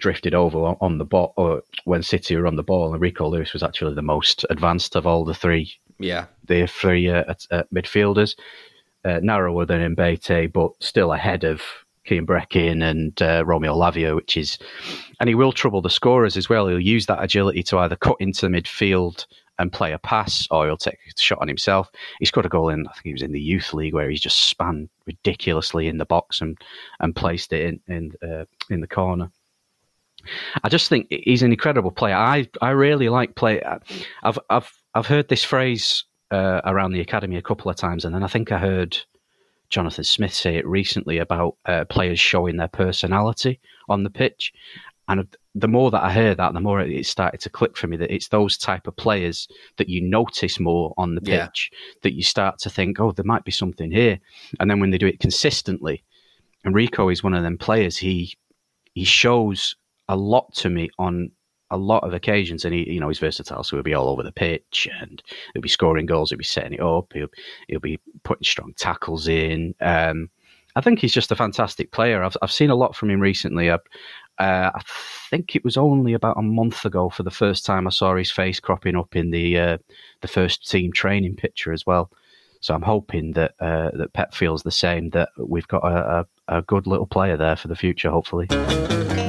drifted 0.00 0.34
over 0.34 0.58
on- 0.80 0.98
the 0.98 1.04
ball 1.04 1.32
or 1.36 1.62
when 1.84 2.02
City 2.02 2.34
were 2.36 2.46
on 2.46 2.56
the 2.56 2.62
ball, 2.64 2.92
and 2.92 3.00
Rico 3.00 3.28
Lewis 3.28 3.52
was 3.52 3.62
actually 3.62 3.94
the 3.94 4.02
most 4.02 4.44
advanced 4.50 4.96
of 4.96 5.06
all 5.06 5.24
the 5.24 5.34
three 5.34 5.72
Yeah. 5.98 6.26
the 6.46 6.66
three 6.66 7.08
uh, 7.08 7.24
at, 7.28 7.46
at 7.50 7.70
midfielders. 7.72 8.34
Uh, 9.02 9.18
narrower 9.22 9.64
than 9.64 9.96
Mbete, 9.96 10.52
but 10.52 10.72
still 10.80 11.12
ahead 11.14 11.42
of 11.42 11.62
Kian 12.06 12.26
Breckin 12.26 12.82
and 12.82 13.22
uh, 13.22 13.42
Romeo 13.46 13.74
Lavia, 13.74 14.14
which 14.14 14.36
is, 14.36 14.58
and 15.20 15.28
he 15.28 15.34
will 15.34 15.52
trouble 15.52 15.80
the 15.80 15.88
scorers 15.88 16.36
as 16.36 16.50
well. 16.50 16.66
He'll 16.68 16.78
use 16.78 17.06
that 17.06 17.22
agility 17.22 17.62
to 17.62 17.78
either 17.78 17.96
cut 17.96 18.16
into 18.20 18.42
the 18.46 18.48
midfield 18.54 19.24
and 19.58 19.72
play 19.72 19.92
a 19.92 19.98
pass, 19.98 20.46
or 20.50 20.66
he'll 20.66 20.76
take 20.76 20.98
a 21.08 21.18
shot 21.18 21.38
on 21.40 21.48
himself. 21.48 21.88
He 22.18 22.26
scored 22.26 22.44
a 22.44 22.50
goal 22.50 22.68
in, 22.68 22.86
I 22.86 22.92
think 22.92 23.04
he 23.04 23.12
was 23.14 23.22
in 23.22 23.32
the 23.32 23.40
youth 23.40 23.72
league, 23.72 23.94
where 23.94 24.10
he's 24.10 24.20
just 24.20 24.40
spanned 24.48 24.90
ridiculously 25.06 25.88
in 25.88 25.96
the 25.96 26.04
box 26.06 26.42
and 26.42 26.58
and 27.00 27.16
placed 27.16 27.54
it 27.54 27.80
in 27.88 27.94
in 27.96 28.12
uh, 28.30 28.44
in 28.68 28.80
the 28.82 28.86
corner. 28.86 29.30
I 30.62 30.68
just 30.68 30.88
think 30.88 31.06
he's 31.10 31.42
an 31.42 31.52
incredible 31.52 31.90
player. 31.90 32.16
I, 32.16 32.48
I 32.60 32.70
really 32.70 33.08
like 33.08 33.34
play. 33.34 33.60
I've 34.22 34.38
I've 34.48 34.72
I've 34.94 35.06
heard 35.06 35.28
this 35.28 35.44
phrase 35.44 36.04
uh, 36.30 36.60
around 36.64 36.92
the 36.92 37.00
academy 37.00 37.36
a 37.36 37.42
couple 37.42 37.70
of 37.70 37.76
times, 37.76 38.04
and 38.04 38.14
then 38.14 38.22
I 38.22 38.28
think 38.28 38.52
I 38.52 38.58
heard 38.58 38.96
Jonathan 39.68 40.04
Smith 40.04 40.34
say 40.34 40.56
it 40.56 40.66
recently 40.66 41.18
about 41.18 41.56
uh, 41.66 41.84
players 41.84 42.18
showing 42.20 42.56
their 42.56 42.68
personality 42.68 43.60
on 43.88 44.02
the 44.04 44.10
pitch. 44.10 44.52
And 45.08 45.26
the 45.56 45.66
more 45.66 45.90
that 45.90 46.04
I 46.04 46.12
heard 46.12 46.36
that, 46.36 46.52
the 46.52 46.60
more 46.60 46.80
it 46.80 47.06
started 47.06 47.40
to 47.40 47.50
click 47.50 47.76
for 47.76 47.88
me 47.88 47.96
that 47.96 48.14
it's 48.14 48.28
those 48.28 48.56
type 48.56 48.86
of 48.86 48.94
players 48.94 49.48
that 49.76 49.88
you 49.88 50.00
notice 50.00 50.60
more 50.60 50.94
on 50.96 51.16
the 51.16 51.20
Yeah. 51.24 51.46
pitch 51.46 51.72
that 52.02 52.14
you 52.14 52.22
start 52.22 52.60
to 52.60 52.70
think, 52.70 53.00
oh, 53.00 53.10
there 53.10 53.24
might 53.24 53.44
be 53.44 53.50
something 53.50 53.90
here. 53.90 54.20
And 54.60 54.70
then 54.70 54.78
when 54.78 54.90
they 54.90 54.98
do 54.98 55.08
it 55.08 55.18
consistently, 55.18 56.04
Enrico 56.64 57.08
is 57.08 57.24
one 57.24 57.34
of 57.34 57.42
them 57.42 57.58
players, 57.58 57.96
he 57.96 58.34
he 58.94 59.04
shows 59.04 59.76
a 60.10 60.16
lot 60.16 60.52
to 60.54 60.68
me 60.68 60.90
on 60.98 61.30
a 61.70 61.76
lot 61.76 62.02
of 62.02 62.12
occasions, 62.12 62.64
and 62.64 62.74
he, 62.74 62.90
you 62.92 62.98
know, 62.98 63.08
he's 63.08 63.20
versatile, 63.20 63.62
so 63.62 63.76
he'll 63.76 63.84
be 63.84 63.94
all 63.94 64.08
over 64.08 64.24
the 64.24 64.32
pitch, 64.32 64.88
and 65.00 65.22
he'll 65.54 65.62
be 65.62 65.68
scoring 65.68 66.04
goals, 66.04 66.30
he'll 66.30 66.38
be 66.38 66.44
setting 66.44 66.72
it 66.72 66.80
up, 66.80 67.12
he'll 67.14 67.28
he'll 67.68 67.80
be 67.80 68.00
putting 68.24 68.44
strong 68.44 68.74
tackles 68.76 69.28
in. 69.28 69.74
Um, 69.80 70.28
I 70.74 70.80
think 70.80 70.98
he's 70.98 71.12
just 71.12 71.30
a 71.30 71.36
fantastic 71.36 71.92
player. 71.92 72.24
I've 72.24 72.36
I've 72.42 72.52
seen 72.52 72.70
a 72.70 72.74
lot 72.74 72.96
from 72.96 73.10
him 73.10 73.20
recently. 73.20 73.70
I, 73.70 73.78
uh, 74.38 74.70
I 74.74 74.82
think 75.30 75.54
it 75.54 75.64
was 75.64 75.76
only 75.76 76.12
about 76.12 76.38
a 76.38 76.42
month 76.42 76.84
ago 76.84 77.08
for 77.08 77.22
the 77.22 77.30
first 77.30 77.64
time 77.64 77.86
I 77.86 77.90
saw 77.90 78.16
his 78.16 78.32
face 78.32 78.58
cropping 78.58 78.96
up 78.96 79.14
in 79.14 79.30
the 79.30 79.58
uh, 79.58 79.78
the 80.22 80.28
first 80.28 80.68
team 80.68 80.92
training 80.92 81.36
picture 81.36 81.72
as 81.72 81.86
well. 81.86 82.10
So 82.60 82.74
I'm 82.74 82.82
hoping 82.82 83.32
that 83.32 83.54
uh, 83.60 83.90
that 83.94 84.12
Pep 84.12 84.34
feels 84.34 84.64
the 84.64 84.70
same. 84.70 85.10
That 85.10 85.30
we've 85.38 85.68
got 85.68 85.84
a, 85.84 86.20
a, 86.20 86.26
a 86.50 86.62
good 86.62 86.86
little 86.86 87.06
player 87.06 87.36
there 87.36 87.56
for 87.56 87.68
the 87.68 87.76
future, 87.76 88.10
hopefully. 88.10 88.46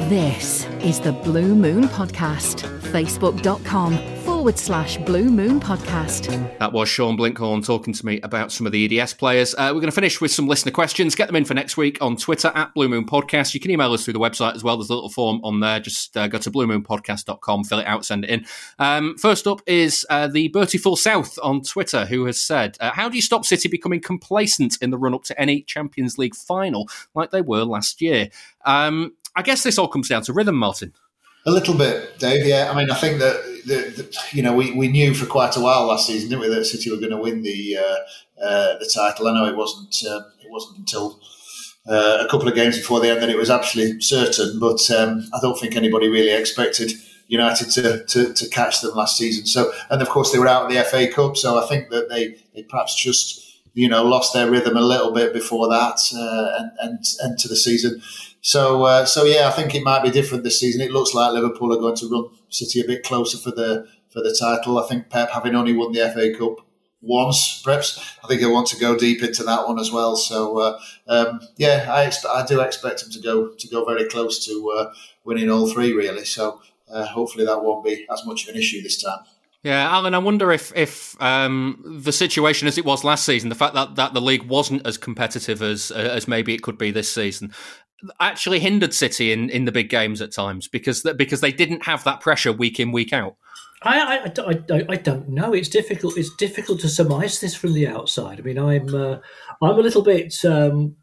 This 0.10 0.66
is 0.82 1.00
the 1.00 1.14
Blue 1.14 1.56
Moon 1.56 1.86
Podcast. 1.86 2.68
Facebook.com 2.92 4.21
forward 4.22 4.58
slash 4.58 4.98
Blue 4.98 5.30
Moon 5.30 5.60
Podcast. 5.60 6.58
That 6.60 6.74
was 6.74 6.90
Sean 6.90 7.18
Blinkhorn 7.18 7.66
talking 7.66 7.94
to 7.94 8.06
me 8.06 8.22
about 8.22 8.52
some 8.52 8.66
of 8.66 8.72
the 8.72 9.00
EDS 9.00 9.14
players. 9.16 9.54
Uh, 9.56 9.72
we're 9.74 9.82
going 9.82 9.86
to 9.86 9.92
finish 9.92 10.22
with 10.22 10.32
some 10.32 10.48
listener 10.48 10.72
questions. 10.72 11.16
Get 11.16 11.28
them 11.28 11.36
in 11.36 11.46
for 11.46 11.54
next 11.54 11.78
week 11.78 11.98
on 12.02 12.16
Twitter 12.16 12.52
at 12.54 12.74
Blue 12.74 12.88
Moon 12.88 13.06
Podcast. 13.06 13.54
You 13.54 13.60
can 13.60 13.72
email 13.72 13.94
us 13.94 14.06
through 14.06 14.14
the 14.14 14.20
website 14.20 14.56
as 14.56 14.64
well. 14.64 14.78
There's 14.78 14.90
a 14.90 14.94
little 14.94 15.10
form 15.10 15.42
on 15.44 15.60
there. 15.60 15.80
Just 15.80 16.16
uh, 16.16 16.28
go 16.28 16.38
to 16.38 16.52
blue 16.52 16.68
moon 16.68 16.84
bluemoonpodcast.com, 16.84 17.64
fill 17.64 17.80
it 17.80 17.88
out, 17.88 18.06
send 18.06 18.24
it 18.24 18.30
in. 18.30 18.46
Um, 18.80 19.18
first 19.18 19.48
up 19.48 19.62
is 19.66 20.06
uh, 20.10 20.28
the 20.28 20.48
Bertie 20.50 20.78
Full 20.78 20.96
South 20.96 21.38
on 21.42 21.62
Twitter, 21.62 22.06
who 22.06 22.26
has 22.26 22.40
said, 22.40 22.78
uh, 22.80 22.92
How 22.92 23.10
do 23.10 23.16
you 23.16 23.22
stop 23.22 23.46
City 23.46 23.70
becoming 23.70 24.02
complacent 24.02 24.78
in 24.82 24.92
the 24.92 24.98
run 24.98 25.14
up 25.14 25.24
to 25.26 25.40
any 25.40 25.64
Champions 25.64 26.18
League 26.18 26.36
final 26.36 26.88
like 27.16 27.32
they 27.32 27.42
were 27.42 27.64
last 27.64 28.02
year? 28.02 28.30
Um, 28.66 29.14
I 29.36 29.42
guess 29.42 29.64
this 29.64 29.78
all 29.78 29.88
comes 29.88 30.10
down 30.10 30.24
to 30.24 30.34
rhythm, 30.34 30.56
Martin. 30.56 30.94
A 31.46 31.52
little 31.52 31.76
bit, 31.76 32.20
Dave. 32.20 32.46
Yeah, 32.46 32.72
I 32.72 32.76
mean, 32.76 32.92
I 32.92 32.96
think 32.96 33.20
that 33.20 33.51
the, 33.66 33.76
the, 33.96 34.18
you 34.32 34.44
know 34.44 34.54
we, 34.54 34.72
we 34.72 34.88
knew 34.88 35.14
for 35.14 35.26
quite 35.26 35.56
a 35.56 35.62
while 35.62 35.86
last 35.88 36.08
season, 36.08 36.30
didn't 36.30 36.42
we, 36.42 36.50
that 36.54 36.66
City 36.66 36.92
were 36.92 36.98
going 36.98 37.12
to 37.12 37.18
win 37.18 37.42
the 37.42 37.78
uh, 37.78 38.44
uh, 38.44 38.78
the 38.80 38.90
title. 38.94 39.28
I 39.28 39.34
know 39.34 39.46
it 39.46 39.58
wasn't 39.58 39.96
uh, 40.08 40.22
it 40.44 40.50
wasn't 40.50 40.80
until 40.80 41.20
uh, 41.88 42.24
a 42.26 42.28
couple 42.30 42.48
of 42.48 42.56
games 42.56 42.78
before 42.78 43.00
the 43.00 43.10
end 43.10 43.22
that 43.22 43.30
it 43.30 43.38
was 43.38 43.50
actually 43.50 44.00
certain, 44.02 44.60
but 44.60 44.90
um, 44.92 45.28
I 45.34 45.40
don't 45.42 45.60
think 45.60 45.76
anybody 45.76 46.10
really 46.10 46.32
expected 46.32 46.92
United 47.28 47.70
to, 47.72 48.04
to, 48.06 48.34
to 48.34 48.50
catch 48.50 48.82
them 48.82 48.94
last 48.94 49.18
season. 49.18 49.46
So, 49.46 49.72
and 49.90 50.02
of 50.02 50.10
course 50.10 50.32
they 50.32 50.40
were 50.40 50.50
out 50.50 50.66
of 50.66 50.72
the 50.72 50.84
FA 50.84 51.08
Cup, 51.08 51.38
so 51.38 51.64
I 51.64 51.66
think 51.66 51.90
that 51.90 52.10
they, 52.10 52.36
they 52.54 52.64
perhaps 52.64 52.96
just 52.96 53.48
you 53.74 53.88
know 53.88 54.04
lost 54.04 54.34
their 54.34 54.52
rhythm 54.52 54.76
a 54.76 54.82
little 54.82 55.12
bit 55.12 55.34
before 55.34 55.70
that 55.70 55.98
uh, 56.14 56.60
and 56.60 56.72
and 56.82 57.06
and 57.22 57.40
to 57.40 57.48
the 57.48 57.56
season. 57.56 58.02
So, 58.42 58.84
uh, 58.86 59.06
so 59.06 59.24
yeah, 59.24 59.48
I 59.48 59.52
think 59.52 59.76
it 59.76 59.84
might 59.84 60.04
be 60.04 60.10
different 60.10 60.44
this 60.44 60.60
season. 60.60 60.82
It 60.82 60.92
looks 60.92 61.14
like 61.14 61.32
Liverpool 61.32 61.74
are 61.74 61.80
going 61.80 61.96
to 61.98 62.10
run 62.10 62.30
City 62.50 62.82
a 62.82 62.88
bit 62.88 63.04
closer 63.04 63.38
for 63.38 63.52
the 63.52 63.88
for 64.10 64.22
the 64.22 64.36
title. 64.38 64.80
I 64.80 64.88
think 64.88 65.10
Pep, 65.10 65.30
having 65.32 65.56
only 65.56 65.74
won 65.74 65.92
the 65.92 66.10
FA 66.10 66.38
Cup 66.38 66.66
once, 67.02 67.62
perhaps, 67.64 68.00
I 68.24 68.28
think 68.28 68.42
he'll 68.42 68.54
want 68.54 68.68
to 68.68 68.80
go 68.80 68.98
deep 68.98 69.24
into 69.24 69.44
that 69.44 69.68
one 69.68 69.80
as 69.80 69.92
well. 69.92 70.16
So, 70.16 70.60
uh, 70.60 70.80
um, 71.08 71.42
yeah, 71.58 71.86
I 71.90 72.12
I 72.30 72.46
do 72.46 72.62
expect 72.62 73.04
him 73.04 73.12
to 73.12 73.20
go 73.20 73.50
to 73.50 73.68
go 73.68 73.86
very 73.86 74.06
close 74.06 74.44
to 74.46 74.72
uh, 74.72 74.94
winning 75.24 75.50
all 75.50 75.68
three, 75.72 75.94
really. 75.94 76.26
So, 76.26 76.62
uh, 76.92 77.06
hopefully, 77.06 77.46
that 77.46 77.64
won't 77.64 77.86
be 77.86 78.06
as 78.12 78.26
much 78.26 78.44
of 78.44 78.56
an 78.56 78.60
issue 78.60 78.82
this 78.82 79.02
time. 79.02 79.20
Yeah, 79.64 79.88
Alan, 79.92 80.16
I 80.16 80.18
wonder 80.18 80.52
if 80.52 80.76
if 80.76 81.22
um, 81.22 81.84
the 82.04 82.12
situation 82.12 82.68
as 82.68 82.80
it 82.80 82.86
was 82.86 83.04
last 83.04 83.26
season, 83.26 83.50
the 83.50 83.56
fact 83.56 83.76
that, 83.76 83.96
that 83.96 84.16
the 84.16 84.22
league 84.22 84.44
wasn't 84.44 84.88
as 84.88 84.98
competitive 84.98 85.62
as 85.62 85.92
as 85.92 86.28
maybe 86.28 86.56
it 86.56 86.64
could 86.64 86.80
be 86.80 86.90
this 86.90 87.14
season, 87.14 87.54
actually 88.20 88.60
hindered 88.60 88.94
City 88.94 89.32
in, 89.32 89.50
in 89.50 89.66
the 89.66 89.72
big 89.72 89.90
games 89.90 90.22
at 90.22 90.32
times 90.32 90.68
because 90.68 91.04
that 91.04 91.18
because 91.18 91.42
they 91.42 91.52
didn't 91.52 91.86
have 91.86 92.04
that 92.04 92.22
pressure 92.22 92.52
week 92.52 92.80
in 92.80 92.92
week 92.92 93.14
out. 93.14 93.36
I, 93.84 94.00
I, 94.00 94.32
I, 94.38 94.86
I, 94.90 94.96
don't 94.96 95.30
know. 95.30 95.54
It's 95.54 95.70
difficult. 95.70 96.16
It's 96.16 96.36
difficult 96.36 96.82
to 96.82 96.90
surmise 96.90 97.40
this 97.40 97.56
from 97.56 97.74
the 97.74 97.88
outside. 97.88 98.40
I 98.40 98.44
mean, 98.44 98.60
I'm 98.60 98.94
uh, 98.94 99.18
I'm 99.62 99.80
a 99.80 99.82
little 99.82 100.04
bit. 100.04 100.36
Um, 100.46 100.96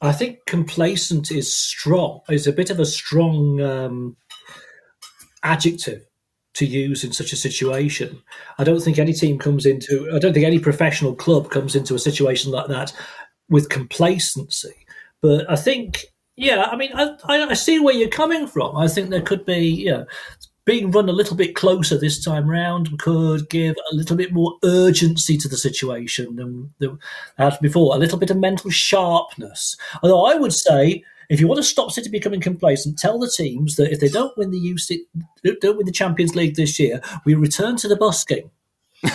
I 0.00 0.12
think 0.12 0.38
complacent 0.46 1.30
is 1.30 1.52
strong. 1.52 2.20
Is 2.30 2.46
a 2.46 2.52
bit 2.52 2.70
of 2.70 2.80
a 2.80 2.86
strong 2.86 3.60
um, 3.60 4.16
adjective 5.42 6.02
to 6.54 6.66
use 6.66 7.04
in 7.04 7.12
such 7.12 7.32
a 7.32 7.36
situation. 7.36 8.22
I 8.58 8.64
don't 8.64 8.80
think 8.80 8.98
any 8.98 9.12
team 9.12 9.38
comes 9.38 9.66
into. 9.66 10.10
I 10.14 10.18
don't 10.18 10.32
think 10.32 10.46
any 10.46 10.58
professional 10.58 11.14
club 11.14 11.50
comes 11.50 11.76
into 11.76 11.94
a 11.94 11.98
situation 11.98 12.52
like 12.52 12.68
that 12.68 12.92
with 13.48 13.68
complacency. 13.68 14.81
But 15.22 15.50
I 15.50 15.56
think, 15.56 16.04
yeah, 16.36 16.64
I 16.64 16.76
mean, 16.76 16.90
I, 16.94 17.16
I 17.24 17.54
see 17.54 17.78
where 17.78 17.94
you're 17.94 18.08
coming 18.08 18.46
from. 18.46 18.76
I 18.76 18.88
think 18.88 19.08
there 19.08 19.22
could 19.22 19.46
be, 19.46 19.60
you 19.60 19.92
know, 19.92 20.06
being 20.64 20.90
run 20.90 21.08
a 21.08 21.12
little 21.12 21.36
bit 21.36 21.56
closer 21.56 21.98
this 21.98 22.22
time 22.22 22.48
round 22.48 22.98
could 22.98 23.48
give 23.48 23.74
a 23.90 23.94
little 23.94 24.16
bit 24.16 24.32
more 24.32 24.58
urgency 24.64 25.36
to 25.36 25.48
the 25.48 25.56
situation 25.56 26.36
than, 26.36 26.72
than 26.78 26.98
had 27.38 27.58
before. 27.60 27.94
A 27.94 27.98
little 27.98 28.18
bit 28.18 28.30
of 28.30 28.36
mental 28.36 28.70
sharpness. 28.70 29.76
Although 30.02 30.26
I 30.26 30.36
would 30.36 30.52
say, 30.52 31.02
if 31.28 31.40
you 31.40 31.48
want 31.48 31.58
to 31.58 31.64
stop 31.64 31.90
City 31.90 32.10
becoming 32.10 32.40
complacent, 32.40 32.98
tell 32.98 33.18
the 33.18 33.30
teams 33.30 33.76
that 33.76 33.90
if 33.90 34.00
they 34.00 34.08
don't 34.08 34.36
win 34.36 34.50
the 34.50 34.60
UC, 34.60 34.98
don't 35.60 35.76
win 35.76 35.86
the 35.86 35.92
Champions 35.92 36.36
League 36.36 36.54
this 36.54 36.78
year, 36.78 37.00
we 37.24 37.34
return 37.34 37.76
to 37.78 37.88
the 37.88 37.96
busking. 37.96 38.50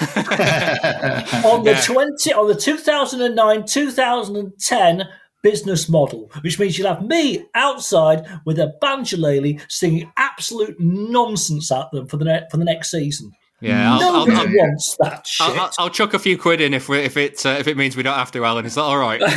on 1.47 1.63
the 1.63 1.71
Yeah. 1.71 1.81
20 1.81 2.33
on 2.33 2.47
the 2.49 2.55
2009 2.55 3.65
2010 3.65 5.07
business 5.49 5.87
model 5.89 6.29
which 6.41 6.57
means 6.59 6.77
you'll 6.77 6.93
have 6.93 7.03
me 7.03 7.43
outside 7.55 8.19
with 8.45 8.57
a 8.59 8.73
banjolele 8.81 9.59
singing 9.69 10.11
absolute 10.17 10.75
nonsense 10.79 11.71
at 11.71 11.89
them 11.91 12.05
for 12.07 12.17
the 12.17 12.25
ne- 12.25 12.47
for 12.51 12.57
the 12.57 12.65
next 12.65 12.91
season 12.91 13.31
Yeah, 13.61 13.93
I'll- 13.93 13.99
nobody 14.27 14.35
I'll- 14.37 14.47
I'll- 14.47 14.53
wants 14.67 14.95
that 14.99 15.25
shit 15.25 15.47
I'll, 15.47 15.59
I'll, 15.59 15.71
I'll 15.79 15.89
chuck 15.89 16.13
a 16.13 16.19
few 16.19 16.37
quid 16.37 16.59
in 16.61 16.73
if 16.73 16.89
we, 16.89 16.97
if 16.99 17.15
it 17.17 17.45
uh, 17.45 17.55
if 17.61 17.67
it 17.67 17.75
means 17.77 17.95
we 17.97 18.03
don't 18.03 18.17
have 18.23 18.31
to, 18.33 18.45
Alan. 18.45 18.65
Is 18.65 18.75
that 18.75 18.81
all 18.81 18.97
right? 19.07 19.21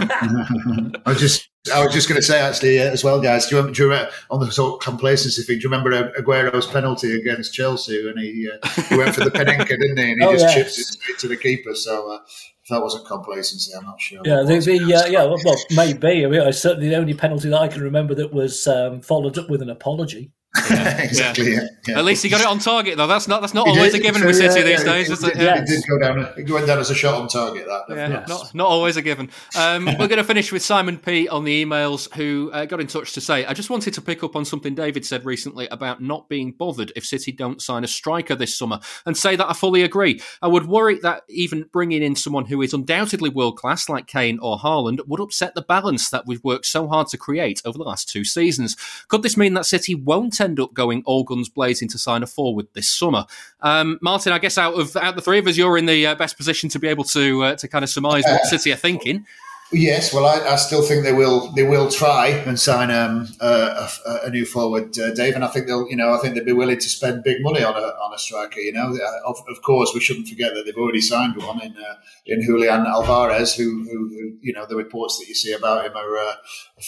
I 0.00 1.02
was 1.06 1.20
just 1.20 1.48
I 1.74 1.84
was 1.84 1.92
just 1.94 2.08
going 2.08 2.20
to 2.20 2.26
say 2.26 2.40
actually 2.40 2.80
uh, 2.80 2.84
as 2.90 3.04
well, 3.04 3.20
guys. 3.20 3.46
Do 3.46 3.54
you, 3.54 3.58
remember, 3.60 3.74
do 3.76 3.82
you 3.84 3.88
remember 3.90 4.10
on 4.30 4.40
the 4.40 4.50
sort 4.50 4.74
of 4.74 4.80
complacency 4.80 5.42
thing? 5.42 5.58
Do 5.58 5.62
you 5.64 5.70
remember 5.70 5.92
uh, 5.92 6.10
Aguero's 6.20 6.66
penalty 6.66 7.14
against 7.20 7.54
Chelsea 7.54 8.04
when 8.04 8.16
he 8.18 8.48
uh, 8.50 8.66
he 8.88 8.96
went 8.96 9.14
for 9.14 9.24
the 9.24 9.30
Panenka, 9.38 9.68
didn't 9.68 9.98
he? 9.98 10.10
And 10.12 10.20
he 10.20 10.26
Oh, 10.26 10.32
just 10.32 10.44
yes. 10.46 10.54
chipped 10.56 10.78
it 10.78 10.86
straight 10.92 11.18
to 11.20 11.28
the 11.28 11.36
keeper. 11.36 11.74
So 11.74 12.10
uh, 12.12 12.18
if 12.59 12.59
that 12.70 12.80
wasn't 12.82 13.06
complacency, 13.06 13.72
I'm 13.76 13.84
not 13.84 14.00
sure. 14.00 14.20
yeah, 14.24 14.42
the, 14.42 14.58
the, 14.58 14.94
uh, 14.94 15.06
yeah, 15.06 15.24
well, 15.24 15.56
maybe. 15.70 16.24
I 16.24 16.28
mean, 16.28 16.52
certainly 16.52 16.88
the 16.88 16.96
only 16.96 17.14
penalty 17.14 17.48
that 17.50 17.60
I 17.60 17.68
can 17.68 17.82
remember 17.82 18.14
that 18.14 18.32
was 18.32 18.66
um, 18.66 19.00
followed 19.00 19.38
up 19.38 19.48
with 19.50 19.62
an 19.62 19.70
apology. 19.70 20.32
exactly. 20.70 21.52
Yeah. 21.52 21.68
yeah. 21.86 21.98
At 21.98 22.04
least 22.04 22.24
he 22.24 22.28
got 22.28 22.40
it 22.40 22.46
on 22.48 22.58
target, 22.58 22.96
though. 22.96 23.06
That's 23.06 23.28
not 23.28 23.40
that's 23.40 23.54
not 23.54 23.68
He 23.68 23.76
always 23.76 23.92
did, 23.92 24.00
a 24.00 24.02
given 24.02 24.22
so, 24.22 24.26
with 24.26 24.36
City 24.36 24.62
these 24.62 24.82
days, 24.82 25.08
it, 25.08 25.12
is 25.12 25.22
it, 25.22 25.36
it 25.36 25.66
did 25.66 25.84
go 25.88 25.96
down. 25.96 26.28
It 26.36 26.50
went 26.50 26.66
down 26.66 26.80
as 26.80 26.90
a 26.90 26.94
shot 26.94 27.14
on 27.20 27.28
target. 27.28 27.66
That 27.66 27.84
Yeah, 27.88 28.24
not, 28.26 28.52
not 28.52 28.66
always 28.66 28.96
a 28.96 29.02
given. 29.02 29.30
Um, 29.56 29.84
we're 29.84 30.08
going 30.08 30.16
to 30.16 30.24
finish 30.24 30.50
with 30.50 30.62
Simon 30.62 30.98
P 30.98 31.28
on 31.28 31.44
the 31.44 31.64
emails, 31.64 32.12
who 32.16 32.50
uh, 32.52 32.64
got 32.64 32.80
in 32.80 32.88
touch 32.88 33.12
to 33.12 33.20
say, 33.20 33.44
I 33.44 33.52
just 33.52 33.70
wanted 33.70 33.94
to 33.94 34.02
pick 34.02 34.24
up 34.24 34.34
on 34.34 34.44
something 34.44 34.74
David 34.74 35.06
said 35.06 35.24
recently 35.24 35.68
about 35.68 36.02
not 36.02 36.28
being 36.28 36.50
bothered 36.50 36.92
if 36.96 37.06
City 37.06 37.30
don't 37.30 37.62
sign 37.62 37.84
a 37.84 37.88
striker 37.88 38.34
this 38.34 38.58
summer, 38.58 38.80
and 39.06 39.16
say 39.16 39.36
that 39.36 39.48
I 39.48 39.52
fully 39.52 39.82
agree. 39.82 40.20
I 40.42 40.48
would 40.48 40.66
worry 40.66 40.98
that 40.98 41.22
even 41.28 41.68
bringing 41.72 42.02
in 42.02 42.16
someone 42.16 42.46
who 42.46 42.60
is 42.60 42.74
undoubtedly 42.74 43.30
world 43.30 43.56
class, 43.56 43.88
like 43.88 44.08
Kane 44.08 44.40
or 44.40 44.58
Haaland, 44.58 45.06
would 45.06 45.20
upset 45.20 45.54
the 45.54 45.62
balance 45.62 46.10
that 46.10 46.26
we've 46.26 46.42
worked 46.42 46.66
so 46.66 46.88
hard 46.88 47.06
to 47.08 47.18
create 47.18 47.62
over 47.64 47.78
the 47.78 47.84
last 47.84 48.08
two 48.08 48.24
seasons. 48.24 48.76
Could 49.06 49.22
this 49.22 49.36
mean 49.36 49.54
that 49.54 49.64
City 49.64 49.94
won't 49.94 50.39
end 50.40 50.60
up 50.60 50.74
going 50.74 51.02
all 51.04 51.24
guns 51.24 51.48
blazing 51.48 51.88
to 51.88 51.98
sign 51.98 52.22
a 52.22 52.26
forward 52.26 52.68
this 52.72 52.88
summer? 52.88 53.26
Um, 53.60 53.98
Martin, 54.02 54.32
I 54.32 54.38
guess 54.38 54.58
out 54.58 54.74
of 54.74 54.96
out 54.96 55.10
of 55.10 55.16
the 55.16 55.22
three 55.22 55.38
of 55.38 55.46
us, 55.46 55.56
you're 55.56 55.78
in 55.78 55.86
the 55.86 56.06
uh, 56.06 56.14
best 56.14 56.36
position 56.36 56.68
to 56.70 56.78
be 56.78 56.88
able 56.88 57.04
to 57.04 57.44
uh, 57.44 57.54
to 57.56 57.68
kind 57.68 57.82
of 57.82 57.90
surmise 57.90 58.24
what 58.24 58.44
City 58.44 58.72
are 58.72 58.76
thinking. 58.76 59.26
Yes, 59.72 60.12
well, 60.12 60.26
I, 60.26 60.54
I 60.54 60.56
still 60.56 60.82
think 60.82 61.04
they 61.04 61.12
will. 61.12 61.52
They 61.52 61.62
will 61.62 61.88
try 61.88 62.26
and 62.28 62.58
sign 62.58 62.90
um, 62.90 63.28
a, 63.40 63.88
a, 64.04 64.18
a 64.24 64.30
new 64.30 64.44
forward, 64.44 64.98
uh, 64.98 65.14
Dave, 65.14 65.36
and 65.36 65.44
I 65.44 65.46
think 65.46 65.68
they'll. 65.68 65.88
You 65.88 65.94
know, 65.94 66.12
I 66.12 66.18
think 66.18 66.34
they'd 66.34 66.44
be 66.44 66.52
willing 66.52 66.78
to 66.78 66.88
spend 66.88 67.22
big 67.22 67.40
money 67.40 67.62
on 67.62 67.76
a 67.76 67.86
on 68.04 68.12
a 68.12 68.18
striker. 68.18 68.58
You 68.58 68.72
know, 68.72 68.88
Uh, 68.92 69.28
of, 69.30 69.38
of 69.48 69.62
course, 69.62 69.92
we 69.94 70.00
shouldn't 70.00 70.26
forget 70.26 70.54
that 70.54 70.64
they've 70.64 70.76
already 70.76 71.00
signed 71.00 71.36
one 71.36 71.62
in 71.62 71.76
uh, 71.76 71.94
in 72.26 72.42
Julian 72.42 72.84
Alvarez, 72.84 73.54
who, 73.54 73.84
who, 73.84 74.08
who, 74.08 74.36
you 74.40 74.52
know, 74.52 74.66
the 74.66 74.74
reports 74.74 75.20
that 75.20 75.28
you 75.28 75.34
see 75.36 75.52
about 75.52 75.86
him 75.86 75.96
are 75.96 76.18
uh, 76.18 76.34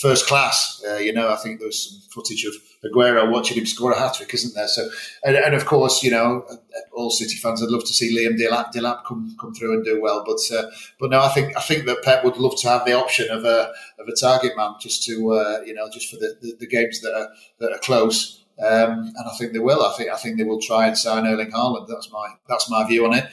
first 0.00 0.26
class. 0.26 0.82
Uh, 0.84 0.96
you 0.96 1.12
know, 1.12 1.32
I 1.32 1.36
think 1.36 1.60
there's 1.60 1.88
some 1.88 2.00
footage 2.10 2.44
of 2.44 2.54
Aguero 2.84 3.30
watching 3.30 3.58
him 3.58 3.66
score 3.66 3.92
a 3.92 3.98
hat 3.98 4.14
trick, 4.14 4.34
isn't 4.34 4.54
there? 4.56 4.66
So, 4.66 4.90
and, 5.22 5.36
and 5.36 5.54
of 5.54 5.66
course, 5.66 6.02
you 6.02 6.10
know, 6.10 6.44
all 6.92 7.10
City 7.10 7.36
fans 7.36 7.60
would 7.60 7.70
love 7.70 7.84
to 7.84 7.92
see 7.92 8.10
Liam 8.16 8.36
Delap, 8.36 8.72
Delap 8.72 9.04
come 9.04 9.36
come 9.40 9.54
through 9.54 9.74
and 9.74 9.84
do 9.84 10.02
well. 10.02 10.24
But 10.26 10.40
uh, 10.52 10.68
but 10.98 11.10
no, 11.10 11.20
I 11.20 11.28
think 11.28 11.56
I 11.56 11.60
think 11.60 11.86
that 11.86 12.02
Pep 12.02 12.24
would 12.24 12.38
love 12.38 12.58
to 12.62 12.71
have 12.72 12.86
the 12.86 12.92
option 12.92 13.30
of 13.30 13.44
a 13.44 13.72
of 13.98 14.08
a 14.08 14.14
target 14.14 14.56
man 14.56 14.74
just 14.80 15.04
to 15.04 15.32
uh, 15.32 15.60
you 15.64 15.74
know 15.74 15.88
just 15.90 16.10
for 16.10 16.16
the, 16.16 16.36
the, 16.40 16.56
the 16.60 16.66
games 16.66 17.00
that 17.00 17.14
are 17.14 17.28
that 17.60 17.72
are 17.72 17.78
close. 17.78 18.38
Um, 18.58 19.12
and 19.16 19.28
I 19.28 19.34
think 19.38 19.52
they 19.52 19.58
will. 19.58 19.82
I 19.82 19.92
think 19.96 20.10
I 20.10 20.16
think 20.16 20.38
they 20.38 20.44
will 20.44 20.60
try 20.60 20.86
and 20.86 20.96
sign 20.96 21.26
Erling 21.26 21.50
Haaland. 21.50 21.88
That's 21.88 22.10
my 22.12 22.34
that's 22.48 22.70
my 22.70 22.86
view 22.86 23.06
on 23.06 23.14
it. 23.14 23.28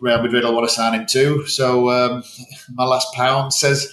Real 0.00 0.22
Madrid 0.22 0.44
will 0.44 0.54
want 0.54 0.68
to 0.68 0.74
sign 0.74 0.94
him 0.94 1.06
too. 1.06 1.46
So 1.46 1.90
um, 1.90 2.22
my 2.72 2.84
last 2.84 3.12
pound 3.14 3.52
says 3.52 3.90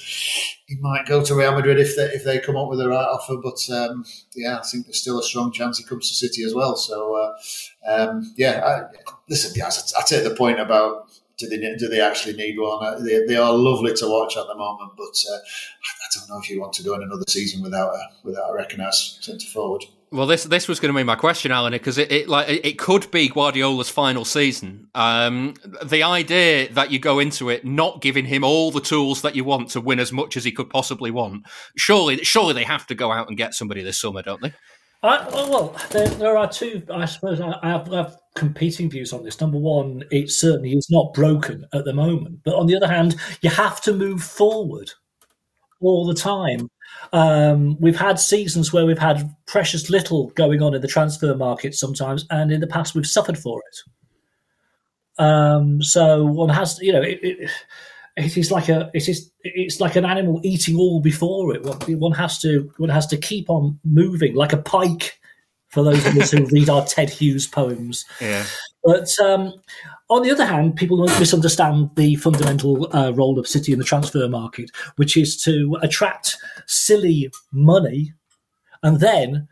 he 0.66 0.76
might 0.76 1.06
go 1.06 1.24
to 1.24 1.36
Real 1.36 1.54
Madrid 1.54 1.80
if 1.80 1.96
they 1.96 2.06
if 2.06 2.24
they 2.24 2.40
come 2.40 2.56
up 2.56 2.70
with 2.70 2.80
the 2.80 2.90
right 2.90 3.08
offer. 3.08 3.38
But 3.38 3.70
um, 3.74 4.06
yeah, 4.36 4.60
I 4.60 4.64
think 4.64 4.86
there's 4.86 5.02
still 5.02 5.20
a 5.20 5.24
strong 5.24 5.52
chance 5.52 5.78
he 5.78 5.84
comes 5.84 6.10
to 6.10 6.16
City 6.16 6.44
as 6.44 6.54
well. 6.54 6.76
So 6.76 7.16
uh, 7.16 7.92
um, 7.92 8.34
yeah, 8.38 8.62
I, 8.66 9.14
listen, 9.30 9.54
guys, 9.60 9.94
I, 9.96 10.02
I 10.02 10.04
take 10.04 10.24
the 10.24 10.36
point 10.36 10.60
about 10.60 11.10
do 11.38 11.48
they 11.48 11.58
do 11.58 11.88
they 11.88 12.02
actually 12.02 12.36
need 12.36 12.58
one? 12.60 12.86
Uh, 12.86 13.00
They, 13.00 13.26
they 13.26 13.36
are 13.36 13.54
lovely 13.54 13.94
to 13.94 14.08
watch 14.08 14.38
at 14.38 14.48
the 14.48 14.56
moment, 14.56 14.92
but 14.98 15.16
uh, 15.32 15.38
I 15.38 16.08
don't 16.16 16.30
know 16.30 16.40
if 16.40 16.50
you 16.50 16.62
want 16.62 16.74
to 16.74 16.84
go 16.84 16.94
in 16.96 17.04
another 17.04 17.26
season 17.28 17.62
without 17.62 17.94
a 17.94 18.02
without 18.24 18.52
a 18.52 18.54
recognised 18.54 19.24
centre 19.24 19.48
forward. 19.48 19.84
Well, 20.12 20.28
this 20.28 20.44
this 20.44 20.68
was 20.68 20.80
going 20.80 20.94
to 20.94 20.98
be 20.98 21.04
my 21.04 21.16
question, 21.16 21.52
Alan, 21.52 21.72
because 21.72 21.98
it, 21.98 22.12
it 22.12 22.30
like 22.30 22.48
it, 22.48 22.64
it 22.64 22.78
could 22.78 23.10
be 23.10 23.30
Guardiola's 23.30 23.90
final 23.90 24.26
season. 24.26 24.90
Um, 24.94 25.56
the 25.84 26.04
idea 26.04 26.72
that 26.74 26.92
you 26.92 27.00
go 27.00 27.18
into 27.18 27.50
it 27.50 27.66
not 27.66 28.00
giving 28.00 28.26
him 28.26 28.44
all 28.44 28.70
the 28.70 28.80
tools 28.80 29.24
that 29.24 29.36
you 29.36 29.44
want 29.44 29.70
to 29.72 29.82
win 29.82 30.00
as 30.00 30.12
much 30.12 30.38
as 30.38 30.44
he 30.44 30.52
could 30.52 30.70
possibly 30.70 31.10
want, 31.10 31.48
surely 31.76 32.18
surely 32.18 32.54
they 32.54 32.64
have 32.64 32.86
to 32.88 32.96
go 32.96 33.12
out 33.12 33.28
and 33.28 33.38
get 33.38 33.56
somebody 33.56 33.82
this 33.82 34.00
summer, 34.00 34.22
don't 34.22 34.42
they? 34.44 34.54
I, 35.02 35.28
well, 35.30 35.50
well, 35.50 35.76
there, 35.90 36.08
there 36.08 36.38
are 36.38 36.48
two. 36.48 36.84
I 36.94 37.06
suppose 37.06 37.42
I 37.42 37.58
I 37.64 37.70
have, 37.70 37.92
I 37.92 37.98
have 37.98 38.18
competing 38.36 38.90
views 38.90 39.14
on 39.14 39.24
this. 39.24 39.40
Number 39.40 39.58
one, 39.58 40.04
it 40.12 40.30
certainly 40.30 40.74
is 40.74 40.90
not 40.90 41.14
broken 41.14 41.66
at 41.74 41.86
the 41.86 41.94
moment, 41.94 42.40
but 42.44 42.56
on 42.56 42.68
the 42.68 42.76
other 42.76 42.88
hand, 42.88 43.16
you 43.42 43.50
have 43.50 43.82
to 43.82 43.94
move 43.94 44.24
forward 44.24 44.92
all 45.82 46.06
the 46.06 46.14
time. 46.14 46.70
Um, 47.12 47.78
we've 47.80 48.00
had 48.00 48.20
seasons 48.20 48.72
where 48.72 48.86
we've 48.86 48.98
had 48.98 49.36
precious 49.46 49.90
little 49.90 50.30
going 50.32 50.62
on 50.62 50.74
in 50.74 50.82
the 50.82 50.88
transfer 50.88 51.36
market 51.36 51.76
sometimes, 51.76 52.26
and 52.30 52.52
in 52.52 52.62
the 52.62 52.68
past 52.68 52.96
we've 52.96 53.06
suffered 53.06 53.38
for 53.38 53.62
it. 53.68 55.22
Um, 55.22 55.82
so 55.82 56.24
one 56.26 56.50
has, 56.50 56.80
you 56.82 56.92
know, 56.92 57.02
it, 57.02 57.20
it, 57.22 57.50
it 58.16 58.38
is 58.38 58.52
like 58.52 58.70
a 58.70 58.90
it 58.94 59.08
is 59.10 59.32
it's 59.44 59.80
like 59.80 59.96
an 59.96 60.06
animal 60.06 60.40
eating 60.44 60.78
all 60.78 61.00
before 61.00 61.54
it. 61.54 61.64
One, 61.64 62.00
one 62.00 62.12
has 62.14 62.40
to 62.40 62.72
one 62.78 62.90
has 62.90 63.08
to 63.08 63.18
keep 63.18 63.50
on 63.50 63.80
moving 63.84 64.36
like 64.36 64.54
a 64.54 64.58
pike. 64.58 65.20
For 65.74 65.84
those 65.84 66.06
of 66.06 66.16
us 66.18 66.32
who 66.32 66.46
read 66.46 66.70
our 66.70 66.86
Ted 66.86 67.10
Hughes 67.10 67.48
poems, 67.48 68.06
Yeah. 68.22 68.46
but 68.84 69.10
um, 69.20 69.54
on 70.10 70.22
the 70.22 70.30
other 70.32 70.46
hand, 70.46 70.76
people 70.76 70.98
misunderstand 71.20 71.90
the 71.96 72.16
fundamental 72.16 72.96
uh, 72.96 73.12
role 73.12 73.40
of 73.40 73.48
City 73.48 73.74
in 73.74 73.80
the 73.80 73.86
transfer 73.86 74.28
market, 74.28 74.70
which 74.98 75.18
is 75.18 75.42
to 75.44 75.78
attract 75.82 76.38
silly 76.68 77.32
money 77.52 78.14
and 78.84 79.00
then 79.00 79.48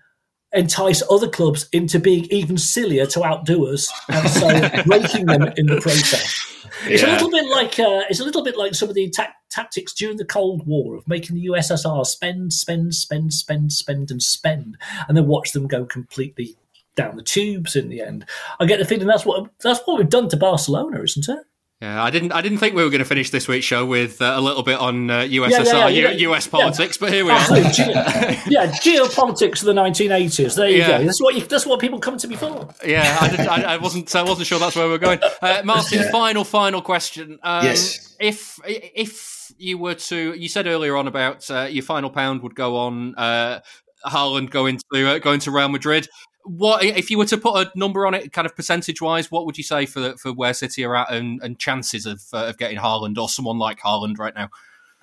entice 0.53 1.01
other 1.09 1.27
clubs 1.29 1.67
into 1.71 1.97
being 1.97 2.25
even 2.25 2.57
sillier 2.57 3.05
to 3.07 3.23
outdo 3.25 3.65
us, 3.67 3.91
and 4.09 4.29
so 4.29 4.83
breaking 4.85 5.25
them 5.25 5.51
in 5.57 5.65
the 5.65 5.79
process. 5.81 6.50
It's 6.85 7.03
a 7.03 7.07
little 7.07 7.29
bit 7.29 7.45
like 7.49 7.79
uh, 7.79 8.03
it's 8.09 8.19
a 8.19 8.23
little 8.23 8.43
bit 8.43 8.57
like 8.57 8.75
some 8.75 8.89
of 8.89 8.95
the 8.95 9.09
ta- 9.09 9.33
tactics 9.49 9.93
during 9.93 10.17
the 10.17 10.25
Cold 10.25 10.65
War 10.65 10.95
of 10.95 11.07
making 11.07 11.35
the 11.35 11.47
USSR 11.47 12.05
spend, 12.05 12.53
spend, 12.53 12.95
spend, 12.95 13.33
spend, 13.33 13.73
spend, 13.73 14.11
and 14.11 14.21
spend, 14.21 14.77
and 15.07 15.17
then 15.17 15.27
watch 15.27 15.51
them 15.51 15.67
go 15.67 15.85
completely 15.85 16.55
down 16.95 17.15
the 17.15 17.23
tubes 17.23 17.75
in 17.75 17.89
the 17.89 18.01
end. 18.01 18.25
I 18.59 18.65
get 18.65 18.79
the 18.79 18.85
feeling 18.85 19.07
that's 19.07 19.25
what 19.25 19.49
that's 19.61 19.81
what 19.81 19.97
we've 19.97 20.09
done 20.09 20.29
to 20.29 20.37
Barcelona, 20.37 21.01
isn't 21.01 21.29
it? 21.29 21.39
Yeah, 21.81 22.03
I 22.03 22.11
didn't. 22.11 22.31
I 22.31 22.41
didn't 22.41 22.59
think 22.59 22.75
we 22.75 22.83
were 22.83 22.91
going 22.91 22.99
to 22.99 23.05
finish 23.05 23.31
this 23.31 23.47
week's 23.47 23.65
show 23.65 23.83
with 23.85 24.21
uh, 24.21 24.33
a 24.35 24.39
little 24.41 24.61
bit 24.61 24.77
on 24.77 25.09
uh, 25.09 25.21
USSR, 25.21 25.65
Yeah, 25.65 25.87
yeah, 25.87 25.87
yeah, 25.87 26.09
U- 26.11 26.31
US 26.33 26.45
politics, 26.45 26.95
but 26.97 27.11
here 27.11 27.25
we 27.25 27.31
Absolutely. 27.31 27.69
are. 27.95 28.03
Ge- 28.03 28.47
yeah, 28.47 28.67
geopolitics 28.67 29.61
of 29.61 29.65
the 29.65 29.73
1980s. 29.73 30.55
There 30.55 30.69
you 30.69 30.77
Yeah. 30.77 30.99
go. 30.99 31.05
That's 31.05 31.19
what 31.19 31.33
you, 31.33 31.41
that's 31.41 31.65
what 31.65 31.79
people 31.79 31.97
come 31.99 32.17
to 32.17 32.27
me 32.27 32.35
for. 32.35 32.69
Yeah, 32.85 33.17
I, 33.19 33.29
didn't, 33.29 33.47
I, 33.49 33.63
I 33.63 33.77
wasn't. 33.77 34.15
I 34.15 34.21
wasn't 34.21 34.45
sure 34.45 34.59
that's 34.59 34.75
where 34.75 34.87
we 34.87 34.93
are 34.93 34.99
going. 34.99 35.19
Uh, 35.41 35.63
Martin, 35.65 36.01
Yeah. 36.01 36.11
final, 36.11 36.43
final 36.43 36.83
question. 36.83 37.39
Um, 37.41 37.65
Yes. 37.65 38.15
If 38.19 38.59
if 38.63 39.51
you 39.57 39.79
were 39.79 39.95
to, 39.95 40.33
you 40.35 40.49
said 40.49 40.67
earlier 40.67 40.95
on 40.95 41.07
about 41.07 41.49
uh, 41.49 41.63
your 41.63 41.83
final 41.83 42.11
pound 42.11 42.43
would 42.43 42.53
go 42.53 42.77
on 42.77 43.15
uh, 43.15 43.61
Haaland 44.05 44.51
going 44.51 44.79
to 44.93 45.07
uh, 45.07 45.17
going 45.17 45.39
to 45.39 45.49
Real 45.51 45.69
Madrid. 45.69 46.07
What 46.43 46.83
if 46.83 47.11
you 47.11 47.17
were 47.17 47.25
to 47.25 47.37
put 47.37 47.67
a 47.67 47.71
number 47.77 48.05
on 48.05 48.13
it, 48.13 48.33
kind 48.33 48.45
of 48.45 48.55
percentage 48.55 49.01
wise? 49.01 49.29
What 49.31 49.45
would 49.45 49.57
you 49.57 49.63
say 49.63 49.85
for 49.85 50.17
for 50.17 50.33
where 50.33 50.53
City 50.53 50.83
are 50.85 50.95
at 50.95 51.11
and, 51.11 51.41
and 51.43 51.59
chances 51.59 52.05
of 52.05 52.21
uh, 52.33 52.45
of 52.45 52.57
getting 52.57 52.77
Haaland 52.77 53.17
or 53.17 53.29
someone 53.29 53.57
like 53.57 53.79
Haaland 53.79 54.17
right 54.17 54.33
now? 54.35 54.49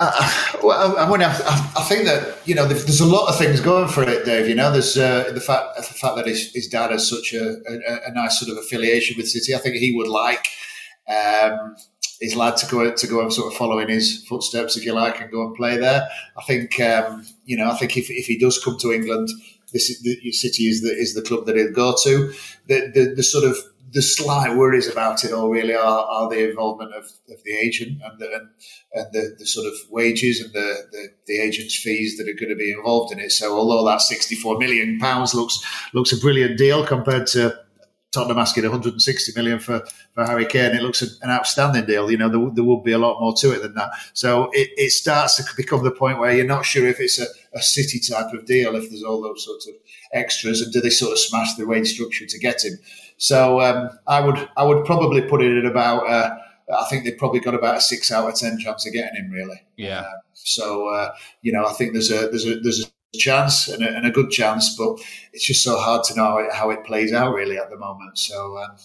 Uh, 0.00 0.52
well, 0.62 0.96
I, 0.96 1.10
mean, 1.10 1.22
I, 1.22 1.32
I 1.76 1.82
think 1.82 2.04
that 2.04 2.38
you 2.46 2.54
know 2.54 2.66
there's 2.66 2.84
there's 2.84 3.00
a 3.00 3.06
lot 3.06 3.28
of 3.28 3.36
things 3.36 3.60
going 3.60 3.88
for 3.88 4.02
it, 4.02 4.24
Dave. 4.24 4.48
You 4.48 4.54
know, 4.54 4.70
there's 4.70 4.96
uh, 4.96 5.32
the 5.32 5.40
fact 5.40 5.76
the 5.76 5.82
fact 5.82 6.16
that 6.16 6.26
his, 6.26 6.52
his 6.52 6.68
dad 6.68 6.92
has 6.92 7.08
such 7.08 7.32
a, 7.32 7.56
a, 7.68 8.08
a 8.08 8.12
nice 8.12 8.38
sort 8.38 8.52
of 8.52 8.58
affiliation 8.58 9.16
with 9.16 9.28
City. 9.28 9.54
I 9.54 9.58
think 9.58 9.74
he 9.76 9.96
would 9.96 10.06
like 10.06 10.46
um, 11.08 11.74
his 12.20 12.36
lad 12.36 12.56
to 12.58 12.66
go 12.66 12.92
to 12.92 13.06
go 13.08 13.20
and 13.20 13.32
sort 13.32 13.52
of 13.52 13.58
follow 13.58 13.78
in 13.80 13.88
his 13.88 14.24
footsteps, 14.28 14.76
if 14.76 14.84
you 14.84 14.92
like, 14.92 15.20
and 15.20 15.32
go 15.32 15.44
and 15.44 15.56
play 15.56 15.76
there. 15.76 16.08
I 16.36 16.42
think 16.42 16.78
um, 16.80 17.26
you 17.44 17.56
know, 17.56 17.68
I 17.68 17.76
think 17.76 17.96
if, 17.96 18.08
if 18.08 18.26
he 18.26 18.38
does 18.38 18.62
come 18.62 18.78
to 18.78 18.92
England, 18.92 19.30
this 19.72 19.90
is, 19.90 20.02
the 20.02 20.32
City 20.32 20.64
is 20.64 20.82
the 20.82 20.90
is 20.90 21.14
the 21.14 21.22
club 21.22 21.46
that 21.46 21.56
he'll 21.56 21.72
go 21.72 21.94
to. 22.04 22.32
The, 22.66 22.90
the 22.94 23.14
the 23.16 23.22
sort 23.22 23.44
of 23.44 23.56
the 23.92 24.02
slight 24.02 24.56
worries 24.56 24.90
about 24.90 25.24
it 25.24 25.32
all 25.32 25.48
really 25.48 25.74
are, 25.74 26.04
are 26.04 26.28
the 26.28 26.48
involvement 26.48 26.92
of, 26.94 27.04
of 27.30 27.42
the 27.44 27.56
agent 27.56 28.00
and 28.04 28.18
the, 28.18 28.26
and, 28.26 28.48
and 28.92 29.12
the, 29.12 29.36
the 29.38 29.46
sort 29.46 29.66
of 29.66 29.72
wages 29.90 30.40
and 30.40 30.52
the, 30.52 30.76
the, 30.92 31.08
the, 31.26 31.38
agent's 31.40 31.74
fees 31.74 32.18
that 32.18 32.28
are 32.28 32.34
going 32.34 32.50
to 32.50 32.56
be 32.56 32.70
involved 32.70 33.12
in 33.12 33.18
it. 33.18 33.32
So 33.32 33.56
although 33.56 33.86
that 33.86 34.02
64 34.02 34.58
million 34.58 34.98
pounds 34.98 35.34
looks 35.34 35.64
looks 35.94 36.12
a 36.12 36.18
brilliant 36.18 36.58
deal 36.58 36.84
compared 36.84 37.26
to 37.28 37.58
Tottenham 38.18 38.38
asking 38.38 38.64
160 38.64 39.32
million 39.36 39.60
for, 39.60 39.84
for 40.12 40.24
Harry 40.24 40.44
Kane, 40.46 40.74
it 40.74 40.82
looks 40.82 41.02
an 41.02 41.30
outstanding 41.30 41.86
deal. 41.86 42.10
You 42.10 42.16
know, 42.16 42.28
there, 42.28 42.50
there 42.52 42.64
will 42.64 42.82
be 42.82 42.92
a 42.92 42.98
lot 42.98 43.20
more 43.20 43.32
to 43.34 43.52
it 43.52 43.62
than 43.62 43.74
that. 43.74 43.90
So 44.12 44.50
it, 44.52 44.70
it 44.76 44.90
starts 44.90 45.36
to 45.36 45.44
become 45.56 45.84
the 45.84 45.92
point 45.92 46.18
where 46.18 46.34
you're 46.34 46.44
not 46.44 46.64
sure 46.64 46.86
if 46.86 46.98
it's 46.98 47.20
a, 47.20 47.26
a 47.54 47.62
city 47.62 48.00
type 48.00 48.32
of 48.32 48.44
deal, 48.44 48.74
if 48.74 48.90
there's 48.90 49.04
all 49.04 49.22
those 49.22 49.44
sorts 49.44 49.68
of 49.68 49.74
extras, 50.12 50.60
and 50.60 50.72
do 50.72 50.80
they 50.80 50.90
sort 50.90 51.12
of 51.12 51.18
smash 51.18 51.54
the 51.54 51.66
wage 51.66 51.94
structure 51.94 52.26
to 52.26 52.38
get 52.38 52.64
him? 52.64 52.78
So 53.18 53.60
um, 53.60 53.90
I 54.06 54.20
would 54.20 54.48
I 54.56 54.64
would 54.64 54.84
probably 54.84 55.22
put 55.22 55.42
it 55.42 55.56
at 55.56 55.70
about. 55.70 56.08
Uh, 56.08 56.36
I 56.76 56.84
think 56.90 57.04
they've 57.04 57.16
probably 57.16 57.40
got 57.40 57.54
about 57.54 57.78
a 57.78 57.80
six 57.80 58.12
out 58.12 58.28
of 58.28 58.34
ten 58.34 58.58
chance 58.58 58.86
of 58.86 58.92
getting 58.92 59.16
him. 59.16 59.30
Really. 59.30 59.62
Yeah. 59.76 60.00
Uh, 60.00 60.12
so 60.34 60.88
uh, 60.88 61.12
you 61.42 61.52
know, 61.52 61.66
I 61.66 61.72
think 61.72 61.92
there's 61.92 62.10
a 62.10 62.28
there's 62.28 62.46
a 62.46 62.60
there's 62.60 62.84
a 62.84 62.97
chance 63.14 63.68
and 63.68 63.82
a, 63.82 63.96
and 63.96 64.06
a, 64.06 64.10
good 64.10 64.30
chance, 64.30 64.76
but 64.76 64.98
it's 65.32 65.46
just 65.46 65.64
so 65.64 65.78
hard 65.78 66.04
to 66.04 66.14
know 66.14 66.46
how 66.52 66.70
it, 66.70 66.84
plays 66.84 67.12
out 67.12 67.34
really 67.34 67.56
at 67.56 67.70
the 67.70 67.76
moment. 67.76 68.18
So, 68.18 68.58
um, 68.58 68.76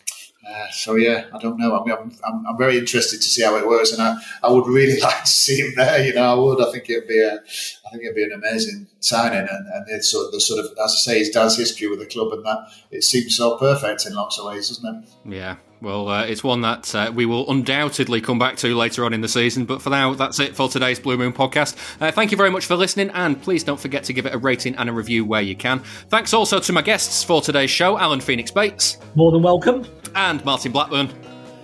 uh, 0.50 0.68
so 0.72 0.96
yeah, 0.96 1.26
I 1.34 1.38
don't 1.38 1.58
know. 1.58 1.78
I 1.78 1.84
mean, 1.86 1.96
I'm, 1.98 2.12
I'm, 2.26 2.48
I'm, 2.48 2.58
very 2.58 2.78
interested 2.78 3.18
to 3.18 3.24
see 3.28 3.44
how 3.44 3.56
it 3.56 3.68
works, 3.68 3.92
and 3.92 4.02
I, 4.02 4.16
I 4.42 4.50
would 4.50 4.68
really 4.68 5.00
like 5.02 5.24
to 5.24 5.30
see 5.30 5.58
him 5.58 5.74
there. 5.76 6.06
You 6.06 6.14
know, 6.14 6.24
I 6.24 6.34
would. 6.36 6.66
I 6.66 6.72
think 6.72 6.90
it'd 6.90 7.08
be 7.08 7.22
a, 7.22 7.36
I 7.36 7.90
think 7.92 8.04
it'd 8.04 8.16
be 8.16 8.24
an 8.24 8.34
amazing 8.34 8.88
signing, 9.00 9.40
and, 9.40 9.68
and 9.74 9.86
it's 9.90 10.10
sort 10.10 10.28
of 10.28 10.32
the 10.32 10.42
sort 10.42 10.60
of 10.60 10.72
as 10.84 10.92
I 10.92 11.12
say, 11.12 11.20
his 11.20 11.30
dad's 11.30 11.58
history 11.58 11.88
with 11.88 12.00
the 12.00 12.06
club, 12.06 12.34
and 12.34 12.46
that 12.46 12.68
it 12.92 13.04
seems 13.04 13.38
so 13.38 13.58
perfect 13.58 14.06
in 14.06 14.16
lots 14.16 14.40
of 14.40 14.46
ways, 14.46 14.70
doesn't 14.70 15.04
it? 15.04 15.10
Yeah, 15.26 15.56
well, 15.84 16.08
uh, 16.08 16.24
it's 16.24 16.44
one 16.44 16.62
that 16.62 16.96
uh, 16.96 17.12
we 17.14 17.26
will 17.26 17.50
undoubtedly 17.52 18.22
come 18.22 18.40
back 18.40 18.56
to 18.58 18.74
later 18.74 19.04
on 19.04 19.14
in 19.14 19.20
the 19.20 19.28
season. 19.28 19.66
But 19.66 19.82
for 19.82 19.90
now, 19.90 20.14
that's 20.14 20.40
it 20.40 20.56
for 20.56 20.70
today's 20.70 21.00
Blue 21.00 21.18
Moon 21.18 21.34
podcast. 21.34 21.76
Uh, 22.02 22.10
thank 22.10 22.32
you 22.32 22.38
very 22.38 22.50
much 22.50 22.66
for 22.66 22.76
listening, 22.76 23.10
and 23.12 23.40
please 23.42 23.64
don't 23.64 23.80
forget 23.80 24.06
to 24.06 24.14
give 24.14 24.26
it 24.26 24.34
a 24.34 24.38
rating 24.38 24.76
and 24.76 24.90
a 24.90 24.94
review 24.94 25.26
where 25.26 25.42
you 25.42 25.56
can. 25.56 25.80
Thanks 26.10 26.34
also 26.34 26.60
to 26.60 26.74
my 26.74 26.82
guests 26.82 27.24
for 27.24 27.42
today's 27.42 27.70
show, 27.70 27.98
Alan 27.98 28.22
Phoenix 28.22 28.50
Bates. 28.50 28.98
More 29.16 29.32
than 29.32 29.44
welcome. 29.44 29.86
And 30.16 30.44
Martin 30.46 30.72
Blackburn. 30.72 31.10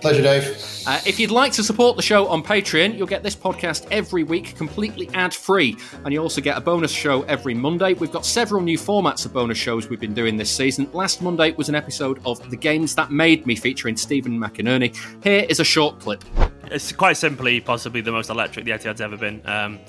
Pleasure, 0.00 0.22
Dave. 0.22 0.44
Uh, 0.86 0.98
if 1.04 1.20
you'd 1.20 1.30
like 1.30 1.52
to 1.52 1.62
support 1.62 1.94
the 1.94 2.02
show 2.02 2.26
on 2.28 2.42
Patreon, 2.42 2.96
you'll 2.96 3.06
get 3.06 3.22
this 3.22 3.36
podcast 3.36 3.86
every 3.90 4.22
week 4.22 4.56
completely 4.56 5.10
ad 5.12 5.34
free. 5.34 5.76
And 6.04 6.12
you 6.12 6.22
also 6.22 6.40
get 6.40 6.56
a 6.56 6.60
bonus 6.60 6.90
show 6.90 7.22
every 7.22 7.52
Monday. 7.52 7.92
We've 7.92 8.10
got 8.10 8.24
several 8.24 8.62
new 8.62 8.78
formats 8.78 9.26
of 9.26 9.34
bonus 9.34 9.58
shows 9.58 9.90
we've 9.90 10.00
been 10.00 10.14
doing 10.14 10.38
this 10.38 10.50
season. 10.50 10.88
Last 10.94 11.20
Monday 11.20 11.52
was 11.52 11.68
an 11.68 11.74
episode 11.74 12.18
of 12.24 12.48
The 12.48 12.56
Games 12.56 12.94
That 12.94 13.10
Made 13.10 13.46
Me 13.46 13.54
featuring 13.54 13.96
Stephen 13.96 14.38
McInerney. 14.38 14.96
Here 15.22 15.44
is 15.48 15.60
a 15.60 15.64
short 15.64 15.98
clip. 16.00 16.24
It's 16.64 16.92
quite 16.92 17.18
simply 17.18 17.60
possibly 17.60 18.00
the 18.00 18.12
most 18.12 18.30
electric 18.30 18.64
the 18.64 18.70
Etihad's 18.70 19.02
ever 19.02 19.18
been. 19.18 19.42
Um, 19.44 19.80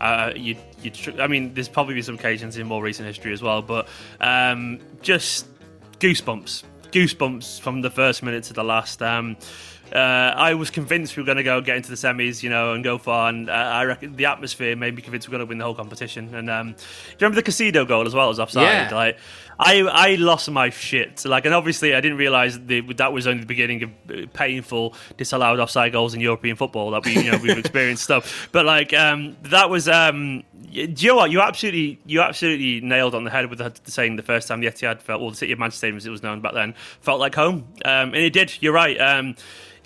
uh, 0.00 0.32
you, 0.34 0.56
you, 0.82 0.90
I 1.20 1.28
mean, 1.28 1.54
there's 1.54 1.68
probably 1.68 1.94
been 1.94 2.02
some 2.02 2.16
occasions 2.16 2.56
in 2.56 2.66
more 2.66 2.82
recent 2.82 3.06
history 3.06 3.32
as 3.32 3.42
well, 3.42 3.62
but 3.62 3.86
um, 4.20 4.80
just 5.00 5.46
goosebumps 6.00 6.64
goosebumps 6.92 7.60
from 7.60 7.82
the 7.82 7.90
first 7.90 8.22
minute 8.22 8.44
to 8.44 8.52
the 8.52 8.64
last. 8.64 9.02
Um, 9.02 9.36
uh, 9.92 10.34
I 10.36 10.54
was 10.54 10.70
convinced 10.70 11.16
we 11.16 11.22
were 11.22 11.26
going 11.26 11.36
to 11.36 11.42
go 11.42 11.60
get 11.60 11.76
into 11.76 11.90
the 11.90 11.96
semis, 11.96 12.42
you 12.42 12.50
know, 12.50 12.72
and 12.72 12.84
go 12.84 12.98
far. 12.98 13.28
And 13.28 13.48
uh, 13.48 13.52
I 13.52 13.84
reckon 13.84 14.16
the 14.16 14.26
atmosphere 14.26 14.76
made 14.76 14.94
me 14.94 15.02
convinced 15.02 15.28
we 15.28 15.34
are 15.34 15.38
going 15.38 15.46
to 15.46 15.48
win 15.48 15.58
the 15.58 15.64
whole 15.64 15.74
competition. 15.74 16.34
And 16.34 16.50
um, 16.50 16.72
do 16.72 16.72
you 16.72 17.16
remember 17.20 17.40
the 17.40 17.50
Caicedo 17.50 17.86
goal 17.86 18.06
as 18.06 18.14
well 18.14 18.30
as 18.30 18.38
offside? 18.38 18.62
Yeah. 18.62 18.94
Like, 18.94 19.18
I 19.58 19.82
I 19.82 20.14
lost 20.14 20.50
my 20.50 20.70
shit. 20.70 21.24
Like, 21.24 21.44
and 21.44 21.54
obviously 21.54 21.94
I 21.94 22.00
didn't 22.00 22.18
realize 22.18 22.58
that 22.60 23.12
was 23.12 23.26
only 23.26 23.40
the 23.40 23.46
beginning 23.46 23.82
of 23.82 23.90
uh, 24.10 24.26
painful 24.32 24.94
disallowed 25.16 25.60
offside 25.60 25.92
goals 25.92 26.14
in 26.14 26.20
European 26.20 26.56
football 26.56 26.90
that 26.92 27.04
we 27.04 27.14
you 27.14 27.30
know 27.30 27.38
we've 27.42 27.58
experienced 27.58 28.04
stuff. 28.04 28.48
But 28.52 28.64
like 28.64 28.94
um, 28.94 29.36
that 29.42 29.68
was 29.68 29.88
um, 29.88 30.44
do 30.70 30.80
you 30.80 31.08
know 31.08 31.16
what? 31.16 31.30
You 31.30 31.40
absolutely, 31.40 32.00
you 32.06 32.20
absolutely 32.20 32.80
nailed 32.80 33.14
on 33.14 33.24
the 33.24 33.30
head 33.30 33.50
with 33.50 33.58
the, 33.58 33.72
saying 33.84 34.16
the 34.16 34.22
first 34.22 34.46
time 34.46 34.60
the 34.60 34.68
Etihad 34.68 35.00
felt, 35.00 35.20
well, 35.20 35.30
the 35.30 35.36
City 35.36 35.52
of 35.52 35.58
Manchester 35.58 35.94
as 35.94 36.06
it 36.06 36.10
was 36.10 36.22
known 36.22 36.40
back 36.40 36.54
then, 36.54 36.74
felt 37.00 37.18
like 37.18 37.34
home, 37.34 37.66
um, 37.84 38.14
and 38.14 38.16
it 38.16 38.32
did. 38.32 38.56
You're 38.60 38.72
right. 38.72 38.98
Um, 39.00 39.34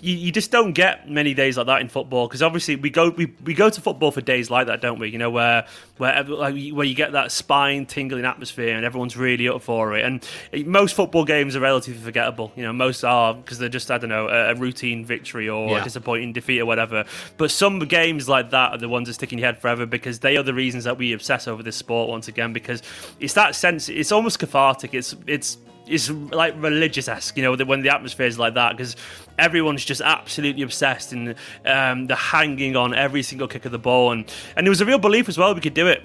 you, 0.05 0.15
you 0.15 0.31
just 0.31 0.51
don't 0.51 0.73
get 0.73 1.09
many 1.09 1.33
days 1.33 1.57
like 1.57 1.65
that 1.65 1.81
in 1.81 1.89
football 1.89 2.27
because 2.27 2.43
obviously 2.43 2.75
we 2.75 2.91
go 2.91 3.09
we, 3.09 3.33
we 3.43 3.55
go 3.55 3.71
to 3.71 3.81
football 3.81 4.11
for 4.11 4.21
days 4.21 4.51
like 4.51 4.67
that, 4.67 4.79
don't 4.79 4.99
we? 4.99 5.09
You 5.09 5.17
know 5.17 5.31
where 5.31 5.65
where 5.97 6.23
like, 6.23 6.53
where 6.73 6.85
you 6.85 6.93
get 6.93 7.13
that 7.13 7.31
spine 7.31 7.87
tingling 7.87 8.23
atmosphere 8.23 8.75
and 8.75 8.85
everyone's 8.85 9.17
really 9.17 9.49
up 9.49 9.63
for 9.63 9.97
it. 9.97 10.05
And 10.05 10.23
eh, 10.53 10.61
most 10.63 10.95
football 10.95 11.25
games 11.25 11.55
are 11.55 11.59
relatively 11.59 11.99
forgettable. 12.03 12.51
You 12.55 12.63
know, 12.63 12.73
most 12.73 13.03
are 13.03 13.33
because 13.33 13.57
they're 13.57 13.67
just 13.67 13.89
I 13.89 13.97
don't 13.97 14.11
know 14.11 14.27
a, 14.27 14.51
a 14.51 14.55
routine 14.55 15.05
victory 15.05 15.49
or 15.49 15.69
yeah. 15.69 15.81
a 15.81 15.83
disappointing 15.83 16.33
defeat 16.33 16.59
or 16.59 16.67
whatever. 16.67 17.05
But 17.37 17.49
some 17.49 17.79
games 17.79 18.29
like 18.29 18.51
that 18.51 18.73
are 18.73 18.77
the 18.77 18.89
ones 18.89 19.07
that 19.07 19.15
stick 19.15 19.33
in 19.33 19.39
your 19.39 19.47
head 19.47 19.59
forever 19.59 19.87
because 19.87 20.19
they 20.19 20.37
are 20.37 20.43
the 20.43 20.53
reasons 20.53 20.83
that 20.83 20.99
we 20.99 21.13
obsess 21.13 21.47
over 21.47 21.63
this 21.63 21.77
sport 21.77 22.09
once 22.09 22.27
again 22.27 22.53
because 22.53 22.83
it's 23.19 23.33
that 23.33 23.55
sense. 23.55 23.89
It's 23.89 24.11
almost 24.11 24.37
cathartic. 24.37 24.93
It's 24.93 25.15
it's 25.25 25.57
it's 25.87 26.09
like 26.09 26.55
religious 26.57 27.07
esque, 27.07 27.37
you 27.37 27.43
know, 27.43 27.55
when 27.65 27.81
the 27.81 27.89
atmosphere 27.89 28.25
is 28.25 28.39
like 28.39 28.55
that 28.55 28.75
because 28.75 28.95
everyone's 29.37 29.85
just 29.85 30.01
absolutely 30.01 30.61
obsessed 30.61 31.13
and 31.13 31.35
um, 31.65 32.07
they're 32.07 32.17
hanging 32.17 32.75
on 32.75 32.93
every 32.93 33.23
single 33.23 33.47
kick 33.47 33.65
of 33.65 33.71
the 33.71 33.79
ball, 33.79 34.11
and 34.11 34.31
and 34.55 34.65
there 34.65 34.71
was 34.71 34.81
a 34.81 34.85
real 34.85 34.99
belief 34.99 35.29
as 35.29 35.37
well 35.37 35.53
we 35.53 35.61
could 35.61 35.73
do 35.73 35.87
it. 35.87 36.03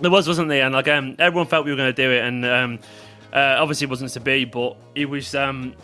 There 0.00 0.10
was, 0.10 0.28
wasn't 0.28 0.48
there? 0.48 0.64
And 0.64 0.74
like 0.74 0.88
um, 0.88 1.16
everyone 1.18 1.46
felt 1.46 1.64
we 1.64 1.70
were 1.70 1.76
going 1.76 1.94
to 1.94 2.02
do 2.02 2.10
it, 2.10 2.24
and 2.24 2.44
um, 2.44 2.78
uh, 3.32 3.56
obviously 3.58 3.86
it 3.86 3.90
wasn't 3.90 4.10
to 4.12 4.20
be, 4.20 4.44
but 4.44 4.76
it 4.94 5.06
was. 5.06 5.34
Um, 5.34 5.74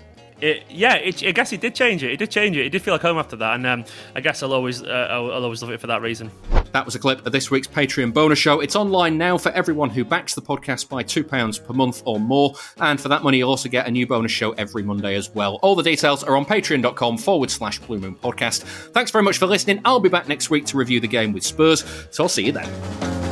it, 0.43 0.65
yeah, 0.69 0.97
it, 0.97 1.23
I 1.23 1.31
guess 1.31 1.53
it 1.53 1.61
did 1.61 1.75
change 1.75 2.03
it. 2.03 2.11
It 2.11 2.17
did 2.19 2.31
change 2.31 2.57
it. 2.57 2.67
It 2.67 2.71
did 2.71 2.83
feel 2.83 2.93
like 2.95 3.03
home 3.03 3.17
after 3.17 3.37
that, 3.37 3.55
and 3.55 3.67
um, 3.67 3.85
I 4.15 4.21
guess 4.21 4.43
I'll 4.43 4.53
always, 4.53 4.83
uh, 4.83 5.09
I'll, 5.11 5.31
I'll 5.31 5.45
always 5.45 5.63
love 5.63 5.71
it 5.71 5.81
for 5.81 5.87
that 5.87 6.03
reason. 6.03 6.31
That 6.73 6.85
was 6.85 6.95
a 6.95 6.99
clip 6.99 7.25
of 7.25 7.33
this 7.33 7.51
week's 7.51 7.69
Patreon 7.69 8.13
bonus 8.13 8.39
show. 8.39 8.61
It's 8.61 8.75
online 8.75 9.19
now 9.19 9.39
for 9.39 9.51
everyone 9.53 9.91
who 9.91 10.05
backs 10.05 10.35
the 10.35 10.43
podcast 10.43 10.89
by 10.89 11.05
£2 11.05 11.65
per 11.65 11.73
month 11.75 12.03
or 12.07 12.19
more. 12.19 12.55
And 12.79 13.01
for 13.01 13.09
that 13.09 13.23
money, 13.23 13.39
you'll 13.39 13.51
also 13.51 13.69
get 13.69 13.87
a 13.87 13.91
new 13.91 14.07
bonus 14.07 14.33
show 14.33 14.53
every 14.53 14.83
Monday 14.83 15.15
as 15.15 15.31
well. 15.35 15.59
All 15.63 15.77
the 15.77 15.83
details 15.83 16.25
are 16.25 16.35
on 16.35 16.47
patreon.com 16.47 17.19
forward 17.19 17.51
slash 17.51 17.79
Blue 17.79 17.99
Moon 17.99 18.15
Podcast. 18.15 18.63
Thanks 18.93 19.11
very 19.11 19.23
much 19.23 19.39
for 19.39 19.47
listening. 19.47 19.81
I'll 19.85 20.01
be 20.01 20.09
back 20.09 20.29
next 20.29 20.51
week 20.51 20.65
to 20.67 20.77
review 20.77 20.99
the 20.99 21.09
game 21.09 21.33
with 21.33 21.45
Spurs, 21.45 21.85
so 22.11 22.25
I'll 22.25 22.29
see 22.29 22.47
you 22.47 22.53
then. 22.53 23.32